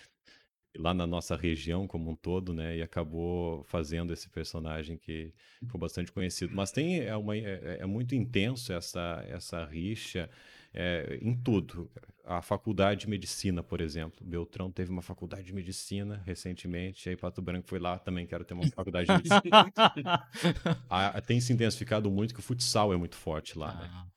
Lá 0.78 0.94
na 0.94 1.08
nossa 1.08 1.36
região 1.36 1.88
como 1.88 2.12
um 2.12 2.16
todo, 2.16 2.54
né? 2.54 2.78
E 2.78 2.82
acabou 2.82 3.64
fazendo 3.64 4.14
esse 4.14 4.30
personagem 4.30 4.98
que 4.98 5.34
ficou 5.60 5.80
bastante 5.80 6.12
conhecido. 6.12 6.54
Mas 6.56 6.72
tem 6.72 7.00
é, 7.00 7.16
uma, 7.16 7.36
é, 7.36 7.78
é 7.82 7.86
muito 7.86 8.16
intenso 8.16 8.74
essa 8.74 9.24
essa 9.28 9.66
rixa 9.66 10.30
é, 10.76 11.18
em 11.22 11.34
tudo. 11.34 11.90
A 12.26 12.42
faculdade 12.42 13.02
de 13.02 13.10
medicina, 13.10 13.64
por 13.64 13.80
exemplo. 13.80 14.26
Beltrão 14.26 14.70
teve 14.70 14.92
uma 14.92 15.02
faculdade 15.02 15.44
de 15.44 15.54
medicina 15.54 16.22
recentemente, 16.26 17.08
aí 17.08 17.16
Pato 17.16 17.42
Branco 17.42 17.68
foi 17.68 17.80
lá, 17.80 17.98
também 17.98 18.28
quero 18.28 18.44
ter 18.44 18.54
uma 18.56 18.68
faculdade 18.68 19.08
de 19.08 19.14
medicina. 19.14 20.28
a, 20.90 21.22
tem 21.22 21.40
se 21.40 21.54
intensificado 21.54 22.12
muito 22.12 22.34
que 22.34 22.40
o 22.40 22.44
futsal 22.44 22.92
é 22.92 22.98
muito 22.98 23.16
forte 23.16 23.58
lá, 23.58 23.74
né? 23.76 23.90
Ah, 23.90 24.08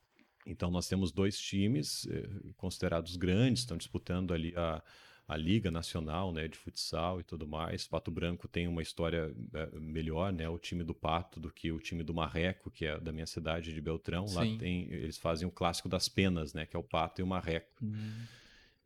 Então 0.47 0.71
nós 0.71 0.89
temos 0.89 1.13
dois 1.13 1.39
times 1.39 2.09
eh, 2.11 2.29
considerados 2.57 3.15
grandes, 3.15 3.63
estão 3.63 3.77
disputando 3.77 4.35
ali 4.35 4.53
a, 4.57 4.83
a 5.29 5.37
Liga 5.37 5.71
Nacional 5.71 6.33
né, 6.33 6.49
de 6.49 6.57
Futsal 6.57 7.21
e 7.21 7.23
tudo 7.23 7.47
mais. 7.47 7.87
Pato 7.87 8.11
Branco 8.11 8.49
tem 8.49 8.67
uma 8.67 8.81
história 8.81 9.31
eh, 9.53 9.79
melhor, 9.79 10.33
né? 10.33 10.49
O 10.49 10.59
time 10.59 10.83
do 10.83 10.95
Pato 10.95 11.39
do 11.39 11.53
que 11.53 11.71
o 11.71 11.79
time 11.79 12.03
do 12.03 12.15
Marreco, 12.15 12.71
que 12.71 12.87
é 12.87 12.99
da 12.99 13.13
minha 13.13 13.27
cidade 13.27 13.75
de 13.75 13.81
Beltrão. 13.81 14.25
Lá 14.33 14.43
Sim. 14.43 14.57
tem, 14.57 14.91
eles 14.91 15.19
fazem 15.19 15.47
o 15.47 15.51
clássico 15.51 15.87
das 15.87 16.09
penas, 16.09 16.55
né? 16.55 16.65
Que 16.65 16.75
é 16.75 16.79
o 16.79 16.83
Pato 16.83 17.21
e 17.21 17.23
o 17.23 17.27
Marreco. 17.27 17.69
hum, 17.85 18.25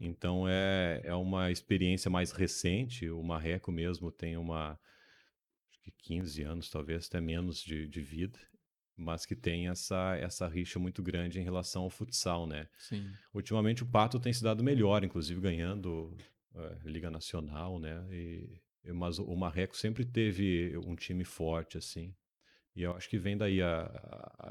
Então 0.00 0.48
é, 0.48 1.00
é 1.04 1.14
uma 1.14 1.52
experiência 1.52 2.10
mais 2.10 2.32
recente. 2.32 3.08
O 3.08 3.22
Marreco 3.22 3.70
mesmo 3.70 4.10
tem 4.10 4.36
uma 4.36 4.76
acho 5.70 5.80
que 5.80 5.92
15 5.92 6.42
anos, 6.42 6.68
talvez 6.68 7.06
até 7.06 7.20
menos 7.20 7.62
de, 7.62 7.86
de 7.86 8.00
vida, 8.00 8.36
mas 8.96 9.24
que 9.26 9.34
tem 9.34 9.68
essa, 9.68 10.16
essa 10.16 10.46
rixa 10.48 10.78
muito 10.78 11.02
grande 11.02 11.40
em 11.40 11.44
relação 11.44 11.82
ao 11.82 11.90
futsal, 11.90 12.46
né? 12.46 12.68
sim. 12.78 13.16
Ultimamente 13.34 13.82
o 13.82 13.86
Pato 13.86 14.20
tem 14.20 14.32
se 14.32 14.42
dado 14.42 14.62
melhor, 14.62 15.04
inclusive 15.04 15.40
ganhando 15.40 16.16
eh, 16.54 16.78
Liga 16.84 17.10
Nacional, 17.10 17.78
né? 17.78 18.04
E, 18.10 18.60
e- 18.84 18.92
mas 18.92 19.18
o 19.18 19.34
Marreco 19.36 19.76
sempre 19.76 20.04
teve 20.04 20.76
um 20.78 20.94
time 20.94 21.24
forte, 21.24 21.78
assim. 21.78 22.14
E 22.74 22.82
eu 22.82 22.96
acho 22.96 23.08
que 23.08 23.18
vem 23.18 23.36
daí 23.36 23.60
a, 23.60 23.82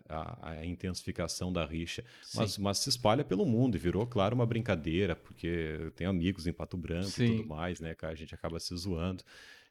a, 0.08 0.50
a- 0.52 0.66
intensificação 0.66 1.52
da 1.52 1.66
rixa. 1.66 2.04
Mas, 2.36 2.58
mas 2.58 2.78
se 2.80 2.90
espalha 2.90 3.24
pelo 3.24 3.46
mundo 3.46 3.76
e 3.76 3.80
virou, 3.80 4.06
claro, 4.06 4.36
uma 4.36 4.46
brincadeira, 4.46 5.16
porque 5.16 5.48
eu 5.48 5.92
tenho 5.92 6.10
amigos 6.10 6.46
em 6.46 6.54
Pato 6.54 6.78
Branco 6.78 7.08
e 7.08 7.12
Sim. 7.12 7.38
tudo 7.38 7.48
mais, 7.50 7.80
né, 7.80 7.96
cara? 7.96 8.14
A 8.14 8.16
gente 8.16 8.36
acaba 8.36 8.60
se 8.60 8.76
zoando. 8.78 9.24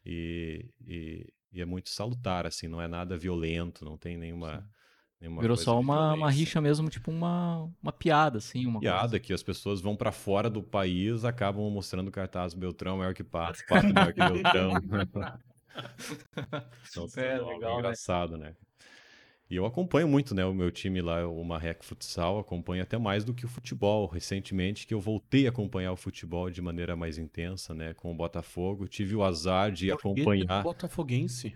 E, 0.04 0.66
e, 0.86 1.32
e 1.52 1.60
é 1.60 1.64
muito 1.64 1.90
salutar, 1.90 2.46
assim, 2.46 2.68
não 2.68 2.80
é 2.80 2.88
nada 2.88 3.16
violento, 3.16 3.84
não 3.84 3.96
tem 3.96 4.16
nenhuma. 4.16 4.68
nenhuma 5.20 5.40
Virou 5.40 5.56
só 5.56 5.78
uma, 5.78 6.14
uma 6.14 6.30
rixa 6.30 6.60
mesmo, 6.60 6.88
tipo 6.88 7.10
uma, 7.10 7.68
uma 7.82 7.92
piada, 7.92 8.38
assim. 8.38 8.66
Uma 8.66 8.80
piada 8.80 9.10
coisa. 9.10 9.20
que 9.20 9.32
as 9.32 9.42
pessoas 9.42 9.80
vão 9.80 9.96
pra 9.96 10.12
fora 10.12 10.48
do 10.48 10.62
país, 10.62 11.24
acabam 11.24 11.70
mostrando 11.70 12.10
cartaz 12.10 12.54
Beltrão 12.54 12.98
maior 12.98 13.14
que 13.14 13.24
Pato, 13.24 13.64
Pato 13.66 13.92
maior 13.92 14.12
que 14.12 14.20
Beltrão. 14.22 14.72
então, 16.90 17.08
É, 17.16 17.36
é 17.36 17.38
legal, 17.38 17.82
né? 17.82 17.92
engraçado, 17.92 18.36
né? 18.36 18.56
E 19.50 19.56
eu 19.56 19.66
acompanho 19.66 20.06
muito, 20.06 20.32
né, 20.34 20.44
o 20.44 20.54
meu 20.54 20.70
time 20.70 21.00
lá, 21.02 21.26
o 21.26 21.44
Marrec 21.44 21.84
Futsal, 21.84 22.38
acompanho 22.38 22.82
até 22.84 22.96
mais 22.96 23.24
do 23.24 23.34
que 23.34 23.44
o 23.44 23.48
futebol. 23.48 24.06
Recentemente 24.06 24.86
que 24.86 24.94
eu 24.94 25.00
voltei 25.00 25.46
a 25.46 25.50
acompanhar 25.50 25.90
o 25.92 25.96
futebol 25.96 26.48
de 26.48 26.62
maneira 26.62 26.94
mais 26.94 27.18
intensa, 27.18 27.74
né, 27.74 27.92
com 27.94 28.12
o 28.12 28.14
Botafogo, 28.14 28.86
tive 28.86 29.16
o 29.16 29.24
azar 29.24 29.72
de 29.72 29.90
acompanhar 29.90 30.62
Botafoguense. 30.62 31.52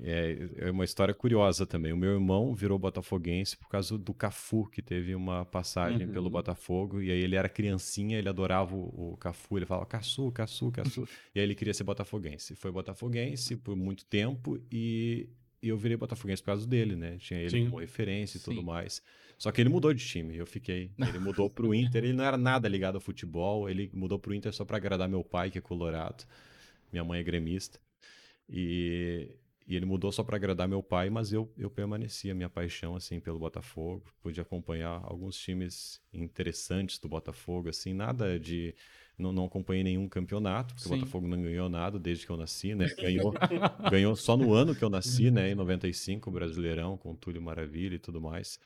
é, 0.00 0.48
é 0.58 0.70
uma 0.70 0.84
história 0.84 1.12
curiosa 1.14 1.66
também. 1.66 1.92
O 1.92 1.96
meu 1.96 2.12
irmão 2.12 2.54
virou 2.54 2.78
botafoguense 2.78 3.56
por 3.56 3.68
causa 3.68 3.96
do 3.98 4.12
Cafu, 4.14 4.66
que 4.68 4.80
teve 4.82 5.14
uma 5.14 5.44
passagem 5.44 6.06
Uhum. 6.06 6.12
pelo 6.12 6.30
Botafogo. 6.30 7.00
E 7.00 7.10
aí 7.10 7.20
ele 7.20 7.36
era 7.36 7.48
criancinha, 7.48 8.18
ele 8.18 8.28
adorava 8.28 8.74
o, 8.74 9.12
o 9.12 9.16
Cafu. 9.16 9.58
Ele 9.58 9.66
falava 9.66 9.86
Caçu, 9.86 10.30
Caçu, 10.32 10.70
Caçu. 10.72 11.06
e 11.34 11.38
aí 11.40 11.44
ele 11.44 11.54
queria 11.54 11.74
ser 11.74 11.84
botafoguense. 11.84 12.54
Foi 12.56 12.72
botafoguense 12.72 13.56
por 13.56 13.76
muito 13.76 14.04
tempo 14.06 14.58
e, 14.72 15.28
e 15.62 15.68
eu 15.68 15.76
virei 15.76 15.96
botafoguense 15.96 16.42
por 16.42 16.46
causa 16.46 16.66
dele, 16.66 16.96
né? 16.96 17.16
Tinha 17.18 17.38
ele 17.40 17.50
Sim. 17.50 17.64
como 17.66 17.78
referência 17.78 18.36
e 18.36 18.40
tudo 18.40 18.60
Sim. 18.60 18.66
mais. 18.66 19.00
Só 19.38 19.52
que 19.52 19.60
ele 19.60 19.68
mudou 19.68 19.94
de 19.94 20.04
time, 20.04 20.36
eu 20.36 20.46
fiquei. 20.46 20.90
Ele 20.98 21.18
mudou 21.18 21.48
pro 21.48 21.72
Inter, 21.74 22.04
ele 22.04 22.12
não 22.12 22.24
era 22.24 22.36
nada 22.36 22.68
ligado 22.68 22.96
ao 22.96 23.00
futebol, 23.00 23.70
ele 23.70 23.88
mudou 23.94 24.18
pro 24.18 24.34
Inter 24.34 24.52
só 24.52 24.64
para 24.64 24.76
agradar 24.76 25.08
meu 25.08 25.22
pai, 25.22 25.50
que 25.50 25.58
é 25.58 25.60
colorado. 25.60 26.24
Minha 26.92 27.04
mãe 27.04 27.20
é 27.20 27.22
gremista. 27.22 27.78
E, 28.48 29.30
e 29.66 29.76
ele 29.76 29.86
mudou 29.86 30.10
só 30.10 30.24
para 30.24 30.36
agradar 30.36 30.66
meu 30.66 30.82
pai, 30.82 31.08
mas 31.08 31.32
eu, 31.32 31.50
eu 31.56 31.70
permaneci 31.70 32.28
a 32.30 32.34
minha 32.34 32.50
paixão 32.50 32.96
assim 32.96 33.20
pelo 33.20 33.38
Botafogo. 33.38 34.04
Pude 34.20 34.40
acompanhar 34.40 35.00
alguns 35.04 35.36
times 35.38 36.00
interessantes 36.12 36.98
do 36.98 37.08
Botafogo, 37.08 37.68
assim, 37.68 37.94
nada 37.94 38.38
de 38.38 38.74
não, 39.18 39.32
não 39.32 39.44
acompanhei 39.44 39.84
nenhum 39.84 40.08
campeonato, 40.08 40.74
porque 40.74 40.88
Sim. 40.88 40.94
o 40.94 40.98
Botafogo 40.98 41.28
não 41.28 41.40
ganhou 41.40 41.68
nada 41.68 41.98
desde 41.98 42.26
que 42.26 42.32
eu 42.32 42.36
nasci, 42.36 42.74
né? 42.74 42.86
Ganhou, 42.96 43.34
ganhou 43.90 44.16
só 44.16 44.36
no 44.36 44.52
ano 44.52 44.74
que 44.74 44.82
eu 44.82 44.90
nasci, 44.90 45.30
né? 45.30 45.50
Em 45.50 45.54
95, 45.54 46.28
o 46.28 46.32
Brasileirão, 46.32 46.96
com 46.96 47.14
Túlio 47.14 47.40
Maravilha 47.40 47.94
e 47.94 47.98
tudo 47.98 48.20
mais. 48.20 48.58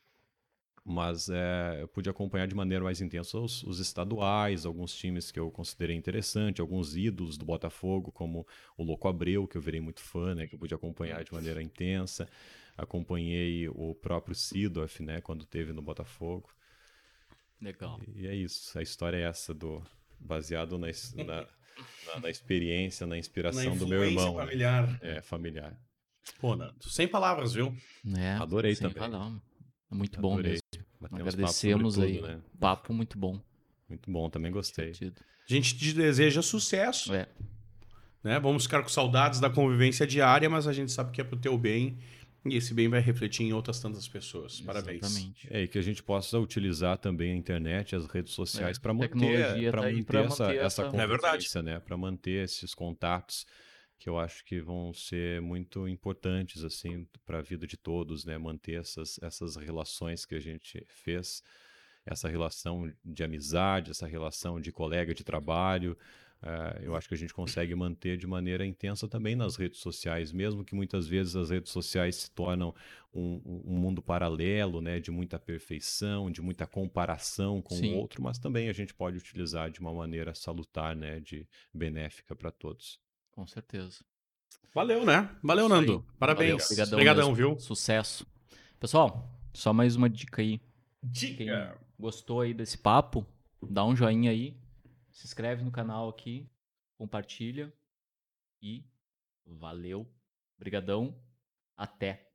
Mas 0.88 1.28
é, 1.28 1.78
eu 1.82 1.88
pude 1.88 2.08
acompanhar 2.08 2.46
de 2.46 2.54
maneira 2.54 2.84
mais 2.84 3.00
intensa 3.00 3.38
os, 3.38 3.64
os 3.64 3.80
estaduais, 3.80 4.64
alguns 4.64 4.94
times 4.94 5.32
que 5.32 5.40
eu 5.40 5.50
considerei 5.50 5.96
interessante, 5.96 6.60
alguns 6.60 6.96
ídolos 6.96 7.36
do 7.36 7.44
Botafogo, 7.44 8.12
como 8.12 8.46
o 8.78 8.84
Louco 8.84 9.08
Abreu, 9.08 9.48
que 9.48 9.56
eu 9.56 9.60
virei 9.60 9.80
muito 9.80 10.00
fã, 10.00 10.32
né? 10.32 10.46
Que 10.46 10.54
eu 10.54 10.58
pude 10.58 10.72
acompanhar 10.72 11.24
de 11.24 11.32
maneira 11.32 11.60
intensa. 11.60 12.28
Acompanhei 12.78 13.68
o 13.68 13.96
próprio 13.96 14.34
Sidorf, 14.34 15.02
né? 15.02 15.20
Quando 15.20 15.44
teve 15.44 15.72
no 15.72 15.82
Botafogo. 15.82 16.48
Legal. 17.60 18.00
E 18.14 18.28
é 18.28 18.34
isso. 18.34 18.78
A 18.78 18.82
história 18.82 19.16
é 19.16 19.22
essa 19.22 19.52
do 19.52 19.82
baseado 20.18 20.78
na, 20.78 20.86
na, 21.16 21.24
na- 21.24 21.46
na 22.22 22.30
experiência, 22.30 23.06
na 23.06 23.18
inspiração 23.18 23.76
do 23.76 23.86
meu 23.86 24.04
irmão. 24.04 24.36
né? 24.36 24.44
familiar. 24.44 24.98
É, 25.02 25.20
familiar. 25.22 25.78
Pô, 26.40 26.56
Nando, 26.56 26.74
sem 26.88 27.06
palavras, 27.06 27.52
viu? 27.54 27.74
É, 28.16 28.32
Adorei 28.34 28.74
sem 28.74 28.88
também. 28.90 29.10
falar. 29.10 29.32
É 29.90 29.94
muito 29.94 30.20
bom 30.20 30.32
Adorei. 30.34 30.52
mesmo. 30.52 30.86
Batemos 31.00 31.10
papo 31.24 31.28
Agradecemos 31.36 31.94
tudo, 31.94 32.06
aí. 32.06 32.20
né? 32.20 32.40
Papo 32.58 32.92
muito 32.92 33.18
bom. 33.18 33.40
Muito 33.88 34.10
bom, 34.10 34.28
também 34.28 34.50
gostei. 34.50 34.90
Divertido. 34.92 35.20
A 35.48 35.52
gente 35.52 35.78
te 35.78 35.92
deseja 35.92 36.42
sucesso, 36.42 37.14
É, 37.14 37.28
né? 38.24 38.40
Vamos 38.40 38.64
ficar 38.64 38.82
com 38.82 38.88
saudades 38.88 39.38
da 39.38 39.48
convivência 39.48 40.04
diária, 40.06 40.50
mas 40.50 40.66
a 40.66 40.72
gente 40.72 40.90
sabe 40.90 41.12
que 41.12 41.20
é 41.20 41.24
pro 41.24 41.36
teu 41.38 41.56
bem 41.56 41.98
e 42.50 42.56
esse 42.56 42.72
bem 42.74 42.88
vai 42.88 43.00
refletir 43.00 43.44
em 43.44 43.52
outras 43.52 43.80
tantas 43.80 44.06
pessoas. 44.08 44.60
Parabéns. 44.60 45.02
Exatamente. 45.02 45.48
É, 45.50 45.62
e 45.62 45.68
que 45.68 45.78
a 45.78 45.82
gente 45.82 46.02
possa 46.02 46.38
utilizar 46.38 46.98
também 46.98 47.32
a 47.32 47.36
internet, 47.36 47.94
as 47.96 48.06
redes 48.06 48.32
sociais 48.32 48.76
É, 48.76 48.80
para 48.80 48.92
manter, 48.94 49.10
tá 49.70 49.82
manter, 49.82 50.04
pra 50.06 50.20
essa, 50.20 50.44
manter 50.44 50.56
essa 50.58 50.82
essa- 50.82 50.82
É 50.82 51.06
verdade. 51.06 51.20
convivência, 51.20 51.62
né? 51.62 51.80
Para 51.80 51.96
manter 51.96 52.44
esses 52.44 52.74
contatos 52.74 53.46
que 53.98 54.08
eu 54.08 54.18
acho 54.18 54.44
que 54.44 54.60
vão 54.60 54.92
ser 54.92 55.40
muito 55.40 55.88
importantes 55.88 56.62
assim 56.62 57.06
para 57.24 57.38
a 57.38 57.42
vida 57.42 57.66
de 57.66 57.76
todos, 57.76 58.24
né? 58.24 58.36
Manter 58.36 58.80
essas, 58.80 59.18
essas 59.22 59.56
relações 59.56 60.26
que 60.26 60.34
a 60.34 60.40
gente 60.40 60.84
fez, 60.88 61.42
essa 62.04 62.28
relação 62.28 62.92
de 63.04 63.24
amizade, 63.24 63.90
essa 63.90 64.06
relação 64.06 64.60
de 64.60 64.70
colega 64.70 65.14
de 65.14 65.24
trabalho. 65.24 65.96
Eh, 66.42 66.80
eu 66.82 66.94
acho 66.96 67.08
que 67.08 67.14
a 67.14 67.18
gente 67.18 67.32
consegue 67.34 67.74
manter 67.74 68.16
de 68.16 68.26
maneira 68.26 68.64
intensa 68.66 69.08
também 69.08 69.34
nas 69.36 69.56
redes 69.56 69.80
sociais, 69.80 70.32
mesmo 70.32 70.64
que 70.64 70.74
muitas 70.74 71.06
vezes 71.06 71.34
as 71.36 71.50
redes 71.50 71.72
sociais 71.72 72.16
se 72.16 72.30
tornam 72.30 72.74
um, 73.12 73.40
um- 73.44 73.78
mundo 73.78 74.02
paralelo, 74.02 74.80
né, 74.80 75.00
de 75.00 75.10
muita 75.10 75.38
perfeição, 75.38 76.30
de 76.30 76.40
muita 76.42 76.66
comparação 76.66 77.62
com 77.62 77.74
Sim. 77.76 77.94
o 77.94 77.96
outro, 77.98 78.22
mas 78.22 78.38
também 78.38 78.68
a 78.68 78.72
gente 78.72 78.92
pode 78.94 79.16
utilizar 79.18 79.70
de 79.70 79.80
uma 79.80 79.92
maneira 79.92 80.34
salutar, 80.34 80.94
né, 80.94 81.20
de 81.20 81.48
benéfica 81.72 82.34
para 82.36 82.50
todos. 82.50 83.00
Com 83.30 83.46
certeza. 83.46 84.04
Valeu, 84.74 85.04
né? 85.06 85.30
Valeu. 85.42 85.68
Nando. 85.68 86.04
Parabéns. 86.18 86.68
Valeu, 86.68 86.92
Obrigadão, 86.92 87.28
mesmo. 87.30 87.34
viu? 87.34 87.58
Sucesso. 87.58 88.26
Pessoal, 88.78 89.30
só 89.54 89.72
mais 89.72 89.96
uma 89.96 90.08
dica 90.10 90.42
aí. 90.42 90.58
Quem 90.58 91.10
Dica. 91.10 91.78
gostou 91.98 92.40
aí 92.42 92.52
desse 92.52 92.76
papo, 92.76 93.26
dá 93.62 93.84
um 93.86 93.96
joinha 93.96 94.30
aí, 94.30 94.54
se 95.16 95.26
inscreve 95.26 95.64
no 95.64 95.70
canal 95.70 96.10
aqui, 96.10 96.46
compartilha 96.94 97.72
e 98.60 98.84
valeu. 99.46 100.06
Brigadão. 100.58 101.18
Até. 101.74 102.25